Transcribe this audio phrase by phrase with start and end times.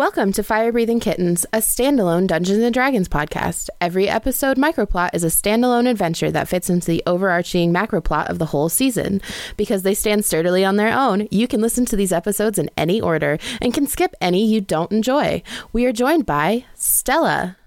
[0.00, 3.68] Welcome to Fire Breathing Kittens, a standalone Dungeons and Dragons podcast.
[3.82, 8.46] Every episode microplot is a standalone adventure that fits into the overarching macroplot of the
[8.46, 9.20] whole season.
[9.58, 12.98] Because they stand sturdily on their own, you can listen to these episodes in any
[12.98, 15.42] order and can skip any you don't enjoy.
[15.70, 17.58] We are joined by Stella.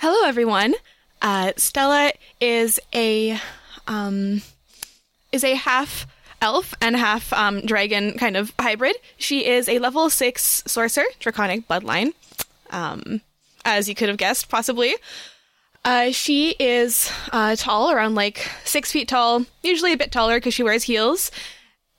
[0.00, 0.74] Hello, everyone.
[1.22, 2.10] Uh, Stella
[2.40, 3.38] is a
[3.86, 4.42] um,
[5.30, 6.08] is a half
[6.40, 8.96] elf and half um, dragon kind of hybrid.
[9.16, 12.12] She is a level six sorcerer, draconic bloodline,
[12.70, 13.20] um,
[13.64, 14.94] as you could have guessed, possibly.
[15.84, 20.52] Uh, she is uh, tall, around like six feet tall, usually a bit taller because
[20.52, 21.30] she wears heels,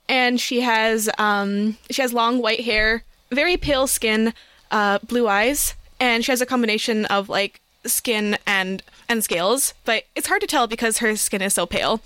[0.08, 4.34] and she has um, she has long white hair, very pale skin,
[4.70, 10.04] uh, blue eyes, and she has a combination of like skin and and scales, but
[10.14, 12.02] it's hard to tell because her skin is so pale.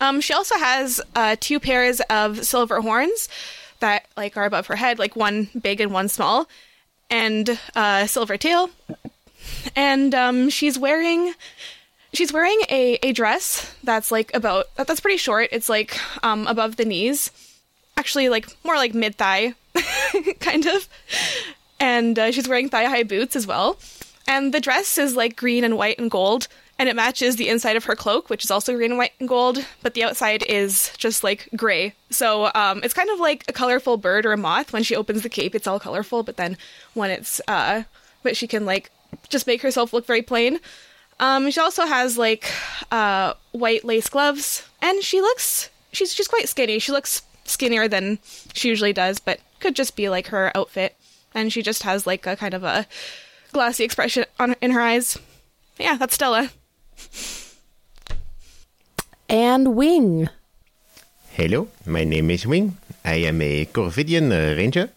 [0.00, 3.28] Um, she also has uh, two pairs of silver horns
[3.80, 6.48] that like are above her head, like one big and one small,
[7.10, 8.70] and a silver tail.
[9.76, 11.34] And um, she's wearing
[12.12, 15.48] she's wearing a, a dress that's like about that's pretty short.
[15.52, 17.30] It's like um, above the knees,
[17.96, 19.54] actually like more like mid thigh,
[20.40, 20.88] kind of.
[21.78, 23.78] And uh, she's wearing thigh high boots as well.
[24.28, 26.46] And the dress is like green and white and gold,
[26.80, 29.28] and it matches the inside of her cloak, which is also green and white and
[29.28, 31.92] gold, but the outside is just like gray.
[32.08, 34.72] So um, it's kind of like a colorful bird or a moth.
[34.72, 36.56] When she opens the cape, it's all colorful, but then
[36.94, 37.82] when it's, uh,
[38.22, 38.90] but she can like
[39.28, 40.58] just make herself look very plain.
[41.18, 42.50] Um, she also has like
[42.90, 46.78] uh, white lace gloves, and she looks, she's just quite skinny.
[46.78, 48.20] She looks skinnier than
[48.54, 50.96] she usually does, but could just be like her outfit.
[51.34, 52.86] And she just has like a kind of a
[53.52, 55.18] glassy expression on in her eyes.
[55.78, 56.50] Yeah, that's Stella.
[59.28, 60.28] And Wing.
[61.32, 62.76] Hello, my name is Wing.
[63.04, 64.90] I am a Corvidian uh, ranger.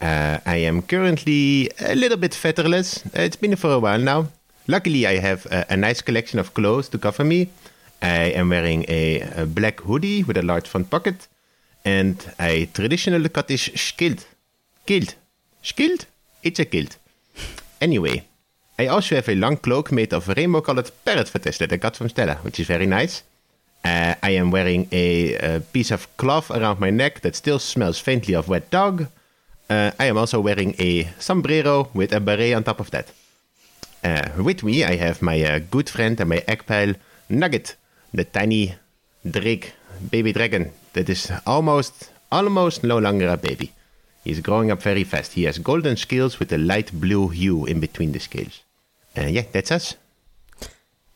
[0.00, 3.02] Uh, I am currently a little bit featherless.
[3.14, 4.28] It's been for a while now.
[4.66, 7.48] Luckily, I have a, a nice collection of clothes to cover me.
[8.02, 11.26] I am wearing a, a, black hoodie with a large front pocket
[11.84, 14.26] and a traditional Scottish kilt.
[14.86, 15.14] Kilt.
[15.62, 16.04] Skilt?
[16.42, 16.98] It's a kilt.
[17.80, 18.26] Anyway,
[18.76, 21.96] I also have a long cloak made of rainbow colored parrot feathers that I got
[21.96, 23.22] from Stella, which is very nice.
[23.84, 27.98] Uh, I am wearing a, a, piece of cloth around my neck that still smells
[27.98, 29.06] faintly of wet dog.
[29.70, 33.12] Uh, I am also wearing a sombrero with a beret on top of that.
[34.02, 36.94] Uh, with me, I have my good friend and my egg pal,
[37.28, 37.76] Nugget,
[38.12, 38.74] the tiny
[39.28, 39.74] drake,
[40.10, 43.72] baby dragon that is almost, almost no longer a baby.
[44.24, 45.34] He's growing up very fast.
[45.34, 48.63] He has golden scales with a light blue hue in between the scales.
[49.16, 49.96] Uh, yeah, that's us.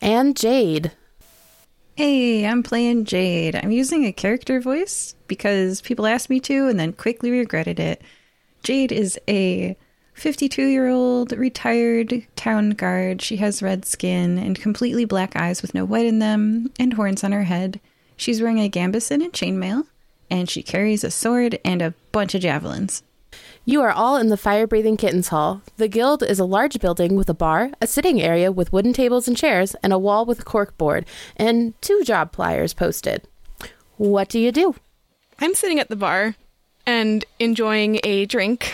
[0.01, 0.91] And Jade.
[1.95, 3.55] Hey, I'm playing Jade.
[3.55, 8.01] I'm using a character voice because people asked me to and then quickly regretted it.
[8.63, 9.75] Jade is a
[10.13, 13.21] 52 year old retired town guard.
[13.21, 17.23] She has red skin and completely black eyes with no white in them and horns
[17.23, 17.81] on her head.
[18.15, 19.85] She's wearing a gambeson and chainmail,
[20.29, 23.01] and she carries a sword and a bunch of javelins.
[23.69, 25.61] You are all in the Fire Breathing Kittens Hall.
[25.77, 29.27] The Guild is a large building with a bar, a sitting area with wooden tables
[29.27, 31.05] and chairs, and a wall with a cork board,
[31.37, 33.27] and two job pliers posted.
[33.97, 34.73] What do you do?
[35.37, 36.33] I'm sitting at the bar
[36.87, 38.73] and enjoying a drink.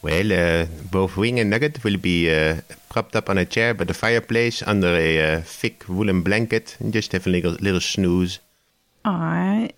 [0.00, 3.84] Well, uh, both Wing and Nugget will be uh, propped up on a chair by
[3.84, 8.38] the fireplace under a uh, thick woolen blanket and just have a little, little snooze.
[9.04, 9.68] Aw,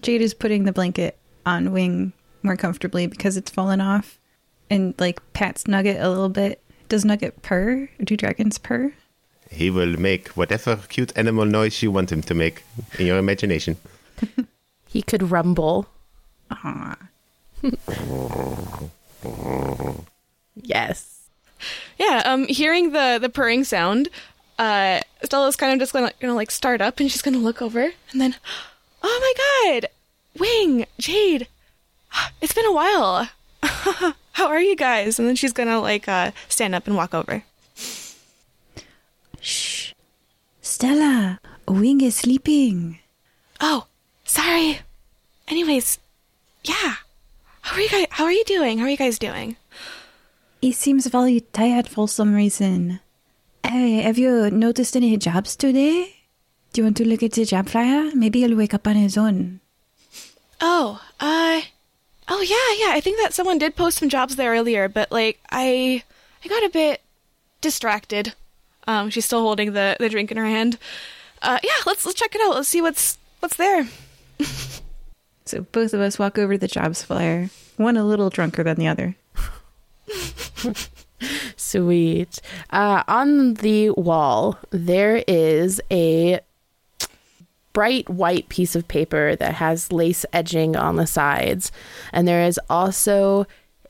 [0.00, 4.18] Jade is putting the blanket on Wing more comfortably because it's fallen off
[4.70, 6.60] and like pats Nugget a little bit.
[6.88, 7.88] Does Nugget purr?
[8.02, 8.92] Do dragons purr?
[9.50, 12.64] He will make whatever cute animal noise you want him to make
[12.98, 13.76] in your imagination.
[14.88, 15.86] he could rumble.
[16.50, 16.96] Aww.
[20.56, 21.28] yes.
[21.98, 24.08] Yeah, um hearing the the purring sound,
[24.58, 27.92] uh Stella's kind of just gonna gonna like start up and she's gonna look over
[28.10, 28.34] and then
[29.04, 29.88] Oh my god!
[30.38, 31.48] Wing, Jade,
[32.40, 33.28] it's been a while.
[34.32, 35.18] How are you guys?
[35.18, 37.44] And then she's gonna like uh, stand up and walk over.
[39.40, 39.92] Shh,
[40.60, 42.98] Stella, Wing is sleeping.
[43.60, 43.86] Oh,
[44.24, 44.80] sorry.
[45.48, 45.98] Anyways,
[46.64, 46.96] yeah.
[47.62, 48.06] How are you guys?
[48.10, 48.78] How are you doing?
[48.78, 49.56] How are you guys doing?
[50.60, 53.00] He seems very tired for some reason.
[53.64, 56.16] Hey, have you noticed any jobs today?
[56.72, 58.10] Do you want to look at the job flyer?
[58.14, 59.60] Maybe he'll wake up on his own.
[60.60, 61.62] Oh, uh,
[62.28, 62.94] oh yeah, yeah.
[62.96, 66.02] I think that someone did post some jobs there earlier, but like I,
[66.44, 67.02] I got a bit
[67.60, 68.34] distracted.
[68.86, 70.78] Um, she's still holding the the drink in her hand.
[71.40, 72.54] Uh, yeah, let's let's check it out.
[72.54, 73.88] Let's see what's what's there.
[75.44, 78.76] So both of us walk over to the jobs flyer, one a little drunker than
[78.76, 79.16] the other.
[81.56, 82.40] Sweet.
[82.70, 86.40] Uh, on the wall, there is a
[87.72, 91.72] bright white piece of paper that has lace edging on the sides.
[92.12, 93.46] And there is also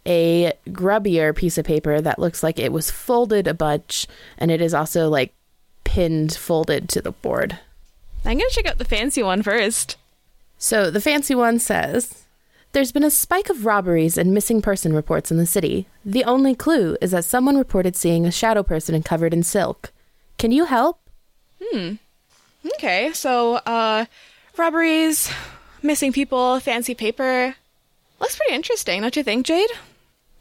[0.06, 4.06] a grubbier piece of paper that looks like it was folded a bunch
[4.38, 5.32] and it is also like
[5.84, 7.58] pinned folded to the board.
[8.24, 9.96] I'm gonna check out the fancy one first.
[10.58, 12.24] So the fancy one says
[12.72, 15.86] There's been a spike of robberies and missing person reports in the city.
[16.04, 19.92] The only clue is that someone reported seeing a shadow person covered in silk.
[20.38, 20.98] Can you help?
[21.62, 21.94] Hmm.
[22.74, 24.04] Okay, so uh
[24.56, 25.30] robberies,
[25.82, 27.54] missing people, fancy paper.
[28.20, 29.70] Looks pretty interesting, don't you think, Jade?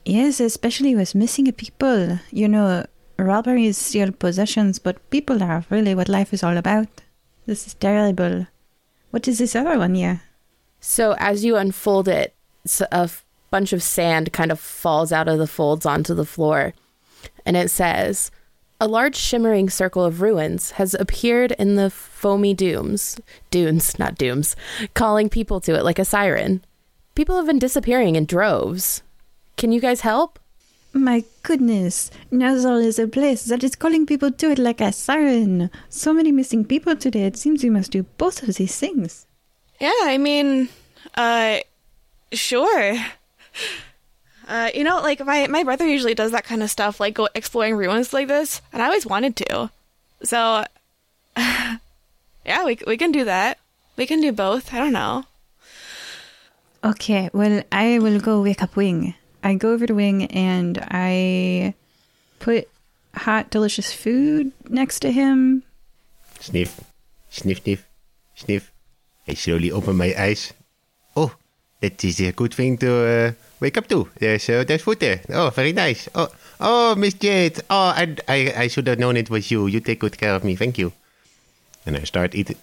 [0.05, 2.19] Yes, especially with missing people.
[2.31, 2.85] You know,
[3.17, 6.87] robberies steal possessions, but people are really what life is all about.
[7.45, 8.47] This is terrible.
[9.09, 10.21] What is this other one here?
[10.79, 12.33] So as you unfold it,
[12.65, 16.25] s- a f- bunch of sand kind of falls out of the folds onto the
[16.25, 16.73] floor.
[17.45, 18.31] And it says,
[18.81, 24.55] A large shimmering circle of ruins has appeared in the foamy dooms, dunes, not dooms,
[24.95, 26.65] calling people to it like a siren.
[27.13, 29.03] People have been disappearing in droves.
[29.55, 30.39] Can you guys help?
[30.93, 35.69] My goodness, Nazal is a place that is calling people to it like a siren.
[35.89, 39.27] So many missing people today, it seems we must do both of these things.
[39.79, 40.69] Yeah, I mean,
[41.13, 41.59] uh,
[42.33, 42.97] sure.
[44.51, 47.29] Uh, you know, like my my brother usually does that kind of stuff, like go
[47.33, 49.71] exploring ruins like this, and I always wanted to.
[50.23, 50.65] So,
[51.37, 53.59] yeah, we we can do that.
[53.95, 54.73] We can do both.
[54.73, 55.23] I don't know.
[56.83, 59.15] Okay, well, I will go wake up Wing.
[59.41, 61.73] I go over to Wing and I
[62.39, 62.67] put
[63.15, 65.63] hot, delicious food next to him.
[66.41, 66.81] Sniff,
[67.29, 67.87] sniff, sniff,
[68.35, 68.69] sniff.
[69.29, 70.51] I slowly open my eyes.
[71.15, 71.31] Oh,
[71.79, 73.31] that is a good thing to uh,
[73.61, 74.09] wake up to.
[74.19, 75.21] There's uh, there's food there.
[75.29, 76.09] Oh, very nice.
[76.13, 76.27] Oh,
[76.59, 77.61] oh, Miss Jade.
[77.69, 79.67] Oh, I, I, I should have known it was you.
[79.67, 80.55] You take good care of me.
[80.55, 80.91] Thank you.
[81.85, 82.57] And I start eating.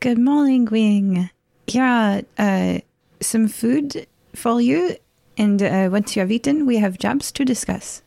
[0.00, 1.30] Good morning, Wing.
[1.66, 2.78] Yeah, uh,
[3.20, 4.96] some food for you.
[5.38, 8.02] And uh, once you have eaten, we have jobs to discuss.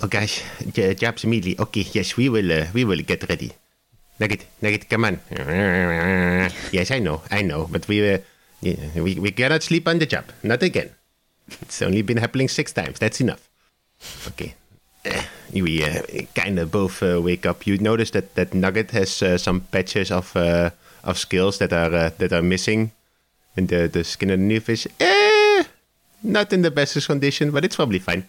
[0.00, 0.42] Oh gosh,
[0.72, 1.62] J- jobs immediately.
[1.62, 2.50] Okay, yes, we will.
[2.50, 3.52] Uh, we will get ready.
[4.18, 5.20] Nugget, Nugget, come on.
[6.70, 8.18] Yes, I know, I know, but we, uh,
[8.62, 10.24] we, we cannot sleep on the job.
[10.42, 10.90] Not again.
[11.60, 12.98] It's only been happening six times.
[12.98, 13.48] That's enough.
[14.28, 14.54] Okay.
[15.04, 15.22] Uh,
[15.52, 16.02] we uh,
[16.34, 17.66] kind of both uh, wake up.
[17.66, 20.70] You notice that that Nugget has uh, some patches of uh,
[21.04, 22.92] of skills that are uh, that are missing,
[23.56, 25.64] and the the skin underneath is eh,
[26.22, 28.28] not in the bestest condition, but it's probably fine.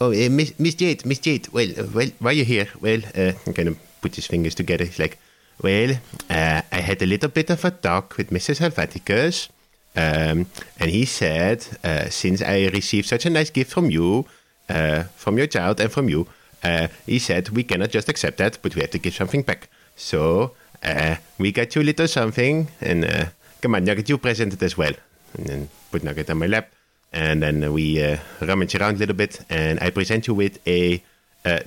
[0.00, 1.48] Oh, uh, Miss, Miss Jade, Miss Jade.
[1.48, 2.68] Well, well, why are you here?
[2.80, 4.84] Well, uh, kind of put his fingers together.
[4.84, 5.18] He's like,
[5.62, 5.96] well,
[6.28, 8.58] I had a little bit of a talk with Mrs.
[8.58, 9.48] Helveticus,
[9.94, 10.46] um,
[10.80, 14.26] and he said, uh, since I received such a nice gift from you,
[14.68, 16.26] uh, from your child, and from you,
[16.62, 19.68] uh, he said we cannot just accept that, but we have to give something back.
[19.96, 20.52] So
[20.82, 23.24] uh, we got you a little something, and uh,
[23.60, 24.92] come on, Nugget, you present it as well.
[25.34, 26.72] And then put Nugget on my lap,
[27.12, 31.02] and then we uh, rummage around a little bit, and I present you with a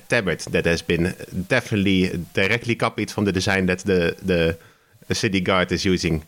[0.07, 1.13] tablet that has been
[1.49, 4.57] definitely directly copied from the design that the
[5.07, 6.23] the city guard is using,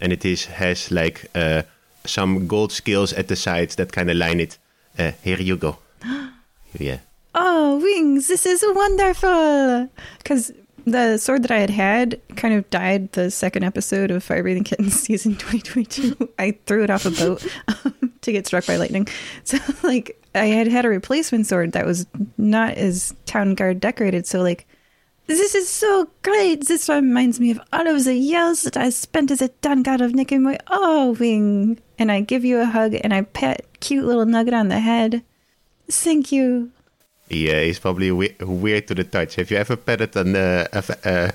[0.00, 1.62] and it is has like uh,
[2.04, 4.58] some gold scales at the sides that kind of line it.
[4.98, 5.78] Uh, here you go.
[6.78, 6.98] yeah.
[7.34, 9.90] Oh, Wings, this is wonderful!
[10.18, 10.52] Because
[10.86, 14.64] the sword that I had had kind of died the second episode of Fire Breathing
[14.64, 16.28] Kittens season 2022.
[16.38, 19.08] I threw it off a boat um, to get struck by lightning.
[19.44, 22.06] So, like, I had had a replacement sword that was
[22.38, 24.26] not as town guard decorated.
[24.26, 24.66] So, like,
[25.26, 26.66] this is so great.
[26.66, 30.00] This reminds me of all of the years that I spent as a town guard
[30.00, 30.58] of Nicomoy.
[30.68, 31.78] Oh, Wing.
[31.98, 35.22] And I give you a hug and I pat cute little nugget on the head.
[35.90, 36.70] Thank you.
[37.28, 39.36] Yeah, he's probably we- weird to the touch.
[39.36, 41.30] Have you ever petted an, uh, a, uh,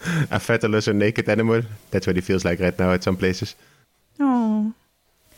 [0.30, 1.62] a featherless or naked animal?
[1.90, 3.54] That's what he feels like right now at some places.
[4.20, 4.72] Oh.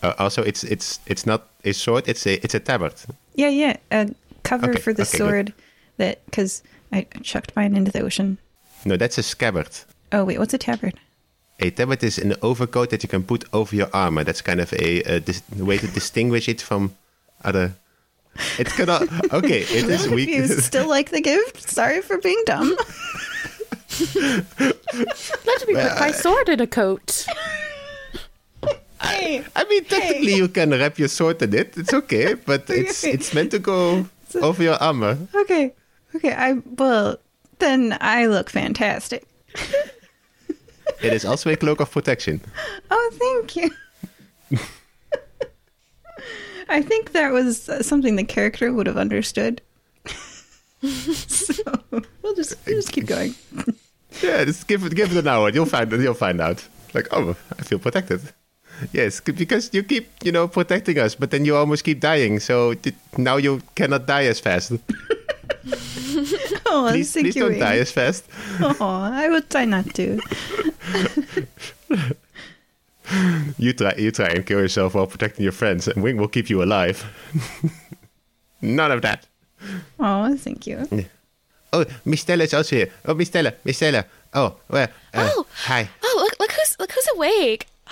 [0.02, 2.08] Uh, also, it's it's it's not a sword.
[2.08, 2.94] It's a it's a tabard.
[3.34, 3.76] Yeah, yeah.
[3.92, 4.08] A
[4.42, 5.18] cover Okay, for the okay, good.
[5.18, 5.52] sword
[5.98, 8.38] that because I chucked mine into the ocean.
[8.84, 9.68] No, that's a scabbard.
[10.12, 10.94] Oh wait, what's a tabard?
[11.60, 14.24] A tabard is an overcoat that you can put over your armor.
[14.24, 16.94] That's kind of a, a dis- way to distinguish it from
[17.44, 17.74] other.
[18.58, 19.00] It's gonna
[19.32, 19.60] okay.
[19.60, 20.28] It is If weak.
[20.30, 22.74] you still like the gift, sorry for being dumb.
[24.14, 27.26] Let me put my sword in a coat.
[29.02, 31.76] hey, I mean, technically, you can wrap your sword in it.
[31.76, 34.06] It's okay, but it's it's meant to go
[34.40, 35.18] over your armor.
[35.34, 35.74] okay,
[36.14, 36.32] okay.
[36.32, 37.18] I well,
[37.58, 39.26] then I look fantastic.
[41.02, 42.40] It is also a cloak of protection.
[42.90, 43.70] Oh, thank you.
[46.68, 49.62] I think that was uh, something the character would have understood.
[50.82, 53.34] so we'll just we'll just keep going.
[54.22, 55.50] Yeah, just give it give it an hour.
[55.50, 56.66] You'll find you'll find out.
[56.92, 58.20] Like, oh, I feel protected.
[58.92, 62.40] Yes, because you keep you know protecting us, but then you almost keep dying.
[62.40, 62.74] So
[63.16, 64.72] now you cannot die as fast.
[66.66, 67.48] Oh, Please, thank please you.
[67.48, 68.24] don't die as fast.
[68.60, 70.20] Oh, I will try not to.
[73.58, 76.48] You try you try and kill yourself while protecting your friends, and Wing will keep
[76.48, 77.02] you alive.
[78.62, 79.26] None of that.
[79.98, 80.86] Oh, thank you.
[81.72, 82.90] Oh, Miss Stella is also here.
[83.04, 84.04] Oh, Miss Stella, Miss Stella.
[84.32, 84.86] Oh, well.
[85.12, 85.46] Uh, Oh.
[85.66, 85.88] hi.
[86.04, 87.66] Oh, look, look who's look who's awake.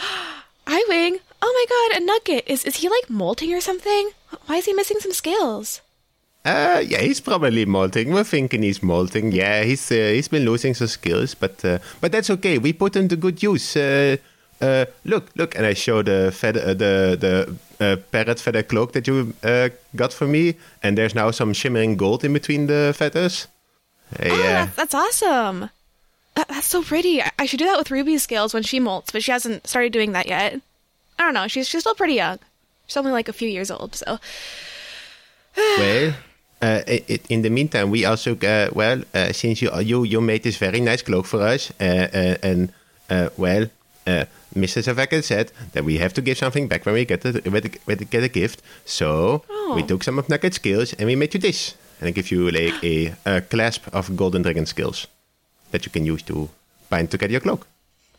[0.68, 1.18] Hi, Wing.
[1.42, 2.44] Oh my God, a nugget.
[2.46, 4.10] Is is he like molting or something?
[4.46, 5.80] Why is he missing some scales?
[6.44, 8.12] Uh, yeah, he's probably molting.
[8.12, 9.32] We're thinking he's molting.
[9.32, 12.58] Yeah, he's uh, he's been losing some skills, but uh, but that's okay.
[12.58, 13.76] We put him to good use.
[13.76, 14.16] Uh,
[14.60, 17.16] uh, look, look, and I show the feather, uh, the
[17.78, 21.52] the uh, parrot feather cloak that you uh, got for me, and there's now some
[21.52, 23.46] shimmering gold in between the feathers.
[24.18, 25.70] Oh, yeah, that's, that's awesome.
[26.34, 27.22] That, that's so pretty.
[27.22, 29.92] I, I should do that with Ruby's scales when she molts, but she hasn't started
[29.92, 30.60] doing that yet.
[31.18, 31.46] I don't know.
[31.46, 32.38] She's she's still pretty young.
[32.86, 34.18] She's only like a few years old, so
[35.56, 36.14] well.
[36.60, 40.20] Uh, i i in the meantime, we also uh, well, uh, since you you you
[40.20, 42.72] made this very nice cloak for us, uh, uh, and
[43.10, 43.66] uh, well,
[44.06, 44.24] uh,
[44.56, 44.82] Mr.
[44.82, 47.70] Zavaka said that we have to give something back when we get the, when we
[47.86, 48.62] we get a gift.
[48.84, 49.42] So
[49.76, 49.86] we Oh.
[49.86, 52.74] took some of Nugget's skills and we made you this, and I give you like
[52.82, 55.06] a, a clasp of Golden Dragon skills
[55.70, 56.48] that you can use to
[56.90, 57.66] bind together your cloak.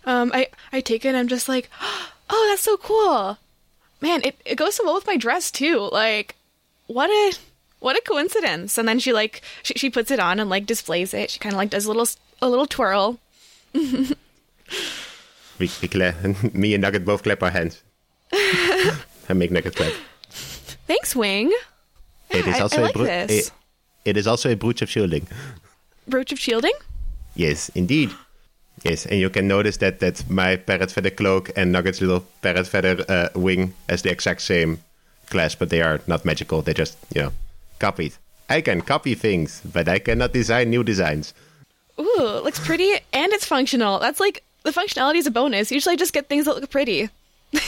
[0.05, 1.09] um, I I take it.
[1.09, 1.69] and I'm just like,
[2.29, 3.37] oh, that's so cool.
[4.01, 5.89] Man, it, it goes so well with my dress too.
[5.91, 6.35] Like,
[6.87, 7.35] what a
[7.79, 8.77] what a coincidence.
[8.77, 11.29] And then she like she, she puts it on and like displays it.
[11.31, 12.07] She kind of like does a little
[12.41, 13.19] a little twirl.
[13.73, 16.15] We, we cla-
[16.53, 17.81] me and Nugget both clap our hands
[19.29, 19.93] and make Nugget clap.
[20.87, 21.51] Thanks, Wing.
[22.29, 23.49] it is I- also I a like bru- this.
[23.49, 23.51] a-
[24.09, 25.27] it is also a brooch of shielding.
[26.07, 26.71] Brooch of shielding.
[27.35, 28.11] Yes, indeed.
[28.83, 32.65] Yes, and you can notice that that my parrot feather cloak and Nugget's little parrot
[32.65, 34.79] feather uh, wing has the exact same
[35.29, 36.61] class, but they are not magical.
[36.61, 37.31] They just you know
[37.79, 38.13] copied.
[38.49, 41.33] I can copy things, but I cannot design new designs.
[41.99, 43.99] Ooh, it looks pretty and it's functional.
[43.99, 45.71] That's like the functionality is a bonus.
[45.71, 47.09] Usually I just get things that look pretty.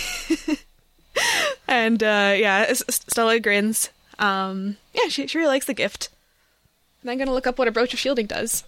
[1.68, 3.89] and uh, yeah, S- S- Stella grins.
[4.20, 6.10] Um, yeah, she, she really likes the gift.
[7.01, 8.63] And I'm gonna look up what a brooch of shielding does.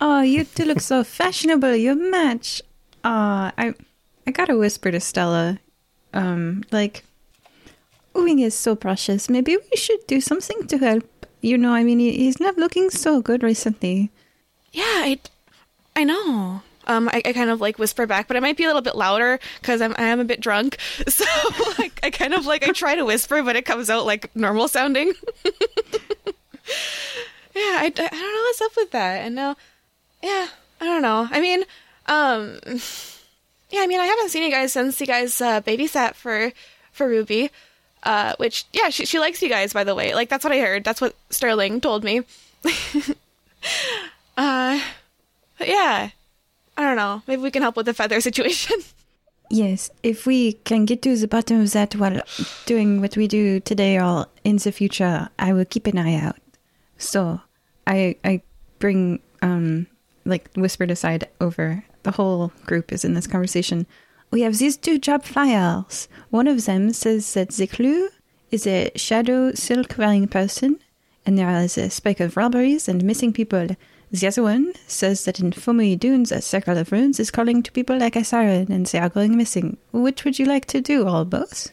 [0.00, 1.76] Oh, you two look so fashionable.
[1.76, 2.60] You match.
[3.04, 3.74] Uh, I
[4.26, 5.58] I gotta whisper to Stella,
[6.12, 7.04] um, like,
[8.14, 9.28] Wing is so precious.
[9.28, 11.26] Maybe we should do something to help.
[11.40, 14.10] You know, I mean, he's not looking so good recently.
[14.72, 15.18] Yeah, I,
[15.96, 16.62] I know.
[16.86, 18.96] Um, I, I kind of like whisper back, but I might be a little bit
[18.96, 20.78] louder because I'm I am a bit drunk.
[21.08, 21.24] So
[21.78, 24.68] like I kind of like I try to whisper, but it comes out like normal
[24.68, 25.12] sounding.
[25.44, 25.52] yeah,
[27.54, 29.24] I, I don't know what's up with that.
[29.24, 29.56] And now,
[30.22, 30.48] yeah,
[30.80, 31.28] I don't know.
[31.30, 31.64] I mean,
[32.06, 32.58] um,
[33.70, 36.52] yeah, I mean I haven't seen you guys since you guys uh, babysat for
[36.92, 37.50] for Ruby.
[38.02, 40.14] Uh, which yeah, she she likes you guys by the way.
[40.14, 40.84] Like that's what I heard.
[40.84, 42.22] That's what Sterling told me.
[44.36, 44.80] Uh,
[45.60, 46.10] yeah,
[46.76, 47.22] I don't know.
[47.26, 48.76] Maybe we can help with the feather situation.
[49.50, 52.22] Yes, if we can get to the bottom of that while
[52.64, 56.36] doing what we do today or in the future, I will keep an eye out.
[56.96, 57.40] So,
[57.86, 58.40] I I
[58.78, 59.86] bring um
[60.24, 63.86] like whispered aside over the whole group is in this conversation.
[64.32, 66.08] We have these two job flyers.
[66.30, 68.08] One of them says that the clue
[68.50, 70.80] is a shadow silk wearing person,
[71.26, 73.68] and there is a spike of robberies and missing people.
[74.10, 77.72] The other one says that in Fomui Dunes, a circle of runes is calling to
[77.72, 79.76] people like a siren, and they are going missing.
[79.92, 81.70] Which would you like to do, or both?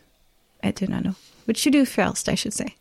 [0.62, 1.16] I do not know.
[1.46, 2.75] Which you do first, I should say.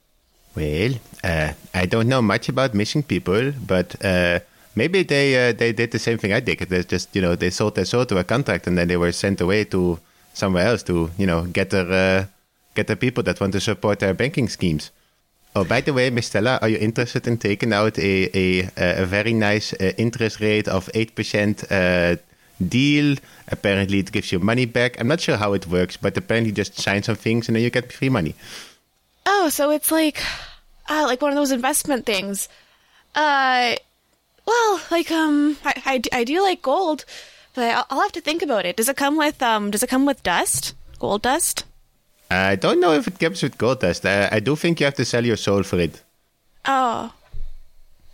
[0.56, 4.40] Well, uh, I don't know much about missing people, but uh,
[4.78, 6.58] maybe they uh, they did the same thing I did.
[6.72, 9.12] They just you know they sold their soul to a contract and then they were
[9.12, 9.98] sent away to
[10.32, 12.20] somewhere else to you know get their uh,
[12.74, 14.90] get their people that want to support their banking schemes.
[15.56, 18.70] Oh, by the way, Miss Stella, are you interested in taking out a a,
[19.02, 22.16] a very nice uh, interest rate of eight percent uh,
[22.60, 23.16] deal?
[23.48, 25.00] Apparently, it gives you money back.
[25.00, 27.70] I'm not sure how it works, but apparently, just sign some things and then you
[27.70, 28.34] get free money.
[29.26, 30.22] oh, so it's like,
[30.88, 32.48] uh, like one of those investment things.
[33.14, 33.74] Uh,
[34.48, 37.04] well, like um, I, I, I do like gold,
[37.54, 38.76] but I'll, I'll have to think about it.
[38.76, 39.70] Does it come with um?
[39.70, 40.74] Does it come with dust?
[40.98, 41.64] Gold dust?
[42.30, 44.04] I don't know if it comes with gold dust.
[44.06, 46.02] I, I do think you have to sell your soul for it.
[46.64, 47.12] Oh.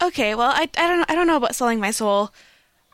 [0.03, 2.31] Okay, well, I, I don't I don't know about selling my soul.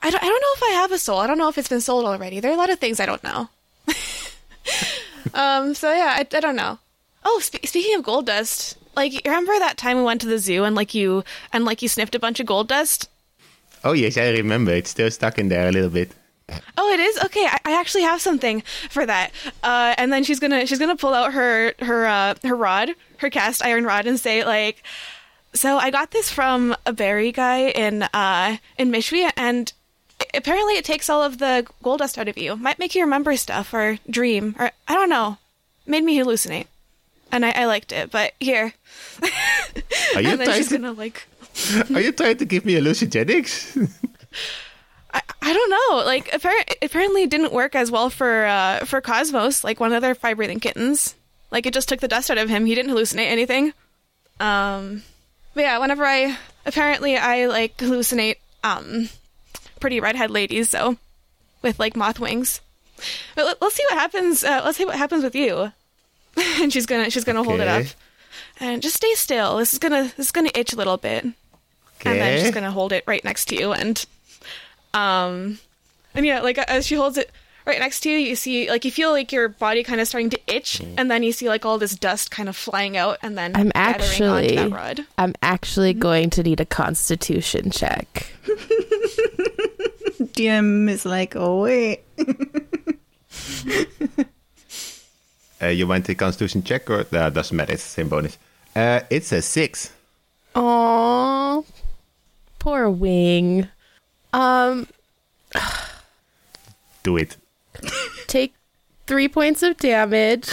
[0.03, 1.19] I don't, I don't know if I have a soul.
[1.19, 2.41] I don't know if it's been sold already.
[2.41, 3.49] There are a lot of things I don't know.
[5.35, 6.79] um, so yeah, I, I don't know.
[7.25, 10.39] Oh, spe- speaking of gold dust, like you remember that time we went to the
[10.39, 13.10] zoo and like you and like you sniffed a bunch of gold dust?
[13.85, 14.73] Oh yes, I remember.
[14.73, 16.13] It's still stuck in there a little bit.
[16.77, 17.47] Oh, it is okay.
[17.47, 19.31] I, I actually have something for that.
[19.63, 23.31] Uh, and then she's gonna she's gonna pull out her her uh, her rod, her
[23.31, 24.83] cast iron rod, and say like,
[25.55, 29.73] "So I got this from a berry guy in uh in Mishwi, and
[30.35, 32.57] apparently it takes all of the gold dust out of you.
[32.57, 35.39] Might make you remember stuff or dream or I don't know.
[35.87, 36.67] Made me hallucinate,
[37.33, 38.11] and I, I liked it.
[38.11, 38.75] But here,
[40.15, 41.27] Are you and then she's to, gonna like."
[41.95, 43.91] Are you trying to give me hallucinogenics?
[45.13, 46.05] I, I don't know.
[46.05, 50.03] Like appar- apparently it didn't work as well for uh, for Cosmos, like one of
[50.03, 51.15] their fire breathing kittens.
[51.51, 52.67] Like it just took the dust out of him.
[52.67, 53.73] He didn't hallucinate anything.
[54.39, 55.03] Um,
[55.55, 59.09] but yeah, whenever I apparently I like hallucinate um
[59.81, 60.97] pretty redhead ladies, so
[61.63, 62.61] with like moth wings.
[63.35, 64.45] But let, us see what happens.
[64.45, 65.73] Uh, let's see what happens with you.
[66.61, 67.87] and she's gonna she's gonna hold it up
[68.61, 69.57] and just stay still.
[69.57, 71.27] This is gonna this is gonna itch a little bit
[72.07, 74.07] and then she's gonna hold it right next to you and
[74.95, 75.59] um
[76.15, 77.31] and yeah like as she holds it
[77.67, 80.31] right next to you you see like you feel like your body kind of starting
[80.31, 83.37] to itch and then you see like all this dust kind of flying out and
[83.39, 88.33] then I'm actually onto that rod I'm actually going to need a constitution check.
[90.21, 92.01] DM is like, oh wait.
[95.63, 97.75] Uh, you want a constitution check or uh, doesn't matter?
[97.75, 98.39] It's the same bonus.
[98.75, 99.93] Uh, it's a six.
[100.55, 101.00] Aww.
[102.61, 103.67] Poor wing.
[104.33, 104.87] Um
[107.03, 107.37] Do it.
[108.29, 108.55] take
[109.09, 110.49] three points of damage.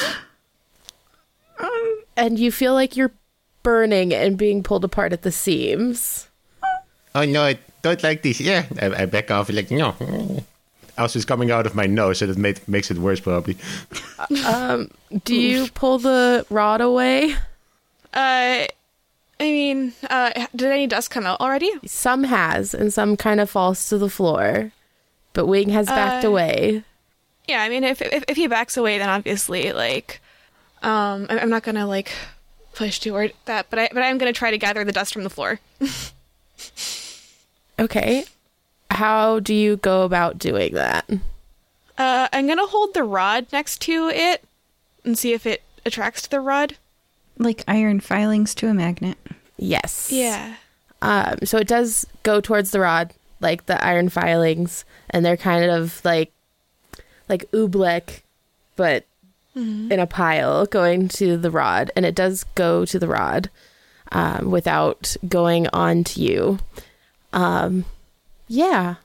[2.15, 3.11] and you feel like you're
[3.63, 6.27] burning and being pulled apart at the seams.
[7.13, 8.39] Oh no, I don't like this.
[8.39, 9.49] Yeah, I, I back off.
[9.49, 9.93] Like no.
[10.97, 13.55] Also, it's coming out of my nose, so that made, makes it worse probably.
[14.45, 14.89] um,
[15.25, 17.35] Do you pull the rod away?
[18.13, 18.65] uh
[19.39, 23.49] i mean uh did any dust come out already Some has, and some kind of
[23.49, 24.71] falls to the floor.
[25.33, 26.83] But Wing has backed Uh, away.
[27.47, 30.21] yeah i mean if if, if he backs away then obviously like
[30.81, 32.11] um i'm not gonna like
[32.73, 35.29] push toward that but i but i'm gonna try to gather the dust from the
[35.29, 35.59] floor
[37.79, 38.25] Okay.
[38.89, 41.07] How do you go about doing that?
[41.97, 44.43] Uh, I'm gonna hold the rod next to it
[45.05, 46.77] and see if it attracts the rod.
[47.37, 49.17] Like iron filings to a magnet.
[49.57, 50.11] Yes.
[50.11, 50.55] Yeah.
[51.01, 55.69] Um, so it does go towards the rod, like the iron filings, and they're kind
[55.69, 56.31] of like
[57.29, 58.21] like oobleck,
[58.75, 59.05] but
[59.91, 63.49] in a pile going to the rod, and it does go to the rod
[64.11, 66.59] um, without going on to you.
[67.33, 67.85] Um,
[68.47, 68.95] yeah.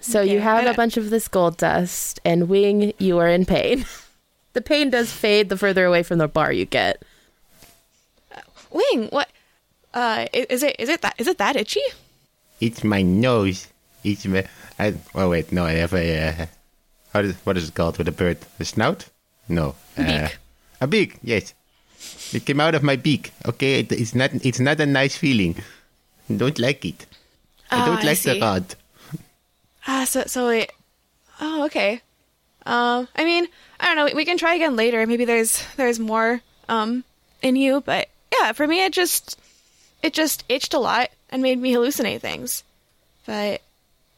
[0.00, 3.84] So you have a bunch of this gold dust, and Wing, you are in pain.
[4.52, 7.02] the pain does fade the further away from the bar you get.
[8.70, 9.28] Wing, what?
[9.94, 11.80] Uh, is it is it that is it that itchy?
[12.60, 13.68] It's my nose.
[14.04, 14.44] It's my.
[14.78, 16.28] I, oh wait, no, I have a.
[16.28, 16.46] Uh,
[17.12, 18.38] how does, what is it called with a bird?
[18.60, 19.06] A snout?
[19.48, 19.74] No.
[19.96, 20.38] Uh, Beak.
[20.80, 21.16] A beak.
[21.22, 21.54] Yes.
[22.32, 23.32] It came out of my beak.
[23.46, 24.30] Okay, it, it's not.
[24.44, 25.56] It's not a nice feeling.
[26.30, 27.06] I don't like it.
[27.70, 28.40] I Ah, don't I like the see.
[28.40, 28.74] rod.
[29.86, 30.70] Ah, so so it.
[31.40, 32.02] Oh, okay.
[32.66, 33.48] Um, I mean,
[33.80, 34.04] I don't know.
[34.04, 35.06] We, we can try again later.
[35.06, 37.04] Maybe there's there's more um
[37.42, 39.38] in you, but yeah, for me it just
[40.02, 42.62] it just itched a lot and made me hallucinate things.
[43.26, 43.60] But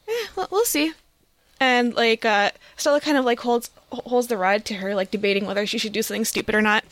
[0.09, 0.93] eh, we'll, we'll see.
[1.59, 5.47] And like uh Stella kind of like holds holds the rod to her, like debating
[5.47, 6.85] whether she should do something stupid or not.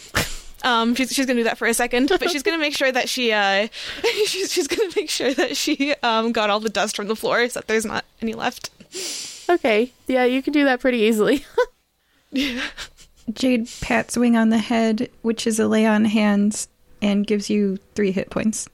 [0.65, 3.09] Um, she's she's gonna do that for a second, but she's gonna make sure that
[3.09, 3.69] she uh
[4.27, 7.49] she's she's gonna make sure that she um got all the dust from the floor
[7.49, 8.71] so that there's not any left.
[9.49, 9.93] Okay.
[10.07, 11.45] Yeah, you can do that pretty easily.
[12.33, 12.61] yeah.
[13.33, 16.69] Jade pats Wing on the head, which is a lay on hands,
[17.03, 18.69] and gives you three hit points.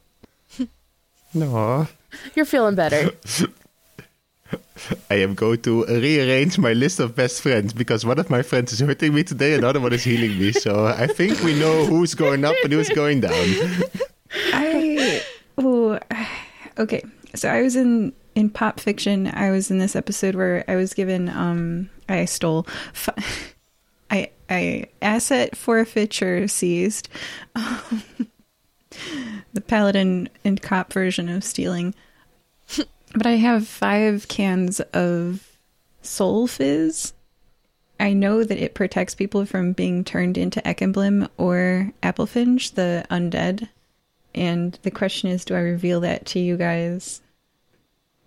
[1.34, 1.88] No.
[2.34, 3.10] You're feeling better.
[5.10, 8.72] I am going to rearrange my list of best friends because one of my friends
[8.72, 10.52] is hurting me today, another one is healing me.
[10.52, 13.32] So I think we know who's going up and who's going down.
[14.52, 15.22] I
[15.58, 15.98] oh
[16.78, 17.02] okay.
[17.34, 19.28] So I was in in pop fiction.
[19.32, 23.53] I was in this episode where I was given um I stole f-
[24.10, 27.08] I I asset forfeiture seized.
[27.54, 28.02] Um,
[29.52, 31.94] the paladin and cop version of stealing.
[33.14, 35.58] but I have 5 cans of
[36.02, 37.12] soul fizz.
[37.98, 43.68] I know that it protects people from being turned into Ekemblem or Applefinch, the undead.
[44.34, 47.22] And the question is, do I reveal that to you guys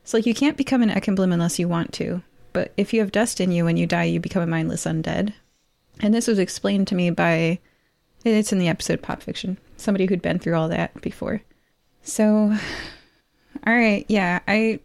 [0.06, 2.24] So like you can't become an Ekemblem unless you want to.
[2.54, 5.34] But if you have dust in you when you die, you become a mindless undead.
[6.00, 7.60] And this was explained to me by
[8.24, 9.58] it's in the episode Pop Fiction.
[9.78, 11.42] Somebody who'd been through all that before.
[12.04, 12.26] So
[13.68, 14.80] all right, yeah, I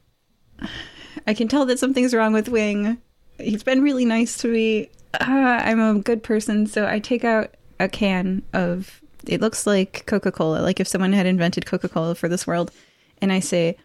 [1.26, 2.98] I can tell that something's wrong with Wing.
[3.38, 4.90] He's been really nice to me.
[5.14, 10.04] Uh, I'm a good person, so I take out a can of it looks like
[10.06, 12.72] Coca-Cola, like if someone had invented Coca-Cola for this world,
[13.20, 13.76] and I say,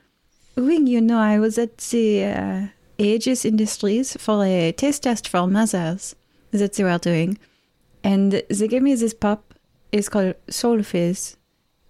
[0.55, 5.45] Wing, you know, I was at the uh, Aegis Industries for a taste test for
[5.45, 6.15] mothers
[6.51, 7.37] that they were doing.
[8.03, 9.53] And they gave me this pop.
[9.91, 11.37] It's called Soul Fizz.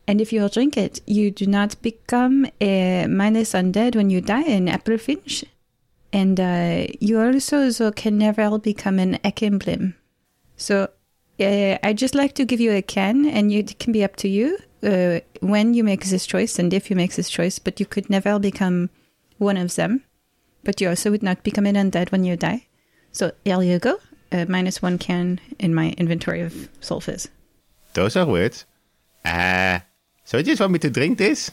[0.08, 4.44] And if you drink it, you do not become a minus undead when you die
[4.44, 5.44] in Apple Finch.
[6.14, 9.96] And uh, you also so can never become an Ekemblem.
[10.56, 10.90] So
[11.40, 14.30] uh, I just like to give you a can, and it can be up to
[14.30, 17.86] you uh, when you make this choice and if you make this choice, but you
[17.86, 18.90] could never become
[19.38, 20.04] one of them.
[20.64, 22.68] But you also would not become an undead when you die.
[23.12, 23.98] So here you go.
[24.32, 27.30] Uh, minus one can in my inventory of soul fizz.
[27.94, 28.66] Those are words.
[29.24, 29.80] Uh,
[30.26, 31.52] so you just want me to drink this?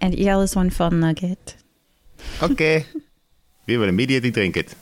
[0.00, 1.56] And here is one for Nugget.
[2.42, 2.84] Okay.
[3.66, 4.74] we will immediately drink it.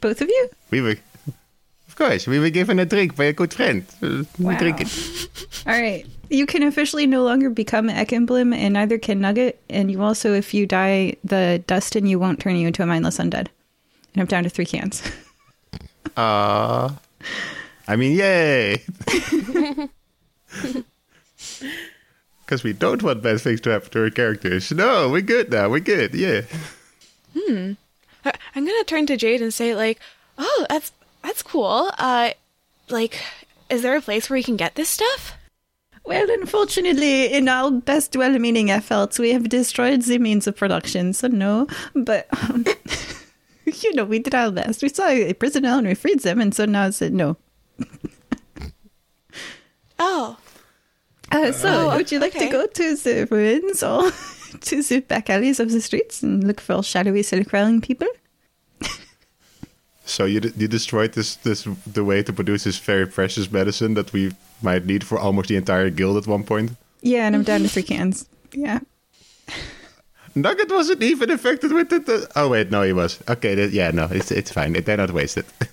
[0.00, 0.50] Both of you?
[0.70, 0.96] We will.
[1.88, 3.84] Of course, we were given a drink by a good friend.
[4.02, 5.28] Uh, We drink it.
[5.66, 6.06] All right.
[6.30, 9.60] You can officially no longer become Ekemblem, and neither can Nugget.
[9.70, 12.86] And you also, if you die, the dust in you won't turn you into a
[12.86, 13.48] mindless undead.
[14.14, 15.02] And I'm down to three cans.
[16.16, 16.98] Aww.
[17.86, 18.82] I mean, yay!
[22.44, 24.72] Because we don't want bad things to happen to our characters.
[24.72, 25.68] No, we're good now.
[25.68, 26.14] We're good.
[26.14, 26.42] Yeah.
[27.36, 27.76] I-
[28.54, 30.00] I'm gonna turn to Jade and say like,
[30.38, 30.92] "Oh, that's
[31.22, 31.90] that's cool.
[31.98, 32.30] Uh,
[32.88, 33.20] like,
[33.68, 35.34] is there a place where you can get this stuff?"
[36.04, 41.12] Well, unfortunately, in our best well meaning efforts, we have destroyed the means of production,
[41.12, 41.66] so no.
[41.94, 42.64] But, um,
[43.82, 44.82] you know, we did our best.
[44.82, 47.36] We saw a prisoner and we freed them, and so now I said no.
[49.98, 50.36] Oh,
[51.32, 52.46] Uh, so, Oh, would you like okay.
[52.46, 54.10] to go to the ruins or
[54.60, 58.08] to the back alleys of the streets and look for shadowy, silk crawling people?
[60.04, 63.92] So you d- you destroyed this this the way to produce this very precious medicine
[63.94, 66.70] that we might need for almost the entire guild at one point.
[67.02, 68.26] Yeah, and I'm down to three cans.
[68.54, 68.78] Yeah.
[70.42, 72.08] Nugget wasn't even affected with it.
[72.08, 73.18] uh, Oh wait, no, he was.
[73.28, 74.72] Okay, th- yeah, no, it's it's fine.
[74.72, 75.44] They're not wasted.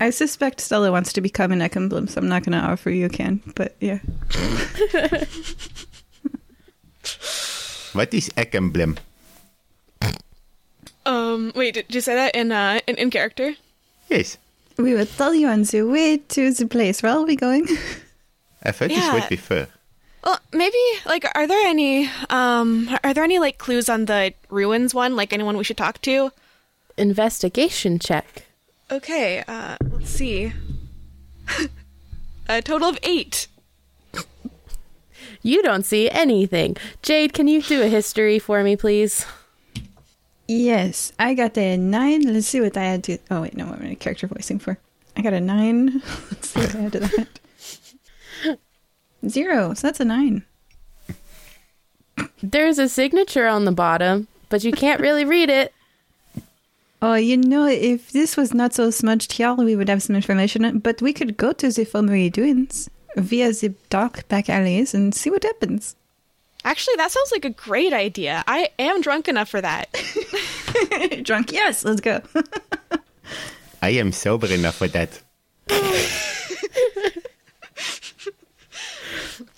[0.00, 3.06] I suspect Stella wants to become an Ekemblem, so I'm not going to offer you
[3.06, 3.98] a can, but yeah.
[7.92, 8.98] what is Ekemblem?
[11.06, 13.54] um, wait, did, did you say that in uh in, in character?
[14.08, 14.38] Yes,
[14.76, 17.02] We will tell you on the way to the place.
[17.02, 17.66] Where are we going?
[18.62, 19.12] I thought heard this Yeah.
[19.14, 19.66] word before.
[20.24, 20.76] Well, maybe
[21.06, 25.16] like, are there any um, are there any like clues on the ruins one?
[25.16, 26.32] Like anyone we should talk to?
[26.96, 28.44] Investigation check.
[28.90, 30.52] Okay, uh, let's see.
[32.48, 33.48] a total of eight.
[35.42, 36.76] You don't see anything.
[37.02, 39.24] Jade, can you do a history for me, please?
[40.48, 42.22] Yes, I got a nine.
[42.22, 43.18] Let's see what I had to.
[43.30, 44.78] Oh wait, no, what am I character voicing for?
[45.16, 46.02] I got a nine.
[46.30, 47.37] Let's see what I had to that.
[49.26, 49.74] Zero.
[49.74, 50.44] So that's a nine.
[52.42, 55.72] There's a signature on the bottom, but you can't really read it.
[57.00, 60.80] Oh, you know, if this was not so smudged here, we would have some information.
[60.80, 65.30] But we could go to the Fomery Dunes via the dark back alleys and see
[65.30, 65.94] what happens.
[66.64, 68.42] Actually, that sounds like a great idea.
[68.48, 69.88] I am drunk enough for that.
[71.22, 71.52] Drunk?
[71.52, 72.20] Yes, let's go.
[73.82, 75.20] I am sober enough for that.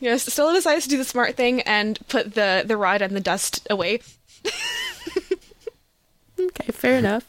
[0.00, 3.20] Yes, Stella decides to do the smart thing and put the the rod and the
[3.20, 4.00] dust away.
[6.40, 7.28] Okay, fair enough.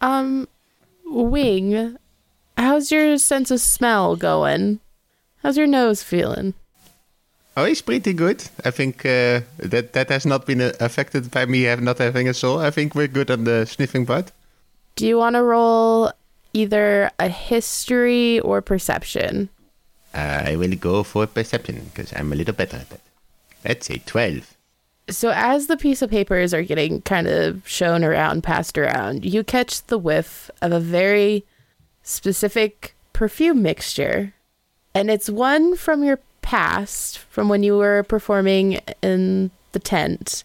[0.00, 0.48] um,
[1.06, 1.96] Wing,
[2.56, 4.80] how's your sense of smell going?
[5.42, 6.54] How's your nose feeling?
[7.56, 8.44] Oh, it's pretty good.
[8.64, 12.28] I think uh, that that has not been uh, affected by me have not having
[12.28, 12.60] a soul.
[12.60, 14.30] I think we're good on the sniffing part.
[14.94, 16.12] Do you want to roll
[16.52, 19.48] either a history or perception?
[20.44, 23.00] I will go for perception because I'm a little better at that.
[23.64, 24.56] Let's say twelve.
[25.10, 29.42] So, as the piece of papers are getting kind of shown around, passed around, you
[29.42, 31.44] catch the whiff of a very
[32.02, 34.34] specific perfume mixture.
[34.94, 40.44] And it's one from your past, from when you were performing in the tent.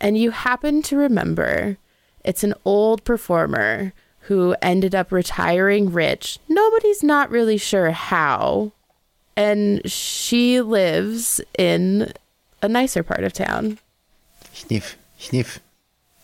[0.00, 1.76] And you happen to remember
[2.24, 3.92] it's an old performer
[4.22, 6.38] who ended up retiring rich.
[6.48, 8.72] Nobody's not really sure how.
[9.40, 12.12] And she lives in
[12.60, 13.78] a nicer part of town.
[14.52, 14.86] Sniff,
[15.18, 15.60] sniff.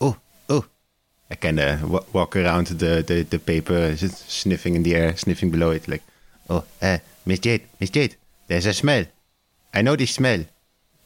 [0.00, 0.16] Oh,
[0.50, 0.64] oh.
[1.30, 5.16] I kind of w- walk around the, the, the paper, just sniffing in the air,
[5.16, 6.02] sniffing below it, like,
[6.50, 8.16] oh, uh, Miss Jade, Miss Jade,
[8.48, 9.06] there's a smell.
[9.72, 10.44] I know this smell.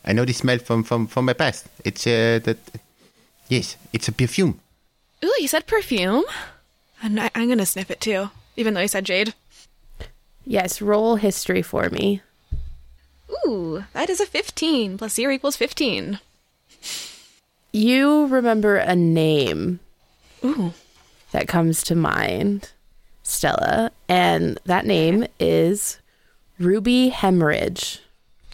[0.04, 1.68] I know this smell from, from, from my past.
[1.84, 2.58] It's uh, that.
[3.48, 4.58] Yes, it's a perfume.
[5.24, 6.24] Ooh, you said perfume?
[7.02, 9.34] And I, I'm gonna sniff it too, even though you said jade.
[10.44, 12.22] Yes, roll history for me.
[13.46, 16.18] Ooh, that is a 15 plus zero equals 15.
[17.72, 19.80] You remember a name
[20.44, 20.72] Ooh.
[21.30, 22.72] that comes to mind,
[23.22, 25.98] Stella, and that name is
[26.58, 28.00] Ruby Hemorrhage.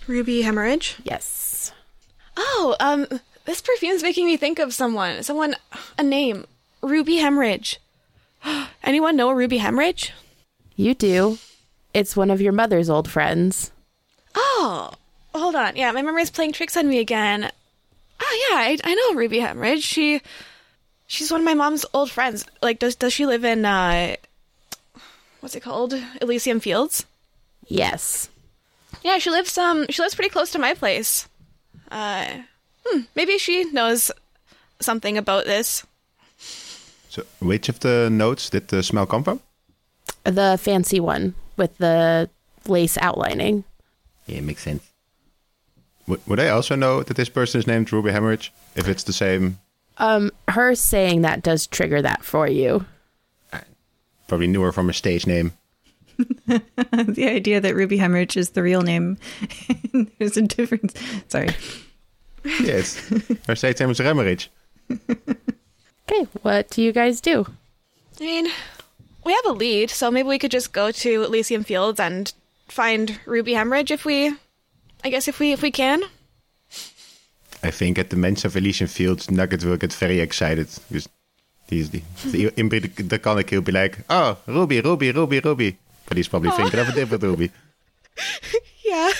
[0.06, 0.96] Ruby hemorrhage.
[1.02, 1.72] Yes.
[2.36, 3.06] Oh, um,
[3.44, 5.22] this perfume's making me think of someone.
[5.22, 5.56] Someone,
[5.98, 6.46] a name.
[6.82, 7.80] Ruby hemorrhage.
[8.84, 10.12] Anyone know a Ruby hemorrhage?
[10.76, 11.38] You do.
[11.96, 13.72] It's one of your mother's old friends.
[14.34, 14.90] Oh,
[15.34, 15.76] hold on.
[15.76, 17.50] Yeah, my memory's playing tricks on me again.
[18.20, 19.82] Oh yeah, I, I know Ruby Hemorrhage.
[19.82, 20.20] She
[21.06, 22.44] she's one of my mom's old friends.
[22.60, 24.16] Like does does she live in uh
[25.40, 25.94] what's it called?
[26.20, 27.06] Elysium Fields?
[27.66, 28.28] Yes.
[29.02, 31.26] Yeah, she lives um she lives pretty close to my place.
[31.90, 32.26] Uh
[32.84, 34.10] hmm, maybe she knows
[34.80, 35.86] something about this.
[37.08, 39.40] So, which of the notes did the smell come from?
[40.24, 42.28] The fancy one with the
[42.66, 43.64] lace outlining.
[44.26, 44.82] Yeah, it makes sense.
[46.06, 49.12] W- would I also know that this person is named Ruby Hemorrhage if it's the
[49.12, 49.58] same?
[49.98, 52.84] Um, her saying that does trigger that for you.
[54.28, 55.52] Probably knew her from her stage name.
[56.16, 59.18] the idea that Ruby Hemorrhage is the real name.
[60.18, 60.94] There's a difference.
[61.28, 61.50] Sorry.
[62.60, 62.96] Yes,
[63.46, 64.50] her stage name is Hemorrhage.
[64.90, 67.46] Okay, what do you guys do?
[68.20, 68.46] I mean,
[69.26, 72.32] we have a lead, so maybe we could just go to Elysium Fields and
[72.68, 74.32] find Ruby Hemorrhage if we
[75.04, 76.02] I guess if we if we can.
[77.62, 81.08] I think at the mention of Elysian Fields, Nugget will get very excited because
[81.68, 86.16] he's the, the inbreed the conic he'll be like, "Oh, Ruby, Ruby, Ruby, Ruby," but
[86.16, 87.50] he's probably thinking of a different Ruby.
[88.84, 89.10] Yeah.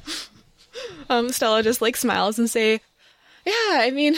[1.10, 2.80] um, Stella just like smiles and say,
[3.44, 4.16] "Yeah, I mean,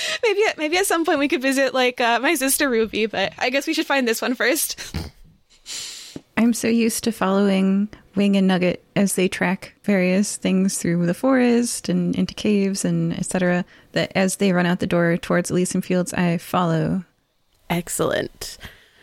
[0.22, 3.32] maybe at, maybe at some point we could visit like uh, my sister Ruby, but
[3.38, 4.78] I guess we should find this one first.
[6.36, 11.14] I'm so used to following Wing and Nugget as they track various things through the
[11.14, 13.64] forest and into caves and etc.
[13.92, 17.04] That as they run out the door towards Elysium Fields, I follow.
[17.68, 18.56] Excellent.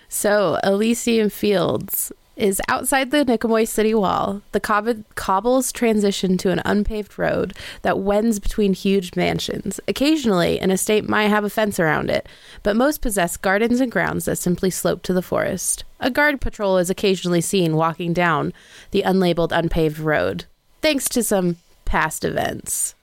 [0.07, 4.41] So, Elysium Fields is outside the Nicomoy city wall.
[4.51, 9.79] The cob- cobbles transition to an unpaved road that wends between huge mansions.
[9.87, 12.27] Occasionally, an estate might have a fence around it,
[12.63, 15.83] but most possess gardens and grounds that simply slope to the forest.
[15.99, 18.53] A guard patrol is occasionally seen walking down
[18.91, 20.45] the unlabeled, unpaved road,
[20.81, 22.95] thanks to some past events.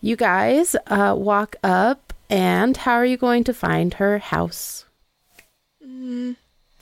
[0.00, 4.86] You guys uh, walk up, and how are you going to find her house?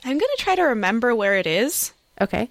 [0.03, 1.93] I'm gonna try to remember where it is.
[2.21, 2.49] Okay.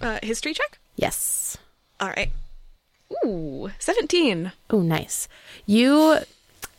[0.00, 0.78] Uh, history check.
[0.96, 1.56] Yes.
[2.00, 2.30] All right.
[3.24, 4.52] Ooh, seventeen.
[4.70, 5.28] Oh, nice.
[5.64, 6.18] You,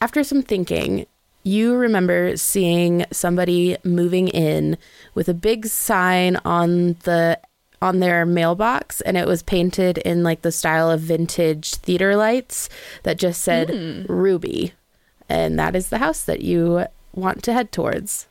[0.01, 1.05] after some thinking,
[1.43, 4.77] you remember seeing somebody moving in
[5.15, 7.39] with a big sign on the
[7.81, 12.69] on their mailbox and it was painted in like the style of vintage theater lights
[13.03, 13.69] that just said
[14.09, 14.73] ruby
[15.29, 18.27] and that is the house that you want to head towards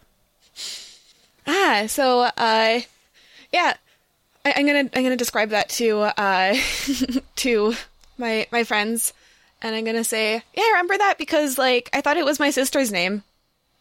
[1.47, 2.81] Ah, so uh,
[3.53, 3.75] yeah,
[4.45, 6.55] I, I'm gonna I'm gonna describe that to uh
[7.37, 7.75] to
[8.19, 9.13] my my friends,
[9.63, 12.51] and I'm gonna say, yeah, I remember that because like I thought it was my
[12.51, 13.23] sister's name,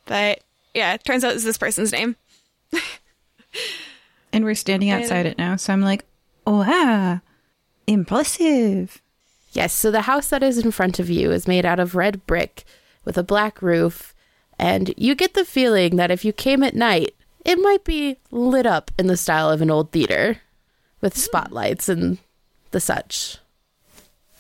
[0.05, 0.41] but
[0.73, 2.15] yeah, it turns out it's this person's name.
[4.35, 6.03] And we're standing outside it now, so I'm like,
[6.45, 7.21] oh, ah,
[7.87, 9.01] impressive.
[9.53, 12.25] Yes, so the house that is in front of you is made out of red
[12.27, 12.65] brick
[13.05, 14.13] with a black roof,
[14.59, 17.15] and you get the feeling that if you came at night,
[17.45, 20.41] it might be lit up in the style of an old theater
[20.99, 22.17] with spotlights and
[22.71, 23.37] the such.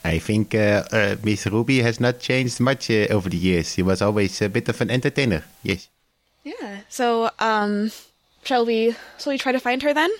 [0.03, 3.73] I think uh, uh, Miss Ruby has not changed much uh, over the years.
[3.73, 5.43] She was always a bit of an entertainer.
[5.63, 5.89] Yes.
[6.43, 6.81] Yeah.
[6.89, 7.91] So um,
[8.43, 10.11] shall we shall we try to find her then?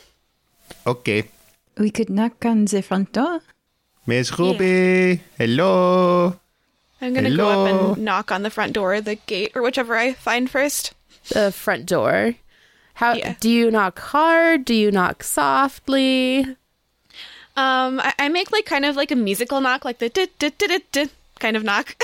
[0.87, 1.29] Okay.
[1.77, 3.41] We could knock on the front door.
[4.07, 6.39] Miss Ruby, hello.
[7.01, 10.13] I'm gonna go up and knock on the front door, the gate, or whichever I
[10.13, 10.93] find first.
[11.29, 12.35] The front door.
[12.95, 13.35] How Yeah.
[13.39, 14.65] do you knock hard?
[14.65, 16.45] Do you knock softly?
[17.57, 20.57] Um, I, I make like kind of like a musical knock, like the dit dit
[20.57, 21.95] dit dit dit kind of knock.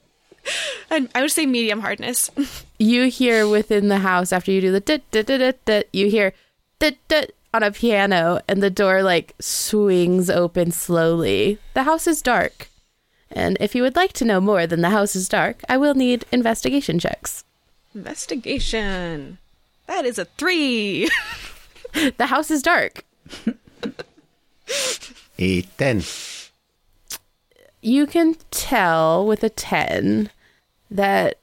[0.90, 2.30] and I would say medium hardness.
[2.78, 6.10] You hear within the house after you do the dit dit dit dit, dit you
[6.10, 6.34] hear
[6.78, 11.58] dit dit on a piano and the door like swings open slowly.
[11.72, 12.68] The house is dark.
[13.32, 15.94] And if you would like to know more than the house is dark, I will
[15.94, 17.44] need investigation checks.
[17.94, 19.38] Investigation.
[19.86, 21.08] That is a three.
[22.18, 23.04] The house is dark.
[25.38, 26.02] A 10.
[27.82, 30.30] You can tell with a 10
[30.90, 31.38] that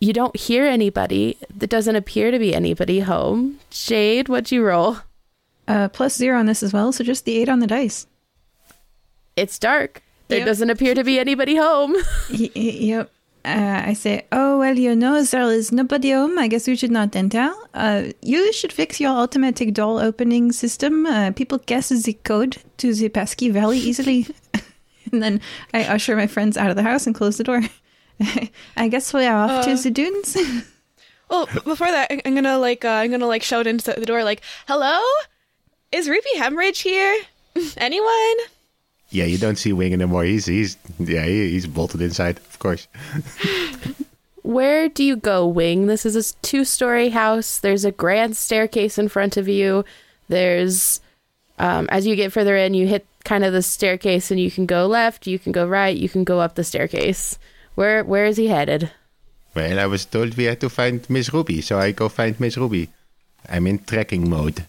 [0.00, 1.38] you don't hear anybody.
[1.54, 3.58] There doesn't appear to be anybody home.
[3.70, 4.98] Jade, what'd you roll?
[5.66, 8.06] Uh, plus zero on this as well, so just the eight on the dice.
[9.36, 10.02] It's dark.
[10.28, 10.46] There Yep.
[10.46, 11.92] doesn't appear to be anybody home.
[12.30, 13.10] Y- y- yep.
[13.46, 16.36] Uh, I say, oh, well, you know, there is nobody home.
[16.36, 17.54] I guess we should not enter.
[17.72, 21.06] Uh, you should fix your automatic door opening system.
[21.06, 24.26] Uh, people guess the code to the passkey very easily.
[25.12, 25.40] and then
[25.72, 27.62] I usher my friends out of the house and close the door.
[28.76, 30.36] I guess we are off to the dunes.
[31.28, 34.42] Well, before that, I'm gonna like uh, I'm gonna like shout into the door like,
[34.68, 35.00] "Hello,
[35.90, 37.20] is Ruby Emerald here?
[37.76, 38.36] Anyone?"
[39.10, 40.24] Yeah, you don't see Wing anymore.
[40.24, 42.88] He's, he's, yeah, he, he's bolted inside, of course.
[44.42, 45.86] Where do you go, Wing?
[45.86, 47.58] This is a two story house.
[47.58, 49.84] There's a grand staircase in front of you.
[50.28, 51.00] There's,
[51.58, 54.66] um, as you get further in, you hit kind of the staircase and you can
[54.66, 57.38] go left, you can go right, you can go up the staircase.
[57.74, 58.90] Where Where is he headed?
[59.54, 62.56] Well, I was told we had to find Miss Ruby, so I go find Miss
[62.56, 62.88] Ruby.
[63.48, 64.66] I'm in tracking mode.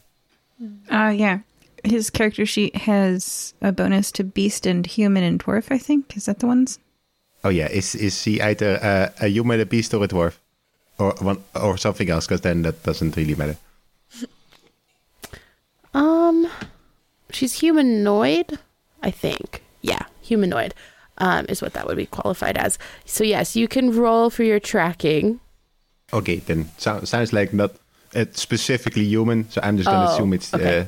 [0.89, 1.39] Uh, yeah.
[1.87, 6.17] His character sheet has a bonus to beast and human and dwarf, I think.
[6.17, 6.79] Is that the ones?
[7.43, 10.37] Oh yeah, is is he either uh, a human, a beast, or a dwarf,
[10.99, 12.27] or one, or something else?
[12.27, 13.57] Because then that doesn't really matter.
[15.93, 16.47] Um,
[17.31, 18.59] she's humanoid,
[19.01, 19.63] I think.
[19.81, 20.75] Yeah, humanoid
[21.17, 22.77] um, is what that would be qualified as.
[23.05, 25.39] So, yes, you can roll for your tracking.
[26.13, 27.71] Okay, then so, sounds like not
[28.15, 29.49] uh, specifically human.
[29.49, 30.53] So I'm just gonna Oh, assume it's.
[30.53, 30.79] okay.
[30.81, 30.85] Uh,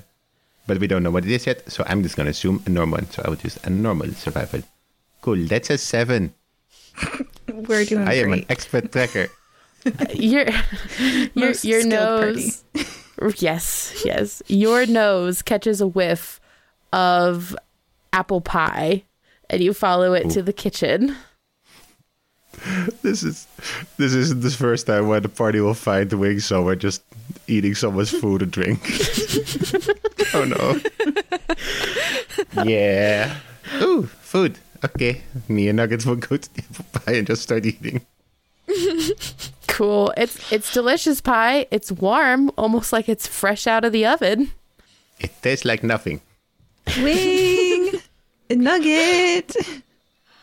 [0.69, 2.97] but we don't know what it is yet, so I'm just gonna assume a normal.
[3.01, 3.09] one.
[3.09, 4.61] So I would use a normal survival.
[5.21, 6.31] Cool, that's a seven.
[7.67, 9.27] We're doing I am an expert tracker.
[10.13, 10.45] Your
[10.99, 12.63] your Most your nose.
[13.37, 14.43] yes, yes.
[14.47, 16.39] Your nose catches a whiff
[16.93, 17.55] of
[18.13, 19.03] apple pie,
[19.49, 21.15] and you follow it to the kitchen.
[23.01, 23.47] This is
[23.97, 27.01] this isn't the first time when the party will find the Wing somewhere just
[27.47, 28.81] eating someone's food and drink.
[30.33, 30.79] oh no.
[32.63, 33.37] yeah.
[33.81, 34.57] Ooh, food.
[34.83, 35.21] Okay.
[35.47, 38.05] Me and Nuggets will go to the apple pie and just start eating.
[39.79, 40.11] Cool.
[40.17, 41.65] It's it's delicious pie.
[41.71, 44.51] It's warm, almost like it's fresh out of the oven.
[45.21, 46.19] It tastes like nothing.
[46.97, 48.01] Wing!
[48.49, 49.55] Nugget!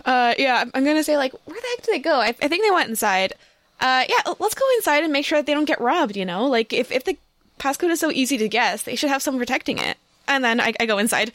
[0.07, 2.15] Uh, yeah, I'm- I'm gonna say like, where the heck did they go?
[2.21, 3.35] I, I think they went inside.
[3.81, 6.17] Uh, yeah, let's go inside and make sure that they don't get robbed.
[6.17, 7.19] You know, like if if the
[7.59, 9.99] passcode is so easy to guess, they should have someone protecting it.
[10.29, 11.33] And then I, I go inside,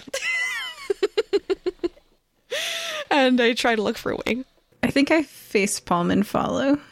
[3.11, 4.43] and I try to look for a Wing.
[4.83, 6.77] I think I face palm and follow.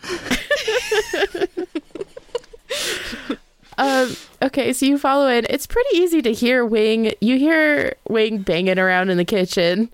[3.77, 5.45] Um, okay, so you follow in.
[5.49, 7.13] It's pretty easy to hear Wing.
[7.21, 9.89] You hear Wing banging around in the kitchen.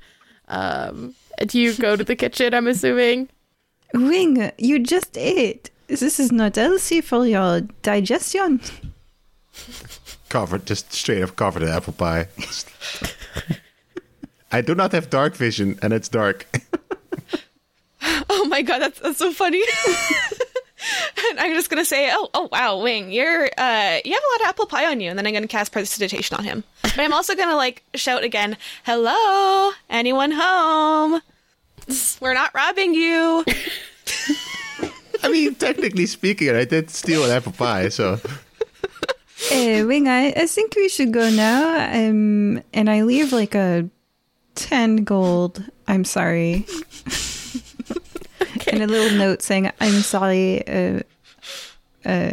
[0.47, 2.53] Um, do you go to the kitchen?
[2.53, 3.29] I'm assuming.
[3.93, 5.69] Wing, you just ate.
[5.87, 8.59] This is not healthy for your digestion.
[10.29, 12.27] Covered, just straight up covered in apple pie.
[14.51, 16.47] I do not have dark vision, and it's dark.
[18.29, 19.63] Oh my god, that's that's so funny.
[21.29, 24.41] and I'm just gonna say, oh oh wow, Wing, you're uh you have a lot
[24.41, 26.63] of apple pie on you, and then I'm gonna cast prestidigitation on him.
[26.83, 31.21] But I'm also gonna like shout again, hello, anyone home?
[32.19, 33.45] We're not robbing you.
[35.23, 38.19] I mean, technically speaking, I did steal an apple pie, so
[39.51, 41.77] Uh, Wing, I, I think we should go now.
[41.93, 43.89] Um, and I leave like a
[44.55, 45.63] 10 gold.
[45.87, 46.65] I'm sorry.
[48.75, 50.67] And a little note saying, I'm sorry.
[50.67, 51.01] Uh,
[52.05, 52.31] uh,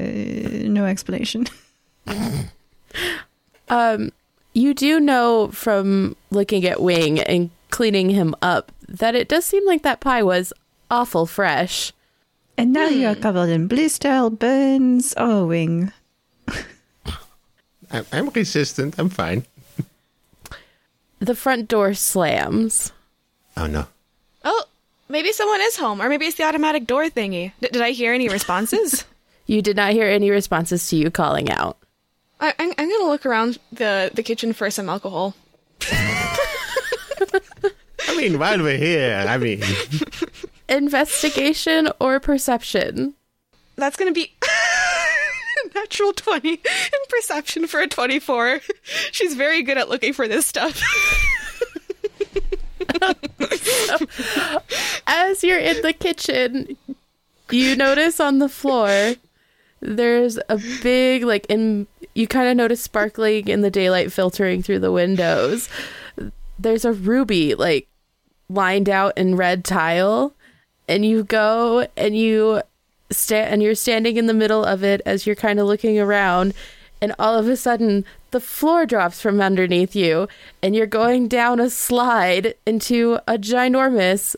[0.68, 1.46] no explanation.
[3.72, 4.12] Um,
[4.52, 9.64] you do know from looking at Wing and cleaning him up that it does seem
[9.66, 10.52] like that pie was
[10.90, 11.90] awful fresh.
[12.59, 15.14] And now you're covered in blister burns.
[15.16, 15.90] Oh, Wing.
[17.90, 18.96] I'm, I'm resistant.
[18.98, 19.46] I'm fine.
[21.19, 22.92] The front door slams.
[23.56, 23.87] Oh no.
[25.09, 27.53] Maybe someone is home, or maybe it's the automatic door thingy.
[27.61, 29.05] D- did I hear any responses?
[29.44, 31.77] You did not hear any responses to you calling out.
[32.40, 35.35] I- I'm, I'm gonna look around the the kitchen for some alcohol.
[38.09, 39.63] I mean, while we're here, I mean,
[40.69, 43.15] Investigation or perception?
[43.77, 44.33] That's gonna be
[45.75, 46.59] natural 20 in
[47.09, 48.61] perception for a 24.
[49.11, 50.81] She's very good at looking for this stuff.
[55.06, 56.76] As you're in the kitchen,
[57.50, 59.14] you notice on the floor
[59.80, 64.78] there's a big like in you kind of notice sparkling in the daylight filtering through
[64.78, 65.68] the windows.
[66.58, 67.88] There's a ruby like
[68.48, 70.34] lined out in red tile
[70.88, 72.62] and you go and you
[73.10, 76.54] stand and you're standing in the middle of it as you're kind of looking around
[77.00, 80.28] and all of a sudden the floor drops from underneath you
[80.62, 84.35] and you're going down a slide into a ginormous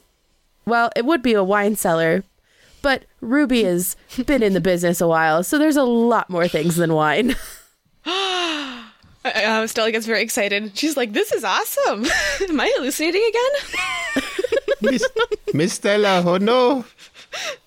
[0.66, 2.22] well it would be a wine cellar
[2.82, 6.76] but ruby has been in the business a while so there's a lot more things
[6.76, 7.34] than wine
[9.24, 10.76] Uh, Stella gets very excited.
[10.76, 12.04] She's like, "This is awesome!
[12.48, 14.24] Am I hallucinating again?"
[14.82, 15.08] Miss,
[15.54, 16.84] Miss Stella, oh no.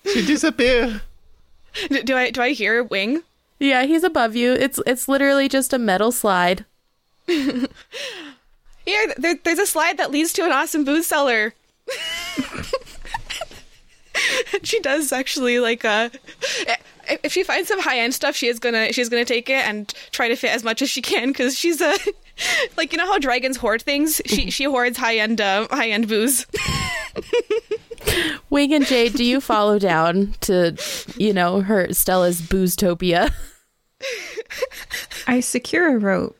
[0.04, 1.00] She disappeared.
[1.90, 3.22] D- do I do I hear a Wing?
[3.58, 6.64] Yeah he's above you it's it's literally just a metal slide
[8.88, 11.52] Here, there, there's a slide that leads to an awesome booze cellar.
[14.62, 16.08] she does actually like uh
[17.22, 19.92] if she finds some high end stuff, she is gonna she's gonna take it and
[20.10, 21.98] try to fit as much as she can because she's a
[22.76, 24.20] like you know how dragons hoard things.
[24.26, 26.46] She she hoards high end uh, high end booze.
[28.50, 30.74] wing and jade do you follow down to
[31.16, 33.30] you know her stella's booztopia
[35.26, 36.36] I secure a rope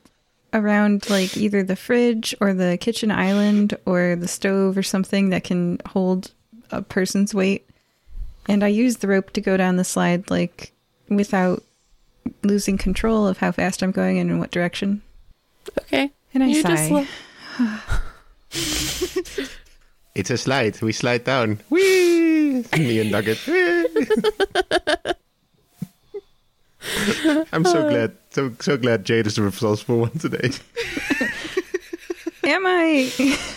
[0.53, 5.45] around like either the fridge or the kitchen island or the stove or something that
[5.45, 6.33] can hold
[6.71, 7.69] a person's weight.
[8.49, 10.73] And I use the rope to go down the slide like
[11.09, 11.63] without
[12.43, 15.03] losing control of how fast I'm going and in what direction.
[15.79, 16.89] Okay And I you sigh.
[16.91, 17.07] lo-
[20.15, 20.81] It's a slide.
[20.83, 21.61] We slide down.
[21.71, 22.65] Whee!
[22.77, 23.39] Me and Nugget.
[27.53, 30.51] I'm so glad, so so glad Jade is the resourceful one today.
[32.45, 33.37] Am I?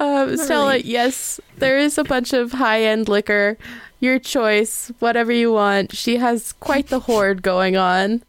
[0.00, 3.56] Um, Stella, yes, there is a bunch of high end liquor.
[4.00, 5.94] Your choice, whatever you want.
[5.94, 8.24] She has quite the hoard going on.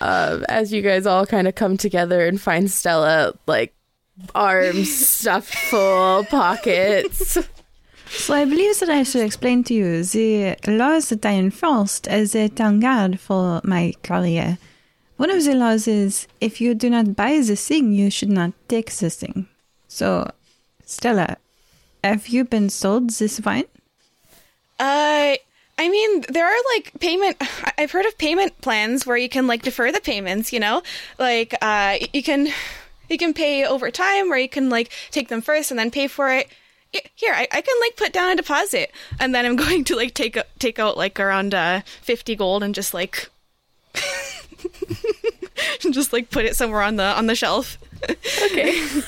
[0.00, 3.74] Uh, as you guys all kind of come together and find Stella like
[4.34, 7.38] arms stuffed full, pockets.
[8.08, 12.34] So I believe that I should explain to you the laws that I enforced as
[12.34, 14.58] a town guard for my career.
[15.16, 18.52] One of the laws is if you do not buy the thing, you should not
[18.68, 19.48] take the thing.
[19.88, 20.30] So,
[20.84, 21.38] Stella,
[22.04, 23.64] have you been sold this wine?
[24.78, 25.36] Uh,
[25.78, 27.36] I mean, there are like payment.
[27.78, 30.52] I've heard of payment plans where you can like defer the payments.
[30.52, 30.82] You know,
[31.18, 32.48] like uh, you can
[33.08, 36.08] you can pay over time, or you can like take them first and then pay
[36.08, 36.48] for it.
[37.14, 40.14] Here, I, I can like put down a deposit, and then I'm going to like
[40.14, 43.28] take take out like around uh, fifty gold and just like
[45.90, 47.78] just like put it somewhere on the on the shelf.
[48.44, 48.82] Okay.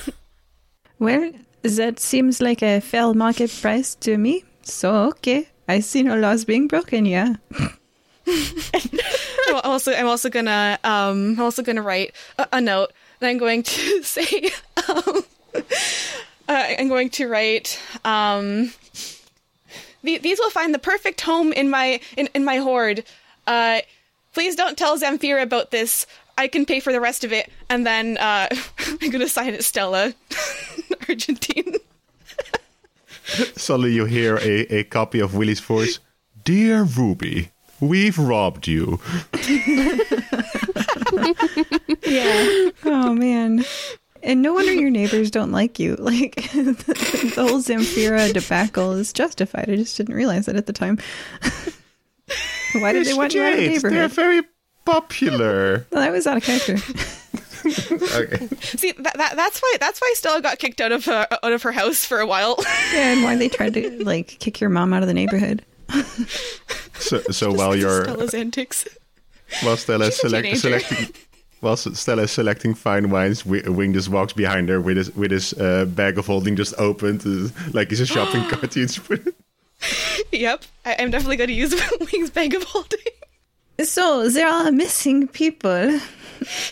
[1.01, 1.31] Well,
[1.63, 4.45] that seems like a fair market price to me.
[4.63, 5.49] So, okay.
[5.69, 7.35] I see no laws being broken, yeah.
[8.27, 13.39] I'm also I'm also gonna um I'm also gonna write a, a note and I'm
[13.39, 14.51] going to say
[14.89, 15.63] um, uh,
[16.79, 18.73] I'm going to write um
[20.03, 23.05] the- these will find the perfect home in my in, in my hoard.
[23.47, 23.81] Uh
[24.35, 26.07] please don't tell Zamfira about this.
[26.37, 28.49] I can pay for the rest of it and then uh
[29.01, 30.13] I'm gonna sign it Stella
[31.09, 31.77] Argentine.
[33.57, 35.99] Suddenly you hear a, a copy of Willy's voice.
[36.45, 39.01] Dear Ruby, we've robbed you.
[42.05, 42.71] Yeah.
[42.85, 43.65] oh man.
[44.23, 45.97] And no wonder your neighbors don't like you.
[45.99, 49.69] Like the, the whole Zamfira debacle is justified.
[49.71, 50.99] I just didn't realize it at the time.
[52.75, 54.43] Why did they want you out of the Jade, They're very
[54.85, 55.87] popular.
[55.91, 56.77] Well, that was out of character.
[57.71, 58.47] Okay.
[58.61, 61.63] See that, that that's why that's why Stella got kicked out of her, out of
[61.63, 62.57] her house for a while.
[62.93, 65.65] yeah, and why they tried to like kick your mom out of the neighborhood.
[67.01, 68.85] So, so while you're Stella's antics.
[69.63, 71.15] while Stella is She's a select, selecting
[71.61, 75.85] while Stella selecting fine wines, Wing just walks behind her with his with his uh,
[75.87, 78.75] bag of holding just opened, uh, like he's a shopping cart.
[78.75, 78.99] He's-
[80.33, 81.73] Yep, I, I'm definitely going to use
[82.13, 82.99] Wing's bag of holding.
[83.85, 86.01] So there are missing people,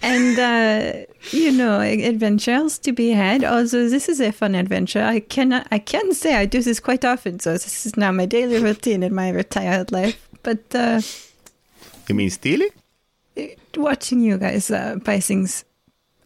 [0.02, 3.44] and uh, you know adventures to be had.
[3.44, 7.04] Although this is a fun adventure, I cannot, I can say I do this quite
[7.04, 7.40] often.
[7.40, 10.28] So this is now my daily routine in my retired life.
[10.42, 11.00] But uh,
[12.08, 12.70] you mean stealing?
[13.76, 15.64] watching you guys uh, buy things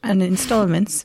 [0.05, 1.05] on installments.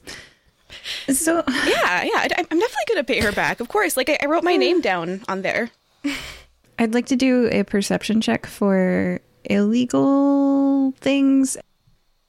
[1.09, 3.59] So Yeah, yeah, I, I'm definitely going to pay her back.
[3.59, 5.71] Of course, like I, I wrote my name down on there.
[6.77, 11.57] I'd like to do a perception check for illegal things.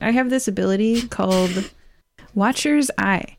[0.00, 1.70] I have this ability called
[2.34, 3.36] Watcher's Eye,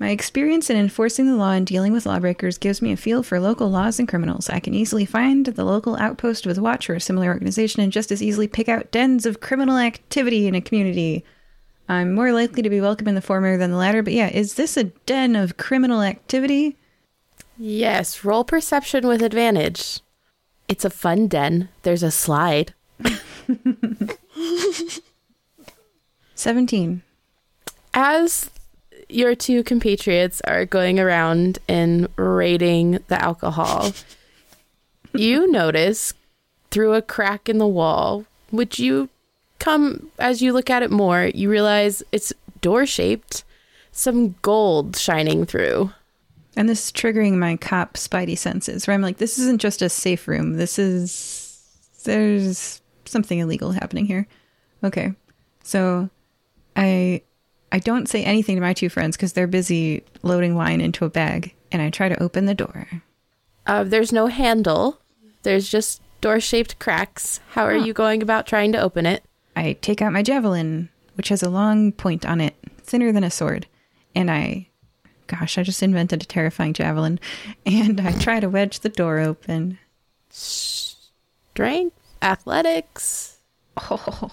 [0.00, 3.38] My experience in enforcing the law and dealing with lawbreakers gives me a feel for
[3.38, 4.48] local laws and criminals.
[4.48, 8.10] I can easily find the local outpost with watch or a similar organization and just
[8.10, 11.22] as easily pick out dens of criminal activity in a community.
[11.86, 14.54] I'm more likely to be welcome in the former than the latter, but yeah, is
[14.54, 16.78] this a den of criminal activity?
[17.58, 20.00] Yes, roll perception with advantage.
[20.66, 21.68] It's a fun den.
[21.82, 22.72] There's a slide.
[26.40, 27.02] 17.
[27.94, 28.50] As
[29.08, 33.92] your two compatriots are going around and raiding the alcohol,
[35.12, 36.14] you notice
[36.70, 39.08] through a crack in the wall, which you
[39.58, 43.44] come as you look at it more, you realize it's door shaped,
[43.92, 45.92] some gold shining through.
[46.56, 49.88] And this is triggering my cop spidey senses, where I'm like, this isn't just a
[49.88, 50.56] safe room.
[50.56, 51.46] This is.
[52.04, 54.26] There's something illegal happening here.
[54.82, 55.12] Okay.
[55.62, 56.08] So
[56.80, 57.22] I
[57.70, 61.10] I don't say anything to my two friends because they're busy loading wine into a
[61.10, 62.88] bag, and I try to open the door.
[63.66, 64.98] Uh, there's no handle.
[65.42, 67.38] There's just door shaped cracks.
[67.50, 67.84] How are Huh.
[67.84, 69.22] you going about trying to open it?
[69.54, 73.30] I take out my javelin, which has a long point on it, thinner than a
[73.30, 73.66] sword,
[74.14, 74.66] and I.
[75.28, 77.20] Gosh, I just invented a terrifying javelin,
[77.66, 79.78] and I try to wedge the door open.
[80.30, 83.36] Strength, athletics,
[83.90, 84.30] Oh,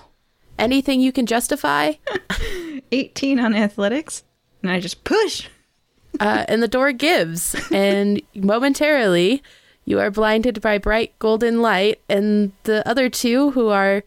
[0.58, 1.94] anything you can justify.
[2.92, 4.24] 18 on athletics,
[4.62, 5.48] and I just push.
[6.20, 9.44] uh, and the door gives, and momentarily
[9.86, 14.04] you are blinded by bright golden light, and the other two who are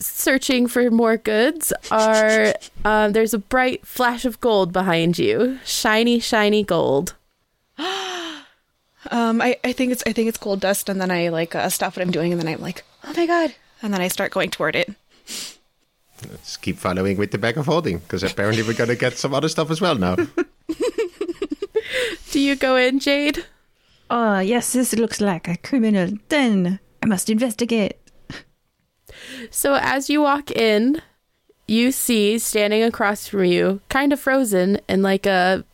[0.00, 6.20] searching for more goods are um, there's a bright flash of gold behind you, shiny,
[6.20, 7.14] shiny gold.
[9.10, 11.70] Um, I, I think it's I think it's gold dust, and then I like uh,
[11.70, 14.32] stop what I'm doing, and then I'm like, oh my god, and then I start
[14.32, 14.92] going toward it.
[16.28, 19.48] Let's keep following with the bag of holding, because apparently we're gonna get some other
[19.48, 20.16] stuff as well now.
[22.30, 23.44] Do you go in, Jade?
[24.10, 26.80] Oh, yes, this looks like a criminal den.
[27.02, 27.96] I must investigate.
[29.50, 31.00] So as you walk in,
[31.66, 35.64] you see standing across from you, kind of frozen in like a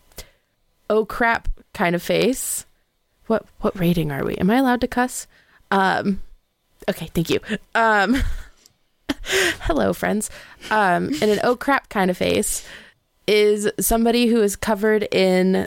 [0.91, 2.67] oh crap kind of face.
[3.27, 4.35] What what rating are we?
[4.37, 5.27] Am I allowed to cuss?
[5.71, 6.21] Um
[6.89, 7.41] okay, thank you.
[7.75, 8.23] Um
[9.63, 10.31] hello friends.
[10.71, 12.67] Um in an oh crap kind of face
[13.27, 15.67] is somebody who is covered in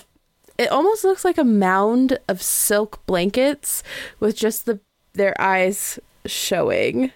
[0.58, 3.84] it almost looks like a mound of silk blankets
[4.20, 4.80] with just the
[5.14, 7.12] their eyes showing.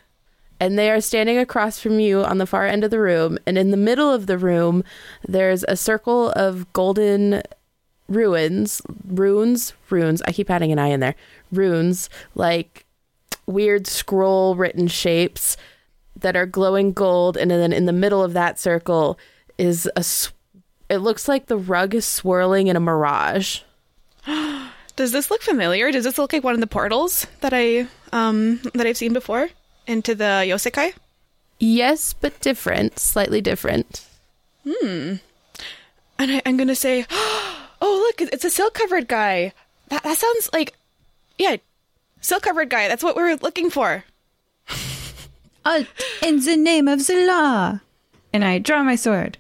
[0.59, 3.39] And they are standing across from you on the far end of the room.
[3.47, 4.83] And in the middle of the room
[5.27, 7.43] there's a circle of golden
[8.07, 10.21] ruins runes runes.
[10.25, 11.15] I keep adding an i in there.
[11.51, 12.85] Runes like
[13.45, 15.57] weird scroll written shapes
[16.21, 19.19] that are glowing gold and then in the middle of that circle
[19.57, 20.31] is a s-
[20.89, 23.61] it looks like the rug is swirling in a mirage
[24.97, 25.89] Does this look familiar?
[25.91, 29.49] Does this look like one of the portals that I um that I've seen before
[29.87, 30.93] into the Yosekai?
[31.59, 34.05] yes but different slightly different
[34.63, 35.15] Hmm.
[36.19, 39.53] And I, I'm gonna say, oh look, it's a silk covered guy.
[39.87, 40.75] That that sounds like,
[41.39, 41.55] yeah,
[42.19, 42.87] silk covered guy.
[42.87, 44.03] That's what we're looking for.
[45.65, 45.85] Oh,
[46.21, 47.79] in the name of the law.
[48.33, 49.37] And I draw my sword.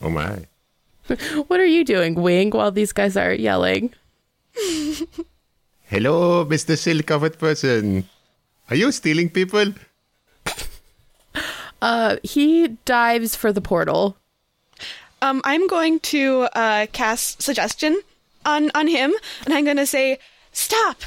[0.00, 0.46] oh my.
[1.48, 3.92] what are you doing wing while these guys are yelling
[5.90, 6.78] Hello, Mr.
[6.78, 8.08] Silk covered person.
[8.68, 9.74] Are you stealing people?
[11.82, 14.14] Uh, he dives for the portal.
[15.22, 17.98] Um, I'm going to uh, cast suggestion
[18.44, 19.14] on on him,
[19.46, 20.18] and I'm gonna say,
[20.52, 21.04] "Stop!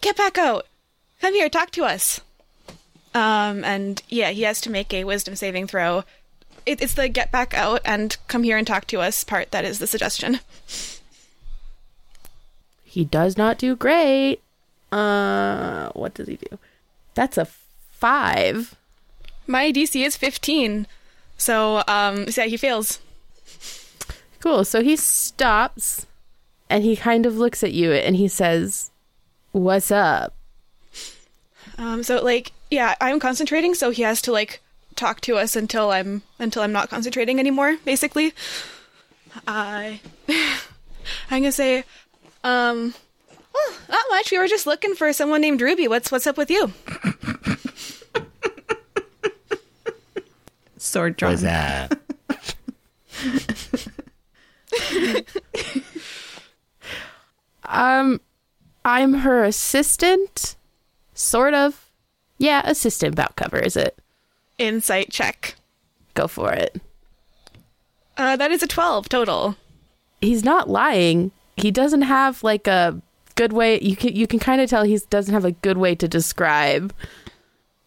[0.00, 0.64] Get back out!
[1.20, 2.22] Come here, talk to us."
[3.16, 6.04] Um, and yeah, he has to make a Wisdom saving throw.
[6.66, 9.64] It, it's the "get back out" and "come here and talk to us" part that
[9.64, 10.40] is the suggestion.
[12.84, 14.40] He does not do great.
[14.92, 16.58] Uh, what does he do?
[17.14, 18.74] That's a five.
[19.46, 20.86] My DC is 15,
[21.38, 22.98] so um, so yeah, he fails.
[24.40, 24.64] Cool.
[24.64, 26.06] So he stops
[26.68, 28.90] and he kind of looks at you and he says,
[29.52, 30.34] What's up?
[31.78, 34.60] Um, so like, yeah, I'm concentrating, so he has to like
[34.94, 37.76] talk to us until I'm until I'm not concentrating anymore.
[37.84, 38.32] Basically,
[39.46, 40.00] I
[41.30, 41.84] I'm gonna say,
[42.44, 42.94] um,
[43.54, 44.30] well, not much.
[44.30, 45.88] We were just looking for someone named Ruby.
[45.88, 46.72] What's what's up with you?
[50.78, 51.32] Sword drawn.
[51.32, 51.98] What's that?
[57.68, 58.20] Um,
[58.84, 60.56] I'm her assistant.
[61.14, 61.85] Sort of.
[62.38, 63.98] Yeah, assistant about cover, is it?
[64.58, 65.54] Insight check.
[66.14, 66.80] Go for it.
[68.16, 69.56] Uh, that is a twelve total.
[70.20, 71.30] he's not lying.
[71.56, 73.00] He doesn't have like a
[73.34, 73.80] good way.
[73.80, 76.92] You can you can kind of tell he doesn't have a good way to describe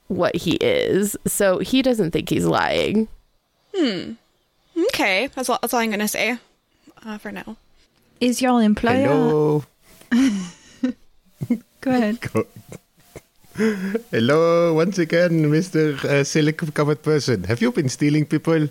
[0.08, 1.16] what he is.
[1.26, 3.08] So he doesn't think he's lying.
[3.76, 4.14] Hmm.
[4.90, 6.38] Okay, that's all, that's all I'm gonna say
[7.04, 7.58] uh, for now.
[8.20, 9.08] Is your employer?
[9.08, 9.64] Hello.
[11.82, 12.20] Go ahead.
[12.34, 12.46] Go-
[14.12, 16.02] Hello, once again, Mr.
[16.06, 17.44] Uh, Silicon covered person.
[17.44, 18.70] Have you been stealing people?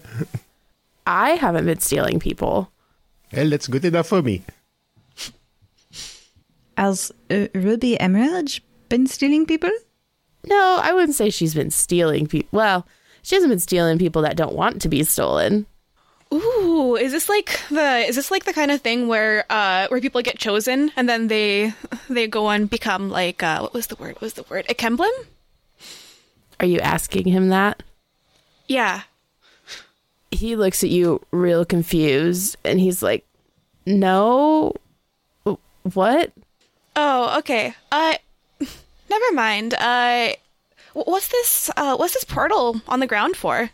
[1.07, 2.70] I haven't been stealing people.
[3.32, 4.43] Well, that's good enough for me.
[6.78, 9.72] Has uh, Ruby Emerald been stealing people?
[10.47, 12.49] No, I wouldn't say she's been stealing people.
[12.53, 12.86] Well,
[13.22, 15.66] she hasn't been stealing people that don't want to be stolen.
[16.33, 20.01] Ooh, is this like the is this like the kind of thing where uh where
[20.01, 21.72] people get chosen and then they
[22.11, 24.14] they go and become like uh what was the word?
[24.16, 24.66] What was the word?
[24.68, 25.11] A Kemblem?
[26.61, 27.83] Are you asking him that?
[28.66, 29.03] Yeah.
[30.31, 33.24] He looks at you real confused and he's like,
[33.87, 34.74] "No.
[35.95, 36.33] What?"
[36.95, 37.74] Oh, okay.
[37.91, 38.16] Uh
[39.09, 39.72] never mind.
[39.74, 40.33] Uh
[40.93, 43.70] what's this uh what's this portal on the ground for?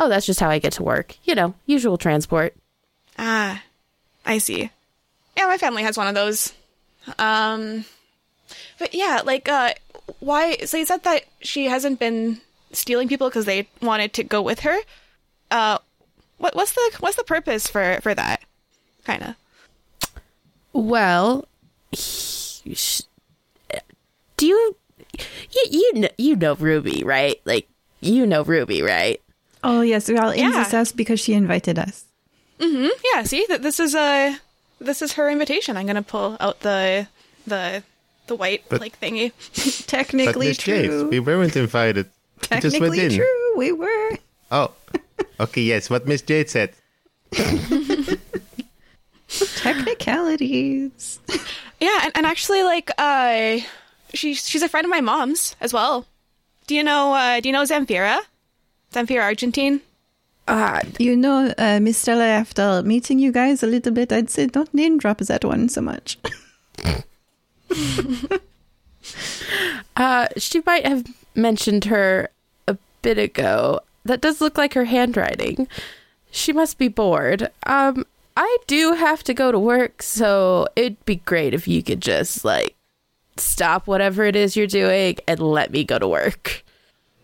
[0.00, 1.14] Oh, that's just how I get to work.
[1.24, 2.54] You know, usual transport.
[3.18, 3.62] Ah,
[4.24, 4.70] I see.
[5.36, 6.54] Yeah, my family has one of those.
[7.18, 7.84] Um,
[8.78, 9.74] but yeah, like, uh,
[10.20, 10.56] why?
[10.64, 12.40] So you said that she hasn't been
[12.72, 14.78] stealing people because they wanted to go with her.
[15.50, 15.76] Uh,
[16.38, 18.40] what what's the what's the purpose for for that?
[19.04, 19.34] Kind of.
[20.72, 21.46] Well,
[21.90, 23.02] he- sh-
[24.38, 24.76] do you
[25.52, 27.38] you you know, you know Ruby, right?
[27.44, 27.68] Like
[28.00, 29.20] you know Ruby, right?
[29.62, 30.50] Oh yes, we all in Yeah.
[30.64, 32.04] this house because she invited us.
[32.58, 32.88] Mm-hmm.
[33.14, 33.22] Yeah.
[33.24, 34.36] See, that this is uh
[34.80, 35.76] this is her invitation.
[35.76, 37.06] I'm gonna pull out the
[37.46, 37.82] the
[38.26, 39.32] the white But- like thingy.
[39.54, 41.08] But Technically Miss Jade, true.
[41.08, 42.06] we weren't invited.
[42.50, 43.12] We just went Technically in.
[43.20, 43.56] true.
[43.56, 44.10] We were.
[44.50, 44.72] Oh,
[45.38, 46.72] okay, yes, what Miss Jade said.
[49.80, 51.20] Technicalities.
[51.80, 53.58] Yeah, and, and actually, like, uh,
[54.14, 56.06] she's she's a friend of my mom's as well.
[56.66, 57.12] Do you know?
[57.14, 58.18] Uh, do you know Zamfira?
[58.92, 59.80] Zamfira Argentine.
[60.48, 64.46] Uh, You know, uh, Miss Stella, after meeting you guys a little bit, I'd say
[64.46, 66.18] don't name drop that one so much.
[69.96, 72.30] uh, she might have mentioned her
[72.66, 73.80] a bit ago.
[74.04, 75.68] That does look like her handwriting.
[76.32, 77.50] She must be bored.
[77.66, 78.04] Um,
[78.36, 82.44] I do have to go to work, so it'd be great if you could just
[82.44, 82.74] like
[83.36, 86.64] stop whatever it is you're doing and let me go to work.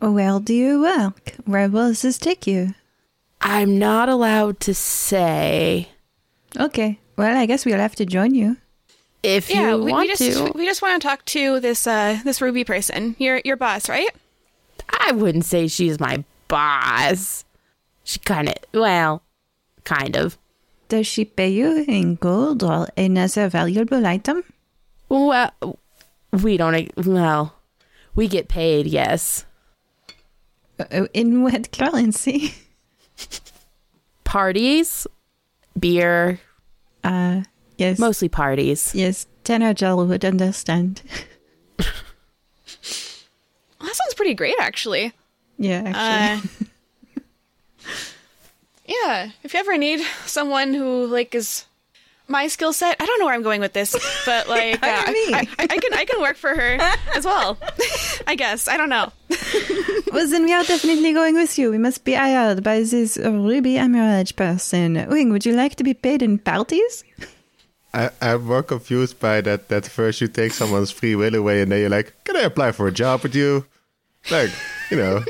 [0.00, 1.34] Where do you work?
[1.44, 2.74] Where will this take you?
[3.40, 5.88] I'm not allowed to say
[6.58, 6.98] Okay.
[7.16, 8.56] Well, I guess we'll have to join you.
[9.22, 10.52] if Yeah, you we, want we just to.
[10.54, 13.14] we just want to talk to this uh this Ruby person.
[13.18, 14.08] Your your boss, right?
[14.88, 17.44] I wouldn't say she's my boss.
[18.04, 19.22] She kind of, well,
[19.84, 20.38] kind of.
[20.88, 24.44] Does she pay you in gold or another valuable item?
[25.08, 25.50] Well,
[26.30, 27.54] we don't, well,
[28.14, 29.44] we get paid, yes.
[30.78, 32.54] Uh, in what currency?
[34.24, 35.06] Parties,
[35.78, 36.40] beer,
[37.04, 37.42] Uh,
[37.78, 37.98] yes.
[37.98, 38.94] mostly parties.
[38.94, 41.02] Yes, Tanajal would understand.
[43.78, 45.12] Well, that sounds pretty great, actually.
[45.58, 46.50] yeah, actually.
[47.86, 47.90] Uh,
[48.86, 51.66] yeah, if you ever need someone who like is
[52.28, 53.92] my skill set, I don't know where I'm going with this,
[54.24, 56.78] but like uh, I, I, I can I can work for her
[57.14, 57.58] as well.
[58.26, 59.12] I guess I don't know.
[60.12, 61.70] well, then we are definitely going with you.
[61.70, 65.06] We must be hired by this Ruby Emerald person.
[65.08, 67.04] Wing, would you like to be paid in parties?
[67.94, 69.68] I, I'm more confused by that.
[69.68, 72.72] That first you take someone's free will away, and then you're like, "Can I apply
[72.72, 73.66] for a job with you?"
[74.30, 74.50] Like,
[74.90, 75.24] you know.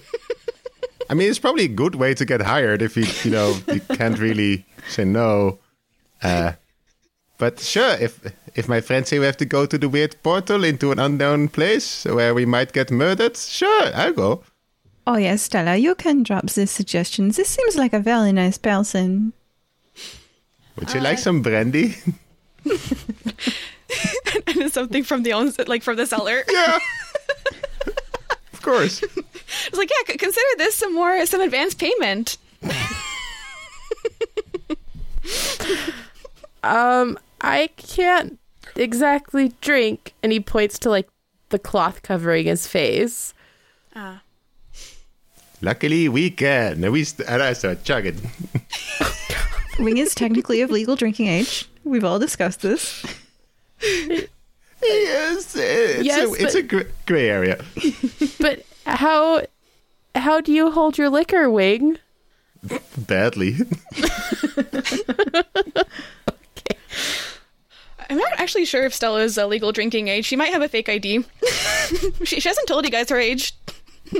[1.08, 3.80] I mean, it's probably a good way to get hired if you, you know, you
[3.80, 5.60] can't really say no.
[6.20, 6.52] Uh,
[7.38, 8.20] but sure, if
[8.54, 11.48] if my friends say we have to go to the weird portal into an unknown
[11.48, 14.42] place where we might get murdered, sure, I'll go.
[15.06, 17.28] Oh, yes, Stella, you can drop this suggestion.
[17.28, 19.32] This seems like a very nice person.
[20.76, 21.94] Would you like some brandy?
[24.46, 26.42] and something from the owns like from the cellar.
[26.50, 26.78] yeah.
[28.52, 29.02] of course.
[29.68, 32.36] It's like, yeah, consider this some more some advance payment.
[36.66, 38.38] Um, I can't
[38.74, 40.14] exactly drink.
[40.22, 41.08] And he points to like
[41.50, 43.34] the cloth covering his face.
[43.94, 44.22] Ah.
[45.62, 46.82] Luckily, we can.
[46.84, 48.20] And we st- and I start chugging.
[49.78, 51.68] Wing is technically of legal drinking age.
[51.84, 53.04] We've all discussed this.
[54.82, 57.64] Yes, it's Yes, a, it's but- a gr- gray area.
[58.40, 59.44] But how
[60.14, 61.98] how do you hold your liquor, Wing?
[62.98, 63.56] Badly.
[68.10, 70.24] actually sure if Stella is a legal drinking age.
[70.24, 71.24] She might have a fake ID.
[72.24, 73.54] she, she hasn't told you guys her age.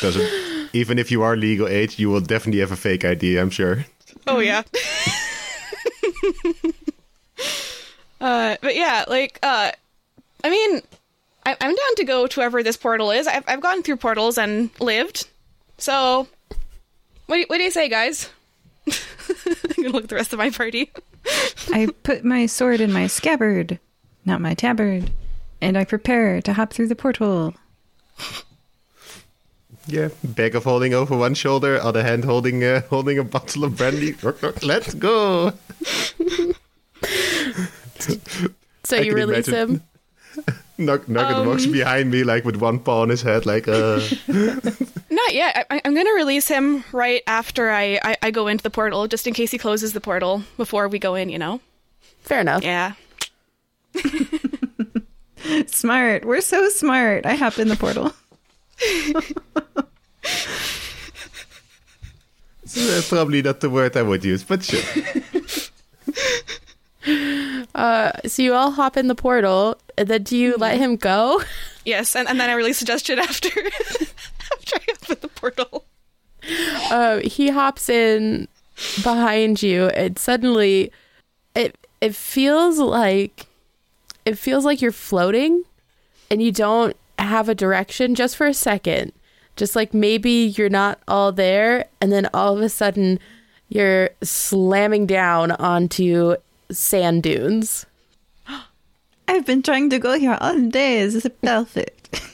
[0.00, 0.28] Doesn't
[0.72, 3.36] even if you are legal age, you will definitely have a fake ID.
[3.38, 3.84] I'm sure.
[4.26, 4.62] Oh yeah.
[8.20, 9.72] uh, but yeah, like, uh,
[10.44, 10.80] I mean,
[11.44, 13.26] I- I'm down to go to wherever this portal is.
[13.26, 15.28] I've I've gone through portals and lived.
[15.78, 16.26] So,
[17.26, 18.30] what do you, what do you say, guys?
[18.88, 18.94] I'm
[19.76, 20.90] gonna look at the rest of my party.
[21.72, 23.78] I put my sword in my scabbard,
[24.24, 25.10] not my tabard,
[25.60, 27.54] and I prepare to hop through the portal.
[29.86, 33.76] Yeah, bag of holding over one shoulder, other hand holding uh, holding a bottle of
[33.76, 34.14] brandy.
[34.62, 35.52] Let's go.
[38.84, 39.68] So I you release imagine.
[39.76, 39.82] him.
[40.78, 44.00] Nug- Nugget walks behind me like with one paw on his head, like uh.
[45.10, 45.66] Not yet.
[45.70, 49.26] I, I'm gonna release him right after I, I I go into the portal, just
[49.26, 51.28] in case he closes the portal before we go in.
[51.30, 51.60] You know?
[52.20, 52.62] Fair enough.
[52.62, 52.92] Yeah.
[55.66, 56.24] Smart.
[56.24, 57.26] We're so smart.
[57.26, 58.12] I hop in the portal.
[62.76, 64.82] uh, probably not the word I would use, but sure.
[67.74, 70.82] Uh, so you all hop in the portal, uh, then do you let mm-hmm.
[70.84, 71.42] him go?
[71.84, 73.48] Yes, and, and then I release suggestion after
[74.52, 75.84] after I open the portal.
[76.90, 78.48] Uh, he hops in
[79.02, 80.90] behind you, and suddenly,
[81.54, 83.46] it it feels like
[84.24, 85.64] it feels like you're floating,
[86.30, 89.12] and you don't have a direction just for a second.
[89.54, 93.18] Just like maybe you're not all there, and then all of a sudden,
[93.68, 96.36] you're slamming down onto
[96.70, 97.86] sand dunes.
[99.28, 101.04] I've been trying to go here all day.
[101.04, 102.20] This is perfect.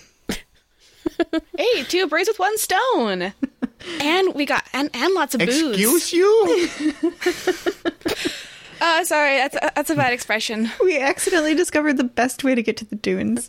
[1.57, 3.33] Hey, two birds with one stone.
[4.01, 5.78] And we got and, and lots of booze.
[5.78, 6.68] Excuse you?
[8.80, 10.68] Uh, sorry, that's a, that's a bad expression.
[10.83, 13.49] We accidentally discovered the best way to get to the dunes.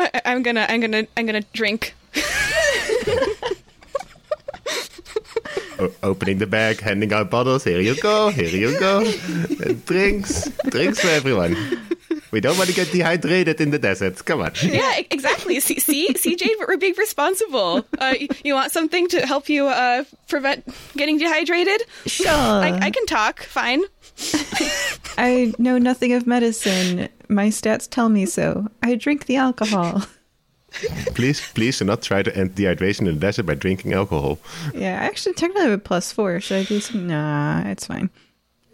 [0.00, 1.94] I, I'm gonna I'm gonna I'm gonna drink.
[5.78, 7.62] O- opening the bag, handing out bottles.
[7.62, 8.30] Here you go.
[8.30, 9.00] Here you go.
[9.64, 11.54] And drinks, drinks for everyone.
[12.32, 14.24] We don't want to get dehydrated in the desert.
[14.24, 14.50] Come on.
[14.62, 15.60] Yeah, exactly.
[15.60, 17.84] See, see, see, Jade, we're being responsible.
[17.98, 20.66] Uh, you, you want something to help you uh, prevent
[20.96, 21.80] getting dehydrated?
[22.06, 22.28] Sure.
[22.28, 23.42] I, I can talk.
[23.44, 23.82] Fine.
[25.16, 27.08] I know nothing of medicine.
[27.28, 28.66] My stats tell me so.
[28.82, 30.02] I drink the alcohol.
[31.14, 34.38] Please, please do not try to end dehydration in the desert by drinking alcohol.
[34.74, 36.40] Yeah, I actually technically have a plus four.
[36.40, 37.06] Should I do some?
[37.06, 38.10] Nah, it's fine.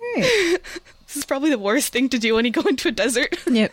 [0.00, 0.58] All right.
[1.06, 3.38] This is probably the worst thing to do when you go into a desert.
[3.46, 3.72] Yep.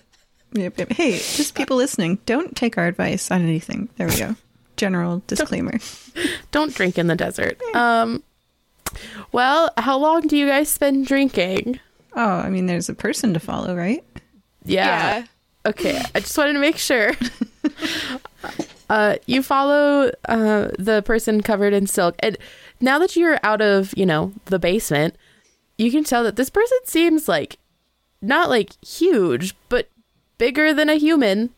[0.54, 0.92] Yep, yep.
[0.92, 3.90] Hey, just people listening, don't take our advice on anything.
[3.98, 4.36] There we go.
[4.78, 5.80] General disclaimer.
[6.52, 7.60] Don't drink in the desert.
[7.76, 8.22] Um,
[9.32, 11.80] well, how long do you guys spend drinking?
[12.16, 14.04] Oh, I mean, there's a person to follow, right?
[14.66, 15.26] Yeah.
[15.66, 17.14] Okay, I just wanted to make sure.
[18.90, 22.38] uh, you follow uh, the person covered in silk, and
[22.80, 25.16] now that you're out of, you know, the basement,
[25.78, 27.58] you can tell that this person seems like
[28.22, 29.90] not like huge, but
[30.38, 31.52] bigger than a human.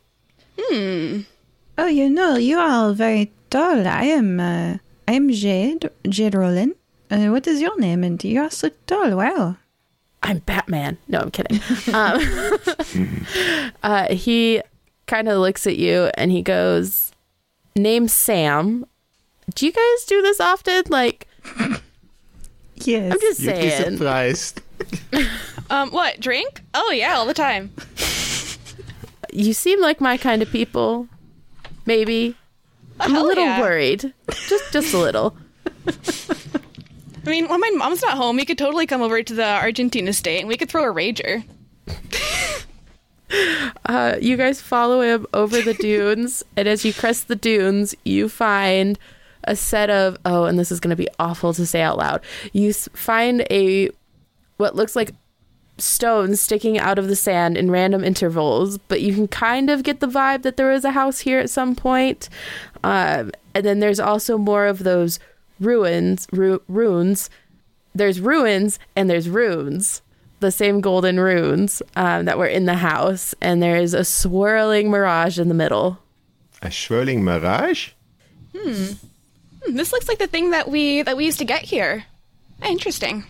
[1.78, 3.88] Oh, you know, you are very tall.
[3.88, 6.76] I am, uh, I am Jade, Jade Roland.
[7.10, 8.04] Uh, what is your name?
[8.04, 9.18] And you are so tall.
[9.18, 9.58] Wow.
[10.22, 10.98] I'm Batman.
[11.08, 11.60] No, I'm kidding.
[11.94, 14.62] um, uh, he
[15.14, 17.12] kind of looks at you and he goes,
[17.76, 18.86] "Name Sam."
[19.54, 20.84] Do you guys do this often?
[20.90, 21.28] Like,
[22.76, 23.14] Yes.
[23.14, 23.98] I'm just You'd be saying.
[23.98, 24.62] surprised.
[25.70, 26.20] Um, what?
[26.20, 26.62] Drink?
[26.76, 27.72] Oh yeah, all the time.
[29.32, 31.08] You seem like my kind of people.
[31.86, 32.36] Maybe.
[33.00, 33.62] I'm a little yeah.
[33.62, 34.14] worried.
[34.30, 35.36] Just, just a little.
[35.88, 40.08] I mean, when my mom's not home, we could totally come over to the Argentine
[40.08, 41.44] estate and we could throw a rager.
[43.86, 48.30] Uh, you guys follow him over the dunes, and as you crest the dunes, you
[48.30, 49.00] find
[49.46, 52.22] a set of oh, and this is going to be awful to say out loud.
[52.54, 53.90] You find a
[54.58, 55.12] what looks like
[55.78, 60.00] stones sticking out of the sand in random intervals, but you can kind of get
[60.00, 62.30] the vibe that there was a house here at some point.
[62.84, 65.20] Um, and then there's also more of those
[65.60, 67.30] ruins, ru- runes.
[67.96, 70.02] There's ruins and there's runes
[70.44, 74.92] the same golden runes um, that were in the house, and there is a swirling
[74.92, 75.98] mirage in the middle.
[76.62, 77.90] A swirling mirage?
[78.56, 78.94] Hmm,
[79.68, 82.06] This looks like the thing that we that we used to get here.
[82.64, 83.24] Interesting.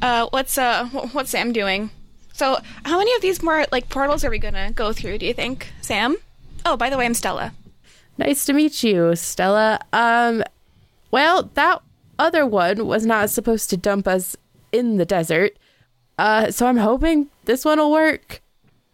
[0.00, 1.90] Uh, what's uh, wh- what's Sam doing?
[2.32, 5.18] So, how many of these more like portals are we gonna go through?
[5.18, 6.16] Do you think, Sam?
[6.64, 7.52] Oh, by the way, I'm Stella.
[8.18, 9.80] Nice to meet you, Stella.
[9.92, 10.42] Um,
[11.10, 11.80] well, that
[12.18, 14.36] other one was not supposed to dump us
[14.72, 15.56] in the desert.
[16.18, 18.40] Uh, so I'm hoping this one will work.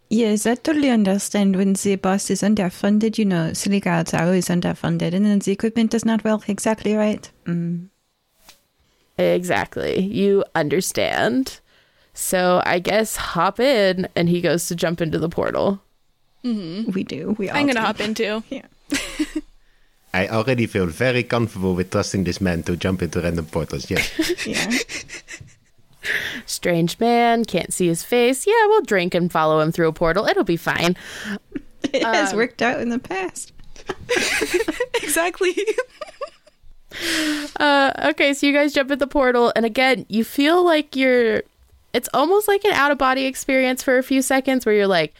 [0.09, 3.17] Yes, I totally understand when the boss is underfunded.
[3.17, 6.93] You know, silly guards are always underfunded, and then the equipment does not work exactly
[6.95, 7.29] right.
[7.45, 7.87] Mm.
[9.17, 10.01] Exactly.
[10.01, 11.59] You understand.
[12.13, 15.81] So I guess hop in, and he goes to jump into the portal.
[16.43, 17.35] We do.
[17.39, 17.85] We all I'm gonna do.
[17.85, 18.43] hop in too.
[18.49, 18.67] Yeah.
[20.15, 23.89] I already feel very comfortable with trusting this man to jump into random portals.
[23.89, 24.11] Yes.
[24.45, 24.69] Yeah.
[26.45, 28.45] Strange man, can't see his face.
[28.45, 30.25] Yeah, we'll drink and follow him through a portal.
[30.25, 30.95] It'll be fine.
[31.83, 33.53] it has worked out in the past.
[35.01, 35.55] exactly.
[37.59, 41.41] Uh, okay, so you guys jump at the portal, and again, you feel like you're.
[41.91, 45.13] It's almost like an out of body experience for a few seconds where you're like,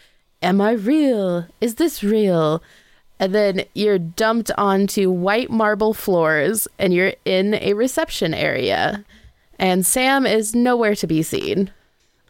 [0.44, 1.48] Am I real?
[1.62, 2.62] Is this real?
[3.20, 9.06] And then you're dumped onto white marble floors, and you're in a reception area.
[9.60, 11.72] And Sam is nowhere to be seen.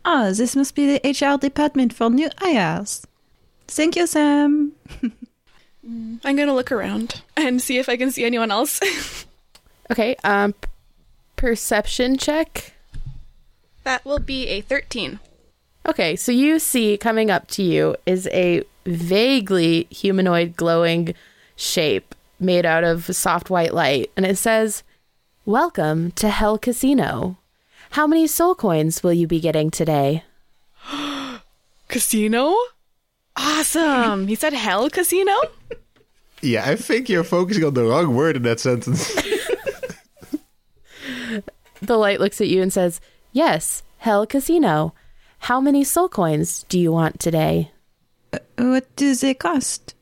[0.05, 3.07] Ah, this must be the HR department for new hires.
[3.67, 4.73] Thank you, Sam.
[6.23, 8.79] I'm gonna look around and see if I can see anyone else.
[9.91, 10.69] Okay, um, p-
[11.35, 12.73] perception check.
[13.83, 15.19] that will be a 13.
[15.85, 21.13] Okay, so you see coming up to you is a vaguely humanoid glowing
[21.57, 24.83] shape made out of soft white light, and it says,
[25.45, 27.37] Welcome to Hell Casino.
[27.91, 30.23] How many soul coins will you be getting today?
[31.89, 32.55] Casino?
[33.35, 34.27] Awesome.
[34.27, 35.33] He said hell casino?
[36.41, 39.13] yeah, I think you're focusing on the wrong word in that sentence.
[41.81, 43.01] The light looks at you and says,
[43.33, 44.93] Yes, Hell Casino.
[45.39, 47.71] How many soul coins do you want today?
[48.31, 49.93] Uh, what do they cost?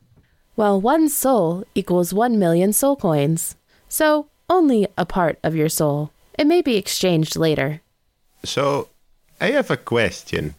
[0.54, 3.56] Well, one soul equals one million soul coins.
[3.88, 6.10] So, only a part of your soul.
[6.38, 7.80] It may be exchanged later.
[8.44, 8.88] So,
[9.40, 10.54] I have a question.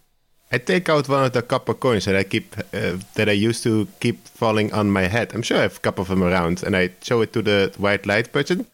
[0.51, 3.63] I take out one of the copper coins that I keep uh, that I used
[3.63, 5.33] to keep falling on my head.
[5.33, 7.73] I'm sure I have a couple of them around, and I show it to the
[7.77, 8.67] white light person.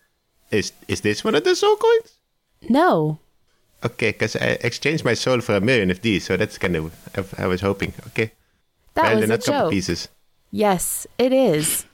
[0.51, 2.19] Is is this one of the soul coins?
[2.69, 3.19] No,
[3.83, 6.91] Okay, because I exchanged my soul for a million of these, so that's kind of
[7.15, 7.93] I, I was hoping.
[8.07, 8.31] Okay,
[8.95, 9.71] that was they're a joke.
[9.71, 10.09] pieces.
[10.51, 11.85] Yes, it is.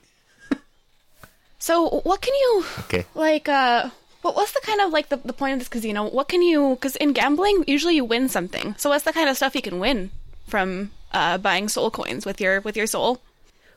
[1.65, 3.89] So, what can you Okay, like uh
[4.21, 6.07] what what's the kind of like the, the point of this casino?
[6.07, 8.75] What can you cuz in gambling usually you win something.
[8.77, 10.11] So what's the kind of stuff you can win
[10.45, 13.17] from uh buying soul coins with your with your soul?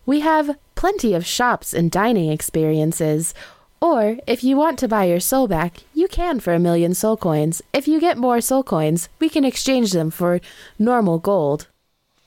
[0.05, 3.33] We have plenty of shops and dining experiences.
[3.81, 7.17] Or, if you want to buy your soul back, you can for a million soul
[7.17, 7.63] coins.
[7.73, 10.41] If you get more soul coins, we can exchange them for
[10.79, 11.69] normal gold.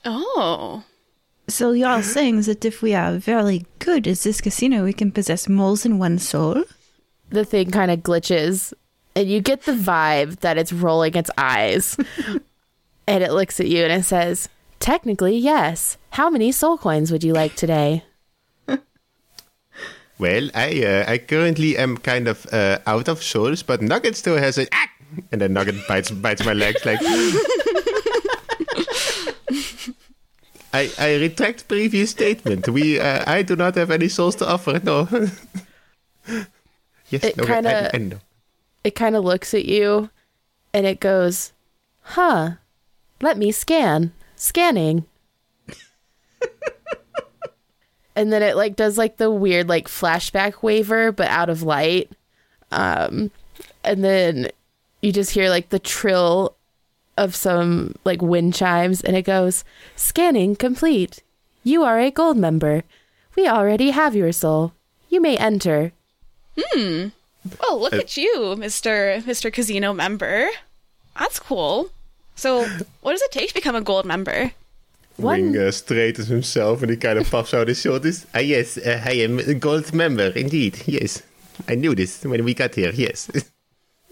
[0.04, 0.82] Oh.
[1.52, 5.50] So you're saying that if we are very good at this casino, we can possess
[5.50, 6.64] more than one soul?
[7.28, 8.72] The thing kind of glitches,
[9.14, 11.98] and you get the vibe that it's rolling its eyes.
[13.06, 14.48] and it looks at you and it says,
[14.80, 15.98] Technically, yes.
[16.12, 18.02] How many soul coins would you like today?
[20.18, 24.38] well, I uh, I currently am kind of uh, out of souls, but Nugget still
[24.38, 24.88] has a ah!
[25.30, 27.00] and then Nugget bites bites my legs like.
[30.72, 32.68] I, I retract previous statement.
[32.68, 34.80] We uh, I do not have any souls to offer.
[34.82, 35.06] No.
[37.10, 38.12] yes, It no, I, I
[38.84, 40.10] it kind of looks at you
[40.72, 41.52] and it goes,
[42.00, 42.52] Huh,
[43.20, 44.12] let me scan.
[44.34, 45.04] Scanning.
[48.16, 52.10] and then it like does like the weird like flashback waver but out of light.
[52.70, 53.30] Um
[53.84, 54.48] and then
[55.02, 56.56] you just hear like the trill
[57.16, 59.64] of some like wind chimes and it goes,
[59.96, 61.22] Scanning complete.
[61.64, 62.82] You are a gold member.
[63.36, 64.72] We already have your soul.
[65.08, 65.92] You may enter.
[66.58, 67.08] Hmm.
[67.60, 69.22] Well, look at you, Mr.
[69.22, 69.52] Mr.
[69.52, 70.48] Casino member.
[71.18, 71.90] That's cool.
[72.34, 72.64] So,
[73.00, 74.52] what does it take to become a gold member?
[75.16, 78.26] One- Wing uh, straightens himself and he kind of puffs out his shoulders.
[78.34, 80.82] Ah, yes, uh, I am a gold member, indeed.
[80.86, 81.22] Yes.
[81.68, 83.30] I knew this when we got here, yes.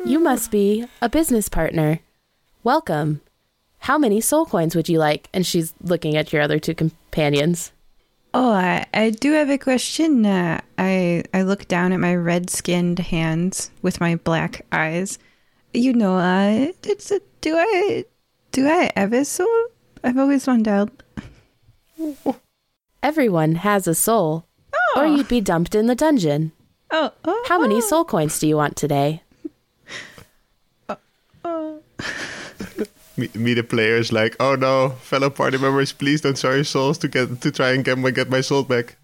[0.04, 2.00] You must be a business partner.
[2.62, 3.22] Welcome.
[3.78, 5.30] How many soul coins would you like?
[5.32, 7.72] And she's looking at your other two companions.
[8.34, 10.26] Oh, I, I do have a question.
[10.26, 15.18] Uh, I I look down at my red-skinned hands with my black eyes.
[15.72, 18.04] You know, uh, it's a, do I
[18.52, 19.66] do I have a soul?
[20.04, 20.90] I've always wondered.
[23.02, 24.44] Everyone has a soul,
[24.96, 26.52] or you'd be dumped in the dungeon.
[26.90, 29.22] Oh, oh How many oh, soul coins do you want today?
[31.44, 31.80] oh.
[33.20, 36.98] me, me, the players, like, oh no, fellow party members, please don't sell your souls
[36.98, 38.96] to get to try and get my, get my soul back.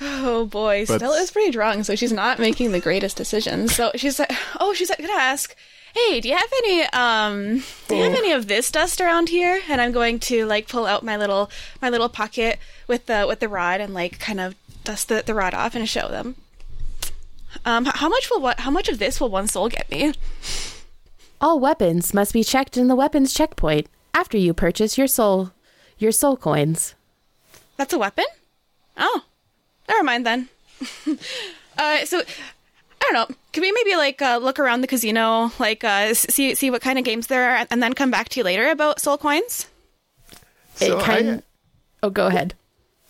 [0.00, 3.74] Oh boy, But- Stella is pretty drunk, so she's not making the greatest decisions.
[3.74, 5.54] So she's like, "Oh, she's like, gonna ask,
[5.94, 9.60] hey, do you have any um, do you have any of this dust around here?"
[9.68, 11.48] And I'm going to like pull out my little
[11.80, 12.58] my little pocket
[12.88, 15.88] with the with the rod and like kind of dust the, the rod off and
[15.88, 16.34] show them.
[17.64, 18.60] Um, how much will what?
[18.60, 20.12] How much of this will one soul get me?
[21.40, 25.50] All weapons must be checked in the weapons checkpoint after you purchase your soul
[25.98, 26.94] your soul coins.
[27.76, 28.24] That's a weapon?
[28.96, 29.22] Oh,
[29.88, 30.48] never mind then.
[31.78, 32.24] uh, so I
[33.00, 33.36] don't know.
[33.52, 36.98] Can we maybe like uh, look around the casino, like uh, see see what kind
[36.98, 39.66] of games there are, and then come back to you later about soul coins?
[40.74, 41.42] So it kind I,
[42.04, 42.52] Oh, go ahead.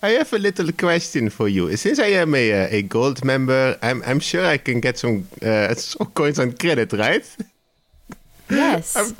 [0.02, 1.76] I have a little question for you.
[1.76, 5.26] Since I am a, uh, a gold member, I'm, I'm sure I can get some
[5.42, 7.24] uh, soul coins on credit, right?
[8.50, 9.14] Yes.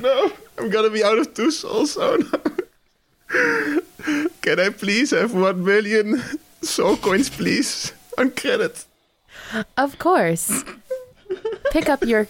[0.00, 1.96] no, I'm gonna be out of two souls.
[1.98, 2.40] Oh no.
[4.42, 6.22] Can I please have one million
[6.62, 8.84] soul coins, please, on credit?
[9.76, 10.64] Of course.
[11.70, 12.26] Pick up your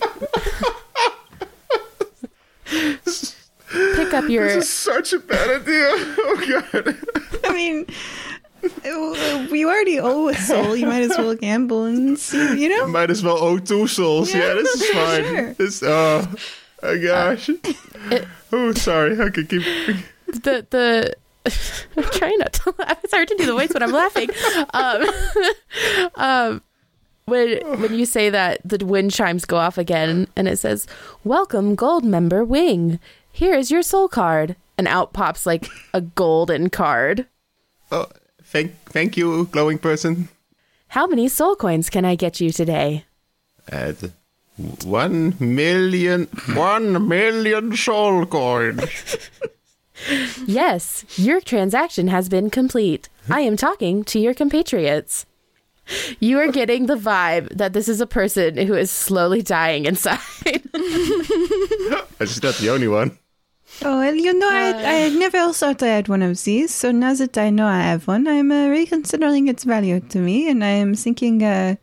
[2.75, 5.89] Pick up your This is such a bad idea.
[6.27, 6.97] Oh god.
[7.45, 7.87] I mean,
[8.85, 10.77] you already owe a soul.
[10.77, 12.87] You might as well gamble and see, you know?
[12.89, 14.33] Might as well owe two souls.
[14.33, 15.25] Yeah, Yeah, this is fine.
[15.25, 15.53] sure.
[15.55, 16.35] This, oh,
[16.83, 17.51] oh gosh.
[18.53, 19.21] oh, sorry.
[19.21, 19.63] I can keep.
[20.27, 21.15] the the
[21.97, 22.99] I'm trying not to laugh.
[23.05, 24.31] It's hard to do the voice when I'm laughing.
[24.73, 25.05] Um,
[26.15, 26.63] um,
[27.27, 30.87] when when you say that, the wind chimes go off again, and it says,
[31.23, 32.99] "Welcome, gold member Wing.
[33.31, 37.29] Here is your soul card." And out pops like a golden card.
[37.93, 38.09] Oh,
[38.55, 40.29] thank, thank you, glowing person.
[40.89, 43.05] How many soul coins can I get you today?
[43.69, 43.97] At
[44.85, 49.17] one million, one million soul coins.
[50.45, 53.09] Yes, your transaction has been complete.
[53.31, 55.25] I am talking to your compatriots.
[56.19, 60.19] You are getting the vibe that this is a person who is slowly dying inside.
[62.19, 63.17] She's not the only one.
[63.83, 66.73] Oh, well, you know, I, I never thought I had one of these.
[66.73, 70.49] So now that I know I have one, I'm uh, reconsidering its value to me.
[70.49, 71.77] And I am thinking uh,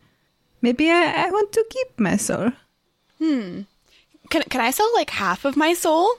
[0.62, 2.50] maybe I, I want to keep my soul.
[3.18, 3.62] Hmm.
[4.30, 6.10] Can can I sell like half of my soul?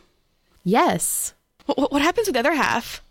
[0.63, 1.33] yes,
[1.65, 3.01] What, what happens with the other half?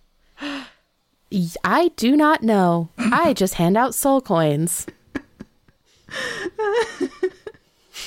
[1.64, 2.88] I do not know.
[2.98, 4.86] I just hand out soul coins.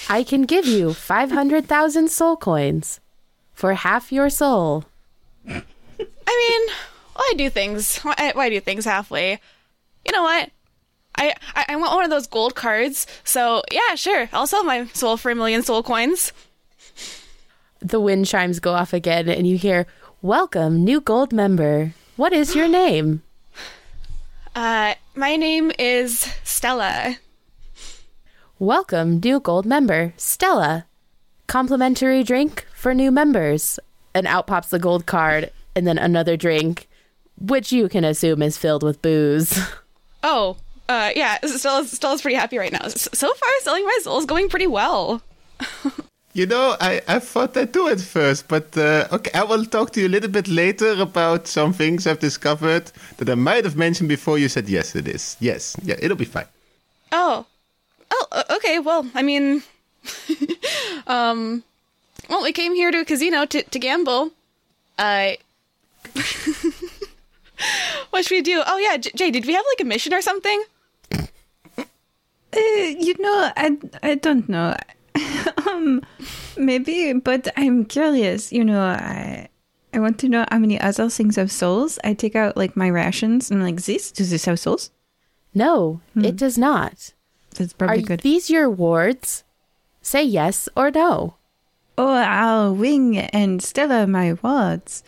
[0.09, 2.99] I can give you 500,000 soul coins
[3.55, 4.85] for half your soul.
[5.47, 5.63] I
[6.27, 6.75] mean,
[7.15, 7.99] why do things?
[7.99, 9.39] Why, why do things halfway?
[10.05, 10.51] You know what?
[11.15, 13.07] I, I I want one of those gold cards.
[13.23, 16.33] So yeah, sure, I'll sell my soul for a million soul coins.
[17.79, 19.87] The wind chimes go off again, and you hear,
[20.21, 21.93] Welcome, new gold member.
[22.15, 23.23] What is your name?
[24.55, 27.17] Uh, my name is Stella.
[28.57, 30.85] Welcome, new gold member, Stella.
[31.47, 33.79] Complimentary drink for new members.
[34.13, 36.87] And out pops the gold card, and then another drink,
[37.35, 39.59] which you can assume is filled with booze.
[40.27, 40.57] Oh,
[40.89, 42.87] uh, yeah, Stella's Stella's pretty happy right now.
[42.87, 45.21] So far, selling my soul is going pretty well.
[46.33, 49.91] You know, I, I thought that too at first, but uh, okay, I will talk
[49.93, 53.77] to you a little bit later about some things I've discovered that I might have
[53.77, 55.37] mentioned before you said yes, it is.
[55.39, 56.49] Yes, yeah, it'll be fine.
[57.13, 57.45] Oh,
[58.11, 58.79] oh, okay.
[58.79, 59.63] Well, I mean,
[61.07, 61.63] um,
[62.29, 64.31] well, we came here to a casino to to gamble.
[64.97, 65.33] Uh,
[68.09, 68.63] what should we do?
[68.65, 70.63] Oh yeah, J- Jay, did we have like a mission or something?
[71.77, 71.81] Uh,
[72.55, 74.75] you know, I, I don't know.
[75.67, 76.01] um,
[76.57, 78.53] maybe, but I'm curious.
[78.53, 79.49] You know, I
[79.93, 81.99] I want to know how many other things have souls.
[82.03, 84.91] I take out like my rations and I'm like, this does this have souls?
[85.53, 87.13] No, it does not.
[87.57, 88.19] That's Are probably good.
[88.21, 89.43] these your wards?
[90.01, 91.35] Say yes or no.
[91.97, 95.03] Oh, our wing and Stella, my wards.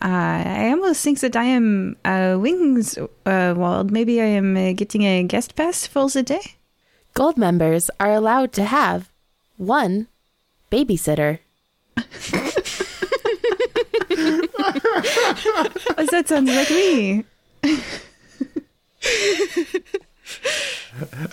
[0.00, 3.90] Uh, I almost think that I am uh, Wing's uh, ward.
[3.90, 6.54] Maybe I am uh, getting a guest pass for the day.
[7.14, 9.10] Gold members are allowed to have
[9.56, 10.06] one
[10.70, 11.40] babysitter.
[15.96, 17.24] Oh, that sounds like me.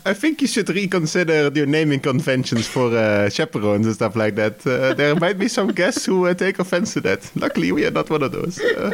[0.06, 4.66] I think you should reconsider your naming conventions for uh, chaperones and stuff like that.
[4.66, 7.30] Uh, there might be some guests who uh, take offense to that.
[7.36, 8.60] Luckily, we are not one of those.
[8.60, 8.92] Uh,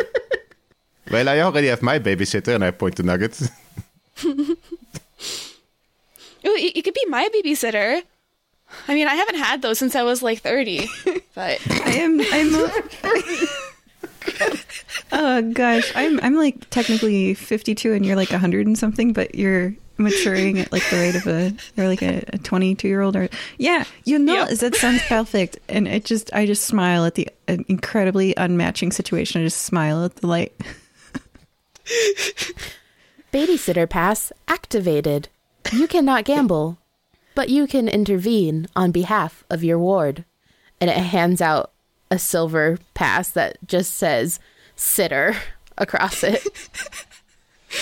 [1.12, 3.40] well, I already have my babysitter, and I point to Nugget.
[6.44, 8.02] Oh, you, you could be my babysitter.
[8.88, 10.88] I mean, I haven't had those since I was like thirty,
[11.36, 12.22] but I am.
[12.32, 12.72] I'm.
[15.12, 19.76] Oh gosh, I'm I'm like technically 52 and you're like 100 and something, but you're
[20.04, 23.84] maturing at like the rate of a or like a 22 year old or yeah,
[24.04, 24.50] you know Yep.
[24.60, 25.60] that sounds perfect.
[25.70, 29.42] And it just I just smile at the an incredibly unmatching situation.
[29.42, 30.54] I just smile at the light.
[33.34, 35.30] Babysitter pass activated.
[35.72, 36.78] You cannot gamble,
[37.36, 40.26] but you can intervene on behalf of your ward.
[40.82, 41.72] And it hands out
[42.10, 44.40] a silver pass that just says
[44.76, 45.36] sitter
[45.78, 46.46] across it.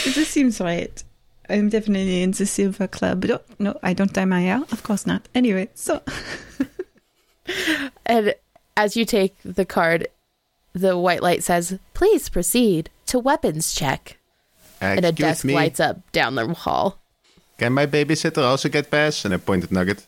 [0.05, 1.03] This seems right.
[1.49, 3.25] I'm definitely in the silver club.
[3.25, 4.61] No, no, I don't time my hair.
[4.71, 5.27] Of course not.
[5.33, 6.01] Anyway, so
[8.05, 8.35] and
[8.77, 10.07] as you take the card,
[10.73, 14.17] the white light says, please proceed to weapons check.
[14.81, 15.53] Uh, and a desk me.
[15.53, 16.99] lights up down the hall.
[17.57, 19.25] Can my babysitter also get pass?
[19.25, 20.07] And I point at Nugget.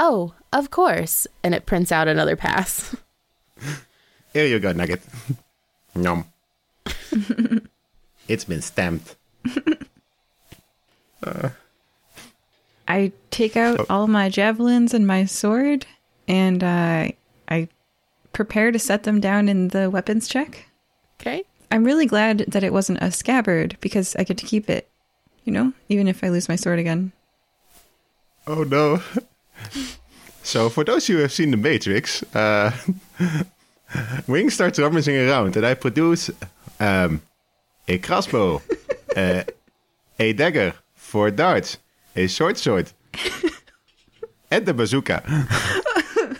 [0.00, 1.26] Oh, of course.
[1.44, 2.96] And it prints out another pass.
[4.32, 5.02] Here you go, Nugget.
[5.94, 6.24] Nom.
[8.26, 9.16] it's been stamped.
[12.88, 15.86] I take out all my javelins and my sword,
[16.28, 17.08] and uh,
[17.48, 17.68] I
[18.32, 20.66] prepare to set them down in the weapons check.
[21.20, 21.44] Okay.
[21.70, 24.88] I'm really glad that it wasn't a scabbard because I get to keep it,
[25.44, 27.12] you know, even if I lose my sword again.
[28.46, 29.02] Oh no.
[30.42, 32.72] so, for those who have seen The Matrix, uh,
[34.26, 36.30] Wing starts rummaging around and I produce
[36.80, 37.22] um,
[37.86, 38.62] a crossbow,
[39.16, 39.44] uh,
[40.18, 41.78] a dagger for darts,
[42.16, 42.92] a short sword,
[44.50, 45.22] and the bazooka.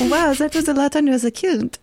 [0.00, 1.78] Wow, that was a lot under the kilt.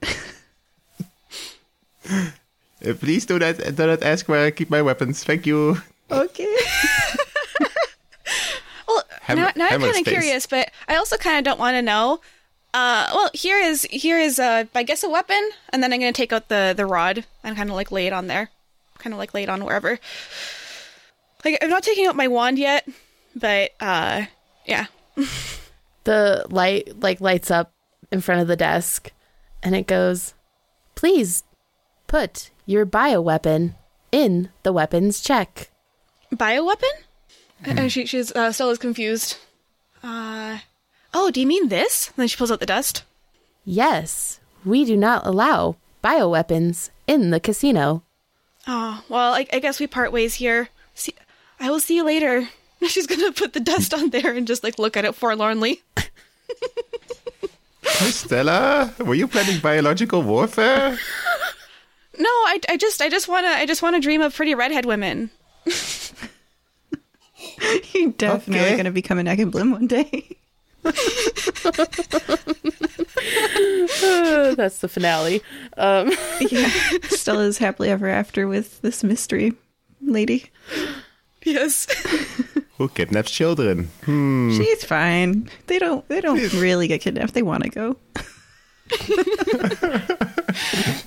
[2.09, 5.23] Uh, please do not, do not ask where I keep my weapons.
[5.23, 5.77] Thank you.
[6.11, 6.55] Okay.
[8.87, 9.03] Well,
[9.37, 12.21] now, now I'm kind of curious, but I also kind of don't want to know.
[12.73, 16.11] Uh, well, here is here is uh, I guess a weapon, and then I'm gonna
[16.11, 18.49] take out the the rod and kind of like lay it on there,
[18.97, 19.99] kind of like lay it on wherever.
[21.45, 22.87] Like I'm not taking out my wand yet,
[23.39, 24.25] but uh,
[24.65, 24.87] yeah.
[26.03, 27.73] The light like lights up
[28.11, 29.11] in front of the desk
[29.61, 30.33] and it goes,
[30.95, 31.43] "Please
[32.07, 33.75] put your bioweapon
[34.11, 35.69] in the weapons check."
[36.33, 36.91] bioweapon?
[37.63, 39.37] And she, she's uh, still is confused.
[40.01, 40.59] Uh,
[41.13, 42.07] oh, do you mean this?
[42.07, 43.03] And then she pulls out the dust.
[43.65, 48.03] Yes, we do not allow bioweapons in the casino.
[48.67, 50.69] Oh, well, I, I guess we part ways here.
[50.95, 51.13] See,
[51.59, 52.49] I will see you later.
[52.87, 55.81] She's gonna put the dust on there and just like look at it forlornly.
[57.83, 60.97] Stella, were you planning biological warfare?
[62.21, 65.29] No, I, I just I just wanna I just wanna dream of pretty redhead women.
[67.93, 68.71] You're definitely Okay.
[68.71, 70.35] going to become an egg and bloom one day.
[74.55, 75.41] That's the finale.
[75.77, 76.11] Um,
[76.41, 76.69] yeah.
[77.03, 79.53] Stella's happily ever after with this mystery
[80.01, 80.49] lady.
[81.43, 81.87] Yes.
[82.77, 83.89] Who kidnaps children?
[84.05, 85.49] She's fine.
[85.67, 87.33] They don't they don't really get kidnapped.
[87.33, 87.97] They want to go.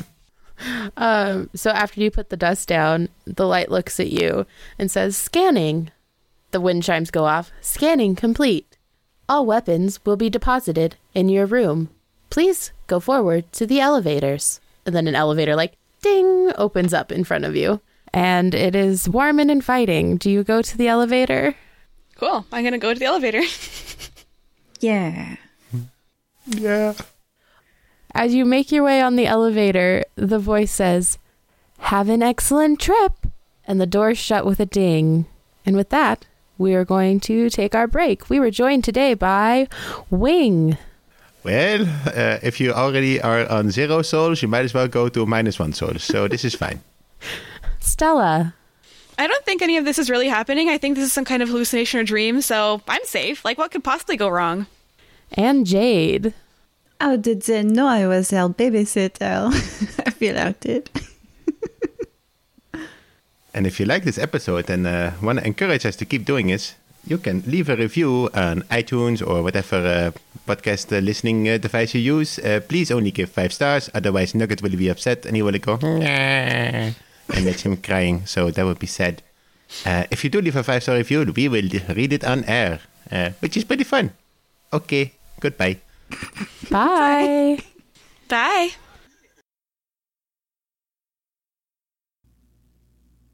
[0.97, 4.47] um, so after you put the dust down, the light looks at you
[4.79, 5.91] and says, "Scanning."
[6.51, 7.51] The wind chimes go off.
[7.63, 8.77] Scanning complete.
[9.27, 11.89] All weapons will be deposited in your room.
[12.29, 14.61] Please go forward to the elevators.
[14.85, 17.81] And then an elevator, like ding, opens up in front of you.
[18.15, 20.17] And it is warm and inviting.
[20.19, 21.55] Do you go to the elevator?
[22.17, 22.45] Cool.
[22.53, 23.43] I'm gonna go to the elevator.
[24.83, 25.37] Yeah.
[26.47, 26.95] Yeah.
[28.15, 31.19] As you make your way on the elevator, the voice says,
[31.79, 33.13] Have an excellent trip.
[33.65, 35.27] And the doors shut with a ding.
[35.65, 36.27] And with that,
[36.59, 38.29] we are going to take our break.
[38.29, 39.69] We were joined today by
[40.11, 40.77] Wing.
[41.45, 45.27] Well, uh, if you already are on zero souls, you might as well go to
[45.27, 46.03] minus one souls.
[46.03, 46.81] So this is fine.
[47.83, 48.55] Stella.
[49.19, 50.69] I don't think any of this is really happening.
[50.69, 53.45] I think this is some kind of hallucination or dream, so I'm safe.
[53.45, 54.67] Like, what could possibly go wrong?
[55.33, 56.35] And Jade.
[57.01, 59.53] How did they know I was their babysitter?
[60.07, 60.91] I feel outed.
[63.55, 66.47] And if you like this episode and uh, want to encourage us to keep doing
[66.47, 66.75] this,
[67.07, 70.11] you can leave a review on iTunes or whatever uh,
[70.47, 72.39] podcast uh, listening uh, device you use.
[72.39, 75.77] Uh, please only give five stars, otherwise Nugget will be upset and he will go
[75.77, 76.93] "Nah,"
[77.35, 78.27] and that's him crying.
[78.27, 79.23] So that would be sad.
[79.87, 82.81] Uh, if you do leave a five star review, we will read it on air,
[83.11, 84.13] uh, which is pretty fun.
[84.73, 85.79] Okay, goodbye.
[86.71, 87.59] Bye.
[88.29, 88.71] Bye.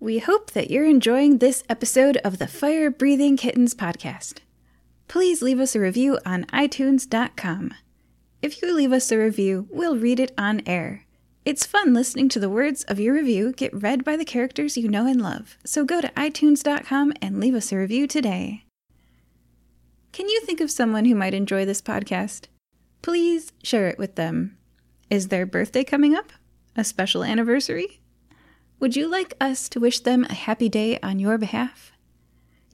[0.00, 4.38] We hope that you're enjoying this episode of the Fire Breathing Kittens podcast.
[5.08, 7.74] Please leave us a review on iTunes.com.
[8.40, 11.04] If you leave us a review, we'll read it on air.
[11.48, 14.86] It's fun listening to the words of your review get read by the characters you
[14.86, 15.56] know and love.
[15.64, 18.66] So go to iTunes.com and leave us a review today.
[20.12, 22.48] Can you think of someone who might enjoy this podcast?
[23.00, 24.58] Please share it with them.
[25.08, 26.34] Is their birthday coming up?
[26.76, 28.02] A special anniversary?
[28.78, 31.92] Would you like us to wish them a happy day on your behalf?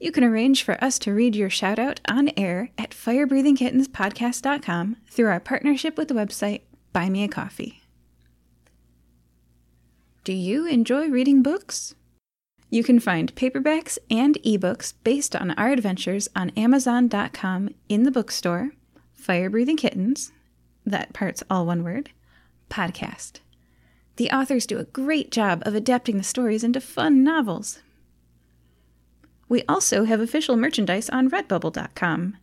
[0.01, 5.29] You can arrange for us to read your shout out on air at firebreathingkittenspodcast.com through
[5.29, 7.84] our partnership with the website Buy Me a Coffee.
[10.25, 11.93] Do you enjoy reading books?
[12.71, 18.71] You can find paperbacks and ebooks based on our adventures on Amazon.com in the bookstore,
[19.13, 20.31] Fire Breathing Kittens,
[20.83, 22.09] that part's all one word,
[22.71, 23.33] podcast.
[24.15, 27.83] The authors do a great job of adapting the stories into fun novels.
[29.47, 32.37] We also have official merchandise on redbubble.com.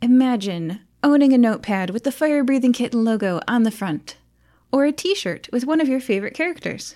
[0.00, 4.18] Imagine owning a notepad with the Fire Breathing Kitten logo on the front,
[4.70, 6.94] or a t shirt with one of your favorite characters.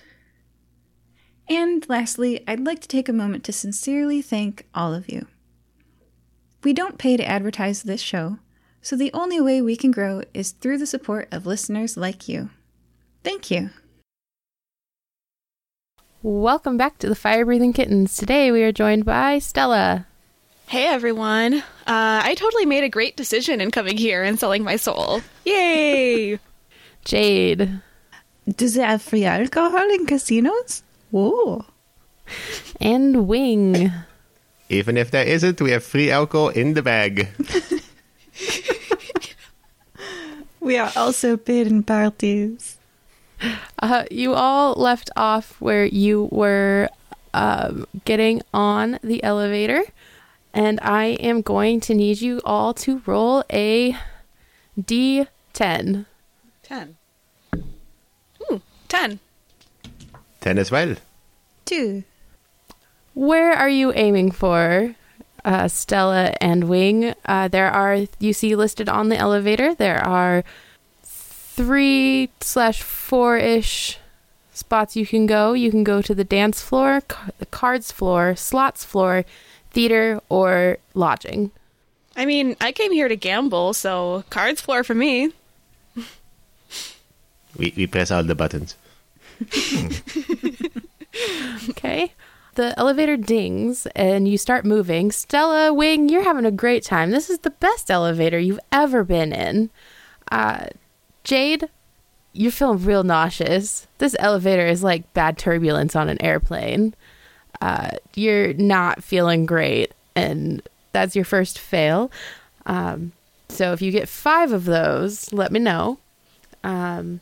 [1.49, 5.27] And lastly, I'd like to take a moment to sincerely thank all of you.
[6.63, 8.37] We don't pay to advertise this show,
[8.81, 12.49] so the only way we can grow is through the support of listeners like you.
[13.23, 13.71] Thank you.
[16.21, 18.15] Welcome back to the Fire Breathing Kittens.
[18.15, 20.07] Today we are joined by Stella.
[20.67, 21.55] Hey everyone.
[21.55, 25.21] Uh, I totally made a great decision in coming here and selling my soul.
[25.43, 26.39] Yay!
[27.05, 27.81] Jade.
[28.47, 30.83] Does it have free alcohol in casinos?
[31.13, 31.65] Whoa.
[32.81, 33.91] And Wing.
[34.69, 37.27] Even if there isn't, we have free alcohol in the bag.
[40.63, 42.77] We are also paid in parties.
[43.79, 46.87] Uh, you all left off where you were
[47.33, 49.83] um, getting on the elevator,
[50.53, 53.97] and I am going to need you all to roll a
[54.79, 56.05] d10.
[56.63, 56.95] Ten.
[58.49, 59.19] Ooh, ten.
[59.19, 59.19] 10
[60.45, 60.95] as well.
[61.65, 62.03] Two.
[63.13, 64.95] Where are you aiming for,
[65.45, 67.13] uh, Stella and Wing?
[67.25, 70.43] Uh, there are, you see listed on the elevator, there are
[71.03, 73.99] three slash four ish
[74.51, 75.53] spots you can go.
[75.53, 79.25] You can go to the dance floor, ca- the cards floor, slots floor,
[79.71, 81.51] theater, or lodging.
[82.15, 85.31] I mean, I came here to gamble, so cards floor for me.
[87.57, 88.75] We, we press all the buttons.
[91.69, 92.13] Okay.
[92.55, 95.11] The elevator dings and you start moving.
[95.11, 97.11] Stella, Wing, you're having a great time.
[97.11, 99.69] This is the best elevator you've ever been in.
[100.31, 100.67] Uh,
[101.23, 101.69] Jade,
[102.33, 103.87] you're feeling real nauseous.
[103.97, 106.93] This elevator is like bad turbulence on an airplane.
[107.61, 110.61] Uh, you're not feeling great, and
[110.91, 112.11] that's your first fail.
[112.65, 113.13] Um,
[113.49, 115.99] so if you get five of those, let me know.
[116.63, 117.19] Um,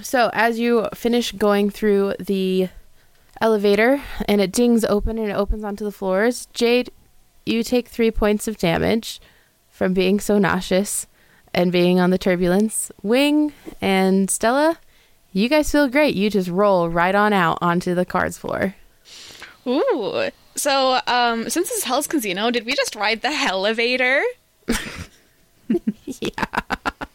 [0.00, 2.68] so as you finish going through the
[3.40, 6.90] elevator and it dings open and it opens onto the floors, Jade,
[7.44, 9.20] you take three points of damage
[9.70, 11.06] from being so nauseous
[11.52, 12.90] and being on the turbulence.
[13.02, 14.78] Wing and Stella,
[15.32, 16.14] you guys feel great.
[16.14, 18.74] You just roll right on out onto the cards floor.
[19.66, 20.30] Ooh.
[20.54, 24.22] So, um, since this is Hell's Casino, did we just ride the elevator?
[26.04, 26.44] yeah,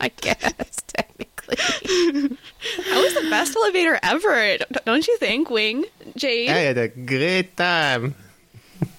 [0.02, 0.54] I guess
[1.50, 2.38] technically.
[2.78, 5.86] That was the best elevator ever, don't you think, Wing?
[6.16, 6.50] Jade?
[6.50, 8.16] I had a great time.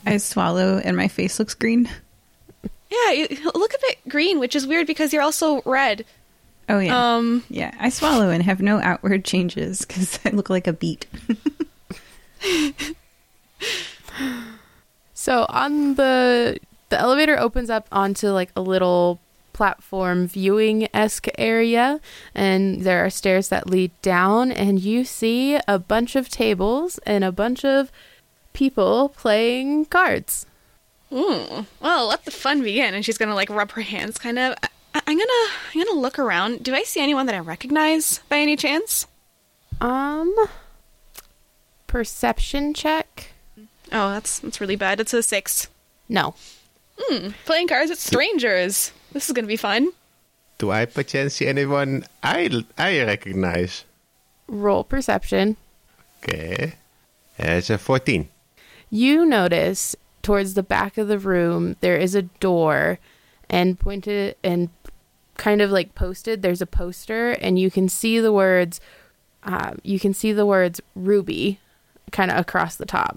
[0.07, 1.89] I swallow and my face looks green.
[2.91, 6.05] Yeah, you look a bit green, which is weird because you're also red.
[6.69, 7.16] Oh, yeah.
[7.16, 11.07] Um, yeah, I swallow and have no outward changes because I look like a beet.
[15.19, 16.59] So on the
[16.91, 19.19] the elevator opens up onto like a little
[19.59, 22.01] platform viewing esque area,
[22.35, 27.25] and there are stairs that lead down, and you see a bunch of tables and
[27.25, 27.91] a bunch of
[28.53, 30.47] people playing cards.
[31.13, 31.67] ooh.
[31.81, 32.95] Well, let the fun begin.
[32.95, 34.55] And she's gonna like rub her hands, kind of.
[34.63, 34.69] I-
[35.07, 36.63] I'm gonna, I'm gonna look around.
[36.63, 39.07] Do I see anyone that I recognize by any chance?
[39.81, 40.35] Um,
[41.87, 43.33] perception check.
[43.93, 45.01] Oh, that's that's really bad.
[45.01, 45.69] It's a six.
[46.09, 46.35] No.
[46.99, 47.29] Hmm.
[47.45, 48.93] Playing cards with strangers.
[49.13, 49.91] This is gonna be fun.
[50.59, 53.85] Do I perchance see anyone I, I recognize?
[54.49, 55.57] Roll perception.
[56.23, 56.75] Okay.
[57.39, 58.29] It's a 14.
[58.91, 62.99] You notice towards the back of the room there is a door
[63.49, 64.69] and pointed and
[65.37, 68.81] kind of like posted there's a poster and you can see the words
[69.45, 71.61] uh, you can see the words ruby
[72.11, 73.17] kind of across the top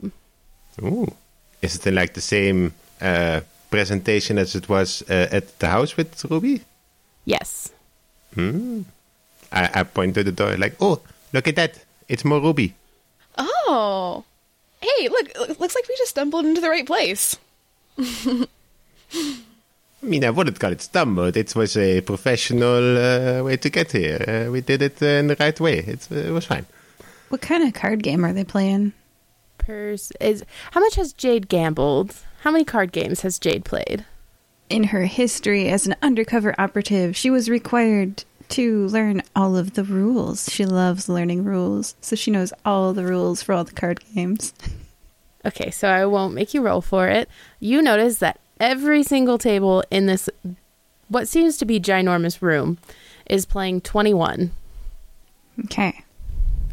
[0.82, 1.14] Ooh.
[1.62, 6.24] Is it like the same uh, presentation as it was uh, at the house with
[6.30, 6.62] Ruby?
[7.26, 7.72] yes
[8.38, 8.84] I,
[9.52, 11.02] I point to the door like, oh,
[11.34, 11.80] Look at that.
[12.08, 12.74] It's more ruby.
[13.38, 14.24] Oh.
[14.82, 17.38] Hey, look, looks like we just stumbled into the right place.
[17.98, 18.48] I
[20.02, 21.38] mean, I wouldn't call it stumbled.
[21.38, 24.26] It was a professional uh, way to get here.
[24.28, 25.78] Uh, we did it uh, in the right way.
[25.80, 26.66] It's, uh, it was fine.
[27.30, 28.94] What kind of card game are they playing?
[29.58, 32.16] Pers- is how much has Jade gambled?
[32.42, 34.04] How many card games has Jade played?
[34.68, 39.84] In her history as an undercover operative, she was required to learn all of the
[39.84, 40.52] rules.
[40.52, 44.54] She loves learning rules, so she knows all the rules for all the card games.
[45.44, 47.28] Okay, so I won't make you roll for it.
[47.60, 50.30] You notice that every single table in this,
[51.08, 52.78] what seems to be ginormous room,
[53.26, 54.52] is playing 21.
[55.66, 56.04] Okay.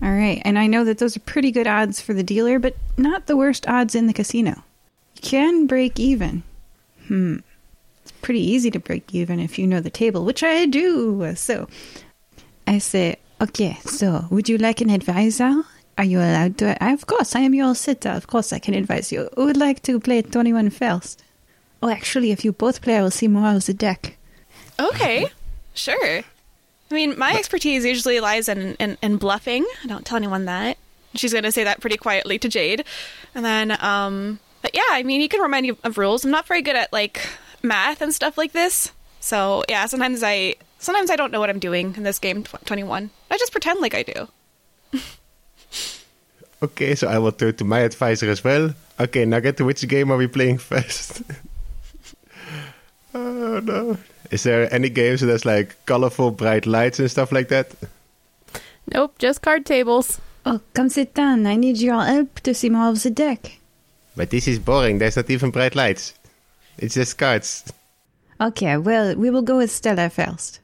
[0.03, 0.43] All right.
[0.45, 3.39] And I know that those are pretty good odds for the dealer, but not the
[3.39, 4.62] worst odds in the casino.
[5.20, 6.43] Can break even.
[7.07, 7.39] Hmm.
[8.03, 11.35] It's pretty easy to break even if you know the table, which I do.
[11.36, 11.69] So
[12.66, 15.62] I say, okay, so would you like an advisor?
[15.97, 16.82] Are you allowed to?
[16.82, 18.11] I, Of course, I am your sitter.
[18.11, 19.28] Of course, I can advise you.
[19.36, 21.24] Who would like to play 21 first?
[21.82, 24.16] Oh, actually, if you both play, I will see more of the deck.
[24.78, 25.27] Okay,
[25.74, 26.20] sure.
[26.90, 29.66] I mean, my expertise usually lies in, in, in bluffing.
[29.85, 30.78] I don't tell anyone that.
[31.15, 32.85] She's going to say that pretty quietly to Jade.
[33.35, 36.24] And then, um, but yeah, I mean, you can remind me of rules.
[36.24, 37.26] I'm not very good at like
[37.62, 38.93] math and stuff like this.
[39.20, 42.44] So yeah, sometimes I sometimes I don't know what I'm doing in this game.
[42.44, 43.10] Tw- 21.
[43.30, 44.28] I just pretend like I do.
[46.60, 48.74] Okay, so I will turn to my advisor as well.
[48.98, 51.22] Okay, now get to which game are we playing first?
[53.14, 53.97] oh no.
[54.32, 57.70] Is there any games that has like colorful bright lights and stuff like that?
[58.93, 60.20] Nope, just card tables.
[60.44, 61.47] Oh, come sit down.
[61.47, 63.59] I need your help to see more of the deck.
[64.19, 64.99] But this is boring.
[64.99, 66.12] There's not even bright lights.
[66.77, 67.62] It's just cards.
[68.40, 70.59] Okay, well, we will go with Stella first.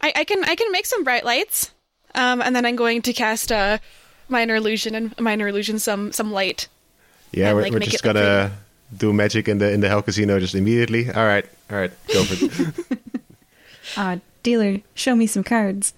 [0.00, 1.72] I, I can I can make some bright lights,
[2.14, 3.80] um, and then I'm going to cast a
[4.28, 6.68] minor illusion and minor illusion some some light.
[7.32, 8.52] Yeah, And, we're, like, we're just gonna
[8.96, 11.10] do magic in the in the Hell Casino just immediately.
[11.10, 12.98] All right, all right, go for it.
[13.96, 15.94] Uh, dealer, show me some cards.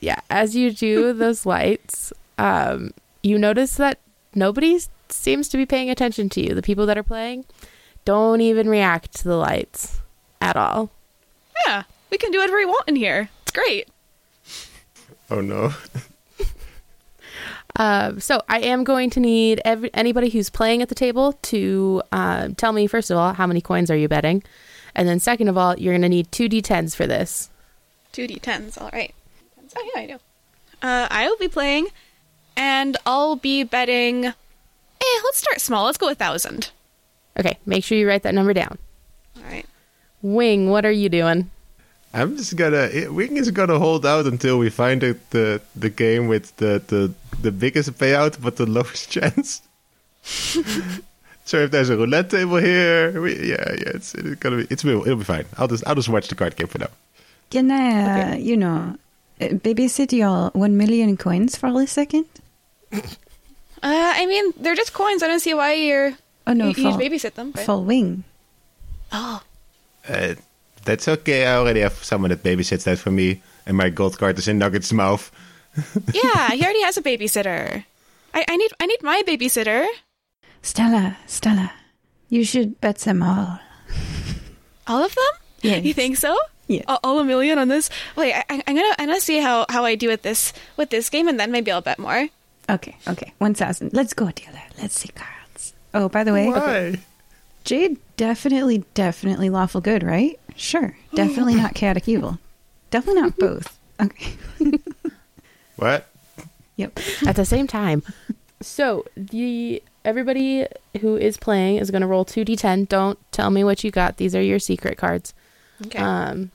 [0.00, 2.92] Yeah, as you do those lights, um,
[3.22, 3.98] you notice that
[4.34, 6.54] nobody s- seems to be paying attention to you.
[6.54, 7.44] The people that are playing
[8.04, 10.00] don't even react to the lights
[10.40, 10.90] at all.
[11.66, 13.30] Yeah, we can do whatever we want in here.
[13.42, 13.88] It's great.
[15.30, 15.72] oh no.
[17.76, 22.02] Um, so I am going to need every, anybody who's playing at the table to
[22.12, 24.42] uh, tell me first of all how many coins are you betting,
[24.94, 27.50] and then second of all you're going to need two d10s for this.
[28.12, 28.80] Two d10s.
[28.80, 29.14] All right.
[29.76, 30.14] Oh yeah, I do.
[30.82, 31.86] Uh, I will be playing,
[32.56, 34.34] and I'll be betting.
[35.04, 35.84] Eh, let's start small.
[35.84, 36.70] Let's go a thousand.
[37.38, 38.78] Okay, make sure you write that number down.
[39.36, 39.66] All right.
[40.22, 41.50] Wing, what are you doing?
[42.14, 42.88] I'm just gonna.
[43.10, 47.12] Wing is gonna hold out until we find the the, the game with the, the
[47.42, 49.60] the biggest payout but the lowest chance.
[50.22, 54.84] so if there's a roulette table here, we, yeah, yeah, it's, it's gonna be it's
[54.84, 55.44] it'll be fine.
[55.58, 56.90] I'll just I'll just watch the card game for now.
[57.50, 58.96] Can I, uh, you know,
[59.40, 62.26] uh, babysit your one million coins for a second?
[63.84, 65.22] Uh, I mean, they're just coins.
[65.22, 66.16] I don't see why you're.
[66.46, 67.50] Oh no, you, you for, babysit them.
[67.52, 68.24] but- for wing.
[69.12, 69.42] Oh,
[70.08, 70.34] Uh,
[70.84, 71.46] that's okay.
[71.46, 74.58] I already have someone that babysits that for me, and my gold card is in
[74.58, 75.30] Nugget's mouth.
[76.12, 76.50] yeah.
[76.52, 77.84] He already has a babysitter.
[78.34, 79.86] I, I need I need my babysitter.
[80.62, 81.72] Stella, Stella,
[82.28, 83.60] you should bet them all.
[84.86, 85.32] All of them?
[85.62, 85.84] Yes.
[85.84, 86.36] You think so?
[86.68, 86.84] Yes.
[86.88, 87.88] All, all a million on this?
[88.16, 91.08] Wait, I, I'm gonna I'm gonna see how, how I do with this with this
[91.10, 92.28] game, and then maybe I'll bet more.
[92.68, 93.92] Okay, okay, one thousand.
[93.92, 94.62] Let's go, dealer.
[94.80, 95.74] Let's see cards.
[95.92, 96.98] Oh, by the way, Why?
[97.64, 100.38] Jade definitely, definitely lawful good, right?
[100.56, 102.38] Sure, definitely not chaotic evil.
[102.90, 103.78] Definitely not both.
[104.00, 104.32] Okay.
[105.76, 106.06] What?
[106.76, 106.98] Yep.
[107.26, 108.02] at the same time.
[108.60, 110.66] So the everybody
[111.00, 112.88] who is playing is going to roll two d10.
[112.88, 114.16] Don't tell me what you got.
[114.16, 115.34] These are your secret cards.
[115.86, 115.98] Okay.
[115.98, 116.50] Um,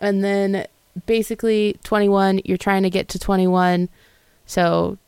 [0.00, 0.66] and then
[1.06, 2.42] basically 21.
[2.44, 3.88] You're trying to get to 21.
[4.46, 4.98] So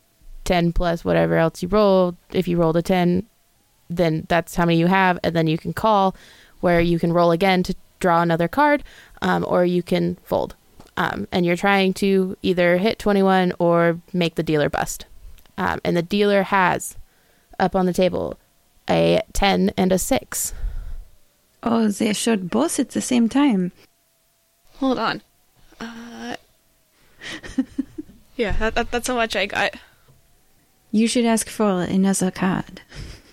[0.45, 2.15] 10 plus whatever else you rolled.
[2.31, 3.25] If you rolled a 10,
[3.89, 6.15] then that's how many you have, and then you can call,
[6.61, 8.83] where you can roll again to draw another card,
[9.21, 10.55] um, or you can fold.
[10.95, 15.05] Um, and you're trying to either hit 21 or make the dealer bust.
[15.57, 16.95] Um, and the dealer has
[17.59, 18.37] up on the table
[18.89, 20.53] a 10 and a 6.
[21.63, 23.71] Oh, they showed both at the same time.
[24.77, 25.21] Hold on.
[25.79, 26.35] Uh,
[28.35, 29.75] yeah, that, that, that's how much I got.
[30.93, 32.81] You should ask for another card.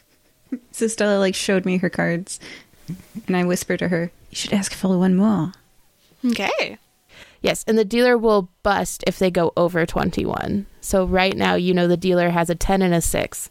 [0.72, 2.40] so Stella like showed me her cards,
[3.26, 5.52] and I whispered to her, "You should ask for one more."
[6.24, 6.78] Okay.
[7.42, 10.64] Yes, and the dealer will bust if they go over 21.
[10.80, 13.50] So right now, you know the dealer has a 10 and a 6.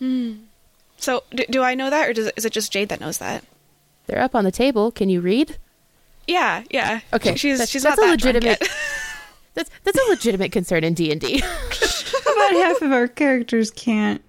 [0.00, 0.32] Hmm.
[0.98, 3.18] So, do, do I know that, or does it, is it just Jade that knows
[3.18, 3.44] that?
[4.06, 4.90] They're up on the table.
[4.90, 5.56] Can you read?
[6.26, 7.00] Yeah, yeah.
[7.12, 8.70] Okay, she's that's- she's that's not a that drunk legitimate- yet.
[9.54, 11.42] That's that's a legitimate concern in D&D.
[12.36, 14.22] About half of our characters can't.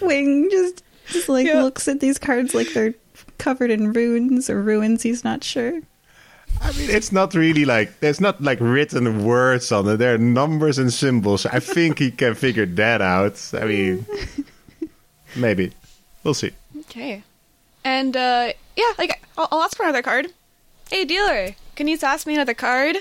[0.00, 1.62] Wing just just like Yeah.
[1.62, 2.94] looks at these cards like they're
[3.38, 5.02] covered in runes or ruins.
[5.02, 5.80] He's not sure.
[6.60, 9.96] I mean, it's not really like there's not like written words on it.
[9.96, 11.46] There are numbers and symbols.
[11.46, 13.40] I think he can figure that out.
[13.54, 14.06] I mean,
[15.36, 15.72] maybe
[16.24, 16.52] we'll see.
[16.80, 17.22] Okay.
[17.84, 20.28] And uh yeah, like I'll, I'll ask for another card.
[20.90, 22.96] Hey dealer, can you toss me another card?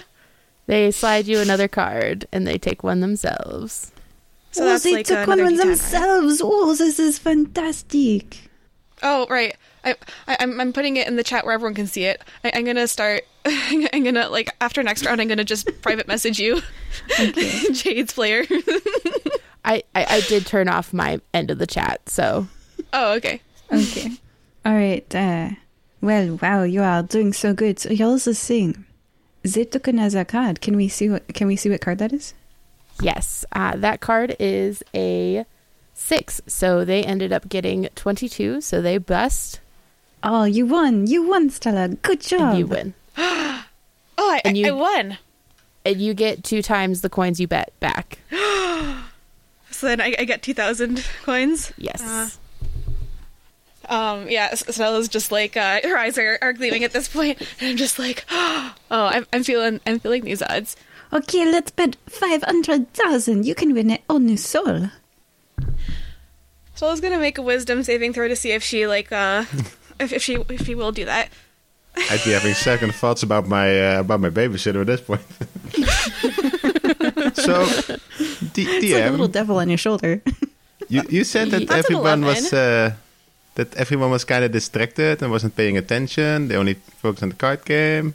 [0.67, 3.91] they slide you another card and they take one themselves.
[4.51, 6.41] So oh, that's they like took one another with themselves.
[6.43, 8.49] Oh, this is fantastic.
[9.01, 9.95] Oh right, I,
[10.27, 12.21] I I'm I'm putting it in the chat where everyone can see it.
[12.43, 13.23] I, I'm gonna start.
[13.45, 15.21] I'm gonna like after next round.
[15.21, 16.61] I'm gonna just private message you,
[17.71, 18.45] Jade's player.
[19.65, 22.47] I, I, I did turn off my end of the chat, so
[22.93, 23.41] oh okay.
[23.71, 24.11] Okay.
[24.65, 25.15] All right.
[25.15, 25.51] Uh,
[26.01, 27.79] well, wow, you are doing so good.
[27.79, 28.85] So here's the thing.
[29.43, 30.59] They took another card.
[30.59, 31.27] Can we see what?
[31.33, 32.33] Can we see what card that is?
[33.01, 35.45] Yes, uh, that card is a
[35.93, 36.41] six.
[36.47, 38.61] So they ended up getting 22.
[38.61, 39.59] So they bust
[40.21, 41.07] Oh, you won!
[41.07, 41.87] You won, Stella.
[41.89, 42.41] Good job.
[42.41, 42.93] and you win.
[44.21, 45.17] Oh, I, And you- I won.
[45.85, 48.19] And you get two times the coins you bet back.
[49.71, 51.71] So then I, I get two thousand coins.
[51.77, 52.01] Yes.
[52.01, 52.29] Uh,
[53.87, 57.69] Um, yeah, Stella's just like uh, her eyes are, are gleaming at this point, and
[57.69, 60.75] I'm just like, oh, I'm, I'm feeling, I'm feeling these odds.
[61.11, 63.45] Okay, let's bet five hundred thousand.
[63.45, 64.89] You can win it on new soul.
[66.75, 69.45] So I was gonna make a wisdom saving throw to see if she like, uh,
[69.99, 71.29] if, if she if she will do that.
[71.97, 75.25] I'd be having second thoughts about my uh, about my babysitter at this point.
[77.35, 77.65] so,
[78.53, 80.21] D- It's like a little devil on your shoulder.
[80.87, 82.93] you, you said that That's everyone was uh,
[83.55, 86.47] that everyone was kind of distracted and wasn't paying attention.
[86.47, 88.13] They only focused on the card game.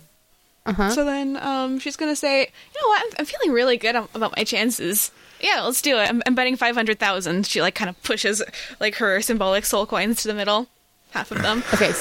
[0.66, 0.90] Uh-huh.
[0.90, 3.02] So then, um, she's gonna say, you know what?
[3.04, 5.10] I'm, I'm feeling really good about my chances.
[5.40, 6.08] Yeah, let's do it.
[6.08, 7.46] I'm, I'm betting five hundred thousand.
[7.46, 8.42] She like kind of pushes
[8.80, 10.68] like her symbolic soul coins to the middle,
[11.10, 11.62] half of them.
[11.74, 11.92] Okay.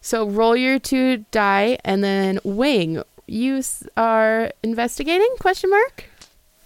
[0.00, 3.02] So roll your two die and then wing.
[3.26, 5.28] You s- are investigating?
[5.40, 6.04] Question mark.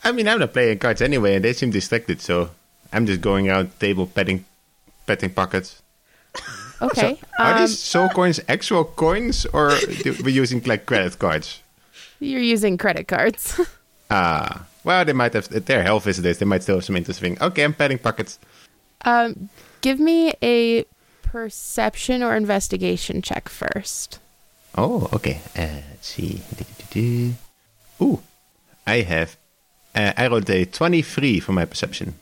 [0.04, 2.50] I mean, I'm not playing cards anyway, and they seem distracted, so
[2.92, 4.44] I'm just going out table petting,
[5.06, 5.82] petting pockets.
[6.80, 7.16] Okay.
[7.20, 11.62] So, are um, these soul coins actual coins, or do we using like credit cards?
[12.20, 13.60] you're using credit cards.
[14.10, 15.48] Ah, well, they might have.
[15.66, 16.38] Their health is this.
[16.38, 17.36] They might still have some interesting.
[17.42, 18.38] Okay, I'm petting pockets.
[19.04, 19.50] um,
[19.82, 20.84] give me a
[21.20, 24.18] perception or investigation check first.
[24.78, 25.42] Oh, okay.
[25.54, 26.40] Uh, let's see.
[28.00, 28.22] Ooh,
[28.86, 29.36] I have.
[29.94, 32.14] Uh, I rolled a 23 for my perception.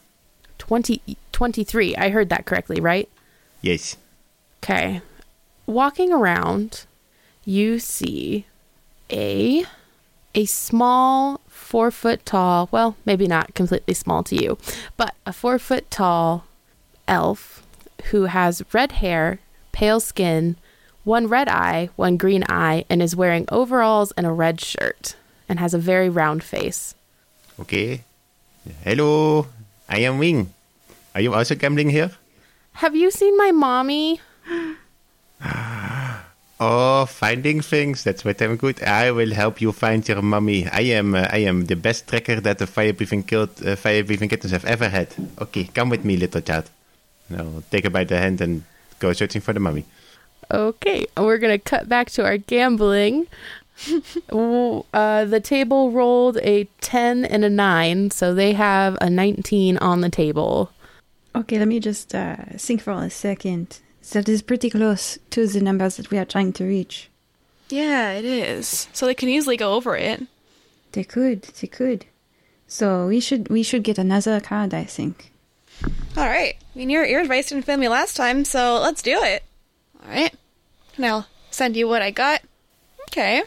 [0.59, 1.01] 20,
[1.31, 1.95] 23.
[1.95, 3.09] I heard that correctly, right?
[3.62, 3.97] Yes.
[4.62, 5.01] Okay.
[5.66, 6.85] Walking around,
[7.45, 8.47] you see
[9.11, 9.65] a
[10.35, 14.59] a small four foot tall, well, maybe not completely small to you,
[14.97, 16.45] but a four foot tall
[17.09, 17.66] elf
[18.11, 19.41] who has red hair,
[19.73, 20.57] pale skin,
[21.05, 25.16] one red eye, one green eye, and is wearing overalls and a red shirt,
[25.49, 26.95] and has a very round face.
[27.61, 28.03] Okay.
[28.85, 29.47] Hello,
[29.89, 30.53] I am Wing.
[31.15, 32.11] Are you also gambling here?
[32.73, 34.20] Have you seen my mommy?
[36.59, 38.02] Oh, finding things.
[38.02, 38.82] That's what I'm good.
[38.82, 40.66] I will help you find your mummy.
[40.66, 44.02] I am uh, I am the best tracker that the fire breathing killed uh, fire
[44.02, 45.09] breathing kittens have ever had.
[45.39, 46.70] Okay, come with me, little child.
[47.28, 48.64] Now take her by the hand and
[49.01, 49.85] go searching for the mummy.
[50.51, 53.27] Okay, we're gonna cut back to our gambling.
[54.32, 60.01] Uh, the table rolled a 10 and a 9, so they have a 19 on
[60.01, 60.70] the table.
[61.35, 63.81] Okay, let me just uh, think for a second.
[64.12, 67.11] That is pretty close to the numbers that we are trying to reach.
[67.69, 68.89] Yeah, it is.
[68.93, 70.23] So they can easily go over it.
[70.93, 72.07] They could, they could.
[72.69, 75.33] So we should we should get another card, I think.
[76.16, 76.57] All right.
[76.59, 79.43] I mean, your your advice didn't fail me last time, so let's do it.
[80.03, 80.35] All right.
[80.97, 82.43] And I'll send you what I got.
[83.11, 83.43] Okay.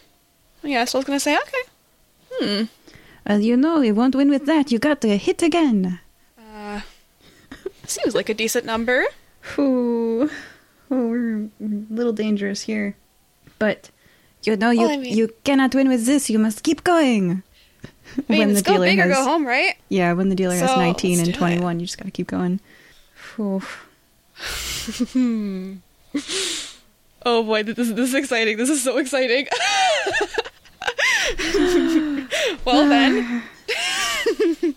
[0.64, 1.64] Yeah, so I was gonna say okay.
[2.32, 2.64] Hmm.
[3.30, 4.72] Uh, you know, you won't win with that.
[4.72, 6.00] You got to hit again.
[6.38, 6.82] Uh,
[7.86, 9.06] seems like a decent number.
[9.58, 10.30] Ooh,
[10.92, 11.50] oh, we're a
[11.90, 12.96] little dangerous here.
[13.58, 13.90] But
[14.44, 16.30] you know, you Well, I mean- you cannot win with this.
[16.30, 17.44] You must keep going.
[18.18, 19.76] I mean, it's go big or go home, right?
[19.90, 21.36] yeah, when the dealer has nineteen and do it.
[21.36, 22.60] twenty-one, you just gotta keep going.
[27.26, 28.56] Oh boy, this is this is exciting.
[28.58, 29.46] This is so exciting.
[32.66, 33.44] well then.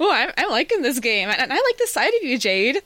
[0.00, 2.82] oh, I'm, I'm liking this game, and I like the side of you, Jade.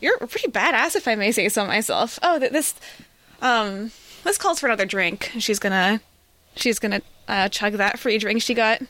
[0.00, 2.18] You're pretty badass, if I may say so myself.
[2.22, 2.74] Oh, th- this,
[3.42, 3.90] um,
[4.24, 5.32] this calls for another drink.
[5.38, 6.00] She's gonna,
[6.56, 8.80] she's gonna uh, chug that free drink she got.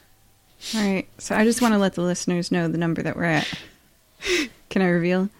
[0.74, 1.08] All right.
[1.18, 3.48] So I just want to let the listeners know the number that we're at.
[4.68, 5.30] Can I reveal?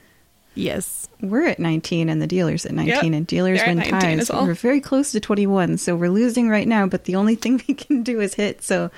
[0.54, 1.08] Yes.
[1.20, 4.30] We're at 19 and the dealer's at 19 Yep, and dealers win 19 ties.
[4.30, 7.74] We're very close to 21, so we're losing right now, but the only thing we
[7.74, 8.62] can do is hit.
[8.62, 8.90] So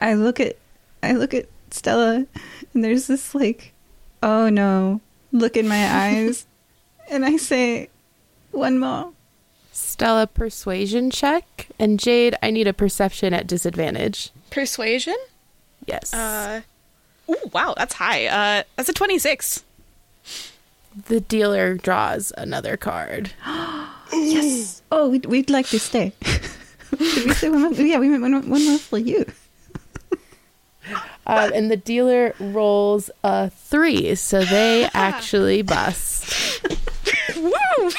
[0.00, 0.56] I look at
[1.02, 2.26] I look at Stella
[2.74, 3.72] and there's this like
[4.22, 5.00] oh no,
[5.32, 6.46] look in my eyes
[7.10, 7.88] and I say
[8.50, 9.12] one more.
[9.72, 11.68] Stella, persuasion check.
[11.78, 14.30] And Jade, I need a perception at disadvantage.
[14.50, 15.16] Persuasion.
[15.86, 16.12] Yes.
[16.12, 16.60] Uh,
[17.30, 18.26] ooh, wow, that's high.
[18.26, 19.64] Uh, that's a twenty-six.
[21.06, 23.32] the dealer draws another card.
[24.12, 24.82] Yes.
[24.90, 26.12] Oh, we'd, we'd like to stay.
[26.98, 27.72] Did we say one more?
[27.74, 29.24] Yeah, we meant one, one more for you.
[31.30, 36.60] Um, and the dealer rolls a three, so they actually bust.
[37.36, 37.90] Woo!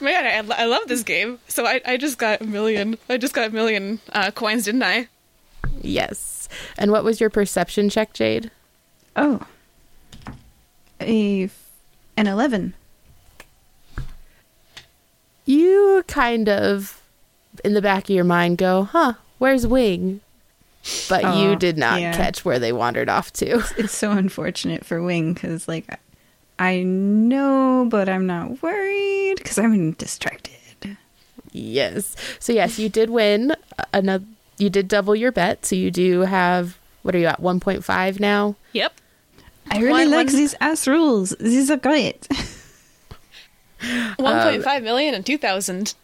[0.00, 1.38] Man, I, I love this game.
[1.48, 2.96] So I, I just got a million.
[3.08, 5.08] I just got a million uh, coins, didn't I?
[5.82, 6.48] Yes.
[6.78, 8.50] And what was your perception check, Jade?
[9.14, 9.40] Oh.
[11.00, 11.70] A f-
[12.16, 12.74] an 11.
[15.44, 17.02] You kind of,
[17.64, 20.20] in the back of your mind, go, huh, where's Wing?
[21.08, 22.16] But Oh, you did not yeah.
[22.16, 23.62] catch where they wandered off to.
[23.76, 25.98] It's so unfortunate for Wing because, like,
[26.58, 30.52] I know, but I'm not worried because I'm distracted.
[31.52, 32.14] yes.
[32.38, 33.54] So, yes, you did win.
[33.92, 34.24] Another,
[34.58, 35.66] you did double your bet.
[35.66, 38.54] So, you do have, what are you at, 1.5 now?
[38.72, 38.92] Yep.
[39.70, 41.34] I really One- like one- these ass rules.
[41.40, 42.28] These are great.
[44.16, 45.94] One point um, five million and two thousand.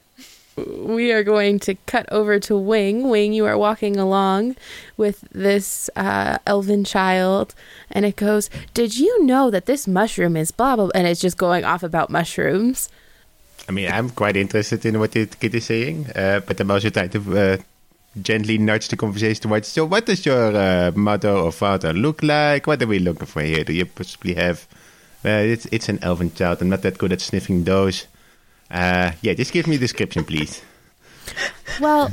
[0.56, 3.08] We are going to cut over to Wing.
[3.08, 4.56] Wing, you are walking along
[4.96, 7.54] with this uh, elven child,
[7.90, 10.92] and it goes, Did you know that this mushroom is blah, blah, blah?
[10.94, 12.88] And it's just going off about mushrooms.
[13.68, 16.90] I mean, I'm quite interested in what the kid is saying, uh, but I'm also
[16.90, 17.56] trying to uh,
[18.20, 19.68] gently nudge the conversation towards.
[19.68, 22.66] So, what does your uh, mother or father look like?
[22.66, 23.64] What are we looking for here?
[23.64, 24.66] Do you possibly have?
[25.24, 26.60] Uh, it's it's an elven child.
[26.60, 28.06] I'm not that good at sniffing those.
[28.72, 30.62] Uh, yeah, just give me a description, please.
[31.78, 32.10] Well,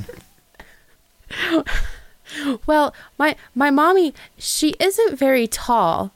[2.67, 6.11] well, my my mommy, she isn't very tall,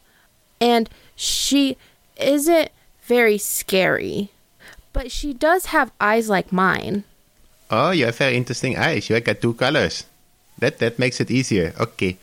[0.60, 1.78] and she
[2.18, 2.70] isn't
[3.04, 4.30] very scary,
[4.92, 7.06] but she does have eyes like mine.
[7.72, 9.10] Oh, you have very interesting eyes.
[9.10, 10.04] You got two colors.
[10.60, 11.74] That that makes it easier.
[11.80, 12.18] Okay.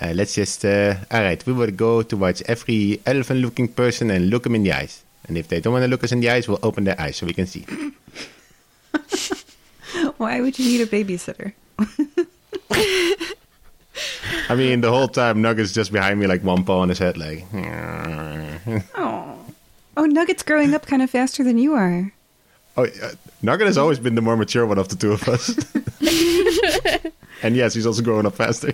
[0.00, 0.64] Uh, let's just.
[0.64, 4.72] Uh, all right, we will go towards every elven-looking person and look them in the
[4.72, 5.04] eyes.
[5.28, 7.16] And if they don't want to look us in the eyes, we'll open their eyes
[7.16, 7.64] so we can see.
[10.16, 11.52] Why would you need a babysitter?
[14.48, 17.16] I mean, the whole time Nugget's just behind me, like one paw on his head,
[17.16, 17.44] like.
[18.94, 19.38] Oh.
[19.96, 22.12] Oh, Nugget's growing up kind of faster than you are.
[22.76, 23.10] Oh, uh,
[23.42, 25.48] Nugget has always been the more mature one of the two of us.
[27.42, 28.72] and yes, he's also growing up faster.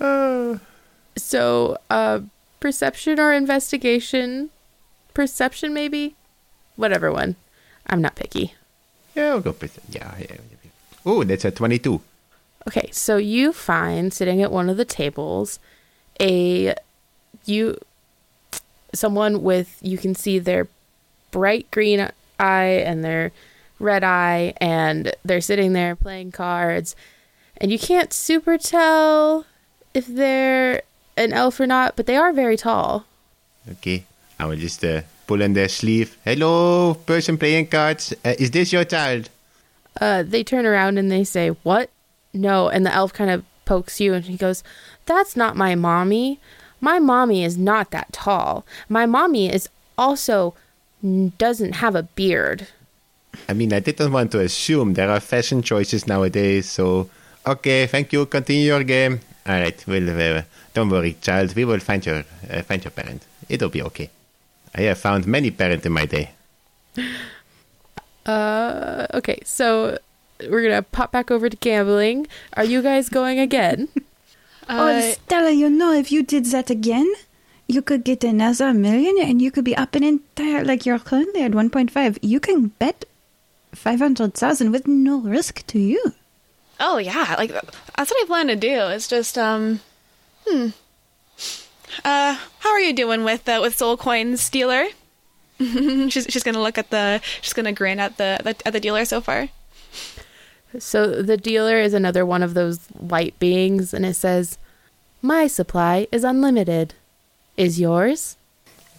[0.00, 0.58] Uh,
[1.16, 2.20] So, uh,
[2.60, 4.50] perception or investigation?
[5.14, 6.14] Perception, maybe?
[6.76, 7.36] Whatever one.
[7.86, 8.54] I'm not picky.
[9.14, 9.50] yeah, we'll go.
[9.50, 9.72] it.
[9.90, 10.26] Yeah, yeah.
[10.30, 10.70] yeah.
[11.04, 12.00] Oh, that's a 22.
[12.68, 15.58] Okay, so you find sitting at one of the tables
[16.20, 16.74] a
[17.46, 17.78] you
[18.92, 20.68] someone with you can see their
[21.30, 23.32] bright green eye and their
[23.78, 26.94] red eye and they're sitting there playing cards
[27.56, 29.46] and you can't super tell
[29.94, 30.82] if they're
[31.16, 33.04] an elf or not, but they are very tall.
[33.70, 34.04] Okay,
[34.40, 36.16] I will just uh, pull on their sleeve.
[36.24, 38.14] Hello, person playing cards.
[38.24, 39.28] Uh, is this your child?
[40.00, 41.90] uh, they turn around and they say, What?
[42.32, 42.68] No.
[42.68, 44.62] And the elf kind of pokes you and he goes,
[45.06, 46.38] That's not my mommy.
[46.80, 48.64] My mommy is not that tall.
[48.88, 49.68] My mommy is
[49.98, 50.54] also
[51.38, 52.68] doesn't have a beard.
[53.48, 57.10] I mean, I didn't want to assume there are fashion choices nowadays, so
[57.46, 58.26] okay, thank you.
[58.26, 59.20] Continue your game.
[59.46, 60.42] All right, well, uh,
[60.74, 61.54] don't worry, child.
[61.54, 63.22] We will find your uh, find your parent.
[63.48, 64.10] It'll be okay.
[64.74, 66.30] I have found many parents in my day.
[68.26, 69.98] Uh, okay, so
[70.48, 72.26] we're gonna pop back over to gambling.
[72.54, 73.88] Are you guys going again?
[74.68, 77.10] oh, Stella, you know, if you did that again,
[77.66, 81.42] you could get another million and you could be up an entire, like you're currently
[81.42, 82.18] at 1.5.
[82.22, 83.04] You can bet
[83.72, 86.14] 500,000 with no risk to you.
[86.78, 88.88] Oh yeah, like that's what I plan to do.
[88.88, 89.80] It's just um,
[90.46, 90.68] hmm.
[92.04, 94.84] Uh, how are you doing with uh, with soul coins, dealer?
[95.58, 99.04] she's she's gonna look at the she's gonna grin at the, the at the dealer
[99.04, 99.48] so far.
[100.78, 104.56] So the dealer is another one of those light beings, and it says,
[105.20, 106.94] My supply is unlimited.
[107.56, 108.36] Is yours?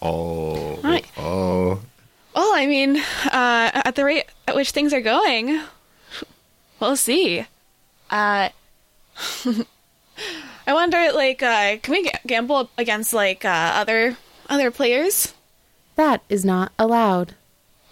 [0.01, 1.05] Oh, Right.
[1.18, 1.80] oh.
[2.35, 2.97] Well, I mean,
[3.31, 5.61] uh, at the rate at which things are going,
[6.80, 7.45] we'll see.
[8.09, 8.49] Uh,
[10.72, 14.15] I wonder, like, uh, can we ga- gamble against like uh, other
[14.49, 15.34] other players?
[15.98, 17.35] That is not allowed.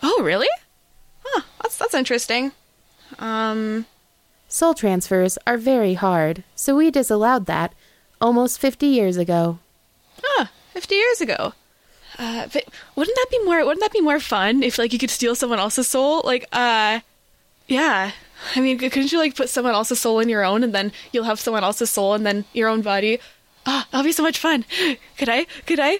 [0.02, 0.48] Oh, really?
[1.26, 2.54] Huh, that's that's interesting.
[3.20, 3.86] Um,
[4.48, 7.74] Soul transfers are very hard, so we disallowed that
[8.22, 9.60] almost 50 years ago.
[10.24, 11.52] huh, fifty years ago.
[12.18, 12.64] Uh, but
[12.96, 13.60] wouldn't that be more?
[13.66, 16.22] Wouldn't that be more fun if like you could steal someone else's soul?
[16.24, 17.02] Like, uh,
[17.68, 18.12] yeah.
[18.56, 21.26] I mean, couldn't you like put someone else's soul in your own, and then you'll
[21.26, 23.20] have someone else's soul, and then your own body?
[23.66, 24.66] Ah, that'll be so much fun.
[25.18, 25.46] Could I?
[25.66, 26.00] Could I?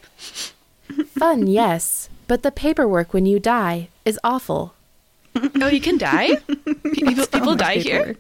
[1.18, 4.74] Fun, yes, but the paperwork when you die is awful.
[5.62, 6.38] Oh, you can die.
[6.94, 8.18] people people die here.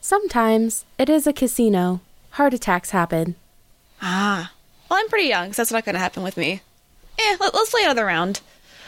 [0.00, 2.00] Sometimes it is a casino.
[2.30, 3.36] Heart attacks happen.
[4.02, 4.52] Ah.
[4.88, 6.62] Well, I'm pretty young, so that's not going to happen with me.
[7.18, 8.40] Eh, let, let's play another round.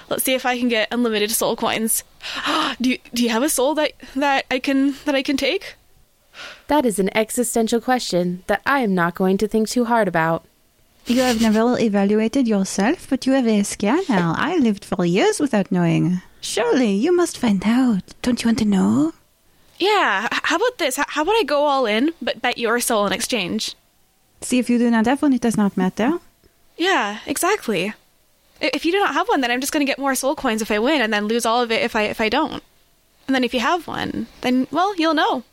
[0.09, 2.05] Let's see if I can get unlimited soul coins.
[2.81, 5.77] do you do you have a soul that that I can that I can take?
[6.69, 10.45] That is an existential question that I am not going to think too hard about.
[11.07, 14.35] You have never evaluated yourself, but you have a scanner.
[14.37, 16.23] I lived for years without knowing.
[16.41, 18.15] Surely you must find out.
[18.23, 19.12] Don't you want to know?
[19.79, 20.29] Yeah.
[20.31, 20.97] How about this?
[20.97, 23.74] How about I go all in, but bet your soul in exchange?
[24.41, 26.20] See if you do not have one, it does not matter.
[26.77, 27.95] Yeah, exactly.
[28.62, 30.62] If you do not have one, then I'm just going to get more soul coins
[30.62, 32.62] if I win, and then lose all of it if I if I don't.
[33.26, 35.43] And then if you have one, then well, you'll know.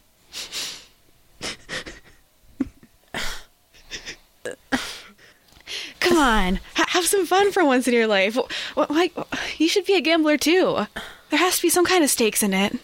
[6.00, 8.36] Come on, ha- have some fun for once in your life.
[8.36, 9.12] Wh- wh- Why,
[9.58, 10.86] you should be a gambler too.
[11.30, 12.78] There has to be some kind of stakes in it.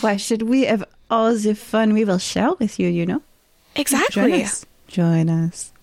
[0.00, 3.18] Why should we have all the fun we will share with you, you know?
[3.74, 4.44] Join Exactly.
[4.44, 4.66] us.
[4.88, 5.72] Join us.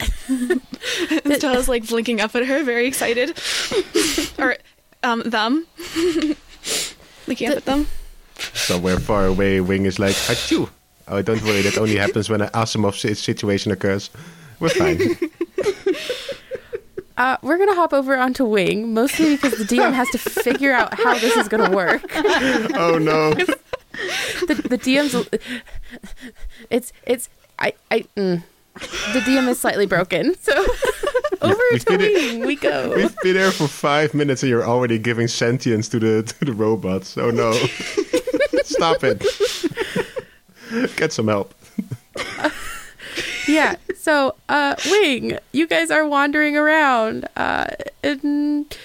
[1.36, 3.38] Stella's like blinking up at her, very excited.
[4.38, 4.56] or
[5.02, 5.66] um, them.
[7.26, 7.86] Looking up at them.
[8.54, 10.70] Somewhere far away, Wing is like, Achoo!
[11.08, 14.10] Oh, don't worry, that only happens when an Asimov situation occurs.
[14.60, 15.16] We're fine.
[17.18, 20.94] Uh, we're gonna hop over onto Wing, mostly because the DM has to figure out
[20.94, 22.02] how this is gonna work.
[22.14, 23.34] oh no.
[23.34, 25.28] The, the DM's
[26.70, 28.44] it's it's I I mm.
[29.12, 30.34] The DM is slightly broken.
[30.40, 30.52] So
[31.42, 31.96] over we to.
[31.98, 32.92] Wing we go.
[32.94, 36.52] We've been there for five minutes and you're already giving sentience to the to the
[36.52, 37.16] robots.
[37.18, 37.52] Oh no.
[38.64, 39.24] Stop it.
[40.96, 41.54] Get some help.
[43.46, 43.76] Yeah.
[43.96, 47.26] So, uh, Wing, you guys are wandering around.
[47.36, 47.68] Uh,
[48.02, 48.76] and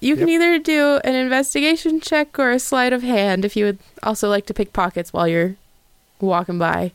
[0.00, 0.34] you can Yep.
[0.34, 4.44] either do an investigation check or a sleight of hand if you would also like
[4.46, 5.56] to pick pockets while you're
[6.20, 6.92] walking by.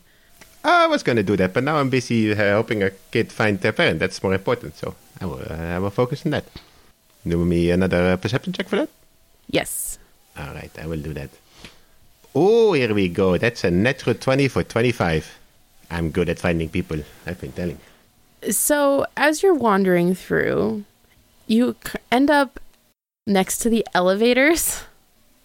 [0.62, 3.58] I was going to do that, but now I'm busy uh, helping a kid find
[3.60, 3.98] their parent.
[3.98, 6.44] That's more important, so I will, uh, I will focus on that.
[7.26, 8.88] Do me another uh, perception check for that?
[9.48, 9.98] Yes.
[10.36, 11.30] All right, I will do that.
[12.34, 13.36] Oh, here we go.
[13.38, 15.38] That's a natural 20 for 25.
[15.90, 17.78] I'm good at finding people, I've been telling.
[18.50, 20.84] So, as you're wandering through,
[21.46, 21.76] you
[22.12, 22.60] end up
[23.26, 24.84] next to the elevators,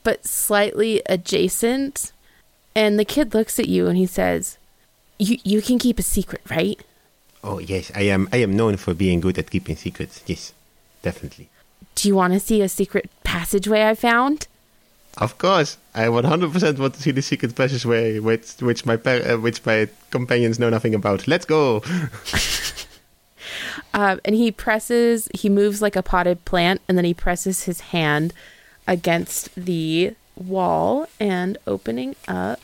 [0.03, 2.11] but slightly adjacent.
[2.75, 4.57] And the kid looks at you and he says,
[5.19, 6.79] "You you can keep a secret, right?"
[7.43, 10.23] Oh, yes, I am I am known for being good at keeping secrets.
[10.25, 10.53] Yes,
[11.01, 11.49] definitely.
[11.95, 14.47] Do you want to see a secret passageway I found?
[15.17, 19.37] Of course, I 100% want to see the secret passageway, which which my par- uh,
[19.37, 21.27] which my companions know nothing about.
[21.27, 21.81] Let's go.
[23.95, 27.79] Um, and he presses, he moves like a potted plant, and then he presses his
[27.79, 28.33] hand
[28.87, 32.59] against the wall, and opening up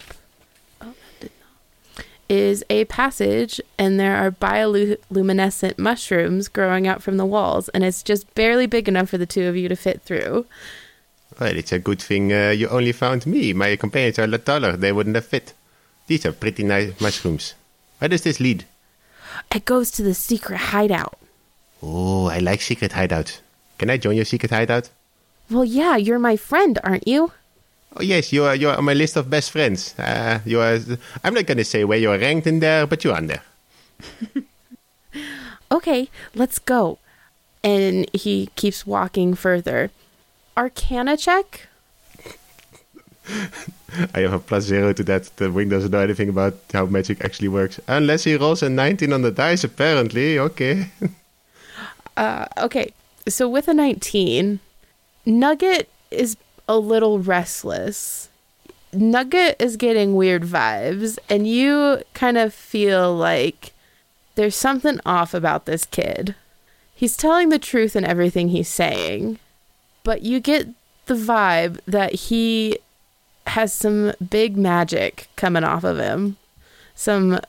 [0.82, 7.18] oh, that did not, is a passage, and there are bioluminescent mushrooms growing out from
[7.18, 10.02] the walls, and it's just barely big enough for the two of you to fit
[10.04, 10.46] through.
[11.38, 13.52] Well, it's a good thing uh, you only found me.
[13.52, 14.78] My companions are a lot taller.
[14.78, 15.54] They wouldn't have fit.
[16.08, 17.54] These are pretty nice mushrooms.
[18.00, 18.64] Where does this lead?
[19.54, 21.18] It goes to the secret hideout.
[21.84, 23.40] Oh, I like secret hideouts.
[23.78, 24.90] Can I join your secret hideout?
[25.50, 27.34] Well, yeah, you're my friend, aren't you?
[27.98, 28.56] Oh yes, you are.
[28.56, 29.98] You are on my list of best friends.
[30.00, 30.80] Uh, you are.
[31.24, 33.44] I'm not gonna say where you are ranked in there, but you're on there.
[35.72, 37.00] okay, let's go.
[37.64, 39.92] And he keeps walking further.
[40.58, 41.68] Arcana check?
[44.14, 45.36] I have a plus zero to that.
[45.38, 49.14] The wing doesn't know anything about how magic actually works, unless he rolls a 19
[49.14, 49.64] on the dice.
[49.64, 50.90] Apparently, okay.
[52.18, 52.92] Uh, okay,
[53.28, 54.60] so with a 19,
[55.26, 56.36] Nugget is
[56.68, 58.30] a little restless.
[58.94, 63.74] Nugget is getting weird vibes, and you kind of feel like
[64.36, 66.36] there's something off about this kid.
[66.94, 69.40] He's telling the truth in everything he's saying,
[70.04, 70.68] but you get
[71.06, 72.78] the vibe that he
[73.48, 76.38] has some big magic coming off of him.
[76.94, 77.40] Some,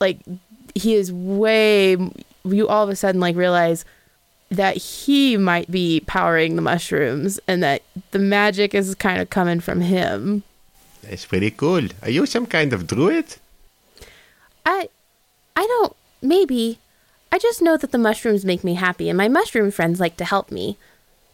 [0.00, 0.20] like,
[0.74, 1.96] he is way.
[2.44, 3.84] You all of a sudden, like, realize
[4.50, 9.60] that he might be powering the mushrooms and that the magic is kind of coming
[9.60, 10.42] from him.
[11.02, 11.86] That's pretty cool.
[12.02, 13.36] Are you some kind of druid?
[14.64, 14.88] I
[15.56, 16.78] I don't maybe.
[17.30, 20.24] I just know that the mushrooms make me happy and my mushroom friends like to
[20.24, 20.78] help me.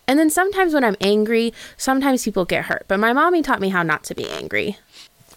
[0.07, 2.85] And then sometimes when I'm angry, sometimes people get hurt.
[2.89, 4.77] But my mommy taught me how not to be angry.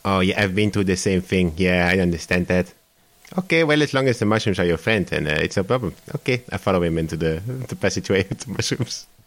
[0.04, 1.54] Oh, yeah, I've been through the same thing.
[1.58, 2.74] Yeah, I understand that.
[3.38, 5.94] Okay, well, as long as the mushrooms are your friend, then uh, it's no problem.
[6.16, 9.08] Okay, I follow him into the, the passageway with the mushrooms.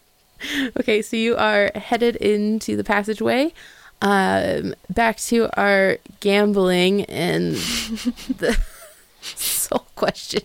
[0.79, 3.53] Okay, so you are headed into the passageway.
[4.01, 7.57] Um, back to our gambling and
[8.39, 8.59] the
[9.21, 10.41] soul question.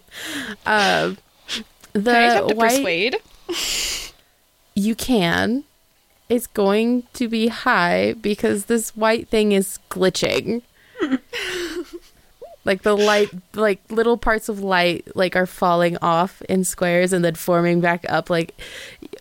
[0.65, 1.17] Um,
[1.93, 3.15] the Can I attempt to white persuade?
[4.75, 5.63] you can.
[6.27, 10.61] It's going to be high because this white thing is glitching.
[12.65, 17.23] like the light like little parts of light like are falling off in squares and
[17.23, 18.59] then forming back up like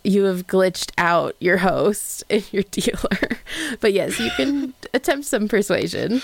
[0.03, 3.39] you have glitched out your host and your dealer.
[3.81, 6.23] But yes, you can attempt some persuasion.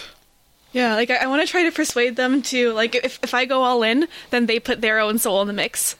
[0.72, 3.44] Yeah, like I, I want to try to persuade them to like if if I
[3.44, 5.96] go all in, then they put their own soul in the mix.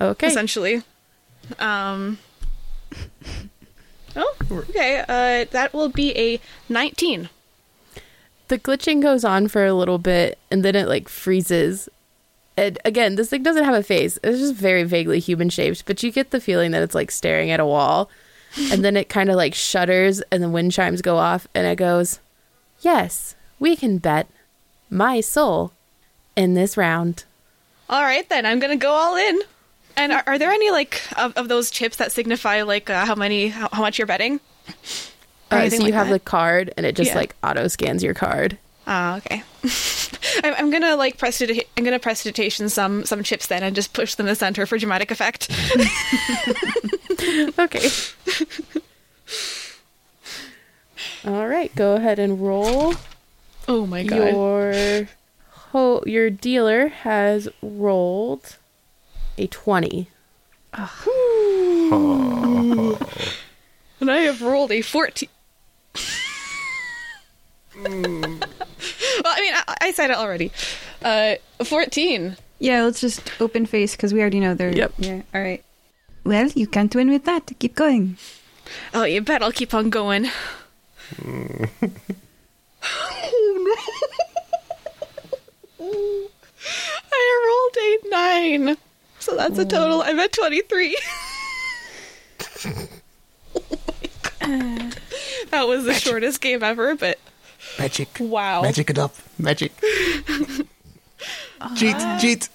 [0.00, 0.26] Okay.
[0.26, 0.82] Essentially.
[1.58, 2.18] Um.
[4.16, 5.04] Oh, okay.
[5.08, 7.28] Uh, that will be a nineteen.
[8.50, 11.88] The glitching goes on for a little bit and then it like freezes.
[12.56, 14.18] And again, this thing doesn't have a face.
[14.24, 17.50] It's just very vaguely human shaped, but you get the feeling that it's like staring
[17.52, 18.10] at a wall.
[18.72, 21.76] and then it kind of like shudders and the wind chimes go off and it
[21.76, 22.18] goes,
[22.80, 24.26] Yes, we can bet
[24.90, 25.72] my soul
[26.34, 27.24] in this round.
[27.88, 29.40] All right, then I'm gonna go all in.
[29.96, 33.14] And are, are there any like of, of those chips that signify like uh, how
[33.14, 34.40] many how, how much you're betting?
[35.50, 36.12] Uh, so you like have that?
[36.14, 37.16] the card and it just Yeah.
[37.16, 38.58] like auto scans your card.
[38.86, 39.42] Ah, okay.
[40.44, 44.14] I'm, I'm gonna like prestidigita- I'm gonna prestidigitation some some chips then and just push
[44.14, 45.48] them to the center for dramatic effect.
[47.58, 47.88] Okay.
[51.24, 52.94] All right, go ahead and roll.
[53.68, 54.32] oh my god.
[54.32, 55.08] Your
[55.72, 58.56] ho- your dealer has rolled
[59.36, 60.08] a 20.
[64.00, 65.28] And I have rolled a 14.
[67.74, 70.52] well, I mean, I, I said it already.
[71.02, 72.36] Uh, 14.
[72.58, 74.74] Yeah, let's just open face because we already know they're.
[74.74, 74.92] Yep.
[74.98, 75.22] Yeah.
[75.34, 75.64] All right.
[76.24, 77.50] Well, you can't win with that.
[77.58, 78.18] Keep going.
[78.92, 80.26] Oh, you bet I'll keep on going.
[87.18, 88.76] I rolled a nine.
[89.18, 90.02] So that's a total.
[90.02, 90.96] I'm at 23.
[95.50, 97.18] that was the shortest game ever, but
[97.78, 98.08] Magic.
[98.20, 98.62] wow.
[98.62, 99.14] Magic it up.
[99.38, 99.72] Magic.
[101.76, 102.48] cheat, cheat.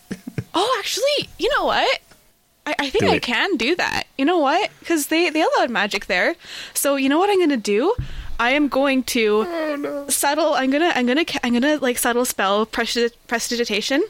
[0.54, 2.00] Oh, actually, you know what?
[2.66, 3.22] I, I think Do I it.
[3.22, 4.04] can do that.
[4.18, 4.72] You know what?
[4.80, 6.36] Because they they allowed magic there.
[6.74, 7.94] So you know what I'm gonna do?
[8.40, 10.54] I am going to settle.
[10.56, 14.02] I'm gonna I'm gonna I'm gonna like subtle spell prestid- prestidigitation,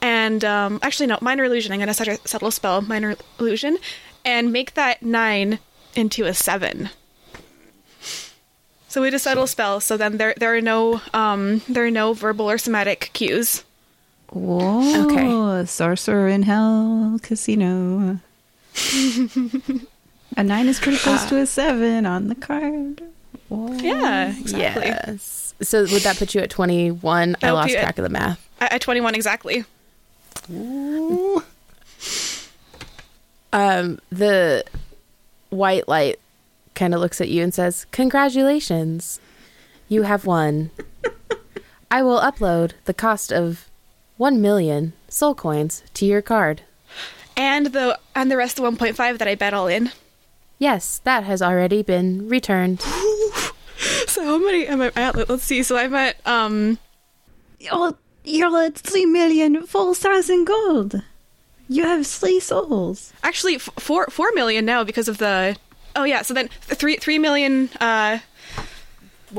[0.00, 1.72] and um actually no minor illusion.
[1.72, 3.78] I'm gonna settle, subtle spell minor illusion,
[4.24, 5.60] and make that nine
[5.94, 6.90] into a seven.
[8.92, 9.80] So we just subtle spell.
[9.80, 13.64] So then there there are no um there are no verbal or somatic cues.
[14.28, 15.06] Whoa.
[15.06, 15.64] Okay.
[15.64, 18.20] Sorcerer in Hell Casino.
[20.36, 23.02] a nine is pretty close to a seven on the card.
[23.48, 23.72] Whoa.
[23.72, 24.88] Yeah, exactly.
[24.88, 25.54] Yes.
[25.62, 27.36] So would that put you at 21?
[27.42, 27.80] I lost be it.
[27.80, 28.46] track of the math.
[28.60, 29.64] At, at 21 exactly.
[30.52, 31.42] Ooh.
[33.54, 34.64] Um, the
[35.48, 36.18] white light
[36.74, 39.20] kind of looks at you and says, Congratulations.
[39.88, 40.70] You have won.
[41.90, 43.68] I will upload the cost of
[44.16, 46.62] 1 million soul coins to your card.
[47.36, 49.90] And the and the rest of 1.5 that I bet all in.
[50.58, 52.82] Yes, that has already been returned.
[54.06, 55.28] So how many am I at?
[55.28, 55.64] Let's see.
[55.64, 56.78] So I'm at um
[57.72, 61.02] Oh, you're at three million four thousand gold.
[61.68, 63.12] You have three souls.
[63.24, 65.56] actually f- 4 4 million now because of the
[65.96, 68.18] Oh yeah, so then 3 3 million uh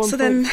[0.03, 0.43] so then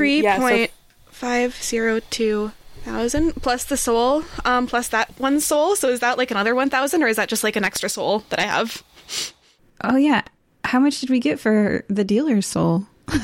[0.00, 0.66] Yeah, so-
[1.12, 2.52] 3.502
[2.84, 5.74] thousand plus the soul um plus that one soul.
[5.76, 8.38] So is that like another 1000 or is that just like an extra soul that
[8.38, 8.82] I have?
[9.82, 10.22] Oh yeah.
[10.64, 12.86] How much did we get for the dealer's soul?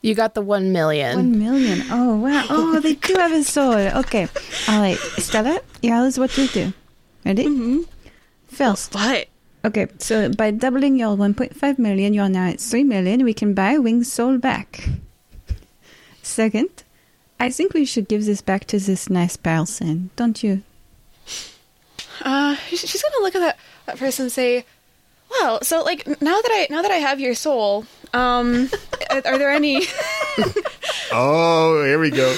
[0.00, 1.16] You got the one million.
[1.16, 1.82] One million.
[1.90, 2.44] Oh wow.
[2.50, 3.74] Oh, they do have a soul.
[3.74, 4.28] Okay.
[4.68, 5.60] All right, Stella.
[5.82, 6.72] Yeah, this is what you do.
[7.26, 7.44] Ready?
[7.46, 7.80] Mm-hmm.
[8.46, 8.94] First.
[8.94, 9.26] What?
[9.64, 13.24] Okay, so by doubling your 1.5 million, you're now at 3 million.
[13.24, 14.88] We can buy Wing's soul back.
[16.22, 16.84] Second,
[17.40, 20.62] I think we should give this back to this nice person, don't you?
[22.22, 24.64] Uh, she's she's gonna look at that, that person and say,
[25.30, 28.68] "Well, so like now that I now that I have your soul, um,
[29.10, 29.82] are, are there any?"
[31.10, 32.34] Oh, here we go.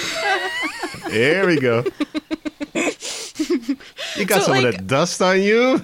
[1.11, 1.83] Here we go.
[2.73, 5.83] You got So, some of that dust on you.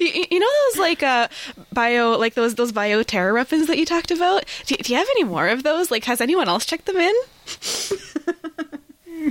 [0.00, 1.28] You, you know those like uh
[1.72, 4.44] bio like those those bio terror weapons that you talked about?
[4.66, 5.90] Do, do you have any more of those?
[5.90, 7.14] Like, has anyone else checked them in?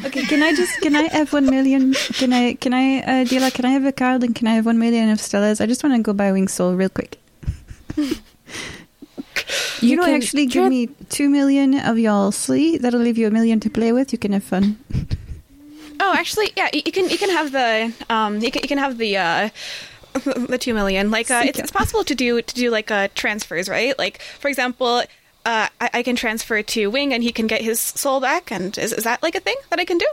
[0.05, 1.93] Okay, can I just can I have one million?
[1.93, 3.53] Can I can I uh, Dila?
[3.53, 5.59] Can I have a card and can I have one million of Stella's?
[5.59, 7.17] I just want to go buy Wing's soul real quick.
[9.81, 12.77] You, You know, can actually give me two million of y'all slee.
[12.77, 14.13] That'll leave you a million to play with.
[14.13, 14.77] You can have fun.
[15.99, 18.77] Oh, actually, yeah, you, you can you can have the um you can, you can
[18.77, 19.49] have the uh
[20.13, 21.11] the two million.
[21.11, 23.97] Like, uh, it's, it's possible to do to do like uh transfers, right?
[23.97, 25.03] Like, for example.
[25.43, 28.51] Uh, I, I can transfer to Wing and he can get his soul back.
[28.51, 30.05] And is, is that like a thing that I can do?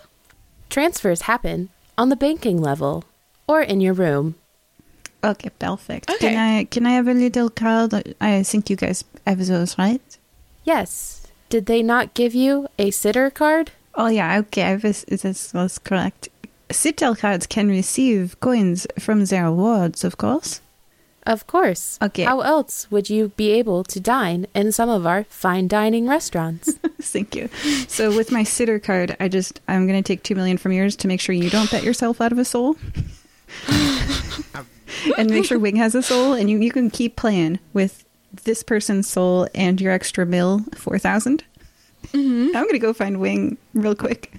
[0.70, 1.69] Transfers happen
[1.99, 3.05] on the banking level
[3.47, 4.37] or in your room.
[5.23, 6.09] Okay, perfect.
[6.09, 6.31] Okay.
[6.31, 7.93] Can I can I have a little card?
[8.23, 10.01] I think you guys have those, right?
[10.65, 11.27] Yes.
[11.51, 13.73] Did they not give you a sitter card?
[13.97, 16.31] Oh yeah, okay, this this was correct.
[16.70, 20.61] Sitter cards can receive coins from their wards, of course.
[21.28, 21.99] Of course.
[22.01, 22.24] Okay.
[22.24, 26.73] How else would you be able to dine in some of our fine dining restaurants?
[27.03, 27.49] Thank you.
[27.86, 31.09] So with my sitter card, I just I'm gonna take two million from yours to
[31.09, 32.77] make sure you don't bet yourself out of a soul.
[35.19, 38.07] and make sure Wing has a soul and you, you can keep playing with
[38.45, 42.57] this person's soul and your extra bill, four mm-hmm.
[42.57, 44.32] I'm gonna go find Wing real quick.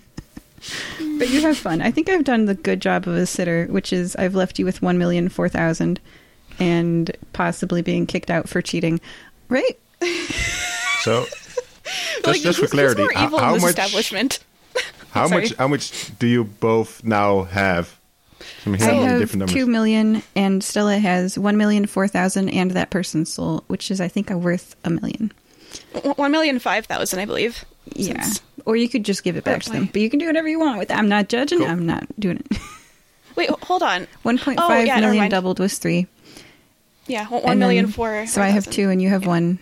[1.18, 1.82] But you have fun.
[1.82, 4.66] I think I've done the good job of a sitter, which is I've left you
[4.66, 6.00] with one million four thousand
[6.60, 9.00] and possibly being kicked out for cheating.
[9.50, 9.80] Right?
[11.02, 11.24] So,
[11.86, 13.64] just, like, just for who's clarity, more how, evil how much?
[13.70, 14.40] establishment?
[15.12, 15.44] How Sorry.
[15.44, 15.56] much?
[15.56, 17.98] How much do you both now have?
[18.66, 23.32] I'm I have two million, and Stella has one million four thousand, and that person's
[23.32, 25.32] soul, which is I think worth a million.
[25.94, 27.64] W- One million five thousand, I believe.
[27.96, 30.28] Yeah, Since- or you could just give it back to them, but you can do
[30.28, 30.98] whatever you want with it.
[30.98, 31.60] I'm not judging.
[31.60, 31.68] Cool.
[31.68, 32.58] I'm not doing it.
[33.36, 34.08] Wait, hold on.
[34.22, 35.32] One point Oh, five yeah, never million mind.
[35.32, 36.08] doubled was three.
[37.08, 38.28] Yeah, one, And one million then- for.
[38.28, 38.74] So I have 5,000.
[38.74, 39.58] two, and you have one,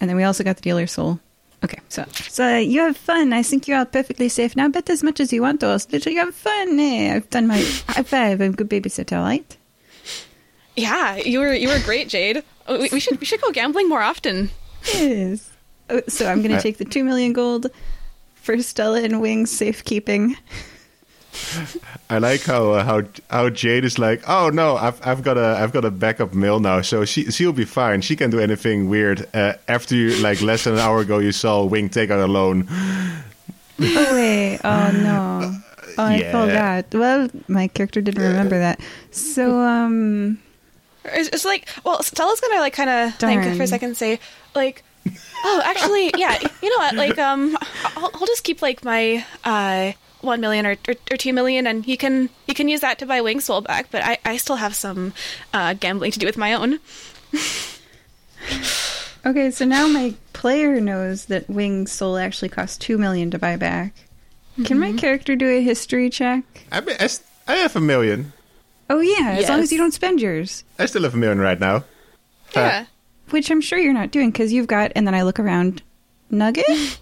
[0.00, 1.18] and then we also got the dealer soul.
[1.64, 3.32] Okay, so so you have fun.
[3.32, 4.68] I think you are perfectly safe now.
[4.68, 5.86] Bet as much as you want to us.
[5.92, 6.78] Literally, you have fun.
[6.80, 7.58] Eh, I've done my
[7.88, 8.40] high five.
[8.40, 9.56] I'm a good babysitter, right?
[10.76, 12.42] Yeah, you were you were great, Jade.
[12.66, 14.50] Oh, We, we should we should go gambling more often.
[14.92, 15.50] Yes.
[15.90, 17.66] Oh, So I'm going to take the two million gold
[18.42, 20.36] for Stella and Wings safekeeping.
[22.10, 25.56] I like how uh, how how Jade is like, oh no, I've I've got a
[25.58, 28.02] I've got a backup mill now, so she she'll be fine.
[28.02, 29.26] She can do anything weird.
[29.34, 32.26] Uh, after you like less than an hour ago, you saw Wing take out a
[32.26, 32.68] loan.
[33.80, 34.60] Oh wait!
[34.62, 35.54] Oh no!
[35.96, 36.32] Oh, I Yeah.
[36.32, 36.94] forgot.
[36.94, 38.80] Well, my character didn't remember that.
[39.10, 40.38] So um,
[41.06, 43.56] It's, it's like, well, Stella's gonna like kind of think Darn.
[43.56, 44.20] for a second, say
[44.54, 44.84] like,
[45.44, 46.94] oh, actually, yeah, you know what?
[46.94, 47.56] Like, um,
[47.96, 51.86] I'll, I'll just keep like my uh one million or, or, or two million, and
[51.86, 53.88] you can he can use that to buy Wing Soul back.
[53.90, 55.12] But I I still have some
[55.52, 56.78] uh gambling to do with my own.
[59.26, 59.50] okay.
[59.50, 63.94] So now my player knows that Wings Soul actually costs two million to buy back.
[64.64, 66.44] Can my character do a history check?
[66.70, 68.34] I mean, I, s- I have a million.
[68.90, 71.58] Oh yeah, as long as you don't spend yours, I still have a million right
[71.58, 71.84] now.
[72.54, 72.84] Yeah.
[73.32, 74.92] Which I'm sure you're not doing because you've got.
[74.94, 75.82] And then I look around.
[76.30, 76.98] Nugget.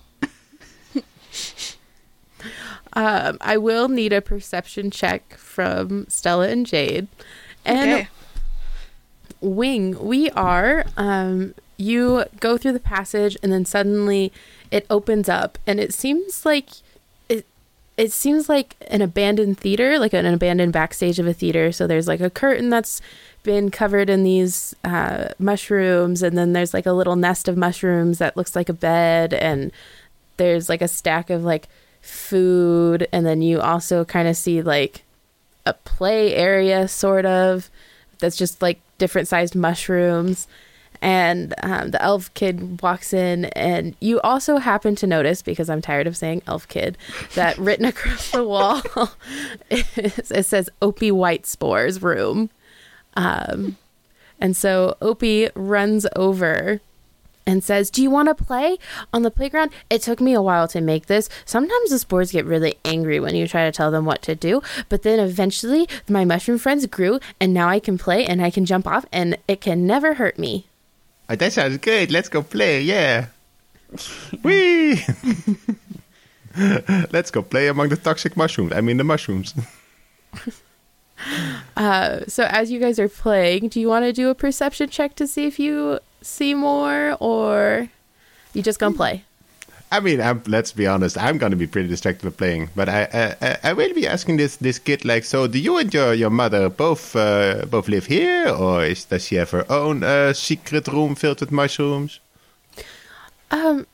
[2.94, 7.07] um, I will need a perception check from Stella and Jade.
[7.65, 8.09] And Okay.
[9.40, 10.85] Wing, we are.
[10.97, 14.32] Um, you go through the passage, and then suddenly
[14.70, 16.69] it opens up, and it seems like
[17.28, 17.47] it.
[17.97, 21.73] It seems like an abandoned theater, like an abandoned backstage of a theater.
[21.73, 23.01] So there's like a curtain that's
[23.42, 28.18] been covered in these uh, mushrooms, and then there's like a little nest of mushrooms
[28.18, 29.72] that looks like a bed, and
[30.36, 31.68] there's like a stack of like
[32.00, 35.02] food, and then you also kind of see like
[35.66, 37.70] a play area, sort of
[38.18, 40.46] that's just like different sized mushrooms.
[41.02, 45.80] And um, the elf kid walks in, and you also happen to notice, because I'm
[45.80, 46.98] tired of saying elf kid,
[47.34, 48.82] that written across the wall
[49.70, 52.50] is, it says Opie White Spores room.
[53.14, 53.76] Um,
[54.40, 56.80] and so Opie runs over
[57.46, 58.78] and says, Do you want to play
[59.12, 59.70] on the playground?
[59.88, 61.28] It took me a while to make this.
[61.44, 64.62] Sometimes the spores get really angry when you try to tell them what to do,
[64.88, 68.64] but then eventually my mushroom friends grew, and now I can play and I can
[68.64, 70.66] jump off, and it can never hurt me.
[71.28, 72.10] Oh, that sounds good.
[72.10, 72.82] Let's go play.
[72.82, 73.26] Yeah.
[74.42, 75.04] Whee!
[77.12, 78.72] Let's go play among the toxic mushrooms.
[78.72, 79.54] I mean, the mushrooms.
[81.76, 85.16] Uh, so as you guys are playing, do you want to do a perception check
[85.16, 87.88] to see if you see more, or
[88.52, 89.24] you just gonna play?
[89.92, 91.18] I mean, I'm, let's be honest.
[91.18, 94.36] I'm going to be pretty distracted with playing, but I, I, I will be asking
[94.36, 98.06] this this kid like, so do you and your, your mother both uh, both live
[98.06, 102.20] here, or is, does she have her own uh, secret room filled with mushrooms?
[103.51, 103.86] Um,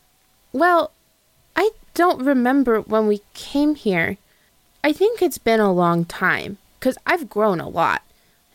[0.52, 0.90] well,
[1.54, 4.18] I don't remember when we came here.
[4.84, 8.02] I think it's been a long time because I've grown a lot.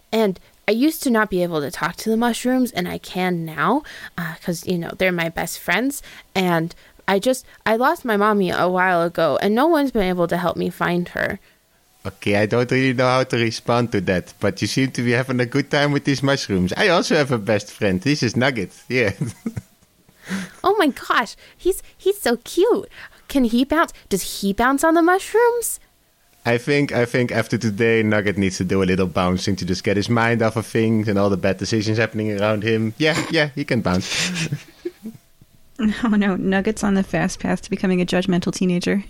[0.10, 3.44] And I used to not be able to talk to the mushrooms, and I can
[3.44, 3.84] now
[4.16, 6.02] because, uh, you know, they're my best friends.
[6.34, 6.74] And
[7.10, 10.38] I just, I lost my mommy a while ago, and no one's been able to
[10.38, 11.42] help me find her.
[12.06, 15.12] Okay, I don't really know how to respond to that, but you seem to be
[15.12, 16.72] having a good time with these mushrooms.
[16.78, 18.00] I also have a best friend.
[18.00, 18.72] This is Nugget.
[18.88, 19.12] Yeah.
[20.64, 22.88] oh my gosh, he's he's so cute.
[23.28, 23.92] Can he bounce?
[24.08, 25.82] Does he bounce on the mushrooms?
[26.46, 29.84] I think I think after today, Nugget needs to do a little bouncing to just
[29.84, 32.96] get his mind off of things and all the bad decisions happening around him.
[32.98, 34.50] Yeah, yeah, he can bounce.
[36.04, 39.04] oh no, Nugget's on the fast path to becoming a judgmental teenager.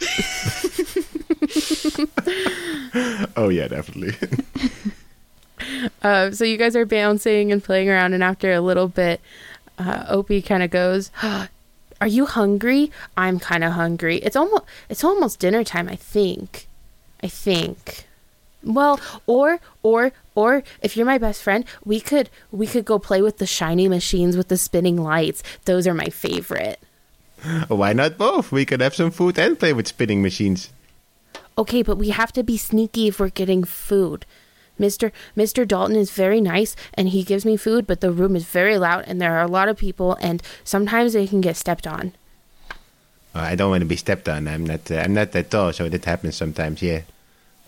[3.36, 4.14] oh yeah, definitely.
[6.02, 9.20] uh, so you guys are bouncing and playing around, and after a little bit,
[9.78, 11.10] uh, Opie kind of goes,
[12.02, 12.90] Are you hungry?
[13.16, 14.16] I'm kind of hungry.
[14.16, 16.66] It's almost it's almost dinner time, I think.
[17.22, 18.08] I think.
[18.64, 23.22] Well, or or or if you're my best friend, we could we could go play
[23.22, 25.44] with the shiny machines with the spinning lights.
[25.64, 26.80] Those are my favorite.
[27.68, 28.50] Why not both?
[28.50, 30.70] We could have some food and play with spinning machines.
[31.56, 34.26] Okay, but we have to be sneaky if we're getting food.
[34.80, 35.12] Mr.
[35.36, 35.66] Mr.
[35.66, 39.04] Dalton is very nice and he gives me food, but the room is very loud
[39.06, 42.12] and there are a lot of people and sometimes they can get stepped on.
[43.34, 44.46] Uh, I don't want to be stepped on.
[44.46, 44.90] I'm not.
[44.90, 46.82] Uh, I'm not that tall, so that happens sometimes.
[46.82, 47.02] Yeah.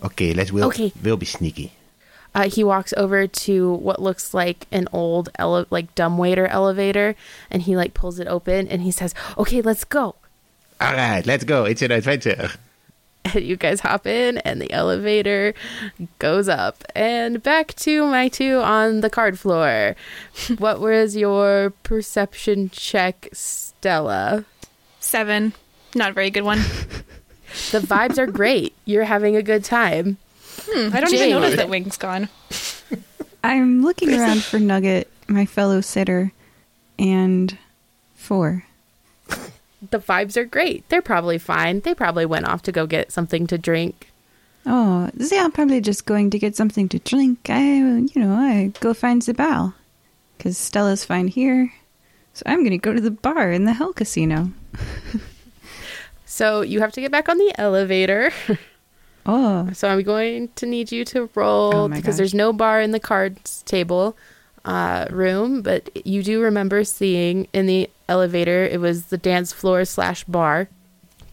[0.03, 0.51] Okay, let's.
[0.51, 0.91] We'll, okay.
[1.01, 1.73] We'll be sneaky.
[2.35, 7.15] Uh, he walks over to what looks like an old ele- like dumbwaiter elevator,
[7.49, 10.15] and he like pulls it open, and he says, "Okay, let's go."
[10.79, 11.63] All right, let's go.
[11.65, 12.51] It's an adventure.
[13.25, 15.53] And you guys hop in and the elevator
[16.19, 16.83] goes up.
[16.95, 19.95] And back to my two on the card floor.
[20.57, 24.45] What was your perception check stella?
[24.99, 25.53] Seven.
[25.95, 26.59] Not a very good one.
[27.71, 28.73] The vibes are great.
[28.83, 30.17] You're having a good time.
[30.63, 31.29] Hmm, i don't Jade.
[31.29, 32.27] even notice that wing's gone.
[33.45, 36.33] I'm looking around for nugget my fellow sitter
[36.99, 37.57] and
[38.13, 38.65] four
[39.91, 40.87] the vibes are great.
[40.89, 41.81] They're probably fine.
[41.81, 44.11] They probably went off to go get something to drink.
[44.65, 47.49] Oh, yeah, I'm probably just going to get something to drink.
[47.49, 49.73] I, you know, I go find Zabal.
[50.37, 51.71] Because Stella's fine here.
[52.33, 54.51] So I'm going to go to the bar in the Hell Casino.
[56.25, 58.31] so you have to get back on the elevator.
[59.25, 59.69] oh.
[59.73, 62.17] So I'm going to need you to roll oh because gosh.
[62.17, 64.17] there's no bar in the cards table
[64.65, 69.85] uh, room, but you do remember seeing in the elevator it was the dance floor
[69.85, 70.69] slash bar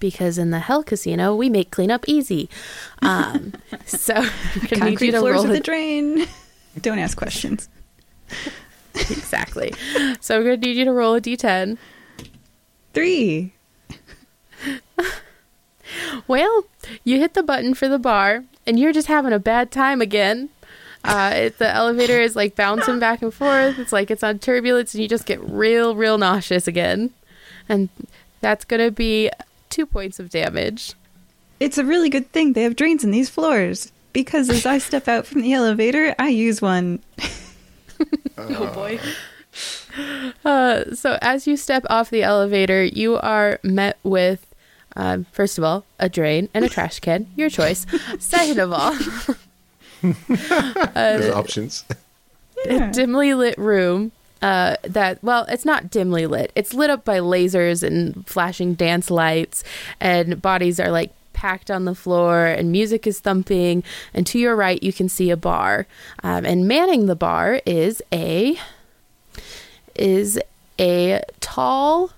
[0.02, 2.50] because in the Hell Casino we make cleanup easy.
[3.00, 3.54] Um,
[3.86, 4.14] so
[4.68, 6.26] concrete floors of the drain.
[6.80, 7.68] Don't ask questions.
[8.94, 9.72] exactly.
[10.20, 11.78] So I'm gonna need you to roll a d10.
[12.92, 13.52] Three.
[16.26, 16.64] well,
[17.04, 20.50] you hit the button for the bar, and you're just having a bad time again.
[21.04, 23.78] Uh, it, the elevator is like bouncing back and forth.
[23.78, 27.10] It's like it's on turbulence, and you just get real, real nauseous again.
[27.68, 27.88] And
[28.40, 29.30] that's going to be
[29.70, 30.94] two points of damage.
[31.58, 35.08] It's a really good thing they have drains in these floors because as I step
[35.08, 37.00] out from the elevator, I use one.
[38.38, 39.00] oh boy.
[40.44, 44.54] Uh, so as you step off the elevator, you are met with,
[44.96, 47.86] um, first of all, a drain and a trash can, your choice.
[48.18, 48.96] Second of all,
[50.28, 51.84] There's options.
[52.68, 54.12] A dimly lit room.
[54.40, 56.50] Uh, that well, it's not dimly lit.
[56.56, 59.62] It's lit up by lasers and flashing dance lights,
[60.00, 63.84] and bodies are like packed on the floor, and music is thumping.
[64.12, 65.86] And to your right, you can see a bar,
[66.24, 68.58] um, and manning the bar is a
[69.94, 70.40] is
[70.80, 72.10] a tall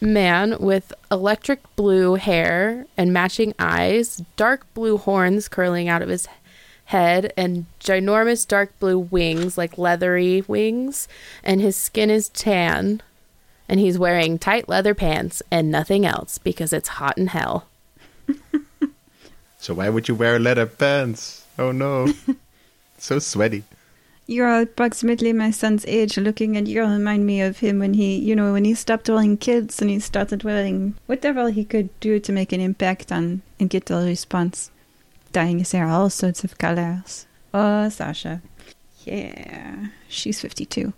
[0.00, 6.26] man with electric blue hair and matching eyes, dark blue horns curling out of his
[6.26, 6.36] head
[6.92, 11.08] and ginormous dark blue wings, like leathery wings,
[11.42, 13.02] and his skin is tan.
[13.68, 17.66] And he's wearing tight leather pants and nothing else because it's hot in hell.
[19.66, 21.44] So why would you wear leather pants?
[21.58, 22.12] Oh no.
[22.98, 23.64] so sweaty.
[24.28, 26.16] You're approximately my son's age.
[26.16, 29.36] Looking at you remind me of him when he, you know, when he stopped wearing
[29.36, 33.68] kids and he started wearing whatever he could do to make an impact on and
[33.68, 34.70] get a response.
[35.36, 37.26] Dyeing his hair all sorts of colors.
[37.52, 38.40] Oh, Sasha.
[39.04, 40.94] Yeah, she's 52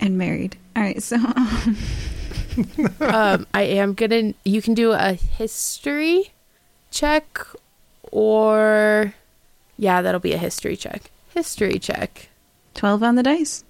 [0.00, 0.58] and married.
[0.74, 1.14] All right, so
[3.00, 4.34] um, I am gonna.
[4.44, 6.32] You can do a history
[6.90, 7.38] check,
[8.10, 9.14] or
[9.78, 11.12] yeah, that'll be a history check.
[11.32, 12.28] History check.
[12.74, 13.62] 12 on the dice.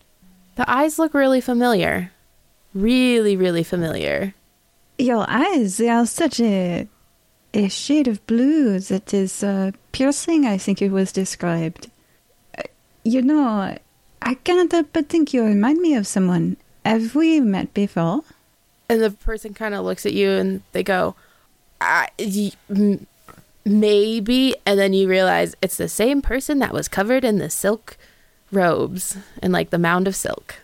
[0.54, 2.10] The eyes look really familiar.
[2.72, 4.32] Really, really familiar.
[4.96, 6.88] Your eyes, they are such a
[7.54, 11.90] a shade of blue that is uh, piercing, I think it was described.
[12.56, 12.62] Uh,
[13.04, 13.76] you know,
[14.22, 16.56] I cannot help but think you remind me of someone.
[16.84, 18.22] Have we met before?
[18.88, 21.16] And the person kind of looks at you and they go,
[21.80, 23.06] I, y- m-
[23.64, 24.54] maybe.
[24.64, 27.96] And then you realize it's the same person that was covered in the silk
[28.52, 30.56] robes and like the mound of silk.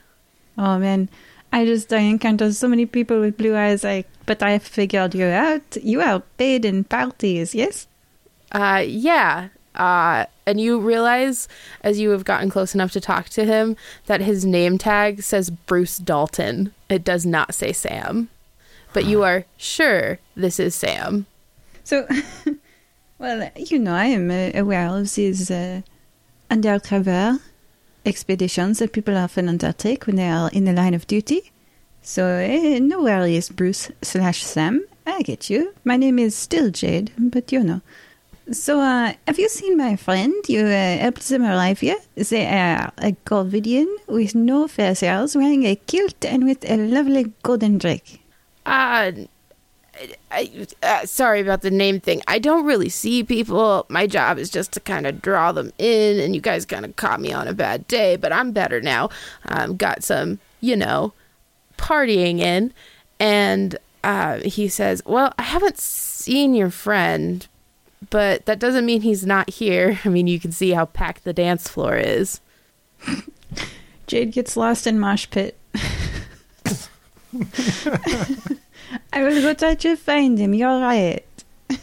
[0.57, 1.09] Oh man,
[1.53, 3.85] I just I encounter so many people with blue eyes.
[3.85, 5.77] I but I figured you out.
[5.83, 7.87] You are paid in parties, yes?
[8.51, 9.49] Uh, yeah.
[9.75, 11.49] Uh, and you realize
[11.83, 13.77] as you have gotten close enough to talk to him
[14.07, 16.75] that his name tag says Bruce Dalton.
[16.89, 18.29] It does not say Sam.
[18.93, 21.27] But you are sure this is Sam.
[21.85, 22.07] So,
[23.19, 25.81] well, you know, I am aware of these uh,
[26.51, 27.41] undercover
[28.05, 31.53] expeditions that people often undertake when they are in the line of duty.
[32.03, 34.85] So, uh, no worries, Bruce slash Sam.
[35.07, 35.75] I get you.
[35.85, 37.81] My name is still Jade, but you know.
[38.51, 40.35] So, uh, have you seen my friend?
[40.49, 41.99] You uh, helped them arrive here?
[42.17, 47.79] They are a Corvidian with no feathers, wearing a kilt and with a lovely golden
[47.79, 48.21] drake.
[48.67, 49.13] Uh,
[50.31, 52.23] I, uh, sorry about the name thing.
[52.27, 53.85] I don't really see people.
[53.89, 56.97] My job is just to kind of draw them in, and you guys kind of
[56.97, 59.11] caught me on a bad day, but I'm better now.
[59.47, 61.13] i um, got some, you know,
[61.77, 62.73] partying in,
[63.21, 67.47] and uh, he says, "Well, I haven't seen your friend,
[68.11, 70.01] but that doesn't mean he's not here.
[70.05, 72.41] I mean, you can see how packed the dance floor is."
[74.07, 75.59] Jade gets lost in mosh pit.
[79.13, 80.55] I will go try to find him.
[80.55, 81.25] You're right.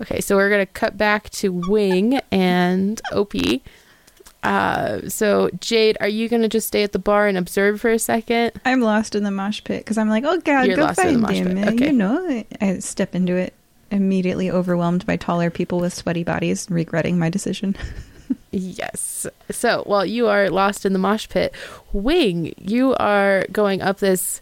[0.00, 3.62] Okay, so we're gonna cut back to Wing and Opie.
[4.42, 7.98] Uh, so Jade, are you gonna just stay at the bar and observe for a
[7.98, 8.52] second?
[8.64, 11.20] I'm lost in the mosh pit because I'm like, oh god, You're go lost in
[11.20, 11.74] the find mosh him.
[11.74, 11.86] okay.
[11.86, 13.52] You know, I- I step into it,
[13.90, 17.76] immediately overwhelmed by taller people with sweaty bodies, regretting my decision.
[18.50, 19.26] Yes.
[19.50, 21.54] So while you are lost in the mosh pit,
[21.92, 24.40] Wing, you are going up this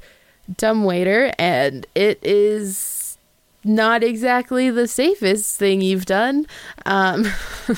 [0.57, 3.05] dumb waiter, and it is
[3.65, 6.47] not exactly the safest thing you've done.
[6.85, 7.27] Um,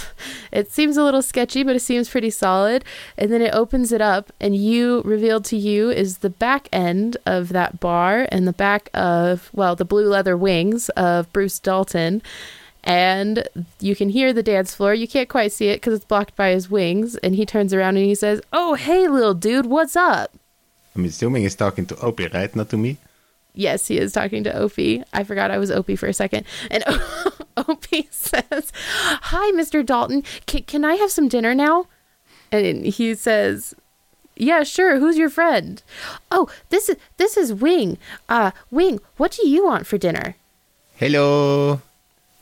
[0.53, 2.85] it seems a little sketchy, but it seems pretty solid.
[3.17, 7.17] And then it opens it up, and you revealed to you is the back end
[7.25, 12.21] of that bar and the back of, well, the blue leather wings of Bruce Dalton.
[12.83, 13.49] And
[13.81, 14.95] you can hear the dance floor.
[14.95, 17.17] You can't quite see it because it's blocked by his wings.
[17.17, 20.33] And he turns around and he says, Oh, hey, little dude, what's up?
[20.97, 22.55] I'm assuming he's talking to Opie, right?
[22.57, 22.97] Not to me.
[23.55, 25.03] Yes, he is talking to Opie.
[25.13, 26.45] I forgot I was Opie for a second.
[26.71, 26.85] And
[27.57, 29.85] Opie says, Hi, Mr.
[29.85, 30.25] Dalton.
[30.47, 31.87] Can, can I have some dinner now?
[32.53, 33.75] And he says,
[34.37, 34.99] Yeah, sure.
[34.99, 35.83] Who's your friend?
[36.31, 37.99] Oh, this is this is Wing.
[38.29, 40.37] Uh, Wing, what do you want for dinner?
[40.97, 41.81] Hello.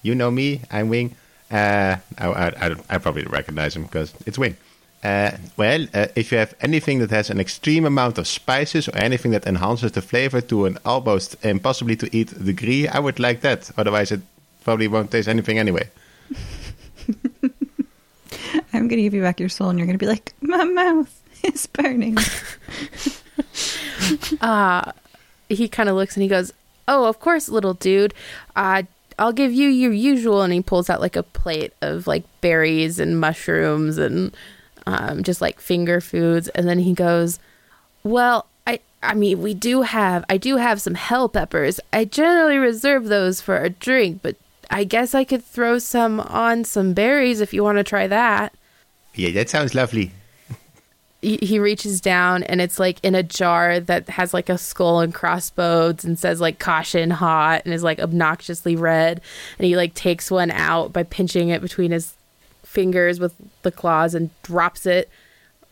[0.03, 0.63] You know me.
[0.71, 1.15] I'm Wing.
[1.51, 4.57] Uh, I, I, I, I probably recognize him because it's Wing.
[5.05, 8.97] Uh, well, uh, if you have anything that has an extreme amount of spices or
[8.97, 13.43] anything that enhances the flavor to an almost impossibly to eat degree, I would like
[13.43, 13.71] that.
[13.77, 14.23] Otherwise, it
[14.65, 15.91] probably won't taste anything anyway.
[18.73, 20.65] I'm going to give you back your soul, and you're going to be like, my
[20.65, 22.17] mouth is burning.
[24.41, 24.93] uh
[25.49, 26.53] he kind of looks and he goes
[26.89, 28.15] oh of course little dude
[28.57, 28.83] uh
[29.19, 32.99] i'll give you your usual and he pulls out like a plate of like berries
[32.99, 34.35] and mushrooms and
[34.87, 36.49] um, just like finger foods.
[36.51, 37.39] And then he goes
[38.03, 41.81] well i i mean we do have i do have some hell peppers.
[41.93, 44.37] I generally reserve those for a drink but
[44.71, 48.55] i guess i could throw some on some berries if you want to try that.
[49.15, 50.13] Yeah, that sounds lovely.
[51.23, 55.01] he he reaches down and it's like in a jar that has like a skull
[55.01, 59.21] and crossbones and says like caution hot and is like obnoxiously red.
[59.59, 62.15] And he like takes one out by pinching it between his
[62.75, 65.09] fingers with the claws and drops it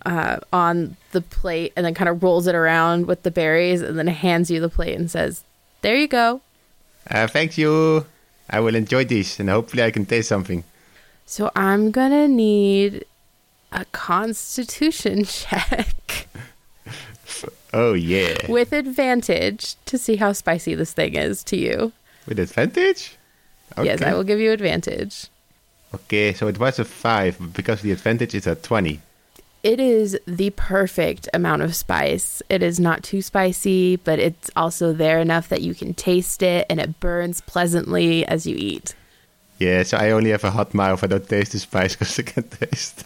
[0.06, 3.98] uh, on the plate and then kind of rolls it around with the berries and
[3.98, 5.44] then hands you the plate and says,
[5.82, 6.40] There you go.
[7.10, 8.06] Uh, thank you.
[8.48, 10.64] I will enjoy this and hopefully I can taste something.
[11.26, 13.04] So I'm going to need
[13.70, 16.26] a constitution check
[17.74, 18.36] Oh, yeah.
[18.50, 21.92] with advantage to see how spicy this thing is to you.
[22.26, 23.16] With advantage?
[23.82, 25.28] Yes, I will give you advantage.
[25.94, 29.00] Okay, so it was a 5, because the advantage is a 20.
[29.62, 32.42] It is the perfect amount of spice.
[32.48, 36.66] It is not too spicy, but it's also there enough that you can taste it
[36.68, 38.94] and it burns pleasantly as you eat.
[39.58, 41.04] Yeah, so I only have a hot mouth.
[41.04, 43.04] I don't taste the spice because I can't taste.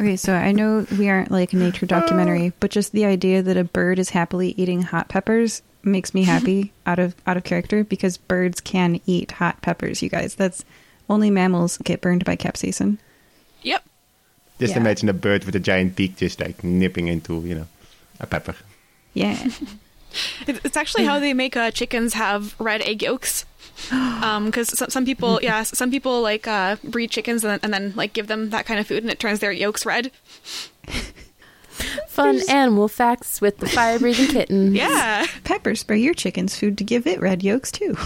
[0.00, 2.52] Okay, so I know we aren't like a nature documentary, oh.
[2.58, 6.72] but just the idea that a bird is happily eating hot peppers makes me happy
[6.86, 10.34] out of out of character because birds can eat hot peppers, you guys.
[10.34, 10.64] That's
[11.08, 12.98] only mammals get burned by capsaicin.
[13.62, 13.84] Yep.
[14.58, 14.80] Just Yeah.
[14.80, 17.66] imagine a bird with a giant beak just like nipping into, you know,
[18.20, 18.54] a pepper.
[19.14, 19.38] Yeah.
[20.46, 23.46] It's actually how they make uh, chickens have red egg yolks.
[23.88, 27.92] Because some, some people, yeah, some people like uh, breed chickens and then, and then
[27.96, 30.10] like give them that kind of food, and it turns their yolks red.
[32.08, 34.74] Fun animal facts with the fire breathing kitten.
[34.74, 37.96] Yeah, Pepper spray your chicken's food to give it red yolks too.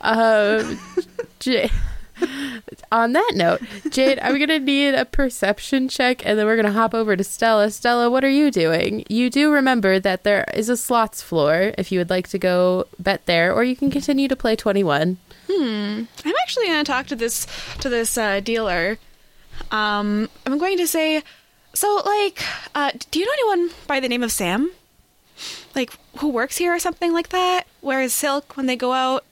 [0.00, 0.76] Uh.
[2.90, 3.60] On that note,
[3.90, 7.70] Jade, I'm gonna need a perception check, and then we're gonna hop over to Stella.
[7.70, 9.04] Stella, what are you doing?
[9.08, 12.86] You do remember that there is a slots floor if you would like to go
[12.98, 15.18] bet there, or you can continue to play 21.
[15.48, 16.02] Hmm.
[16.24, 17.46] I'm actually going to talk to this
[17.80, 18.98] to this uh, dealer.
[19.70, 21.22] Um, I'm going to say,
[21.74, 22.42] so like,
[22.74, 24.70] uh, do you know anyone by the name of Sam?
[25.74, 27.66] Like who works here or something like that?
[27.80, 29.24] Wears silk when they go out.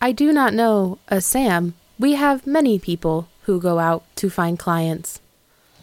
[0.00, 1.74] I do not know a Sam.
[1.98, 5.20] We have many people who go out to find clients.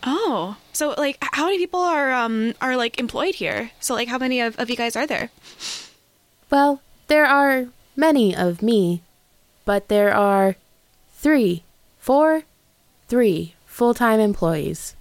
[0.03, 3.71] Oh, so like, how many people are um are like employed here?
[3.79, 5.29] So like, how many of, of you guys are there?
[6.49, 9.03] Well, there are many of me,
[9.63, 10.55] but there are
[11.13, 11.63] three,
[11.99, 12.43] four,
[13.07, 14.95] three full time employees.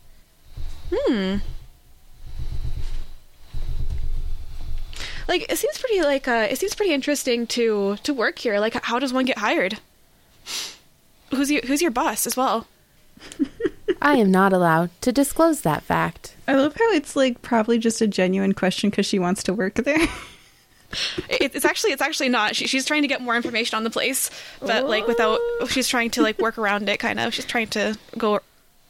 [5.30, 8.58] Like, it seems pretty like uh, it seems pretty interesting to to work here.
[8.58, 9.78] Like, how does one get hired?
[11.30, 12.66] Who's your Who's your boss as well?
[14.02, 16.34] I am not allowed to disclose that fact.
[16.48, 19.74] I love how it's like probably just a genuine question because she wants to work
[19.74, 20.08] there.
[21.28, 22.56] It, it's actually it's actually not.
[22.56, 24.28] She, she's trying to get more information on the place,
[24.58, 25.38] but like without
[25.68, 26.98] she's trying to like work around it.
[26.98, 27.32] Kind of.
[27.32, 28.40] She's trying to go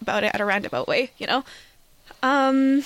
[0.01, 1.11] about it at a roundabout way.
[1.19, 1.45] You know.
[2.23, 2.85] Um,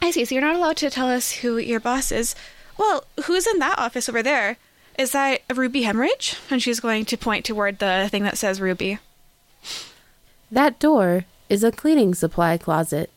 [0.00, 0.24] I see.
[0.24, 2.36] So you're not allowed to tell us who your boss is.
[2.78, 4.56] Well, who's in that office over there?
[4.98, 6.36] Is that Ruby Hemorrhage?
[6.50, 8.98] And she's going to point toward the thing that says Ruby.
[10.50, 13.10] That door is a cleaning supply closet.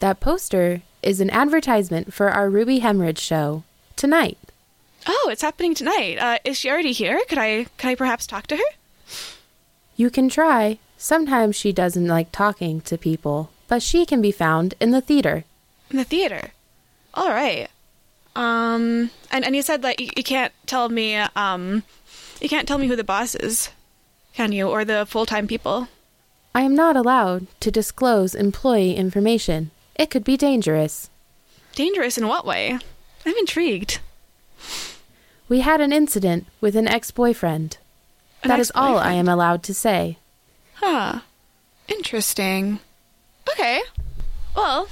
[0.00, 3.62] That poster is an advertisement for our Ruby Hemorrhage show
[3.96, 4.38] tonight.
[5.06, 6.18] Oh, it's happening tonight.
[6.18, 7.20] Uh, is she already here?
[7.28, 8.62] Could I could I perhaps talk to her?
[9.96, 10.78] You can try.
[10.96, 15.44] Sometimes she doesn't like talking to people, but she can be found in the theater.
[15.90, 16.52] In the theater.
[17.12, 17.68] All right.
[18.36, 21.82] Um, and and you said that you, you can't tell me um,
[22.40, 23.70] you can't tell me who the boss is,
[24.34, 24.68] can you?
[24.68, 25.88] Or the full time people?
[26.54, 29.70] I am not allowed to disclose employee information.
[29.96, 31.10] It could be dangerous.
[31.74, 32.78] Dangerous in what way?
[33.26, 34.00] I'm intrigued.
[35.48, 37.78] We had an incident with an ex boyfriend.
[38.42, 40.18] That is all I am allowed to say.
[40.74, 41.20] Huh.
[41.88, 42.80] Interesting.
[43.48, 43.80] Okay.
[44.56, 44.88] Well,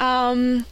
[0.00, 0.64] um,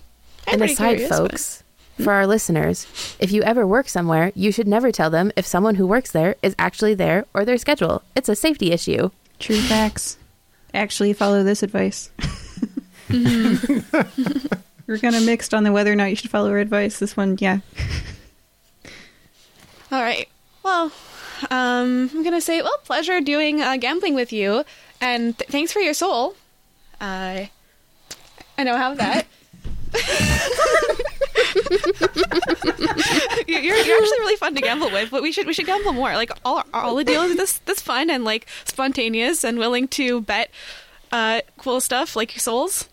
[0.46, 1.61] I'm and aside, curious, folks,
[2.02, 2.86] for our listeners,
[3.18, 6.36] if you ever work somewhere, you should never tell them if someone who works there
[6.42, 8.02] is actually there or their schedule.
[8.14, 9.10] It's a safety issue.
[9.38, 10.18] True facts.
[10.74, 12.10] Actually, follow this advice.
[13.10, 16.98] We're kind of mixed on the whether or not you should follow her advice.
[16.98, 17.58] This one, yeah.
[19.90, 20.28] All right.
[20.62, 20.92] Well,
[21.50, 24.64] um, I'm gonna say, well, pleasure doing uh, gambling with you,
[25.00, 26.34] and th- thanks for your soul.
[27.00, 27.46] Uh,
[28.56, 29.26] I know how that.
[33.46, 36.12] you're, you're actually really fun to gamble with, but we should we should gamble more.
[36.14, 40.50] Like all all the deals this this fun and like spontaneous and willing to bet
[41.10, 42.88] uh, cool stuff like your souls.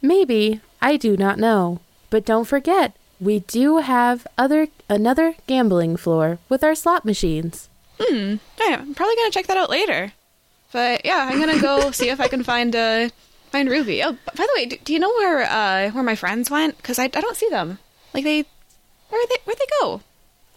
[0.00, 1.80] Maybe, I do not know.
[2.10, 7.68] But don't forget, we do have other another gambling floor with our slot machines.
[8.00, 8.36] Hmm.
[8.60, 10.12] Yeah, I'm probably gonna check that out later.
[10.72, 13.08] But yeah, I'm gonna go see if I can find uh
[13.52, 14.02] find Ruby.
[14.02, 16.76] Oh, by the way, do, do you know where uh where my friends went?
[16.78, 17.78] Because I, I don't see them.
[18.14, 18.44] Like they,
[19.08, 20.00] where they where'd they go?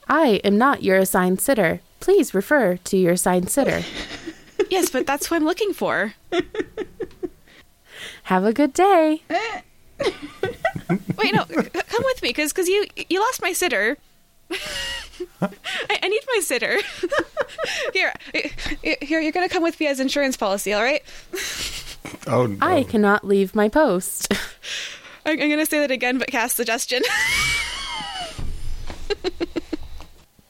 [0.08, 1.82] I am not your assigned sitter.
[2.00, 3.84] Please refer to your assigned sitter.
[4.70, 6.14] yes, but that's what I'm looking for.
[8.24, 9.22] Have a good day.
[11.18, 13.98] Wait, no, c- come with me, because because you you lost my sitter.
[15.42, 15.50] I,
[16.04, 16.78] I need my sitter.
[17.94, 18.14] here,
[19.02, 21.02] here, you're gonna come with me as insurance policy, all right?
[22.28, 22.58] Oh no.
[22.62, 24.34] I cannot leave my post.
[25.26, 27.02] I'm, I'm gonna say that again, but cast suggestion.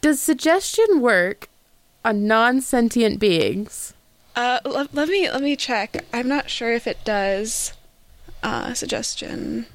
[0.01, 1.49] Does suggestion work
[2.03, 3.93] on non sentient beings?
[4.35, 6.05] Uh, let, let me let me check.
[6.13, 7.73] I'm not sure if it does.
[8.43, 9.65] Uh, suggestion.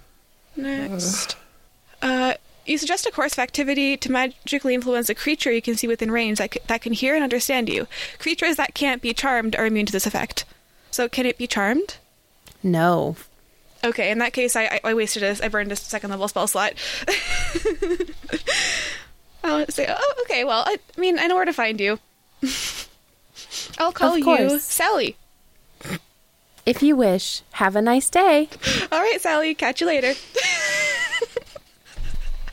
[0.55, 1.37] Next.
[2.03, 2.35] Uh,
[2.67, 6.11] you suggest a course of activity to magically influence a creature you can see within
[6.11, 7.89] range that, c- that can hear and understand you.
[8.19, 10.45] Creatures that can't be charmed are immune to this effect.
[10.91, 11.97] So, can it be charmed?
[12.63, 13.17] No.
[13.83, 16.47] Okay, in that case, I, I, I wasted a, I burned a second level spell
[16.47, 16.75] slot.
[19.43, 21.99] I'll say, oh, okay, well, I, I mean, I know where to find you.
[23.79, 24.59] I'll call you.
[24.59, 25.17] Sally.
[26.67, 28.49] If you wish, have a nice day.
[28.93, 30.13] All right, Sally, catch you later.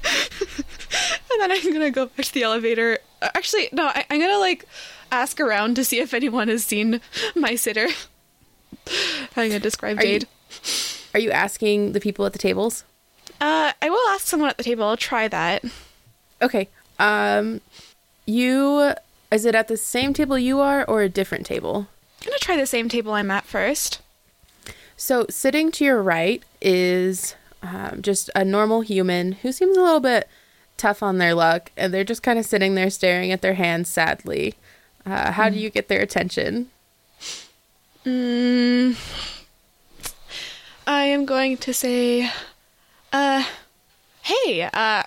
[0.05, 2.99] and then I'm gonna go back to the elevator.
[3.21, 4.65] Uh, Actually, no, I, I'm gonna like
[5.11, 7.01] ask around to see if anyone has seen
[7.35, 7.87] my sitter.
[9.35, 10.27] I'm gonna describe Are you- Jade.
[11.13, 12.83] Are you asking the people at the tables?
[13.41, 14.83] Uh, I will ask someone at the table.
[14.83, 15.63] I'll try that.
[16.41, 16.69] Okay.
[16.99, 17.61] Um,
[18.25, 18.93] you.
[19.31, 21.87] Is it at the same table you are or a different table?
[22.21, 24.01] I'm gonna try the same table I'm at first.
[24.95, 29.99] So, sitting to your right is um, just a normal human who seems a little
[29.99, 30.27] bit
[30.77, 33.89] tough on their luck, and they're just kind of sitting there staring at their hands
[33.89, 34.55] sadly.
[35.05, 36.69] Uh, how do you get their attention?
[38.07, 38.95] Mm,
[40.87, 42.31] I am going to say,
[43.11, 43.43] uh,
[44.21, 45.03] hey, uh,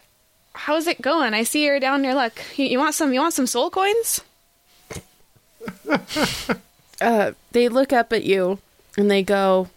[0.52, 1.32] how's it going?
[1.32, 2.38] I see you're down your luck.
[2.56, 3.14] You, you want some?
[3.14, 4.20] You want some soul coins?
[7.02, 8.58] Uh, they look up at you
[8.98, 9.70] and they go,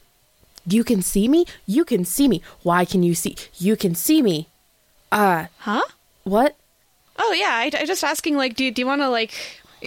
[0.67, 1.45] You can see me?
[1.65, 2.41] You can see me.
[2.63, 3.37] Why can you see?
[3.57, 4.49] You can see me.
[5.09, 5.83] Uh, Huh?
[6.25, 6.57] what?
[7.17, 8.35] Oh yeah, I, I just asking.
[8.35, 9.31] Like, do do you want to like?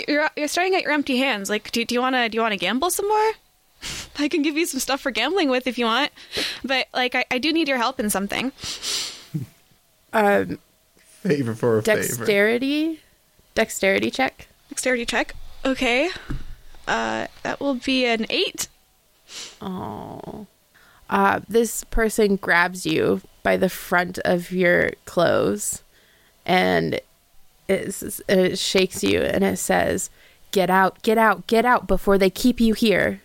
[0.09, 1.49] You're you're staring at your empty hands.
[1.49, 3.33] Like, do do you want to do you want to gamble some more?
[4.19, 6.11] I can give you some stuff for gambling with if you want,
[6.65, 8.53] but like, I, I do need your help in something.
[10.13, 10.59] Um,
[10.99, 12.01] favor for a favor.
[12.01, 13.01] dexterity?
[13.55, 14.49] Dexterity check?
[14.69, 15.35] Dexterity check.
[15.65, 16.11] Okay.
[16.89, 18.69] Uh, that will be an eight.
[19.61, 20.47] Oh.
[21.09, 25.83] Uh, this person grabs you by the front of your clothes
[26.45, 27.01] and
[27.69, 30.11] it, it shakes you and it says,
[30.53, 33.21] Get out, get out, get out before they keep you here.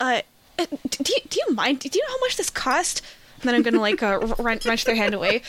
[0.00, 0.22] Uh,
[0.58, 1.80] uh, do you, do you mind?
[1.80, 3.02] Do you know how much this cost?
[3.40, 5.42] And then I'm gonna like uh, wren- wrench their hand away.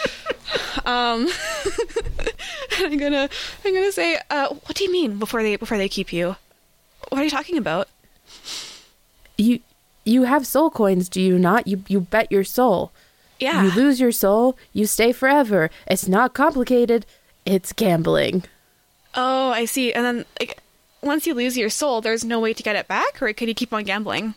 [0.85, 1.27] Um,
[2.77, 3.29] and I'm gonna
[3.63, 6.35] I'm gonna say, uh, what do you mean before they before they keep you?
[7.09, 7.87] What are you talking about?
[9.37, 9.61] You
[10.03, 11.67] you have soul coins, do you not?
[11.67, 12.91] You you bet your soul.
[13.39, 13.63] Yeah.
[13.63, 15.69] You lose your soul, you stay forever.
[15.87, 17.05] It's not complicated.
[17.45, 18.43] It's gambling.
[19.13, 19.93] Oh, I see.
[19.93, 20.59] And then like
[21.01, 23.53] once you lose your soul, there's no way to get it back, or could you
[23.53, 24.33] keep on gambling?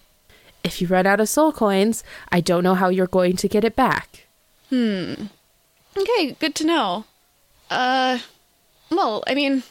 [0.64, 3.64] If you run out of soul coins, I don't know how you're going to get
[3.64, 4.26] it back.
[4.68, 5.14] Hmm.
[5.96, 7.04] Okay, good to know.
[7.70, 8.18] Uh,
[8.90, 9.62] well, I mean,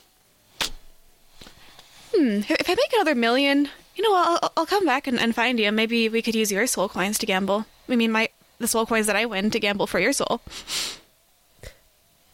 [2.13, 5.35] hmm, if I make another million, you know, I'll, I'll- I'll come back and, and
[5.35, 5.71] find you.
[5.71, 7.65] Maybe we could use your soul coins to gamble.
[7.89, 10.41] I mean, my the soul coins that I win to gamble for your soul.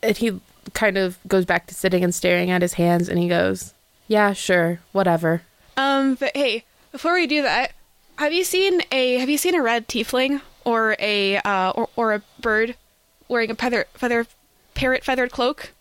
[0.02, 0.40] And he
[0.74, 3.74] kind of goes back to sitting and staring at his hands and he goes,
[4.08, 5.42] Yeah, sure, whatever.
[5.78, 7.74] Um, but hey, before we do that,
[8.18, 12.14] have you seen a have you seen a red tiefling or a uh or, or
[12.14, 12.76] a bird
[13.28, 14.28] wearing a feather feather
[14.76, 15.72] parrot feathered cloak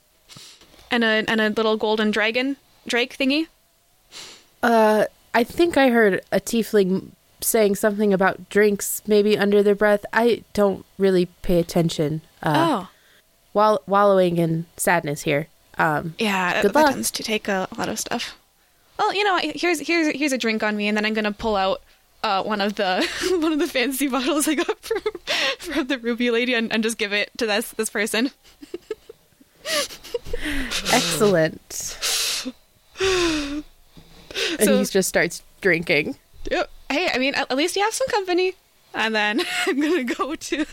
[0.91, 2.57] and a and a little golden dragon
[2.87, 3.49] drake thingy?
[4.63, 7.11] Uh, I think I heard a tiefling
[7.41, 10.05] saying something about drinks maybe under their breath.
[10.13, 12.23] I don't really pay attention.
[12.43, 12.89] Uh, oh.
[13.55, 15.49] Wall- wallowing in sadness here.
[15.79, 16.93] Um, Yeah, Good that luck.
[16.93, 18.37] tends to take a lot of stuff.
[18.99, 21.57] Well, you know, here's here's here's a drink on me, and then I'm gonna pull
[21.57, 21.83] out
[22.23, 23.07] uh, one of the
[23.41, 25.03] one of the fancy bottles I got from
[25.59, 28.31] from the ruby lady, and, and just give it to this this person.
[30.93, 31.97] excellent.
[33.01, 33.65] and
[34.61, 36.17] So- he just starts drinking.
[36.51, 36.71] Yep.
[36.91, 38.55] Hey, I mean, at, at least you have some company.
[38.95, 40.67] And then I'm gonna go to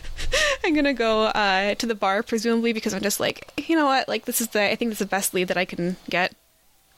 [0.64, 4.08] I'm gonna go uh, to the bar, presumably because I'm just like, you know what,
[4.08, 6.34] like this is the I think this is the best lead that I can get,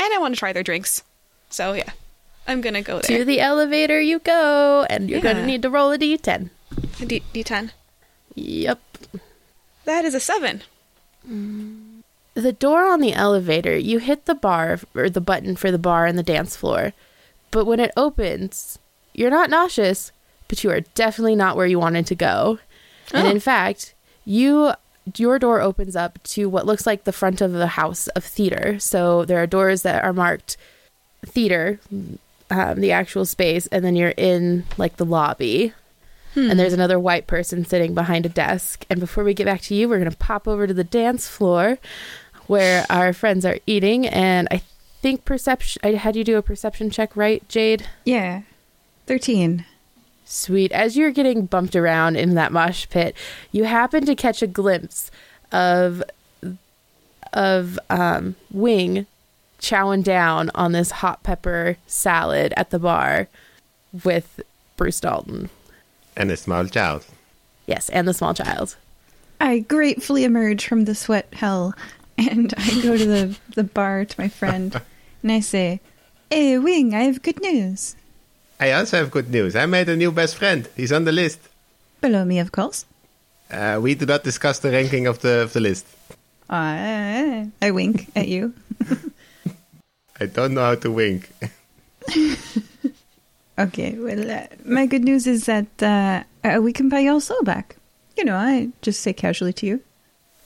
[0.00, 1.02] and I want to try their drinks.
[1.50, 1.90] So yeah,
[2.46, 3.18] I'm gonna go there.
[3.18, 6.50] To the elevator you go, and you're gonna need to roll a d10.
[7.06, 7.70] D- D10.
[8.34, 8.80] Yep.
[9.84, 10.62] That is a seven.
[12.34, 16.06] The door on the elevator, you hit the bar or the button for the bar
[16.06, 16.94] and the dance floor,
[17.50, 18.78] but when it opens,
[19.12, 20.12] you're not nauseous,
[20.52, 22.58] but you are definitely not where you wanted to go.
[23.14, 23.30] And Oh.
[23.30, 23.94] in fact,
[24.26, 24.72] you
[25.16, 28.78] your door opens up to what looks like the front of the house of theater.
[28.78, 30.58] So there are doors that are marked
[31.24, 31.80] theater,
[32.50, 35.72] um, the actual space, and then you're in like the lobby.
[36.36, 38.84] And there's another white person sitting behind a desk.
[38.90, 41.28] And before we get back to you, we're going to pop over to the dance
[41.28, 41.78] floor
[42.46, 44.06] where our friends are eating.
[44.06, 44.60] And I
[45.00, 47.88] think perception, I had you do a perception check, right, Jade?
[48.04, 48.42] Yeah.
[49.06, 49.64] 13.
[50.32, 50.72] Sweet.
[50.72, 53.14] As you're getting bumped around in that mosh pit,
[53.52, 55.10] you happen to catch a glimpse
[55.52, 56.02] of
[57.34, 59.06] of um, Wing
[59.60, 63.28] chowing down on this hot pepper salad at the bar
[64.04, 64.40] with
[64.78, 65.50] Bruce Dalton.
[66.16, 67.04] And a small child.
[67.66, 68.76] Yes, and the small child.
[69.38, 71.74] I gratefully emerge from the sweat hell
[72.16, 74.80] and I go to the, the bar to my friend
[75.22, 75.80] and I say,
[76.30, 77.96] Hey, Wing, I have good news.
[78.60, 79.56] I also have good news.
[79.56, 80.68] I made a new best friend.
[80.76, 81.40] He's on the list.
[82.00, 82.86] Below me, of course.
[83.50, 85.86] Uh, we do not discuss the ranking of the of the list.
[86.48, 88.54] Uh, I wink at you.
[90.20, 91.30] I don't know how to wink.
[93.58, 97.42] Okay, well, uh, my good news is that uh, uh, we can buy your soul
[97.42, 97.76] back.
[98.16, 99.80] You know, I just say casually to you.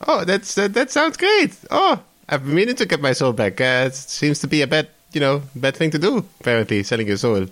[0.07, 1.55] Oh, that's that, that sounds great.
[1.71, 3.61] Oh, I've been meaning to get my soul back.
[3.61, 6.25] Uh, it seems to be a bad, you know, bad thing to do.
[6.41, 7.47] Apparently, selling your soul.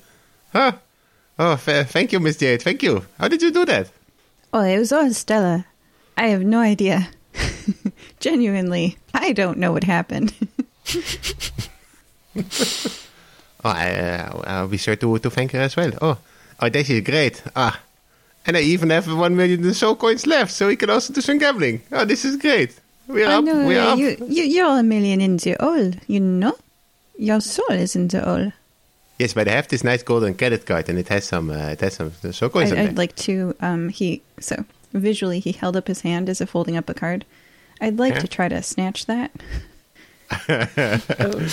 [0.55, 0.71] Huh?
[1.37, 2.61] Oh, fa- thank you, Miss Jade.
[2.61, 3.05] Thank you.
[3.19, 3.89] How did you do that?
[4.53, 5.65] Oh, it was all Stella.
[6.15, 7.09] I have no idea.
[8.21, 10.33] Genuinely, I don't know what happened.
[13.63, 15.91] Oh, I, uh, I'll be sure to to thank her as well.
[15.99, 16.17] Oh,
[16.59, 17.41] oh, this is great.
[17.55, 17.79] Ah,
[18.45, 21.39] and I even have one million soul coins left, so we can also do some
[21.39, 21.81] gambling.
[21.91, 22.77] Oh, this is great.
[23.07, 23.43] We're I up.
[23.43, 23.97] know We're uh, up.
[23.97, 26.53] you, you, you're a million in the all, you know?
[27.17, 28.51] Your soul is in the all.
[29.17, 31.49] Yes, but I have this nice golden credit card, and it has some.
[31.49, 32.87] Uh, it has some soul coins I, on there.
[32.89, 36.75] I'd like to, um, he, so visually he held up his hand as if holding
[36.75, 37.23] up a card.
[37.79, 38.19] I'd like Yeah.
[38.19, 39.31] to try to snatch that.
[41.19, 41.47] Oh.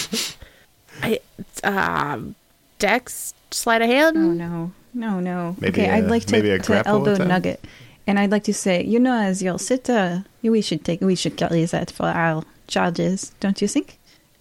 [1.02, 1.20] I,
[1.64, 2.34] um,
[2.78, 4.16] Dex, sleight of hand.
[4.16, 5.56] Oh no, no, no.
[5.60, 7.28] Maybe okay, I'd like to, maybe a to elbow attack?
[7.28, 7.64] Nugget,
[8.06, 11.14] and I'd like to say, you know, as you'll sit, uh, we should take, we
[11.14, 13.98] should get that for our charges, don't you think,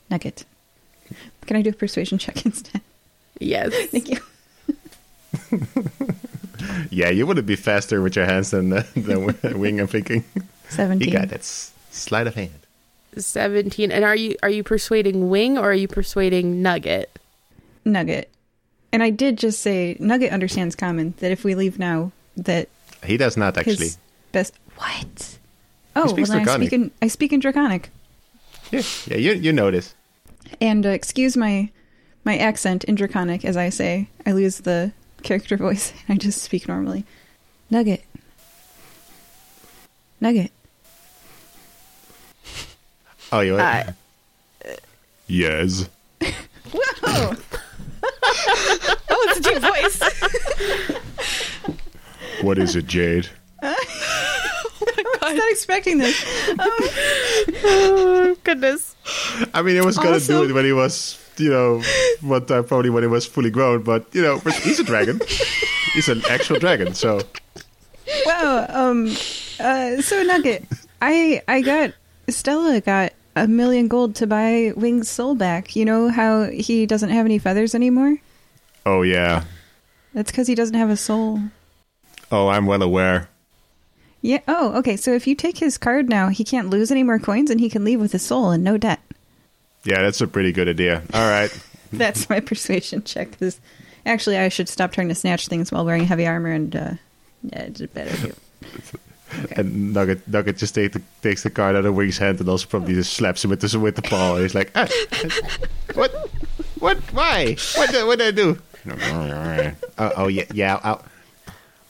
[0.09, 0.43] Nugget?
[1.45, 2.81] Can I do a persuasion check instead?
[3.41, 3.73] Yes.
[3.91, 4.17] Thank you.
[6.91, 9.79] Yeah, you wouldn't be faster with your hands than the, than Wing.
[9.79, 10.23] I'm thinking.
[10.69, 11.07] Seventeen.
[11.07, 12.51] You got that s- sleight of hand.
[13.17, 17.17] 17 and are you are you persuading wing or are you persuading nugget
[17.83, 18.29] Nugget,
[18.93, 22.69] and I did just say Nugget understands common that if we leave now, that
[23.03, 23.89] He does not actually.
[24.31, 25.37] best what?
[25.95, 26.67] Oh, well, then I Draconic.
[26.69, 27.89] speak in I speak in Draconic.
[28.71, 29.17] Yeah, yeah.
[29.17, 29.93] You you know this.
[30.61, 31.69] And uh, excuse my
[32.23, 34.07] my accent in Draconic as I say.
[34.25, 34.91] I lose the
[35.23, 37.05] character voice and I just speak normally.
[37.69, 38.03] Nugget.
[40.19, 40.51] Nugget.
[43.31, 43.55] Oh, you.
[43.55, 43.91] Uh,
[45.27, 45.87] yes.
[46.71, 47.35] Whoa!
[49.13, 49.99] Oh, it's a deep voice.
[52.41, 53.27] What is it, Jade?
[53.61, 53.75] I
[55.21, 56.23] was not expecting this.
[57.63, 58.95] oh goodness
[59.53, 61.81] I mean, it was gonna do it when he was, you know,
[62.21, 63.83] one time probably when he was fully grown.
[63.83, 65.19] But you know, but he's a dragon.
[65.93, 66.93] he's an actual dragon.
[66.93, 67.21] So
[68.25, 68.65] Wow.
[68.69, 69.07] Um.
[69.59, 70.01] Uh.
[70.01, 70.65] So Nugget,
[71.01, 71.93] I I got
[72.29, 75.75] Stella got a million gold to buy Wing's soul back.
[75.75, 78.17] You know how he doesn't have any feathers anymore?
[78.85, 79.43] Oh yeah.
[80.13, 81.39] That's because he doesn't have a soul.
[82.31, 83.29] Oh, I'm well aware.
[84.21, 84.41] Yeah.
[84.47, 84.97] Oh, okay.
[84.97, 87.69] So if you take his card now, he can't lose any more coins, and he
[87.69, 88.99] can leave with his soul and no debt.
[89.83, 91.01] Yeah, that's a pretty good idea.
[91.13, 91.51] All right.
[91.93, 93.37] That's my persuasion check.
[93.37, 93.59] 'cause
[94.05, 96.91] actually, I should stop trying to snatch things while wearing heavy armor, and uh,
[97.43, 98.27] yeah, it's better.
[98.27, 98.33] Do.
[99.55, 102.67] And Nugget, Nugget just take the, takes the card out of Wing's hand and also
[102.67, 104.35] probably just slaps him with the with the paw.
[104.35, 104.87] He's like, ah,
[105.93, 106.11] what,
[106.79, 108.59] what, why, what, did- what did I do?
[109.97, 110.79] oh, oh yeah, yeah.
[110.83, 111.01] oh.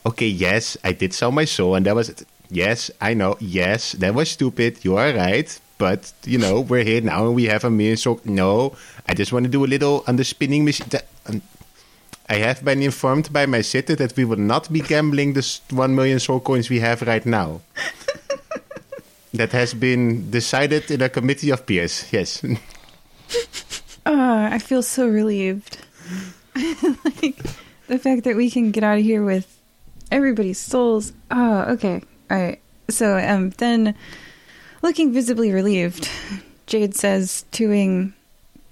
[0.06, 2.28] Okay, yes, I did sell my soul, and that was it.
[2.52, 3.38] Yes, I know.
[3.40, 4.84] Yes, that was stupid.
[4.86, 5.60] You are right.
[5.82, 8.22] But you know, we're here now, and we have a million soul.
[8.24, 8.78] No,
[9.10, 10.86] I just want to do a little on the spinning machine.
[11.26, 11.42] Um,
[12.30, 15.42] I have been informed by my sitter that we will not be gambling the
[15.72, 17.62] 1 million soul coins we have right now.
[19.34, 22.46] that has been decided in a committee of peers, yes.
[24.06, 25.80] Oh, I feel so relieved.
[27.04, 27.42] like
[27.88, 29.50] the fact that we can get out of here with
[30.12, 31.12] everybody's souls.
[31.32, 32.04] Oh, okay.
[32.30, 32.62] All right.
[32.88, 33.96] So, um, then
[34.82, 36.10] looking visibly relieved,
[36.68, 38.14] Jade says to Wing,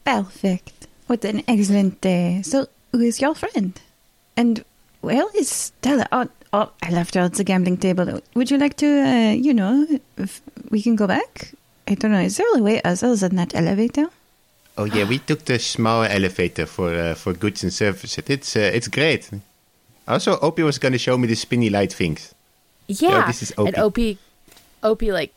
[0.06, 0.88] "Perfect.
[1.07, 2.41] What an excellent day.
[2.44, 3.80] So, who is your friend?
[4.38, 4.64] And
[5.02, 6.07] where is Stella?
[6.11, 8.22] Oh, oh, I left her at the gambling table.
[8.36, 9.88] Would you like to, uh, you know,
[10.18, 11.53] if we can go back?
[11.88, 12.22] I don't know.
[12.22, 14.10] Is there a way other than that elevator?
[14.77, 18.23] Oh yeah, we took the small elevator for uh, for goods and services.
[18.30, 19.30] It's uh, it's great.
[20.07, 22.34] Also, Opie was going to show me the spinny light things.
[22.88, 23.27] Yeah.
[23.27, 24.18] this is And Opie,
[24.81, 25.34] Opie like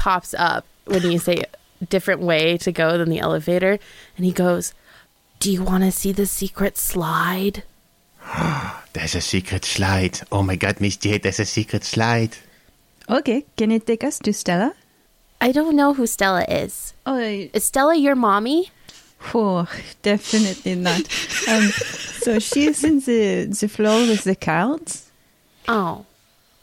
[0.00, 1.44] pops up when you say
[1.94, 3.78] different way to go than the elevator,
[4.16, 4.72] and he goes,
[5.40, 7.62] "Do you want to see the secret slide?"
[8.94, 10.20] There's a secret slide.
[10.32, 12.32] Oh my god, Miss Jade, there's a secret slide.
[13.08, 14.72] Okay, can it take us to Stella?
[15.40, 16.92] I don't know who Stella is.
[17.06, 18.70] Oh, Is Stella your mommy?
[19.34, 19.68] oh
[20.02, 21.02] definitely not.
[21.48, 21.68] Um,
[22.24, 25.10] so she's in the, the floor with the cards.
[25.68, 26.04] Oh.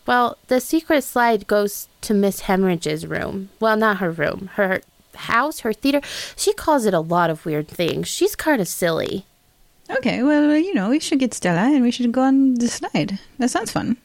[0.08, 3.50] Well, the secret slide goes to Miss Hemorrhage's room.
[3.60, 4.50] Well, not her room.
[4.54, 4.82] Her
[5.16, 6.02] house, her theater.
[6.36, 8.08] She calls it a lot of weird things.
[8.08, 9.26] She's kind of silly.
[9.90, 13.20] Okay, well, you know, we should get Stella and we should go on the slide.
[13.38, 13.98] That sounds fun.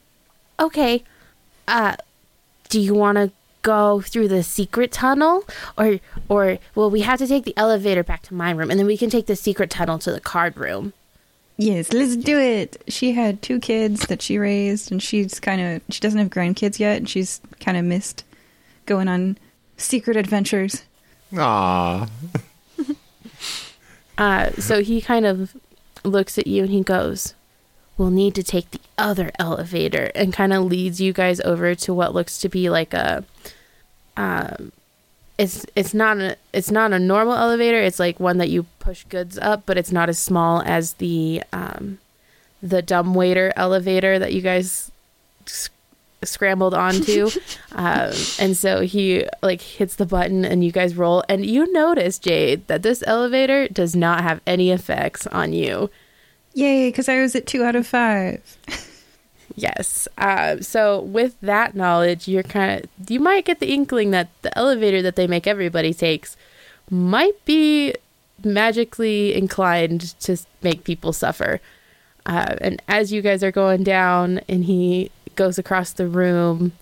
[0.58, 1.04] Okay.
[1.68, 1.96] Uh
[2.68, 3.30] do you want to
[3.60, 5.44] go through the secret tunnel
[5.76, 8.86] or or well, we have to take the elevator back to my room and then
[8.86, 10.92] we can take the secret tunnel to the card room.
[11.62, 12.82] Yes, let's do it.
[12.88, 16.80] She had two kids that she raised, and she's kind of she doesn't have grandkids
[16.80, 18.24] yet, and she's kind of missed
[18.84, 19.38] going on
[19.76, 20.82] secret adventures.
[21.32, 22.08] Aww.
[24.18, 25.56] Uh so he kind of
[26.04, 27.32] looks at you and he goes,
[27.96, 31.94] "We'll need to take the other elevator," and kind of leads you guys over to
[31.94, 33.24] what looks to be like a,
[34.18, 34.70] um,
[35.38, 37.80] it's it's not a it's not a normal elevator.
[37.80, 41.42] It's like one that you push goods up, but it's not as small as the
[41.52, 41.98] um,
[42.62, 44.90] the dumb waiter elevator that you guys
[45.46, 45.72] sc-
[46.22, 47.30] scrambled onto.
[47.72, 52.18] um, and so he like hits the button, and you guys roll, and you notice
[52.18, 55.90] Jade that this elevator does not have any effects on you.
[56.54, 58.58] Yay, because I was at two out of five.
[59.54, 60.08] Yes.
[60.16, 64.56] Uh, so with that knowledge, you're kind of you might get the inkling that the
[64.56, 66.36] elevator that they make everybody takes
[66.90, 67.94] might be
[68.44, 71.60] magically inclined to make people suffer.
[72.24, 76.72] Uh, and as you guys are going down, and he goes across the room,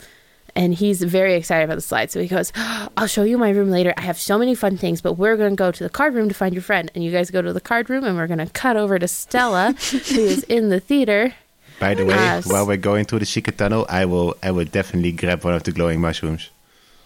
[0.54, 2.10] and he's very excited about the slide.
[2.10, 2.52] So he goes,
[2.96, 3.94] "I'll show you my room later.
[3.96, 6.28] I have so many fun things, but we're going to go to the card room
[6.28, 8.38] to find your friend." And you guys go to the card room, and we're going
[8.38, 11.34] to cut over to Stella, who is in the theater.
[11.80, 12.46] By the way, Yes.
[12.46, 15.62] while we're going through the secret tunnel, I will I will definitely grab one of
[15.64, 16.50] the glowing mushrooms.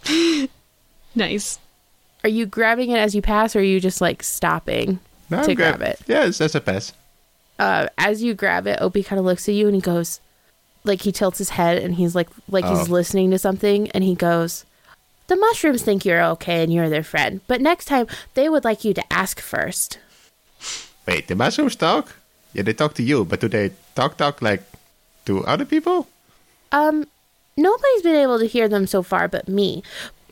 [1.14, 1.58] Nice.
[2.24, 4.98] Are you grabbing it as you pass, or are you just like stopping
[5.30, 6.00] No, to I'm grab it?
[6.08, 6.92] Yes, that's a pass.
[7.58, 10.18] Uh, as you grab it, Opie kind of looks at you and he goes,
[10.82, 12.92] like he tilts his head and he's like, like he's Oh.
[12.92, 14.64] listening to something, and he goes,
[15.28, 18.84] "The mushrooms think you're okay and you're their friend, but next time they would like
[18.84, 19.98] you to ask first.
[21.06, 22.16] Wait, the mushrooms talk?
[22.54, 24.62] Yeah, they talk to you, but do they talk talk like
[25.26, 26.08] to other people?
[26.72, 27.06] Um,
[27.56, 29.82] nobody's been able to hear them so far but me.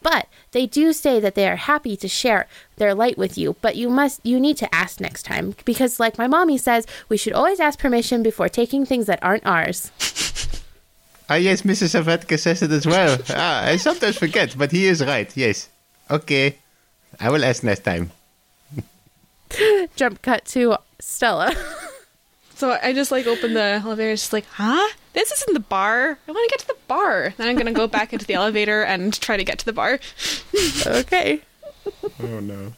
[0.03, 2.47] But they do say that they are happy to share
[2.77, 6.19] their light with you, but you must you need to ask next time because like
[6.19, 9.91] my mommy says, we should always ask permission before taking things that aren't ours.
[11.31, 11.95] Ah, yes, Mrs.
[11.95, 13.17] Savetka says it as well.
[13.31, 15.31] ah, I sometimes forget, but he is right.
[15.37, 15.69] Yes.
[16.11, 16.59] Okay.
[17.21, 18.11] I will ask next time.
[19.97, 21.55] Jump cut to Stella.
[22.63, 24.13] So I just like open the elevator.
[24.13, 24.89] It's just like, huh?
[25.15, 26.17] This isn't the bar.
[26.29, 27.35] I want to get to the bar.
[27.37, 29.99] Then I'm gonna go back into the elevator and try to get to the bar.
[30.87, 31.41] okay.
[32.23, 32.75] Oh, no.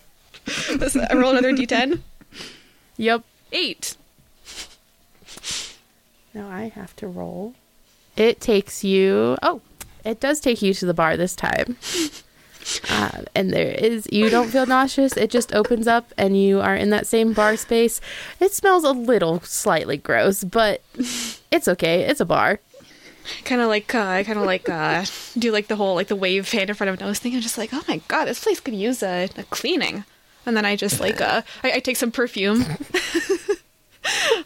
[0.78, 2.01] This- I roll another d10.
[2.97, 3.24] Yep.
[3.52, 3.98] Eight.
[6.32, 7.52] Now I have to roll.
[8.16, 9.36] It takes you.
[9.43, 9.61] Oh,
[10.02, 11.77] it does take you to the bar this time.
[12.91, 14.09] Uh, and there is.
[14.11, 15.16] You don't feel nauseous.
[15.16, 18.01] It just opens up, and you are in that same bar space.
[18.41, 20.82] It smells a little slightly gross, but
[21.51, 22.03] it's okay.
[22.03, 22.61] It's a bar.
[23.45, 25.05] Kind of like, uh, I kind of like uh,
[25.39, 27.35] do like the whole like the wave hand in front of nose thing.
[27.35, 30.05] I'm just like, oh my god, this place could use a, a cleaning.
[30.47, 32.65] And then I just like uh, I, I take some perfume.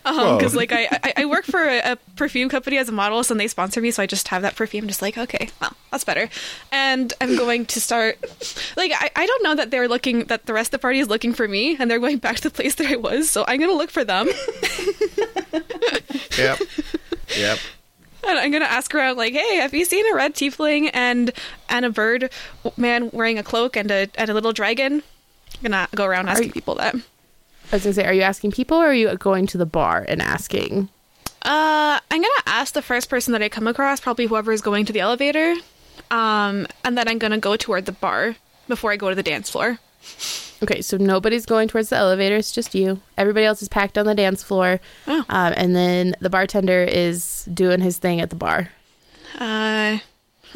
[0.05, 0.59] Um, because Whoa.
[0.59, 3.49] like I, I I work for a, a perfume company as a model, so they
[3.49, 4.87] sponsor me, so I just have that perfume.
[4.87, 6.29] Just like okay, well that's better.
[6.71, 8.19] And I'm going to start.
[8.77, 11.09] Like I, I don't know that they're looking that the rest of the party is
[11.09, 13.29] looking for me, and they're going back to the place that I was.
[13.31, 14.29] So I'm gonna look for them,
[16.39, 16.61] Yep.
[17.37, 17.59] yep.
[18.25, 21.33] and I'm gonna ask around like, hey, have you seen a red tiefling and
[21.69, 22.31] and a bird
[22.77, 25.03] man wearing a cloak and a and a little dragon?
[25.57, 26.95] I'm gonna go around asking you- people that.
[27.70, 30.05] I was gonna say, are you asking people, or are you going to the bar
[30.09, 30.89] and asking?
[31.43, 34.86] Uh, I'm gonna ask the first person that I come across, probably whoever is going
[34.86, 35.55] to the elevator,
[36.11, 38.36] um, and then I'm gonna go toward the bar
[38.69, 39.78] before I go to the dance floor.
[40.62, 42.36] Okay, so nobody's going towards the elevator.
[42.36, 43.01] It's just you.
[43.16, 44.81] Everybody else is packed on the dance floor.
[45.07, 45.24] Oh.
[45.28, 48.70] Um, and then the bartender is doing his thing at the bar.
[49.39, 49.99] Uh,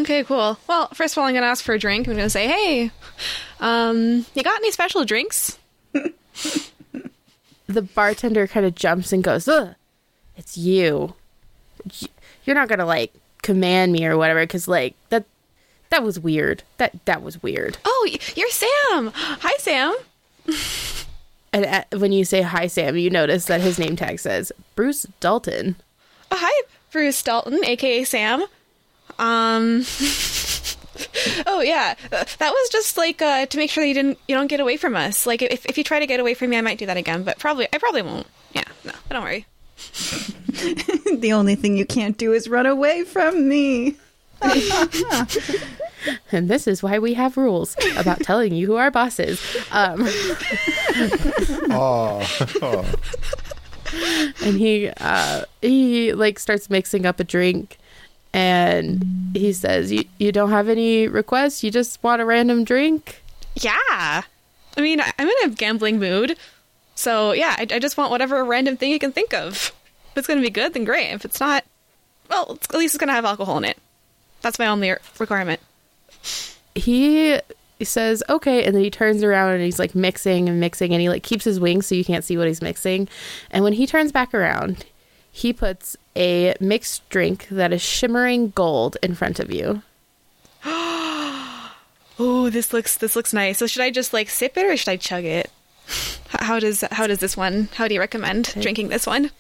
[0.01, 0.59] okay, cool.
[0.67, 2.09] Well, first of all, I'm gonna ask for a drink.
[2.09, 2.91] I'm gonna say, "Hey,
[3.61, 5.59] um, you got any special drinks?"
[7.73, 9.75] The bartender kind of jumps and goes, Ugh,
[10.37, 11.15] it's you.
[12.45, 13.13] You're not going to like
[13.43, 15.25] command me or whatever because like that
[15.91, 16.63] that was weird.
[16.79, 17.79] That that was weird.
[17.85, 19.13] Oh, you're Sam.
[19.15, 19.95] Hi, Sam.
[21.53, 25.07] And uh, when you say hi Sam, you notice that his name tag says Bruce
[25.21, 25.77] Dalton.
[26.31, 28.45] Oh, hi, Bruce Dalton, aka Sam.
[29.19, 29.85] Um.
[31.47, 34.35] oh yeah, Uh, that was just like uh, to make sure that you didn't you
[34.35, 35.27] don't get away from us.
[35.27, 37.23] Like if if you try to get away from me, I might do that again,
[37.25, 38.27] but probably I probably won't.
[38.53, 39.47] Yeah, no, don't worry.
[41.19, 43.97] the only thing you can't do is run away from me.
[46.33, 49.41] And this is why we have rules about telling you who our boss is.
[49.71, 50.05] Um,
[51.71, 52.27] Oh,
[54.43, 57.79] and he uh, he like starts mixing up a drink,
[58.33, 59.05] and
[59.35, 61.63] he says, "You you don't have any requests?
[61.63, 63.23] You just want a random drink?"
[63.55, 63.73] Yeah,
[64.77, 66.37] I mean I'm in a gambling mood,
[66.95, 69.73] so yeah, I, I just want whatever random thing you can think of.
[70.11, 71.11] If it's gonna be good, then great.
[71.11, 71.65] If it's not,
[72.31, 73.79] well, it's, at least it's gonna have alcohol in it.
[74.43, 75.61] That's my only requirement.
[76.75, 77.41] he
[77.83, 81.09] says okay and then he turns around and he's like mixing and mixing and he
[81.09, 83.09] like keeps his wings so you can't see what he's mixing
[83.51, 84.85] and when he turns back around
[85.33, 89.83] he puts a mixed drink that is shimmering gold in front of you
[92.19, 93.59] Oh, this looks this looks nice.
[93.59, 95.51] So should I just like sip it or should I chug it?
[96.29, 97.69] How does how does this one?
[97.75, 99.31] How do you recommend drinking this one?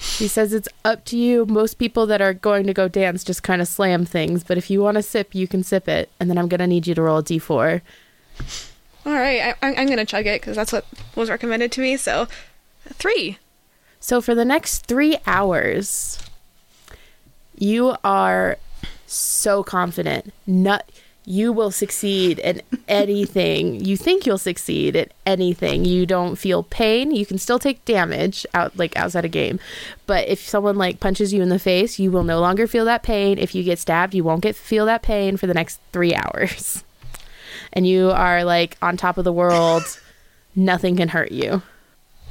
[0.00, 3.42] he says it's up to you most people that are going to go dance just
[3.42, 6.30] kind of slam things but if you want to sip you can sip it and
[6.30, 7.82] then i'm gonna need you to roll a d4
[9.04, 11.96] All right, I, I'm I'm gonna chug it because that's what was recommended to me.
[11.96, 12.28] So
[12.94, 13.38] three.
[14.00, 16.18] So for the next three hours,
[17.56, 18.56] you are
[19.06, 20.32] so confident.
[20.46, 20.90] Not
[21.26, 23.84] you will succeed in anything.
[23.84, 25.84] you think you'll succeed at anything.
[25.84, 27.10] You don't feel pain.
[27.12, 29.60] You can still take damage out like outside a game.
[30.06, 33.02] But if someone like punches you in the face, you will no longer feel that
[33.02, 33.38] pain.
[33.38, 36.82] If you get stabbed, you won't get feel that pain for the next three hours.
[37.72, 39.82] And you are like on top of the world.
[40.56, 41.62] Nothing can hurt you.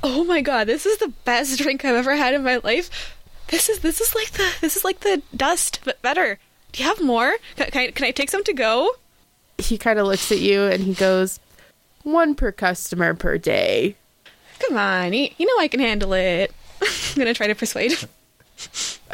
[0.02, 3.16] Oh my god, this is the best drink I've ever had in my life.
[3.48, 6.40] This is this is like the this is like the dust, but better.
[6.72, 7.34] Do you have more?
[7.56, 8.92] Can, can I can I take some to go?
[9.60, 11.40] he kind of looks at you and he goes,
[12.04, 13.96] one per customer per day.
[14.60, 16.54] Come on, you, you know I can handle it.
[16.82, 17.94] I'm gonna try to persuade.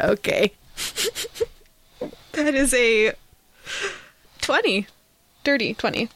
[0.00, 0.52] Okay.
[2.32, 3.14] That is a
[4.42, 4.86] twenty,
[5.42, 6.10] dirty twenty.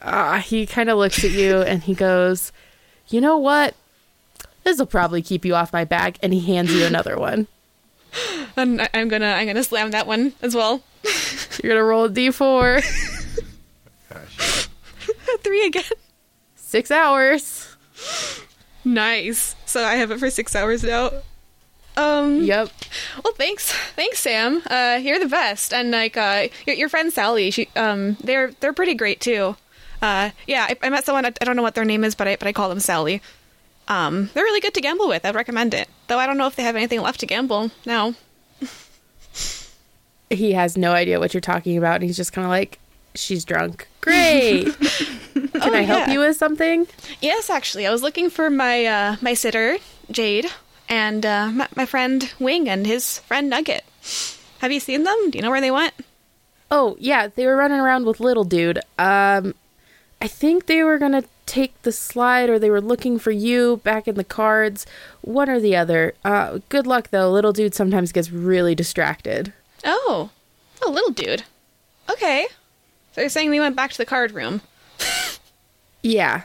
[0.00, 2.50] Uh, he kind of looks at you and he goes,
[3.06, 3.76] you know what?
[4.64, 6.18] This will probably keep you off my back.
[6.22, 7.46] And he hands you another one.
[8.54, 10.82] And I- I'm gonna I'm gonna slam that one as well.
[11.64, 12.82] You're to roll a d4.
[15.42, 15.84] Three again.
[16.56, 17.74] Six hours.
[18.84, 19.56] Nice.
[19.64, 21.12] So I have it for six hours now.
[21.96, 22.42] Um.
[22.42, 22.70] Yep.
[23.24, 24.62] Well, thanks, thanks, Sam.
[24.66, 28.72] Uh, you're the best, and like uh, your, your friend Sally, she um, they're they're
[28.72, 29.56] pretty great too.
[30.00, 31.26] Uh, yeah, I, I met someone.
[31.26, 33.20] I, I don't know what their name is, but I but I call them Sally.
[33.88, 35.24] Um, they're really good to gamble with.
[35.24, 35.88] I'd recommend it.
[36.08, 38.14] Though I don't know if they have anything left to gamble now.
[40.30, 41.96] He has no idea what you're talking about.
[41.96, 42.78] And he's just kind of like,
[43.14, 43.86] she's drunk.
[44.00, 44.64] Great.
[45.34, 46.12] Can I help yeah.
[46.14, 46.86] you with something?
[47.20, 49.76] Yes, actually, I was looking for my uh, my sitter
[50.10, 50.46] Jade
[50.88, 53.84] and uh, my, my friend Wing and his friend Nugget.
[54.60, 55.30] Have you seen them?
[55.30, 55.92] Do you know where they went?
[56.70, 58.80] Oh, yeah, they were running around with little dude.
[58.98, 59.54] Um
[60.22, 63.76] I think they were going to take the slide or they were looking for you
[63.84, 64.86] back in the cards,
[65.20, 66.14] one or the other.
[66.24, 67.30] Uh good luck though.
[67.30, 69.52] Little dude sometimes gets really distracted.
[69.84, 70.30] Oh,
[70.84, 71.42] a little dude.
[72.10, 72.46] Okay.
[73.12, 74.62] So you're saying we went back to the card room?
[76.02, 76.44] Yeah.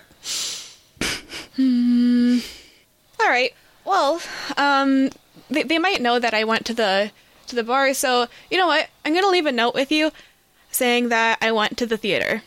[1.57, 3.53] All right.
[3.85, 4.21] Well,
[4.57, 5.09] um,
[5.49, 7.11] they, they might know that I went to the
[7.47, 8.89] to the bar, so you know what?
[9.05, 10.11] I'm gonna leave a note with you,
[10.69, 12.43] saying that I went to the theater.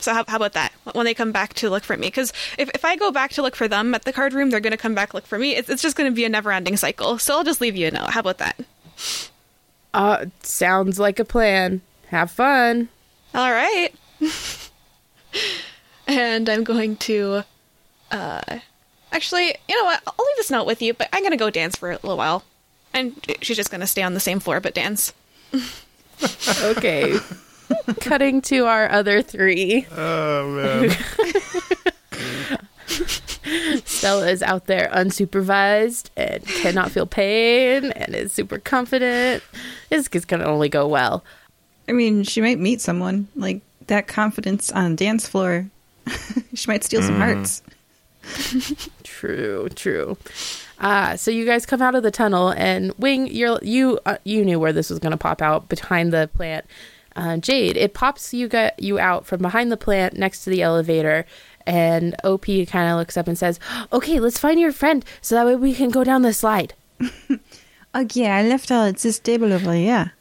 [0.00, 0.72] So how, how about that?
[0.92, 3.42] When they come back to look for me, because if, if I go back to
[3.42, 5.56] look for them at the card room, they're gonna come back look for me.
[5.56, 7.18] It's it's just gonna be a never ending cycle.
[7.18, 8.10] So I'll just leave you a note.
[8.10, 8.60] How about that?
[9.92, 11.80] Uh sounds like a plan.
[12.08, 12.88] Have fun.
[13.34, 13.90] All right.
[16.06, 17.44] and I'm going to,
[18.10, 18.58] uh,
[19.12, 20.02] actually, you know what?
[20.06, 22.42] I'll leave this note with you, but I'm gonna go dance for a little while.
[22.92, 25.12] And she's just gonna stay on the same floor but dance.
[26.62, 27.18] Okay.
[28.00, 29.86] Cutting to our other three.
[29.96, 30.90] oh man.
[33.84, 39.42] Stella is out there unsupervised and cannot feel pain and is super confident.
[39.88, 41.24] This is going to only go well.
[41.88, 45.68] I mean, she might meet someone like that confidence on dance floor.
[46.54, 47.62] she might steal some hearts.
[49.02, 50.16] True, true.
[50.78, 54.44] Uh, so you guys come out of the tunnel, and Wing, you're you uh, you
[54.44, 56.64] knew where this was going to pop out behind the plant.
[57.16, 60.62] Uh, Jade, it pops you got you out from behind the plant next to the
[60.62, 61.26] elevator,
[61.66, 63.58] and Opie kind of looks up and says,
[63.92, 66.74] "Okay, let's find your friend, so that way we can go down the slide."
[67.94, 70.12] okay, I left her at this table over here.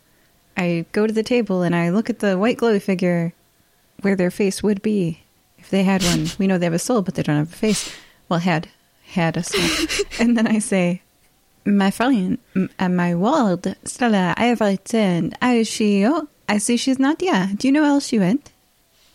[0.57, 3.33] I go to the table and I look at the white glowy figure
[4.01, 5.21] where their face would be
[5.57, 6.27] if they had one.
[6.37, 7.95] We know they have a soul, but they don't have a face.
[8.27, 8.67] Well, had
[9.05, 9.87] had a soul.
[10.19, 11.01] and then I say,
[11.65, 12.39] "My friend,
[12.77, 15.37] uh, my world, Stella, I have returned.
[15.41, 16.05] How is she?
[16.05, 17.51] Oh, I see she's not here.
[17.55, 18.51] Do you know where else she went?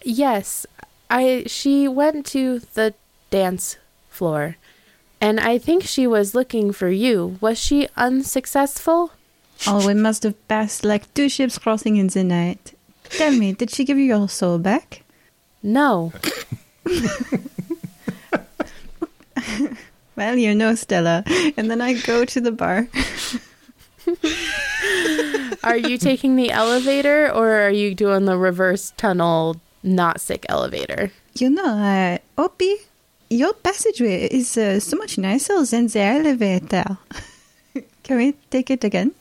[0.02, 0.66] Yes,
[1.10, 2.94] I she went to the
[3.30, 3.76] dance
[4.08, 4.56] floor,
[5.20, 7.36] and I think she was looking for you.
[7.40, 9.10] Was she unsuccessful?
[9.66, 12.72] Oh, we must have passed like two ships crossing in the night.
[13.10, 15.02] Tell me, did she give you your soul back?
[15.62, 16.12] No.
[20.16, 21.24] Well, you know, Stella.
[21.56, 22.86] And then I go to the bar.
[25.64, 31.10] Are you taking the elevator or are you doing the reverse tunnel not sick elevator?
[31.34, 32.76] You know, uh, Opie,
[33.30, 36.98] your passageway is uh, so much nicer than the elevator.
[38.02, 39.12] Can we take it again?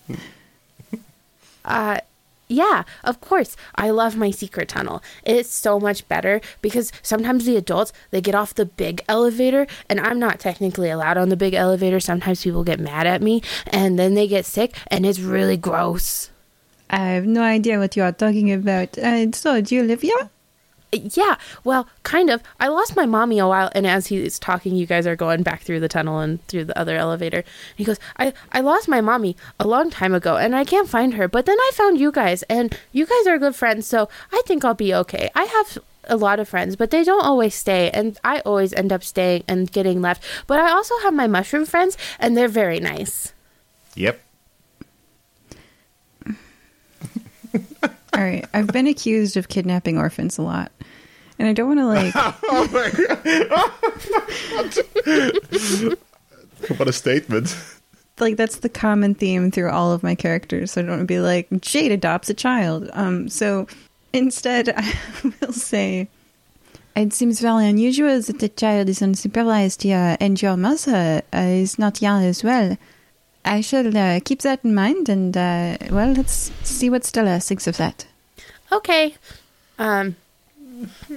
[1.66, 2.00] Uh
[2.54, 3.56] yeah, of course.
[3.76, 5.02] I love my secret tunnel.
[5.24, 10.00] It's so much better because sometimes the adults they get off the big elevator and
[10.00, 12.00] I'm not technically allowed on the big elevator.
[12.00, 16.30] Sometimes people get mad at me and then they get sick and it's really gross.
[16.90, 18.98] I have no idea what you are talking about.
[18.98, 19.26] Uh,
[19.70, 20.30] you live here?
[20.94, 22.42] Yeah, well, kind of.
[22.60, 25.62] I lost my mommy a while, and as he's talking, you guys are going back
[25.62, 27.44] through the tunnel and through the other elevator.
[27.76, 31.16] He goes, I, I lost my mommy a long time ago, and I can't find
[31.16, 34.42] her, but then I found you guys, and you guys are good friends, so I
[34.46, 35.30] think I'll be okay.
[35.36, 38.92] I have a lot of friends, but they don't always stay, and I always end
[38.92, 40.24] up staying and getting left.
[40.48, 43.34] But I also have my mushroom friends, and they're very nice.
[43.96, 44.20] Yep.
[48.14, 48.46] All right.
[48.54, 50.72] I've been accused of kidnapping orphans a lot.
[51.40, 52.90] And I don't want to, like, Oh my
[55.88, 55.98] god.
[56.78, 57.56] what a statement.
[58.20, 60.72] like that's the common theme through all of my characters.
[60.74, 62.90] So I don't want to be like Jade adopts a child.
[62.94, 63.68] Um, so
[64.14, 64.94] instead, I
[65.42, 66.08] will say
[66.96, 71.80] it seems very unusual that the child is unsupervised here, and your mother uh, is
[71.80, 72.78] not here as well.
[73.46, 77.68] I shall uh, keep that in mind, and uh, well, let's see what Stella thinks
[77.68, 78.06] of that.
[78.72, 79.16] Okay.
[79.78, 80.16] Um,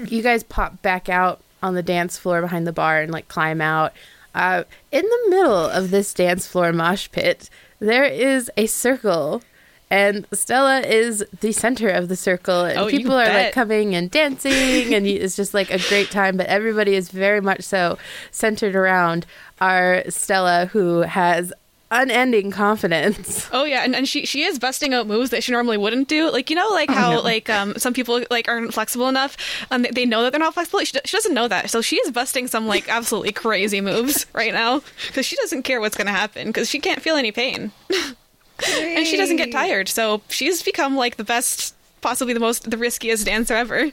[0.07, 3.61] you guys pop back out on the dance floor behind the bar and like climb
[3.61, 3.93] out.
[4.35, 7.49] Uh, in the middle of this dance floor mosh pit,
[7.79, 9.43] there is a circle,
[9.91, 12.65] and Stella is the center of the circle.
[12.65, 16.11] And Oh, you people are like coming and dancing, and it's just like a great
[16.11, 16.37] time.
[16.37, 17.99] But everybody is very much so
[18.31, 19.25] centered around
[19.61, 21.53] our Stella, who has
[21.91, 23.49] unending confidence.
[23.57, 26.31] Oh yeah, and, and she she is busting out moves that she normally wouldn't do.
[26.31, 27.21] Like you know, like how no.
[27.21, 29.37] like um some people like aren't flexible enough,
[29.71, 30.81] and they, they know that they're not flexible.
[30.81, 34.53] She, she doesn't know that, so she is busting some like absolutely crazy moves right
[34.53, 37.73] now because she doesn't care what's going to happen because she can't feel any pain,
[37.91, 39.89] and she doesn't get tired.
[39.89, 43.91] So she's become like the best, possibly the most the riskiest dancer ever.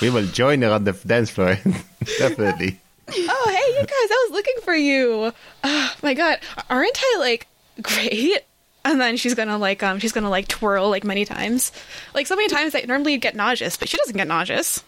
[0.00, 1.58] We will join her on the dance floor.
[2.18, 2.80] Definitely.
[3.08, 5.32] Oh hey, you guys, I was looking for you.
[5.64, 7.46] Oh my god, aren't I like
[7.82, 8.40] great?
[8.84, 11.72] And then she's gonna like um she's gonna like twirl like many times,
[12.14, 14.82] like so many times that normally you'd get nauseous, but she doesn't get nauseous.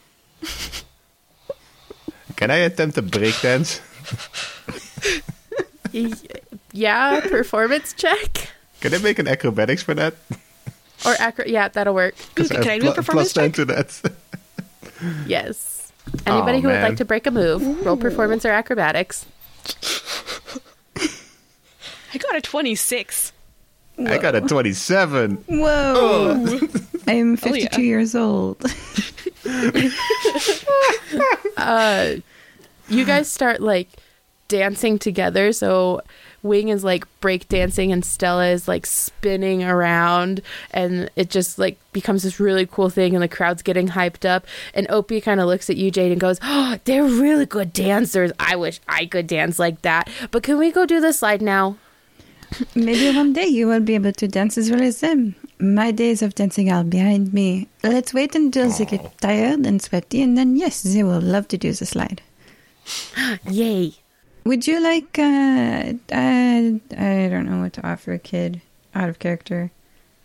[2.36, 3.80] Can I attempt a breakdance?
[6.72, 10.14] Yeah, performance check Can I make an acrobatics for that?
[11.06, 12.14] or acro- yeah, that'll work.
[12.34, 13.54] 'Cause Can I I have do a performance plus 10 check?
[13.56, 14.12] to that.
[15.26, 15.77] Yes.
[16.26, 19.26] Anybody Aw, who would like to break a move, roll performance or acrobatics.
[22.14, 23.32] I got a twenty six.
[24.06, 25.44] I got a 27.
[25.48, 26.60] Whoa!
[27.08, 27.86] I'm 52 yeah.
[27.86, 28.62] years old.
[31.56, 32.16] Uh,
[32.88, 33.88] you guys start like
[34.46, 35.52] dancing together.
[35.52, 36.02] So
[36.42, 41.78] Wing is like break dancing and Stella is like spinning around and it just like
[41.92, 45.46] becomes this really cool thing and the crowd's getting hyped up and Opie kind of
[45.46, 48.32] looks at you Jade and goes, "Oh, they're really good dancers.
[48.38, 50.08] I wish I could dance like that.
[50.30, 51.76] But can we go do the slide now?"
[52.74, 55.34] Maybe one day you will be able to dance as well as them.
[55.60, 57.68] my days of dancing are behind me.
[57.82, 61.58] Let's wait until they get tired and sweaty, and then yes, they will love to
[61.58, 62.22] do the slide.
[63.50, 63.94] Yay.
[64.44, 65.18] Would you like?
[65.18, 68.60] Uh, uh, I don't know what to offer a kid
[68.94, 69.70] out of character.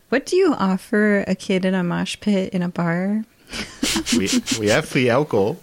[0.10, 3.26] What do you offer a kid in a mosh pit in a bar?
[4.18, 5.58] we we have free alcohol.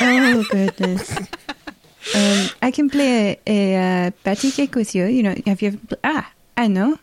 [0.00, 1.16] Oh goodness.
[2.14, 5.06] um, I can play a, a uh, patty cake with you.
[5.06, 5.78] You know, have you ever?
[5.78, 6.98] Pl- ah, I know.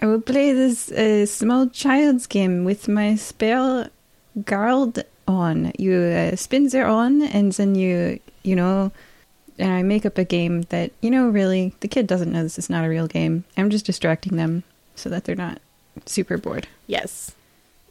[0.00, 3.88] I will play this uh, small child's game with my spell
[4.44, 5.72] guard on.
[5.78, 8.92] You uh, spin there on, and then you, you know,
[9.58, 11.28] and I make up a game that you know.
[11.28, 13.44] Really, the kid doesn't know this is not a real game.
[13.56, 14.62] I'm just distracting them
[14.94, 15.60] so that they're not
[16.06, 16.68] super bored.
[16.86, 17.32] Yes.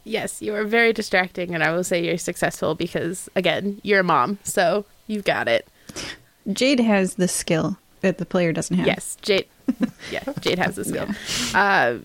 [0.04, 4.04] Yes, you are very distracting, and I will say you're successful because, again, you're a
[4.04, 5.66] mom, so you've got it.
[6.52, 8.86] Jade has the skill that the player doesn't have.
[8.86, 9.48] Yes, Jade.
[10.12, 11.08] yeah, Jade has the skill.
[11.54, 11.98] Uh,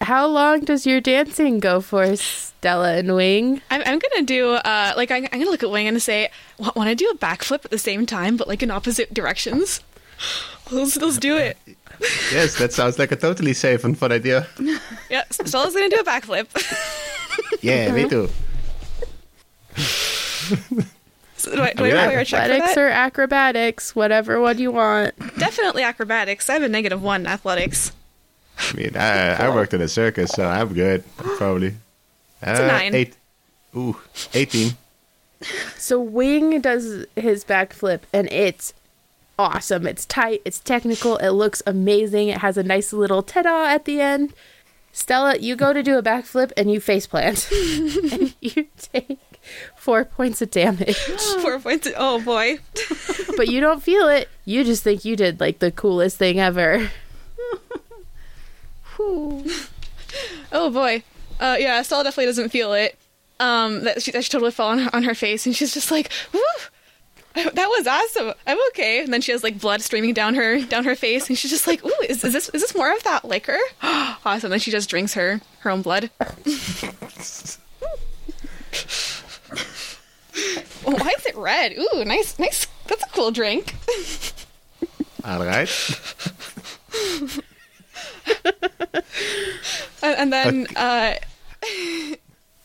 [0.00, 3.60] how long does your dancing go for, Stella and Wing?
[3.70, 6.88] I'm, I'm gonna do uh like I'm, I'm gonna look at Wing and say, want
[6.88, 9.80] to do a backflip at the same time, but like in opposite directions.
[10.70, 11.56] Let's let's do it.
[12.32, 14.46] Yes, that sounds like a totally safe and fun idea.
[15.10, 16.46] Yeah, Stella's gonna do a backflip.
[17.62, 18.28] Yeah, me too.
[21.36, 22.02] So do I, do I Yeah.
[22.02, 22.80] require a check for Athletics that?
[22.80, 25.16] or acrobatics, whatever one you want.
[25.38, 26.48] Definitely acrobatics.
[26.50, 27.92] I have a negative one in athletics.
[28.60, 31.74] I mean, I, I worked in a circus, so I'm good, probably.
[32.42, 32.94] Uh, a nine.
[32.94, 33.16] Eight.
[33.74, 33.96] Ooh,
[34.34, 34.72] 18.
[35.76, 38.74] So Wing does his backflip, and it's
[39.38, 39.86] awesome.
[39.86, 42.28] It's tight, it's technical, it looks amazing.
[42.28, 44.34] It has a nice little ta-da at the end.
[44.92, 49.18] Stella, you go to do a backflip and you face plant, and you take
[49.76, 50.96] four points of damage.
[51.40, 51.88] Four points.
[51.96, 52.58] Oh boy.
[53.36, 54.28] but you don't feel it.
[54.44, 56.90] You just think you did like the coolest thing ever.
[60.52, 61.04] Oh boy.
[61.38, 62.98] Uh, yeah, Stella definitely doesn't feel it.
[63.38, 65.90] Um, that she, that she totally fell on her, on her face, and she's just
[65.90, 66.40] like, "Woo,
[67.34, 68.34] that was awesome.
[68.46, 71.38] I'm okay." And then she has like blood streaming down her down her face, and
[71.38, 74.50] she's just like, "Ooh, is, is this is this more of that liquor?" awesome.
[74.50, 76.10] Then she just drinks her her own blood.
[80.84, 81.74] Why is it red?
[81.78, 82.66] Ooh, nice, nice.
[82.86, 83.74] That's a cool drink.
[85.24, 85.68] All right.
[90.02, 91.14] And, and then, uh,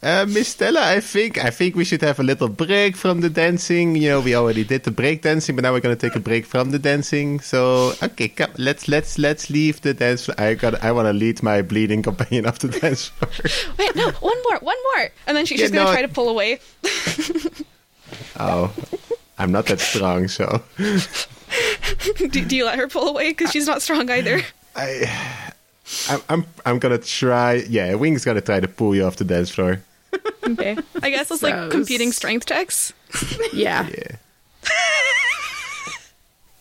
[0.03, 3.29] Uh, Miss Stella, I think I think we should have a little break from the
[3.29, 3.95] dancing.
[3.95, 6.45] You know, we already did the break dancing, but now we're gonna take a break
[6.45, 7.39] from the dancing.
[7.39, 10.25] So, okay, come, let's let's let's leave the dance.
[10.25, 10.35] floor.
[10.39, 13.31] I got I want to lead my bleeding companion up the dance floor.
[13.79, 15.09] wait, no, one more, one more.
[15.25, 15.93] And then she, she's Yeah, gonna no.
[15.93, 16.59] try to pull away.
[18.39, 18.71] Oh,
[19.39, 23.31] I'm not that strong, so do, do you let her pull away?
[23.31, 24.41] Because she's not strong either.
[24.75, 25.51] I.
[26.09, 27.53] I'm, I'm I'm gonna try.
[27.69, 29.81] Yeah, Wing's gonna try to pull you off the dance floor.
[30.47, 30.77] Okay.
[31.03, 32.93] I guess it's So like competing strength checks.
[33.53, 33.87] Yeah.
[33.87, 34.17] Yeah.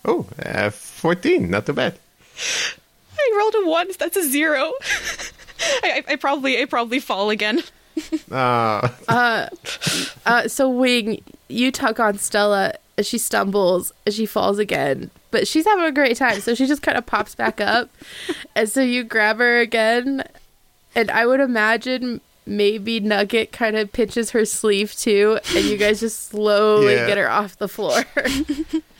[0.04, 1.98] oh, uh, 14, not too bad.
[3.18, 3.88] I rolled a one.
[3.98, 4.72] That's a zero.
[5.82, 7.60] I, I, I probably I probably fall again.
[8.30, 8.92] Ah,
[10.26, 15.46] Uh, so Wing, you tug on Stella as she stumbles, as she falls again, but
[15.48, 17.90] she's having a great time, so she just kind of pops back up,
[18.56, 20.22] and so you grab her again,
[20.94, 26.00] and I would imagine maybe Nugget kind of pinches her sleeve too, and you guys
[26.00, 27.06] just slowly Yeah.
[27.06, 28.04] get her off the floor.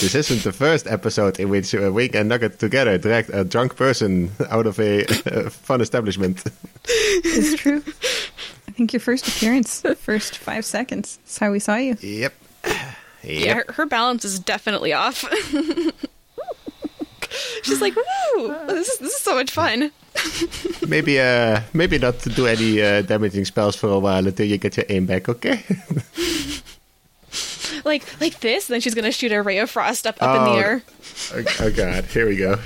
[0.00, 3.76] this isn't the first episode in which uh, Wing and Nugget together dragged a drunk
[3.76, 6.42] person out of a uh, fun establishment.
[6.84, 7.82] It's true.
[8.66, 11.18] I think your first appearance, first five seconds.
[11.26, 11.96] is how we saw you.
[12.00, 12.34] Yep.
[13.22, 15.24] Yeah, her, her balance is definitely off.
[17.62, 18.56] She's like, "Woo!
[18.68, 19.90] This is this is so much fun."
[20.88, 24.56] Maybe, uh, maybe not to do any uh, damaging spells for a while until you
[24.56, 25.28] get your aim back.
[25.28, 25.62] Okay.
[27.84, 28.66] Like like this.
[28.66, 30.52] Then she's gonna shoot a ray of frost up up in Oh.
[30.54, 30.82] the air,
[31.34, 32.58] oh, oh God, here we go.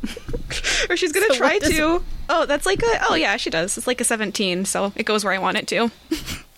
[0.90, 2.02] or she's gonna So try what does- to.
[2.28, 3.00] Oh, that's like a.
[3.08, 3.78] Oh yeah, she does.
[3.78, 5.90] It's like a seventeen, so it goes where I want it to.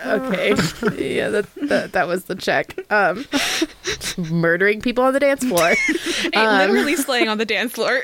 [0.04, 0.48] okay,
[0.96, 2.74] yeah, that, that that was the check.
[2.90, 3.26] Um,
[4.30, 5.74] murdering people on the dance floor.
[6.32, 8.00] Hey, literally slaying on the dance floor.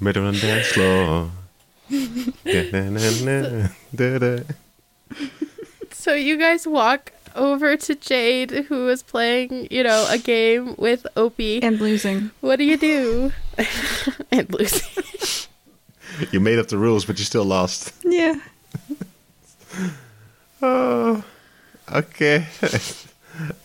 [0.00, 1.30] Murder on the dance floor.
[2.44, 4.42] Da-na-na-na, da-da.
[5.98, 11.04] So you guys walk over to Jade, who is playing, you know, a game with
[11.16, 11.60] Opie.
[11.60, 12.30] And losing.
[12.40, 13.32] what do you do?
[14.30, 15.48] and Lucy.
[16.32, 17.92] You made up the rules, but you still lost.
[18.04, 18.34] Yeah.
[20.62, 21.22] oh,
[21.92, 22.44] okay.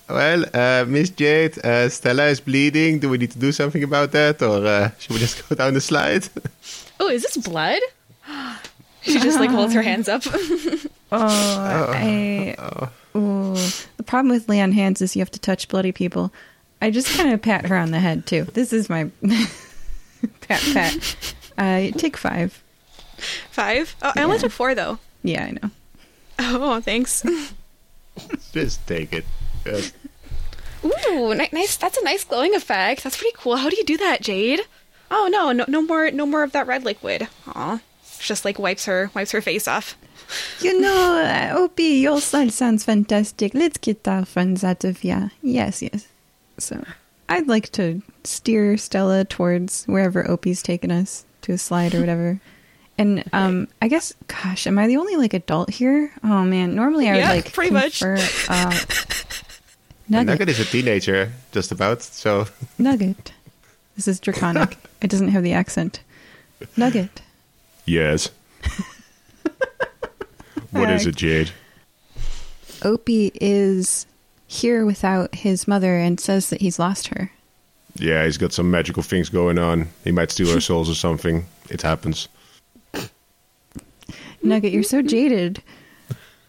[0.08, 3.00] well, uh, Miss Jade, uh, Stella is bleeding.
[3.00, 5.74] Do we need to do something about that, or uh, should we just go down
[5.74, 6.30] the slide?
[7.00, 7.82] Oh, is this blood?
[9.02, 10.24] she just like holds her hands up.
[11.14, 12.56] Oh, I.
[13.16, 13.56] Oh,
[13.98, 16.34] the problem with lay on hands is you have to touch bloody people.
[16.82, 18.46] I just kind of pat her on the head too.
[18.54, 19.10] This is my
[20.42, 21.34] pat pat.
[21.58, 22.62] Uh, take five.
[23.52, 23.96] Five.
[24.02, 24.42] Oh, I only Yeah.
[24.42, 25.00] took four though.
[25.24, 25.70] Yeah, I know.
[26.40, 27.24] Oh, thanks.
[28.54, 29.26] just take it.
[29.66, 29.94] Yes.
[30.84, 31.78] Ooh, ni- nice.
[31.78, 33.04] That's a nice glowing effect.
[33.04, 33.56] That's pretty cool.
[33.58, 34.62] How do you do that, Jade?
[35.12, 37.28] Oh no, no, no more, no more of that red liquid.
[37.48, 37.80] Aw,
[38.20, 39.96] just like wipes her, wipes her face off.
[40.62, 43.54] You know, uh, Opie, your style sounds fantastic.
[43.54, 45.32] Let's get our friends out of here.
[45.42, 46.08] Yes, yes.
[46.58, 46.84] So,
[47.30, 52.40] I'd like to steer Stella towards wherever Opie's taken us to a slide or whatever.
[52.98, 56.12] And um, I guess, gosh, am I the only like adult here?
[56.24, 58.04] Oh man, normally I would like pretty much.
[58.04, 58.16] Uh,
[60.08, 62.04] nugget, Nugget is a teenager, just about.
[62.04, 62.46] So
[62.78, 63.34] nugget.
[63.96, 64.78] This is draconic.
[65.02, 66.02] it doesn't have the accent.
[66.78, 67.22] Nugget.
[67.86, 68.30] yes.
[70.74, 71.52] What is it, Jade?
[72.84, 74.06] Opie is
[74.48, 77.32] here without his mother and says that he's lost her.
[77.96, 79.88] Yeah, he's got some magical things going on.
[80.04, 81.46] He might steal our souls or something.
[81.70, 82.28] It happens.
[84.42, 85.62] Nugget, you're so jaded.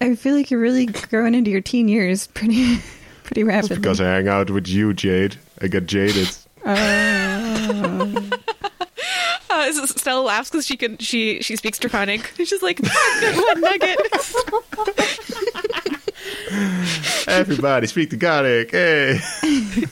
[0.00, 2.78] I feel like you're really growing into your teen years pretty
[3.24, 3.76] pretty rapidly.
[3.76, 5.36] Because I hang out with you, Jade.
[5.60, 6.28] I get jaded.
[6.64, 8.20] Uh,
[9.68, 12.32] S- Stella laughs because she can, she, she speaks Draconic.
[12.36, 13.98] She's just like, "Good one, Nugget."
[17.28, 18.70] Everybody speak the Garlic.
[18.70, 19.20] Hey.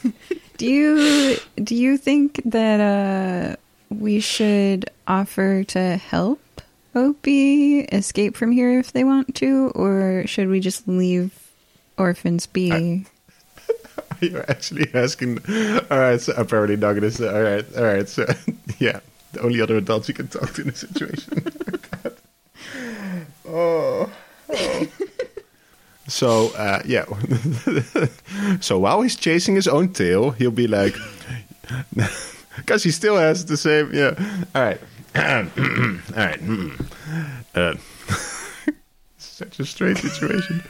[0.57, 3.57] do you do you think that uh
[3.91, 6.41] we should offer to help
[6.95, 11.33] Opie escape from here if they want to, or should we just leave
[11.99, 13.07] orphans be?
[14.21, 15.39] You're actually asking.
[15.91, 17.21] All right, so apparently Nugget is.
[17.21, 18.09] All right, all right.
[18.09, 18.27] So,
[18.79, 19.01] yeah,
[19.33, 21.45] the only other adults you can talk to in this situation.
[23.49, 24.11] oh.
[24.51, 24.87] oh.
[26.09, 27.05] So, uh, yeah.
[28.61, 30.95] so while he's chasing his own tail, he'll be like,
[32.57, 33.95] because he still has the same.
[33.95, 34.15] Yeah.
[34.55, 34.81] All right.
[35.17, 35.47] all
[36.17, 36.41] right.
[37.55, 37.75] Uh,
[39.17, 40.63] such a strange situation.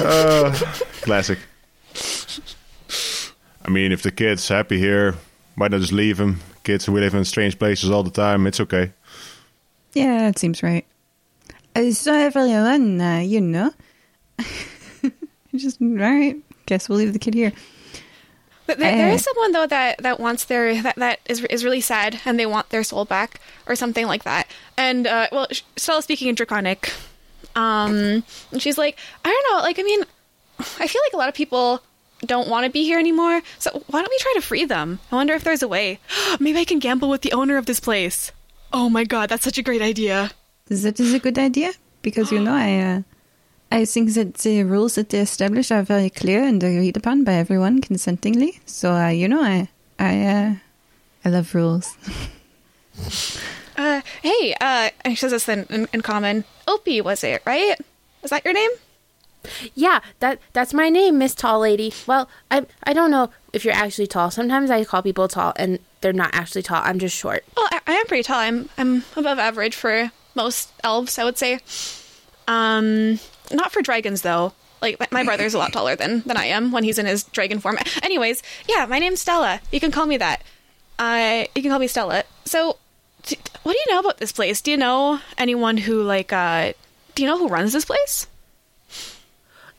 [0.00, 0.52] Uh,
[1.02, 1.38] classic.
[3.64, 5.16] I mean, if the kid's happy here,
[5.56, 6.40] why not just leave him?
[6.64, 8.92] Kids We live in strange places all the time, it's okay.
[9.92, 10.84] Yeah, it seems right.
[11.76, 13.70] Uh, so everyone, uh, you know,
[15.54, 16.36] just all right.
[16.66, 17.52] Guess we'll leave the kid here.
[18.66, 19.14] But there, there Eh.
[19.14, 22.46] is someone though that that wants their that that is is really sad and they
[22.46, 24.46] want their soul back or something like that.
[24.78, 26.90] And uh, well, sh- Stella's speaking in Draconic.
[27.56, 30.02] Um, and she's like, I don't know, like I mean,
[30.58, 31.82] I feel like a lot of people
[32.24, 33.42] don't want to be here anymore.
[33.58, 35.00] So why don't we try to free them?
[35.10, 35.98] I wonder if there's a way.
[36.40, 38.32] Maybe I can gamble with the owner of this place.
[38.72, 40.30] Oh my god, that's such a great idea.
[40.66, 41.72] That is a good idea
[42.02, 43.02] because you know I uh,
[43.70, 47.34] I think that the rules that they establish are very clear and agreed upon by
[47.34, 48.60] everyone consentingly.
[48.66, 50.54] So uh, you know I I uh,
[51.24, 51.96] I love rules.
[53.76, 56.44] Uh, hey, uh, and she says this in, in, in common.
[56.68, 57.76] Opie was it, right?
[58.22, 58.70] Is that your name?
[59.74, 61.92] Yeah, that that's my name, Miss Tall Lady.
[62.06, 64.30] Well, I I don't know if you're actually tall.
[64.30, 66.82] Sometimes I call people tall and they're not actually tall.
[66.84, 67.44] I'm just short.
[67.56, 68.38] Well, I, I am pretty tall.
[68.38, 71.60] I'm I'm above average for most elves, I would say.
[72.48, 73.18] Um,
[73.52, 74.52] not for dragons though.
[74.82, 77.58] Like my- brother's a lot taller than than I am when he's in his dragon
[77.60, 77.78] form.
[78.02, 79.60] Anyways, yeah, my name's Stella.
[79.72, 80.42] You can call me that.
[80.98, 82.24] Uh, you can call me Stella.
[82.44, 82.76] So,
[83.62, 84.60] what do you know about this place?
[84.60, 86.72] Do you know anyone who like uh,
[87.14, 88.26] do you know who runs this place?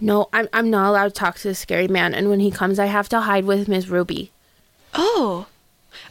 [0.02, 2.80] No, I'm I'm not allowed to talk to the scary man, and when he comes,
[2.80, 4.32] I have to hide with Miss Ruby.
[4.94, 5.48] Oh.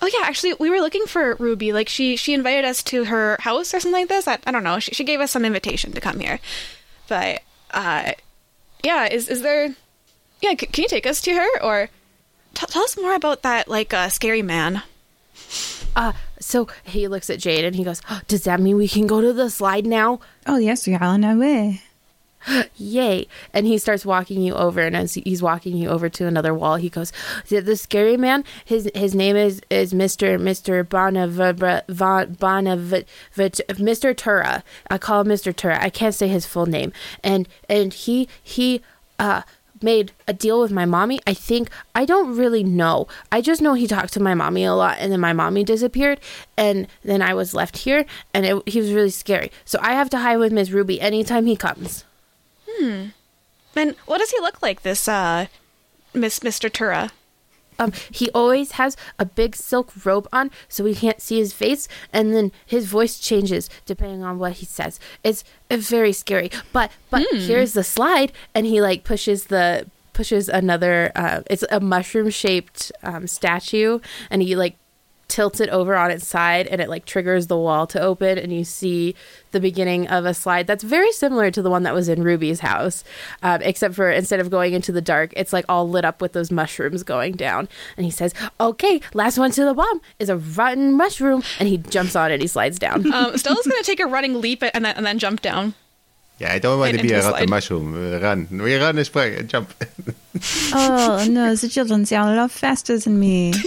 [0.00, 1.72] Oh yeah, actually we were looking for Ruby.
[1.72, 4.26] Like she she invited us to her house or something like this.
[4.26, 4.78] I, I don't know.
[4.78, 6.40] She she gave us some invitation to come here.
[7.08, 8.12] But uh
[8.82, 9.74] yeah, is is there
[10.40, 11.90] Yeah, c- can you take us to her or
[12.54, 14.82] t- tell us more about that like uh scary man?
[15.96, 19.06] Uh, so he looks at Jade and he goes, "Oh, "Does that mean we can
[19.06, 21.82] go to the slide now?" Oh yes, we are on our way.
[22.76, 23.26] Yay!
[23.52, 26.76] And he starts walking you over, and as he's walking you over to another wall,
[26.76, 27.12] he goes,
[27.48, 28.44] "The, scary man.
[28.64, 31.36] His his name is is Mister Mister Bonav
[31.86, 34.64] Bonav Mister Tura.
[34.90, 35.82] I call him Mister Tura.
[35.82, 36.92] I can't say his full name.
[37.22, 38.82] And and he he
[39.18, 39.42] uh."
[39.82, 41.20] made a deal with my mommy.
[41.26, 43.06] I think I don't really know.
[43.30, 46.20] I just know he talked to my mommy a lot and then my mommy disappeared
[46.56, 49.50] and then I was left here and it, he was really scary.
[49.66, 52.04] So I have to hide with Miss Ruby anytime he comes.
[53.76, 54.82] And what does he look like?
[54.82, 55.46] This uh
[56.12, 56.72] Miss Mr.
[56.72, 57.10] Tura?
[57.78, 61.88] Um, he always has a big silk robe on, so we can't see his face,
[62.12, 65.00] and then his voice changes depending on what he says.
[65.24, 66.50] It's uh, very scary.
[66.72, 71.10] But but here's the slide, and he like pushes the pushes another.
[71.16, 73.98] Uh, it's a mushroom shaped um, statue,
[74.30, 74.76] and he like
[75.28, 78.52] tilts it over on its side, and it like triggers the wall to open, and
[78.52, 79.14] you see
[79.52, 82.60] the beginning of a slide that's very similar to the one that was in Ruby's
[82.60, 83.04] house,
[83.42, 86.32] um, except for instead of going into the dark, it's like all lit up with
[86.32, 87.68] those mushrooms going down.
[87.96, 91.78] And he says, "Okay, last one to the bomb is a rotten mushroom," and he
[91.78, 92.40] jumps on it.
[92.40, 93.04] He slides down.
[93.14, 95.74] Um, Stella's gonna take a running leap and then and then jump down.
[96.38, 97.50] Yeah, I don't want to be into a the rotten slide.
[97.50, 98.14] mushroom.
[98.14, 98.48] Uh, run.
[98.50, 99.72] We run and spring and jump.
[100.74, 103.54] oh no, the children sound a lot faster than me.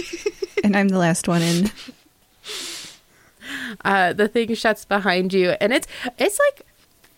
[0.64, 1.70] and I'm the last one in.
[3.84, 5.86] uh, the thing shuts behind you, and it's
[6.18, 6.66] it's like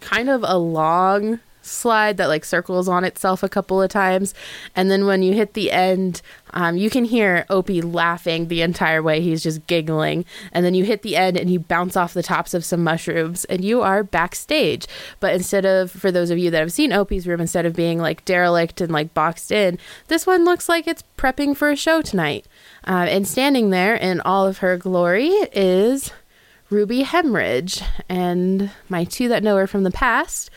[0.01, 4.35] kind of a long slide that like circles on itself a couple of times,
[4.75, 9.03] and then when you hit the end, um, you can hear Opie laughing the entire
[9.03, 9.21] way.
[9.21, 12.55] He's just giggling, and then you hit the end, and you bounce off the tops
[12.55, 14.87] of some mushrooms, and you are backstage.
[15.21, 17.99] But instead of for those of you that have seen Opie's room, instead of being
[17.99, 19.79] like derelict and like boxed in,
[20.09, 22.47] this one looks like it's prepping for a show tonight.
[22.87, 26.13] Uh, and standing there in all of her glory is
[26.71, 27.83] Ruby Hemridge.
[28.09, 30.51] And my two that know her from the past,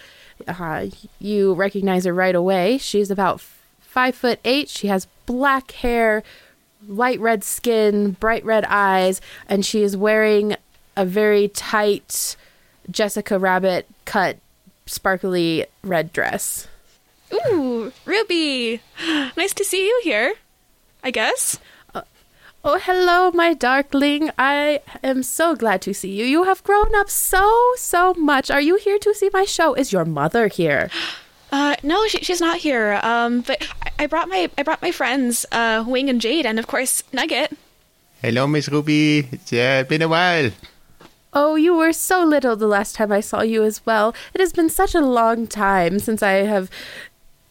[0.47, 0.87] uh,
[1.19, 2.77] you recognize her right away.
[2.77, 3.41] She's about
[3.81, 4.69] five foot eight.
[4.69, 6.23] She has black hair,
[6.87, 10.55] light red skin, bright red eyes, and she is wearing
[10.95, 12.35] a very tight
[12.89, 14.37] Jessica Rabbit cut,
[14.85, 16.67] sparkly red dress.
[17.33, 18.81] Ooh, Ruby,
[19.37, 20.35] nice to see you here.
[21.03, 21.59] I guess.
[22.65, 24.31] Oh, hello, my darkling.
[24.39, 26.23] I am so glad to see you.
[26.23, 27.43] You have grown up so,
[27.75, 28.49] so much.
[28.49, 29.73] Are you here to see my show?
[29.73, 30.89] Is your mother here?
[31.51, 32.99] Uh, no, she, she's not here.
[33.03, 36.57] Um, but I, I brought my I brought my friends, uh, Wing and Jade, and
[36.57, 37.55] of course Nugget.
[38.23, 39.27] Hello, Miss Ruby.
[39.31, 40.49] It's uh, been a while.
[41.31, 44.15] Oh, you were so little the last time I saw you as well.
[44.33, 46.71] It has been such a long time since I have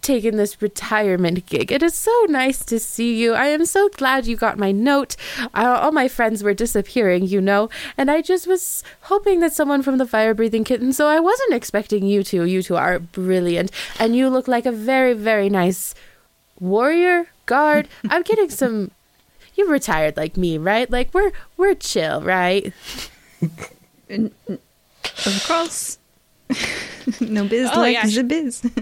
[0.03, 1.73] taken this retirement gig.
[1.73, 3.35] It is so nice to see you.
[3.35, 5.17] I am so glad you got my note.
[5.55, 9.83] Uh, all my friends were disappearing, you know, and I just was hoping that someone
[9.83, 12.45] from the fire breathing kitten, so I wasn't expecting you two.
[12.45, 15.95] You two are brilliant, and you look like a very, very nice
[16.59, 17.89] warrior guard.
[18.11, 18.91] I'm getting some.
[19.55, 20.91] You retired like me, right?
[20.91, 22.73] Like we're we're chill, right?
[24.11, 25.99] Of course.
[27.21, 28.63] no biz Oh, like yeah, the biz.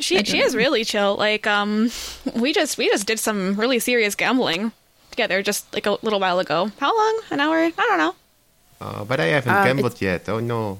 [0.00, 1.16] She she is really chill.
[1.16, 1.90] Like um,
[2.34, 4.72] we just we just did some really serious gambling
[5.10, 6.70] together just like a little while ago.
[6.78, 7.20] How long?
[7.30, 7.56] An hour?
[7.56, 8.14] I don't know.
[8.80, 10.28] Oh, but I haven't Uh, gambled yet.
[10.28, 10.78] Oh no.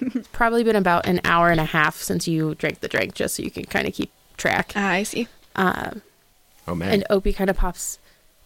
[0.00, 3.36] It's probably been about an hour and a half since you drank the drink, just
[3.36, 4.72] so you can kind of keep track.
[4.76, 5.28] Ah, I see.
[5.54, 5.90] Uh,
[6.68, 6.90] Oh man.
[6.92, 7.98] and Opie kind of pops.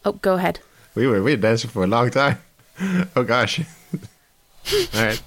[0.05, 0.61] Oh, go ahead.
[0.95, 2.39] we were we were dancing for a long time.
[3.17, 3.61] oh gosh.
[4.95, 5.23] All right.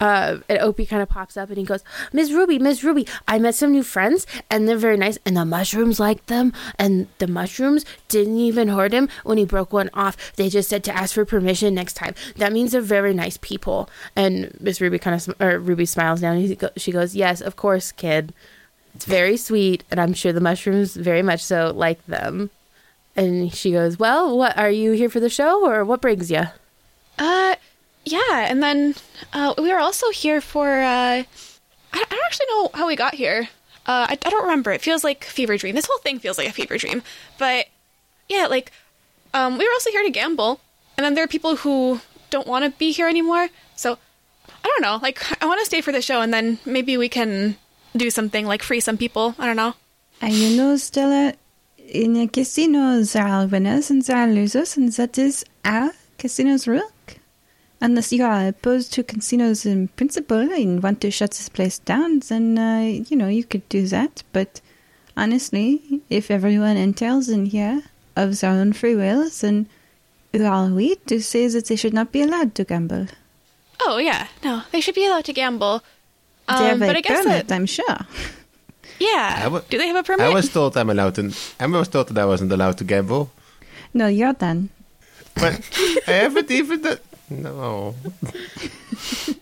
[0.00, 3.38] Uh, and Opie kind of pops up and he goes, Miss Ruby, Miss Ruby, I
[3.38, 5.18] met some new friends and they're very nice.
[5.26, 6.52] And the mushrooms like them.
[6.78, 10.34] And the mushrooms didn't even hurt him when he broke one off.
[10.36, 12.14] They just said to ask for permission next time.
[12.36, 13.90] That means they're very nice people.
[14.16, 16.36] And Miss Ruby kind of, sm- or Ruby smiles down.
[16.38, 18.32] And go- she goes, Yes, of course, kid.
[18.94, 19.84] It's very sweet.
[19.90, 22.50] And I'm sure the mushrooms very much so like them.
[23.16, 26.44] And she goes, Well, what are you here for the show or what brings you?
[27.18, 27.56] Uh,
[28.04, 28.94] yeah, and then
[29.32, 30.68] uh, we were also here for.
[30.80, 31.24] Uh,
[31.92, 33.48] I, don't actually know how we got here.
[33.86, 34.70] Uh, I, I don't remember.
[34.70, 35.74] It feels like fever dream.
[35.74, 37.02] This whole thing feels like a fever dream.
[37.38, 37.66] But
[38.28, 38.72] yeah, like
[39.34, 40.60] um, we were also here to gamble,
[40.96, 43.48] and then there are people who don't want to be here anymore.
[43.76, 43.98] So
[44.48, 44.98] I don't know.
[45.02, 47.56] Like I want to stay for the show, and then maybe we can
[47.96, 49.34] do something like free some people.
[49.38, 49.74] I don't know.
[50.20, 51.34] And you know, Stella,
[51.78, 56.66] in a casino, there are winners and there are losers, and that is how casinos
[56.66, 56.84] work.
[57.80, 62.20] Unless you are opposed to casinos in principle and want to shut this place down,
[62.28, 64.22] then, uh, you know, you could do that.
[64.34, 64.60] But
[65.16, 67.82] honestly, if everyone enters in here
[68.16, 69.66] of their own free will, then
[70.32, 73.06] who are we to say that they should not be allowed to gamble?
[73.86, 75.82] Oh yeah, no, they should be allowed to gamble.
[76.48, 77.96] they Um, have a but I guess permit, that, I'm sure.
[79.00, 79.40] yeah.
[79.44, 80.26] I wa- do they have a permit?
[80.26, 81.32] I was told I'm allowed to.
[81.58, 83.30] I was told that I wasn't allowed to gamble,
[83.94, 84.68] No, you're done.
[85.34, 85.58] but
[86.06, 86.82] I haven't even.
[86.82, 86.98] Done,
[87.30, 87.94] no.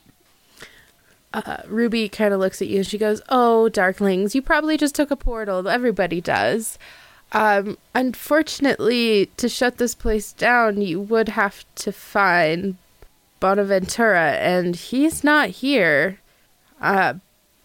[1.35, 4.95] uh, Ruby kind of looks at you and she goes, "Oh, darklings, you probably just
[4.95, 5.67] took a portal.
[5.69, 6.79] Everybody does.
[7.33, 12.77] Um, unfortunately, to shut this place down, you would have to find
[13.41, 16.21] Bonaventura, and he's not here.
[16.81, 17.15] Uh,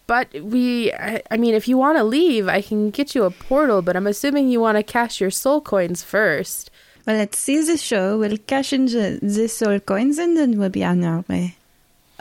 [0.06, 3.30] but we, I, I mean, if you want to leave, I can get you a
[3.30, 6.70] portal, but I'm assuming you want to cash your soul coins first.
[7.06, 8.18] Well, let's see the show.
[8.18, 11.56] We'll cash in the, the soul coins and then we'll be on our way.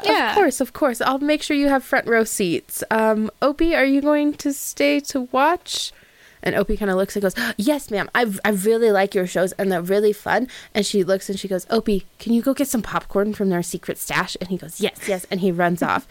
[0.03, 0.31] Yeah.
[0.31, 1.01] Of course, of course.
[1.01, 2.83] I'll make sure you have front row seats.
[2.91, 5.91] Um, Opie, are you going to stay to watch?
[6.45, 8.09] And Opie kind of looks and goes, Yes, ma'am.
[8.13, 10.49] I, I really like your shows and they're really fun.
[10.73, 13.63] And she looks and she goes, Opie, can you go get some popcorn from their
[13.63, 14.35] secret stash?
[14.41, 15.25] And he goes, Yes, yes.
[15.31, 16.05] And he runs off.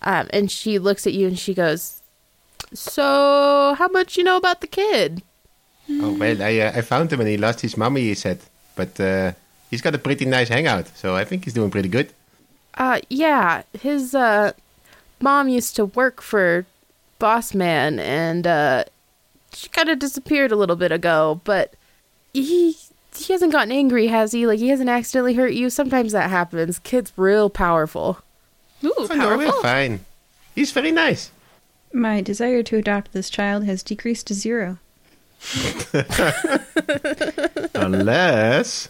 [0.00, 2.00] Um, and she looks at you and she goes,
[2.72, 5.22] So, how much you know about the kid?
[5.90, 8.02] Oh well, I uh, I found him and he lost his mommy.
[8.02, 8.40] He said,
[8.76, 9.32] but uh,
[9.70, 12.12] he's got a pretty nice hangout, so I think he's doing pretty good.
[12.76, 14.52] Uh, yeah, his uh,
[15.20, 16.66] mom used to work for
[17.18, 18.84] Boss Man, and uh,
[19.52, 21.40] she kind of disappeared a little bit ago.
[21.44, 21.74] But
[22.32, 22.76] he
[23.14, 24.46] he hasn't gotten angry, has he?
[24.46, 25.70] Like he hasn't accidentally hurt you.
[25.70, 26.78] Sometimes that happens.
[26.80, 28.18] Kid's real powerful.
[28.82, 29.62] Ooh, Oh, no, we're powerful.
[29.62, 30.00] fine.
[30.54, 31.30] He's very nice.
[31.92, 34.78] My desire to adopt this child has decreased to zero.
[37.74, 38.88] Unless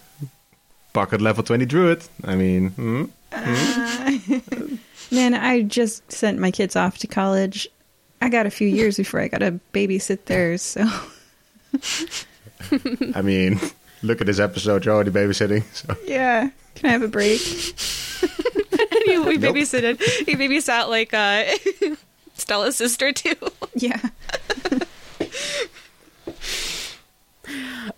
[0.92, 2.02] pocket level twenty druid.
[2.24, 3.04] I mean, hmm?
[5.14, 7.68] Man, I just sent my kids off to college.
[8.22, 10.86] I got a few years before I got to babysit theirs, so
[13.14, 13.60] I mean,
[14.02, 14.84] look at this episode.
[14.84, 15.64] You're already babysitting.
[15.74, 16.50] So yeah.
[16.76, 17.40] Can I have a break?
[17.40, 19.54] he, we Nope.
[19.56, 20.02] babysitted.
[20.26, 21.44] He babysat like uh,
[22.34, 23.34] Stella's sister too.
[23.76, 24.00] Yeah.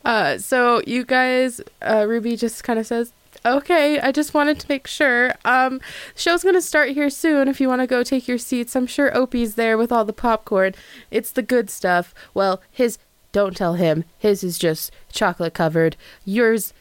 [0.05, 3.13] Uh, so you guys, uh, Ruby just kind of says,
[3.45, 5.35] "Okay, I just wanted to make sure.
[5.45, 5.81] Um,
[6.15, 7.49] show's gonna start here soon.
[7.49, 10.13] If you want to go take your seats, I'm sure Opie's there with all the
[10.13, 10.75] popcorn.
[11.11, 12.15] It's the good stuff.
[12.35, 12.99] Well, his
[13.33, 14.05] don't tell him.
[14.19, 15.97] His is just chocolate covered.
[16.25, 16.73] Yours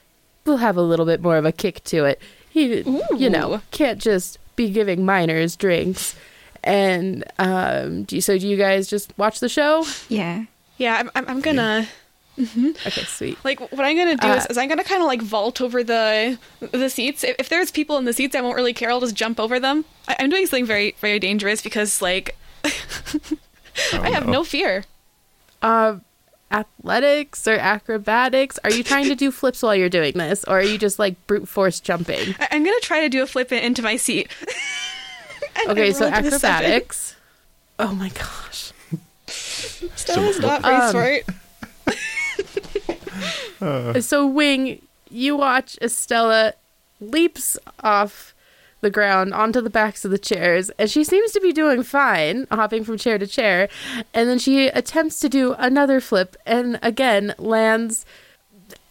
[0.46, 2.22] will have a little bit more of a kick to it.
[2.50, 2.84] He,
[3.18, 6.16] you know, can't just be giving minors drinks."
[6.64, 9.86] And um, do you, so do you guys just watch the show?
[10.10, 10.46] Yeah.
[10.78, 11.42] Yeah, I'm, I'm, I'm
[12.38, 13.38] gonna Okay, sweet.
[13.44, 15.84] like what I'm gonna do is, Uh, is I'm gonna kind of like vault over
[15.84, 17.24] the the seats.
[17.24, 18.90] If, if there's people in the seats, I won't really care.
[18.92, 19.86] I'll just jump over them.
[20.08, 22.36] I, I'm doing something very very dangerous because like
[23.94, 24.34] I have no.
[24.34, 24.84] no fear.
[25.62, 25.98] uh,
[26.52, 28.60] athletics or acrobatics?
[28.64, 31.16] Are you trying to do flips while you're doing this, or are you just like
[31.28, 32.36] brute force jumping?
[32.40, 34.28] I, I'm gonna try to do a flip in- into my seat.
[35.70, 36.50] Okay, so rolled a seven.
[36.50, 37.16] acrobatics.
[37.80, 38.74] Oh my gosh.
[39.28, 41.24] Stella's not very Um, smart.
[43.62, 44.00] Uh.
[44.02, 46.54] So Wing, you watch as Stella
[47.00, 48.34] leaps off
[48.82, 52.46] the ground onto the backs of the chairs, and she seems to be doing fine,
[52.52, 53.68] hopping from chair to chair.
[54.14, 58.06] And then she attempts to do another flip, and again lands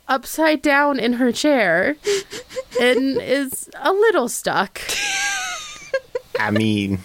[0.09, 1.97] upside down in her chair,
[2.81, 4.81] and is a little stuck.
[6.41, 6.99] I mean,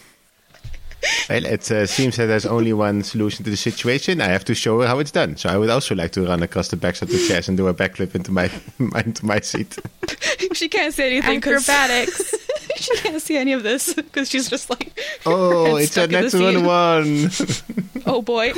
[1.29, 4.21] well, it uh, seems that there's only one solution to the situation.
[4.21, 5.37] I have to show her how it's done.
[5.37, 7.67] So I would also like to run across the backs of the chairs and do
[7.67, 8.49] a backflip into my
[9.05, 9.77] into my seat.
[10.53, 12.33] she can't say anything 'cause- Acrobatics.
[12.77, 16.23] she can't see any of this because she's just like, Oh, it's a stuck in
[16.23, 17.29] natural one.
[18.05, 18.51] oh boy.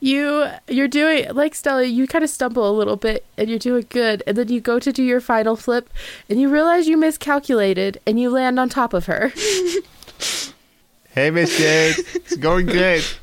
[0.00, 3.86] You you're doing like Stella, you kind of stumble a little bit and you're doing
[3.88, 5.90] good, and then you go to do your final flip
[6.28, 9.32] and you realize you miscalculated and you land on top of her.
[11.10, 13.18] hey, Miss Jade, it's going great.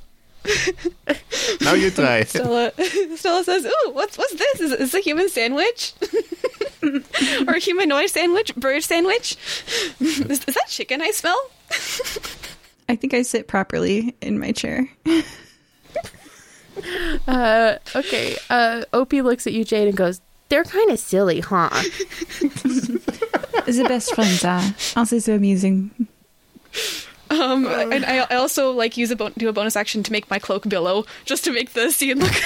[1.62, 2.24] now you try.
[2.24, 2.72] Stella,
[3.16, 4.62] Stella says, "Ooh, what's what's this?
[4.62, 5.94] Is, is it a human sandwich,
[7.48, 9.38] or a humanoid sandwich, bird sandwich?
[10.00, 11.40] Is, is that chicken I smell?"
[12.90, 14.90] I think I sit properly in my chair.
[17.28, 18.36] Uh, okay.
[18.50, 21.70] Uh, Opie looks at you, Jade, and goes, "They're kind of silly, huh?"
[23.68, 24.64] Is the best friends are.
[24.96, 25.92] Also so amusing.
[27.30, 30.30] Um, and I, I also like use a bon- do a bonus action to make
[30.30, 32.32] my cloak billow, just to make the scene look.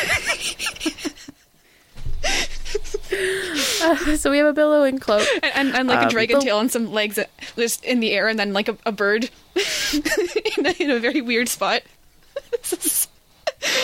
[3.83, 5.27] Uh, so we have a billowing cloak.
[5.43, 7.99] and, and, and like Um, a dragon the- tail and some legs that- just in
[7.99, 9.29] the air, and then like a, a bird
[9.93, 11.83] in, a, in a very weird spot.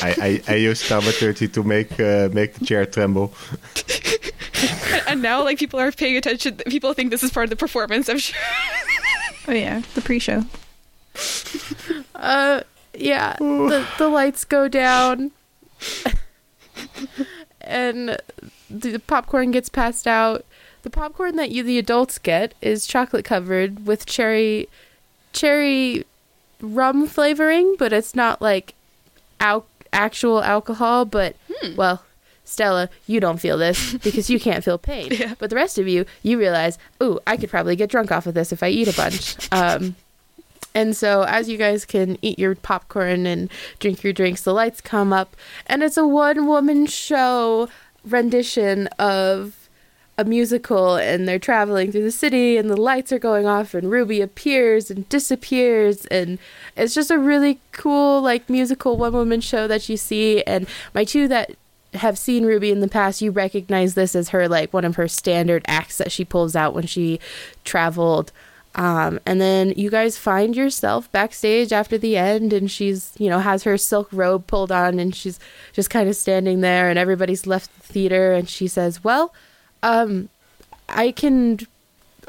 [0.01, 3.33] I, I, I use thaumaturgy to make uh, make the chair tremble.
[5.08, 6.58] and now like people are paying attention.
[6.67, 8.09] People think this is part of the performance.
[8.09, 8.40] I'm sure.
[9.48, 10.45] Oh yeah, the pre-show.
[12.16, 12.61] Uh,
[12.93, 13.38] yeah.
[13.40, 15.32] The the lights go down,
[17.61, 18.17] and
[18.69, 20.45] the popcorn gets passed out.
[20.82, 24.67] The popcorn that you the adults get is chocolate covered with cherry
[25.32, 26.06] cherry
[26.61, 28.74] rum flavoring, but it's not like
[29.40, 31.35] al- actual alcohol, but
[31.76, 32.03] well,
[32.43, 35.11] Stella, you don't feel this because you can't feel pain.
[35.11, 35.35] Yeah.
[35.38, 38.34] But the rest of you, you realize, ooh, I could probably get drunk off of
[38.34, 39.35] this if I eat a bunch.
[39.51, 39.95] Um,
[40.76, 44.82] and so, as you guys can eat your popcorn and drink your drinks, the lights
[44.82, 45.35] come up,
[45.66, 47.68] and it's a one woman show
[48.06, 49.59] rendition of
[50.19, 53.89] a musical, and they're traveling through the city, and the lights are going off, and
[53.89, 56.38] Ruby appears and disappears, and
[56.75, 60.43] it's just a really cool, like, musical one woman show that you see.
[60.43, 61.51] And my two that
[61.93, 65.07] have seen Ruby in the past, you recognize this as her, like, one of her
[65.07, 67.22] standard acts that she pulls out when she
[67.64, 68.33] traveled.
[68.75, 73.39] Um, and then you guys find yourself backstage after the end, and she's, you know,
[73.39, 75.39] has her silk robe pulled on, and she's
[75.72, 79.33] just kind of standing there, and everybody's left the theater, and she says, "Well,
[79.83, 80.30] um,
[80.88, 81.59] I can,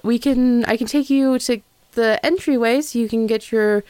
[0.02, 1.60] we can, I can take you to
[1.92, 3.82] the entryway so you can get your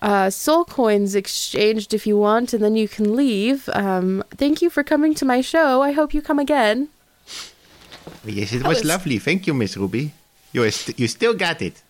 [0.00, 3.68] uh, soul coins exchanged if you want, and then you can leave.
[3.72, 5.82] Um, thank you for coming to my show.
[5.82, 6.88] I hope you come again."
[8.24, 9.18] Yes, it was, was- lovely.
[9.18, 10.12] Thank you, Miss Ruby.
[10.52, 11.82] You, st- you still got it.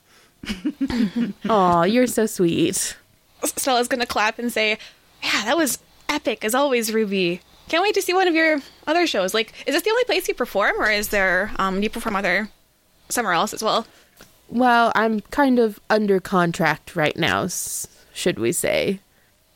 [1.49, 2.97] Aw, you're so sweet.
[3.45, 4.79] Stella's gonna clap and say,
[5.23, 7.41] "Yeah, that was epic as always, Ruby.
[7.73, 9.33] Can't wait to see one of your other shows.
[9.33, 12.17] Like, is this the only place you perform, or is there um do you perform
[12.17, 12.51] other
[13.09, 13.87] somewhere else as well?"
[14.51, 17.49] Well, I'm kind of under contract right now,
[18.13, 19.01] should we say.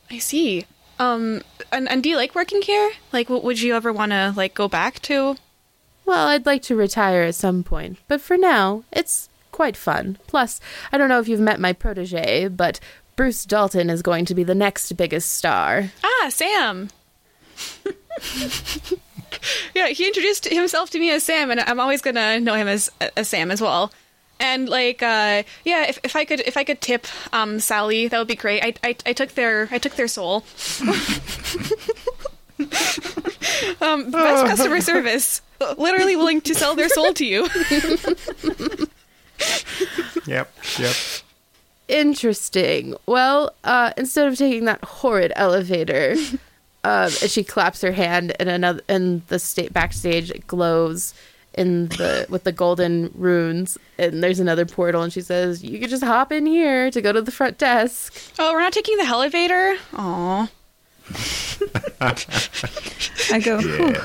[0.09, 0.65] I see.
[0.97, 2.89] Um, and, and do you like working here?
[3.13, 5.35] Like, w- would you ever want to like go back to?
[6.03, 10.17] Well, I'd like to retire at some point, but for now, it's quite fun.
[10.25, 10.59] Plus,
[10.91, 12.79] I don't know if you've met my protege, but
[13.15, 15.91] Bruce Dalton is going to be the next biggest star.
[16.03, 16.89] Ah, Sam.
[19.75, 22.91] Yeah, he introduced himself to me as Sam, and I'm always gonna know him as
[23.15, 23.91] as Sam as well.
[24.39, 28.17] And like, uh, yeah, if, if I could if I could tip um, Sally, that
[28.17, 28.63] would be great.
[28.63, 30.43] I, I I took their I took their soul.
[33.81, 35.41] um, best customer service.
[35.77, 37.47] Literally willing to sell their soul to you.
[40.27, 40.95] Yep, yep.
[41.87, 42.95] Interesting.
[43.05, 46.15] Well, uh, instead of taking that horrid elevator,
[46.87, 51.13] um, and she claps her hand, and another, and the state backstage glows
[51.53, 55.89] in the with the golden runes, and there's another portal, and she says, "You could
[55.89, 59.03] just hop in here to go to the front desk." Oh, we're not taking the
[59.05, 59.75] elevator.
[59.95, 60.49] Aw.
[63.31, 63.95] I go, "Whew,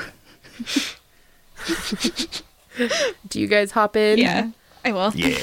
[3.29, 4.19] Do you guys hop in?
[4.19, 4.49] Yeah,
[4.83, 5.13] I will.
[5.15, 5.39] Yeah.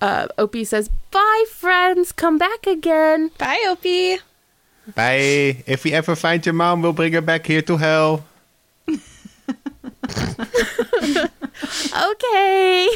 [0.00, 2.12] Uh, Opie says, "Bye, friends.
[2.12, 4.18] Come back again." Bye, Opie.
[4.94, 5.62] Bye.
[5.66, 8.24] If we ever find your mom, we'll bring her back here to hell.
[11.96, 12.88] okay.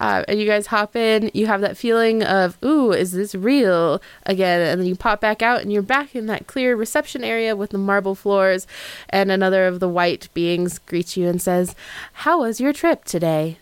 [0.00, 1.30] Uh, and you guys hop in.
[1.34, 4.60] You have that feeling of, ooh, is this real again?
[4.60, 7.70] And then you pop back out, and you're back in that clear reception area with
[7.70, 8.66] the marble floors.
[9.10, 11.74] And another of the white beings greets you and says,
[12.14, 13.58] How was your trip today?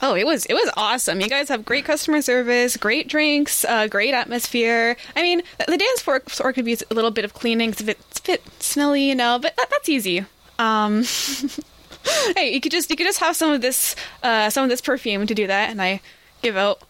[0.00, 1.20] Oh, it was it was awesome.
[1.20, 4.96] You guys have great customer service, great drinks, uh, great atmosphere.
[5.16, 7.70] I mean, the dance floor, floor could be a little bit of cleaning.
[7.70, 10.24] It's a bit, it's a bit smelly, you know, but that, that's easy.
[10.58, 11.02] Um,
[12.36, 14.80] hey, you could just you could just have some of this uh, some of this
[14.80, 16.00] perfume to do that, and I
[16.42, 16.82] give out,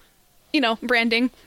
[0.53, 1.31] you know, branding.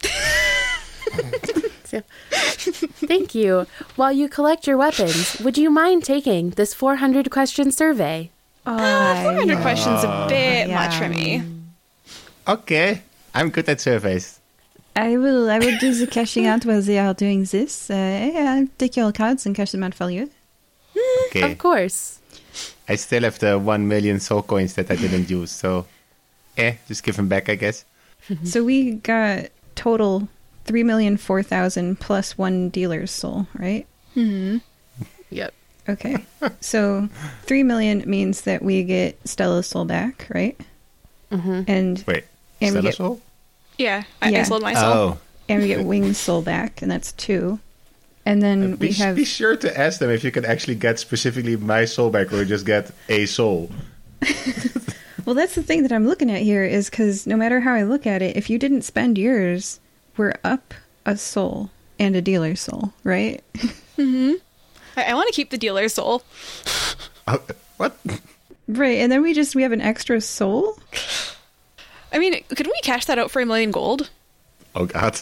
[1.92, 3.68] Thank you.
[3.96, 8.32] While you collect your weapons, would you mind taking this 400 question survey?
[8.64, 10.76] Four I, hundred questions a bit yeah.
[10.76, 11.44] much for me.
[12.48, 13.02] Okay.
[13.34, 14.40] I'm good at surveys.
[14.96, 17.90] I will I will do the cashing out while they are doing this.
[17.90, 20.30] Uh, yeah, I'll take your cards and cash them out for you.
[21.28, 21.52] Okay.
[21.52, 22.20] Of course.
[22.90, 25.86] I still have the 1 million soul coins that I didn't use, so
[26.58, 27.86] eh, just give them back, I guess.
[28.44, 30.28] So we got total
[30.66, 33.88] three million four thousand plus one dealer's soul, right?
[34.14, 34.58] Hmm.
[35.32, 35.54] Yep.
[35.90, 36.18] Okay.
[36.62, 37.10] so
[37.44, 40.60] three million means that we get Stella's soul back, right?
[41.32, 41.62] Mm-hmm.
[41.68, 42.24] And Wait.
[42.62, 43.22] And we Stella get- soul?
[43.78, 44.44] Yeah, I, I Yeah.
[44.44, 45.18] sold myself.
[45.18, 45.20] Oh.
[45.50, 47.60] and we get Wing's soul back, and that's two.
[48.26, 51.00] And then Be, we have be sure to ask them if you can actually get
[51.00, 53.72] specifically my soul back or just get a soul.
[55.24, 57.84] Well, that's the thing that I'm looking at here is because no matter how I
[57.84, 59.80] look at it, if you didn't spend yours,
[60.18, 60.74] we're up
[61.06, 61.70] a soul
[62.00, 63.40] and a dealer's soul, right?
[64.98, 66.24] I, I want to keep the dealer's soul.
[67.28, 67.42] Oh,
[67.78, 67.98] what?
[68.68, 68.98] right.
[68.98, 70.78] And then we just we have an extra soul.
[72.12, 74.10] I mean, could we cash that out for a million gold?
[74.76, 75.20] Oh, God.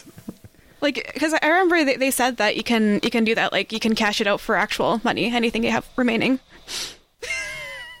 [0.80, 3.52] Like, because I remember they, they said that you can you can do that.
[3.52, 6.40] Like, you can cash it out for actual money, anything you have remaining.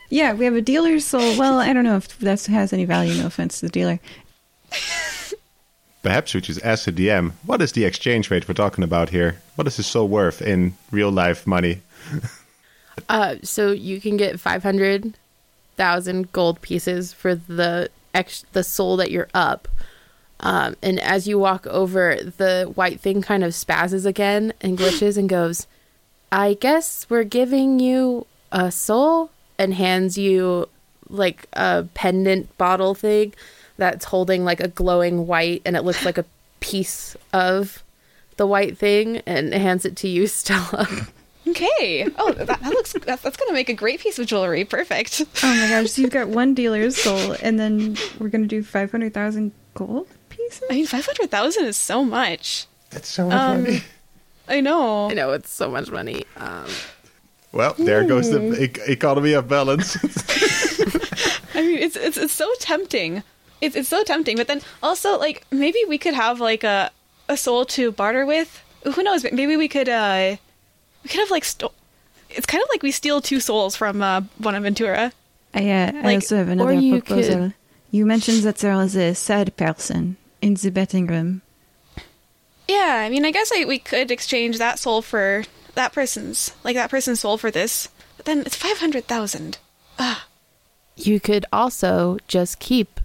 [0.08, 1.38] Yeah, we have a dealer's soul.
[1.38, 3.14] Well, I don't know if that has any value.
[3.14, 4.00] No offense to the dealer.
[6.02, 9.40] Perhaps we just ask the DM, what is the exchange rate we're talking about here?
[9.56, 11.82] What is this soul worth in real life money?
[13.08, 15.14] Uh, so you can get five hundred
[15.76, 19.68] thousand gold pieces for the ex- the soul that you're up.
[20.40, 25.16] Um, and as you walk over, the white thing kind of spazzes again and glitches
[25.16, 25.66] and goes,
[26.30, 30.68] "I guess we're giving you a soul," and hands you
[31.08, 33.32] like a pendant bottle thing
[33.80, 36.24] that's holding like a glowing white, and it looks like a
[36.60, 37.82] piece of
[38.36, 40.86] the white thing, and hands it to you, Stella.
[41.48, 42.06] Okay.
[42.18, 44.64] Oh, that, that looks that's, that's gonna make a great piece of jewelry.
[44.64, 45.22] Perfect.
[45.42, 49.50] Oh my gosh, so you've got one dealer's soul, and then we're gonna do 500,000
[49.74, 50.62] gold pieces?
[50.70, 52.66] I mean, five hundred thousand is so much.
[52.90, 53.80] That's so much Um, money.
[54.48, 55.10] I know.
[55.10, 56.24] I know it's so much money.
[56.36, 56.66] Um,
[57.52, 59.96] Well, there goes the e- economy of balance.
[61.54, 63.22] I mean, it's it's it's so tempting.
[63.60, 66.90] It's it's so tempting, but then also like maybe we could have like a
[67.28, 68.62] a soul to barter with.
[68.94, 69.24] Who knows?
[69.24, 70.36] Maybe we could uh
[71.04, 71.72] we could have like sto-
[72.30, 75.12] It's kind of like we steal two souls from uh, Bonaventura.
[75.52, 77.34] I, uh, I Like, also have another you proposal.
[77.34, 77.54] could-
[77.90, 81.42] You mentioned that there was a sad person in the betting room.
[82.68, 85.42] Yeah, I mean, I guess I, we could exchange that soul for
[85.74, 87.88] that person's like that person's soul for this.
[88.16, 89.58] But then it's five hundred thousand.
[90.96, 93.00] you could also just keep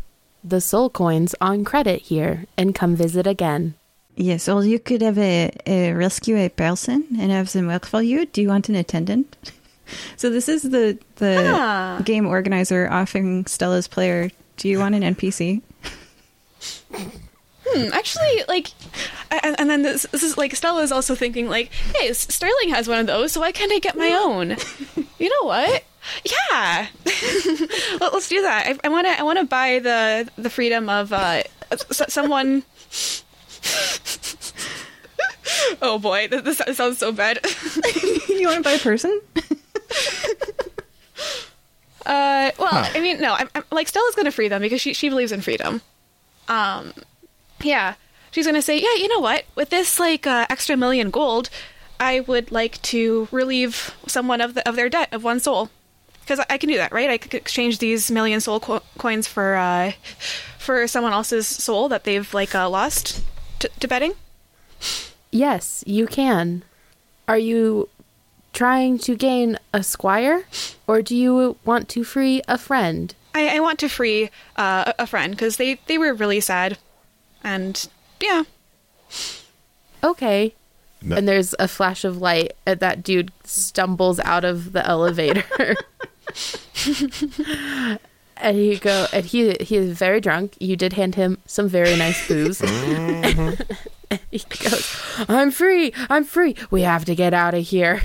[0.48, 3.74] the soul coins on credit here and come visit again.
[4.16, 8.02] Yes, or you could have a, a rescue a person and have them work for
[8.02, 8.26] you.
[8.28, 9.36] Do you want an attendant?
[10.16, 12.02] so this is the the Ah.
[12.06, 14.30] game organizer offering Stella's player.
[14.58, 15.62] Do you want an NPC?
[17.68, 18.68] Hmm, actually, like,
[19.44, 22.88] and, and then this, this is like Stella is also thinking like, hey, Sterling has
[22.88, 24.52] one of those, so why can't I get my own?
[25.20, 25.84] you know what?
[26.24, 26.88] Yeah,
[28.00, 28.80] Let, us do that.
[28.84, 29.20] I want to.
[29.20, 31.44] I want to buy the the freedom of uh,
[31.90, 32.64] someone.
[35.82, 37.40] oh boy, this, this sounds so bad.
[38.30, 39.20] you want to buy a person?
[42.06, 42.92] Uh, well, Huh.
[42.94, 45.42] I mean, no, I'm, I'm like Stella's gonna free them because she she believes in
[45.42, 45.82] freedom.
[46.48, 46.94] Um,
[47.62, 47.96] yeah,
[48.32, 49.46] she's gonna say, yeah, you know what?
[49.56, 51.50] With this like uh, extra million gold,
[52.00, 55.70] I would like to relieve someone of the of their debt of one soul
[56.26, 57.10] because I, I can do that, right?
[57.10, 59.92] I could exchange these million soul co- coins for uh
[60.58, 63.24] for someone else's soul that they've like uh, lost
[63.60, 64.14] to, to betting.
[65.32, 66.64] Yes, you can.
[67.28, 67.90] Are you
[68.54, 70.46] trying to gain a squire
[70.88, 73.14] or do you want to free a friend?
[73.36, 76.78] I, I want to free uh, a a friend because they they were really sad,
[77.44, 77.88] and
[78.20, 78.44] yeah.
[80.04, 80.54] Okay.
[81.02, 81.16] No.
[81.16, 85.44] And there's a flash of light and that dude stumbles out of the elevator.
[88.38, 90.56] and he go and he he is very drunk.
[90.60, 92.60] You did hand him some very nice booze.
[94.32, 95.94] he goes, "I'm free.
[96.10, 96.56] I'm free.
[96.70, 98.02] We have to get out of here."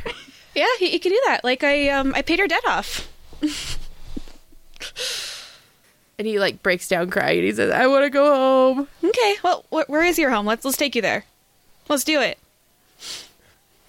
[0.55, 1.45] Yeah, he, he can do that.
[1.45, 3.09] Like I um I paid her debt off.
[6.19, 7.43] And he like breaks down crying.
[7.43, 10.47] He says, "I want to go home." Okay, well, wh- where is your home?
[10.47, 11.25] Let's let's take you there.
[11.89, 12.39] Let's do it.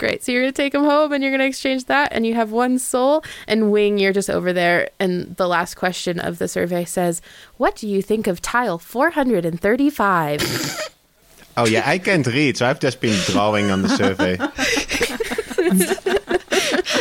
[0.02, 0.24] Great.
[0.24, 2.80] So you're gonna take them home, and you're gonna exchange that, and you have one
[2.80, 3.24] soul.
[3.48, 4.90] And Wing, you're just over there.
[5.00, 7.22] And the last question of the survey says,
[7.58, 10.42] "What do you think of tile 435?"
[11.58, 14.38] Oh yeah, I can't read, so I've just been drawing on the survey.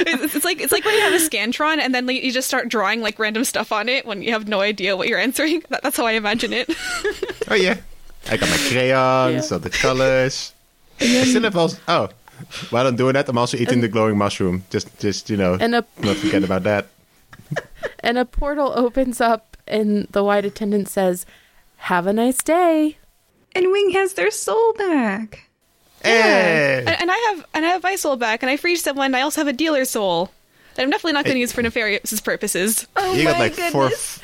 [0.03, 2.49] It's, it's like it's like when you have a scantron and then like, you just
[2.49, 5.63] start drawing like random stuff on it when you have no idea what you're answering.
[5.69, 6.69] That, that's how I imagine it.
[7.49, 7.77] Oh yeah,
[8.29, 9.55] I got my crayons, Yeah.
[9.55, 10.53] all the colors.
[11.01, 11.79] I still have also.
[11.89, 12.09] Oh,
[12.71, 14.65] while I'm doing that, I'm also eating the glowing mushroom.
[14.71, 16.89] Just, just you know, and a not forget about that.
[18.01, 21.27] and a portal opens up, and the white attendant says,
[21.77, 22.99] "Have a nice day."
[23.53, 25.49] And Wing has their soul back.
[26.03, 26.79] Hey!
[26.87, 29.15] and, and I have and I have my soul back, and I freed someone.
[29.15, 30.31] I also have a dealer soul
[30.75, 32.87] that I'm definitely not going to use for nefarious purposes.
[32.97, 33.89] Oh you my got like four.
[33.89, 34.21] goodness.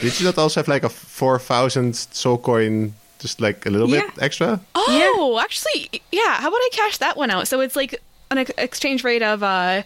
[0.00, 2.94] Did you not also have like a four thousand soul coin?
[3.18, 4.02] Just like a little Yeah.
[4.02, 4.60] bit extra.
[4.74, 6.36] Oh, actually, yeah.
[6.40, 7.48] How about I cash that one out?
[7.48, 9.82] So it's like an ex- exchange rate of uh,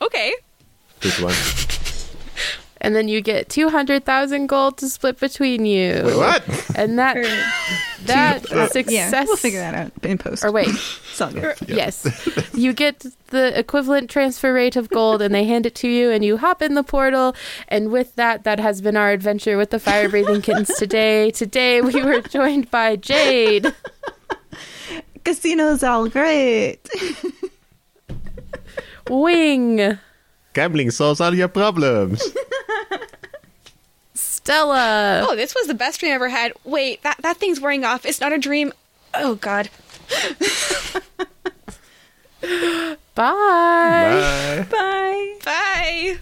[0.00, 0.34] okay.
[1.00, 1.34] Good one.
[2.78, 6.02] And then you get two hundred thousand gold to split between you.
[6.04, 6.70] Wait, what?
[6.76, 7.16] And that
[8.06, 9.12] that success.
[9.12, 10.44] Yeah, we'll figure that out in post.
[10.44, 10.68] Or wait,
[11.16, 11.44] It's all good.
[11.44, 12.28] Er, yes.
[12.54, 16.24] you get the equivalent transfer rate of gold and they hand it to you and
[16.24, 17.34] you hop in the portal.
[17.68, 21.30] And with that, that has been our adventure with the fire breathing kittens today.
[21.30, 23.72] Today we were joined by Jade,
[25.24, 26.86] Casinos all great.
[29.08, 29.98] Wing,
[30.52, 32.22] Gambling solves all your problems.
[34.46, 35.26] Stella.
[35.28, 36.52] Oh, this was the best dream I ever had.
[36.62, 38.06] Wait, that, that thing's wearing off.
[38.06, 38.72] It's not a dream.
[39.12, 39.68] Oh, God.
[42.40, 42.96] Bye.
[43.16, 44.66] Bye.
[44.70, 45.38] Bye.
[45.44, 46.18] Bye.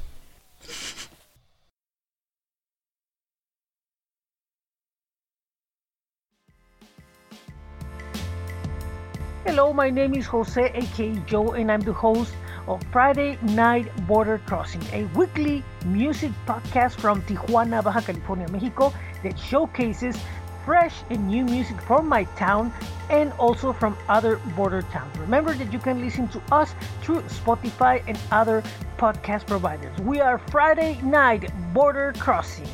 [9.44, 12.32] Hello, my name is Jose, aka Joe, and I'm the host
[12.66, 19.38] of Friday Night Border Crossing, a weekly music podcast from Tijuana, Baja California, Mexico, that
[19.38, 20.16] showcases
[20.64, 22.72] fresh and new music from my town
[23.10, 25.16] and also from other border towns.
[25.18, 28.62] Remember that you can listen to us through Spotify and other
[28.96, 29.96] podcast providers.
[30.00, 32.68] We are Friday Night Border Crossing.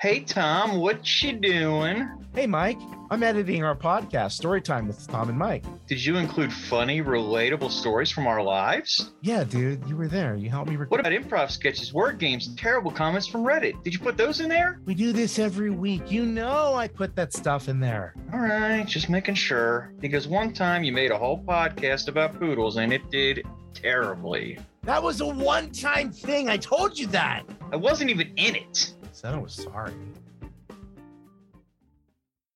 [0.00, 2.08] Hey Tom, what you doing?
[2.34, 2.78] Hey Mike,
[3.10, 5.62] I'm editing our podcast, Storytime with Tom and Mike.
[5.88, 9.10] Did you include funny, relatable stories from our lives?
[9.20, 10.36] Yeah, dude, you were there.
[10.36, 10.90] You helped me record.
[10.90, 13.84] What about improv sketches, word games, and terrible comments from Reddit?
[13.84, 14.80] Did you put those in there?
[14.86, 16.10] We do this every week.
[16.10, 18.14] You know I put that stuff in there.
[18.32, 19.92] All right, just making sure.
[20.00, 24.58] Because one time you made a whole podcast about poodles and it did terribly.
[24.84, 26.48] That was a one-time thing.
[26.48, 27.42] I told you that.
[27.70, 28.94] I wasn't even in it.
[29.12, 29.92] Said I was sorry.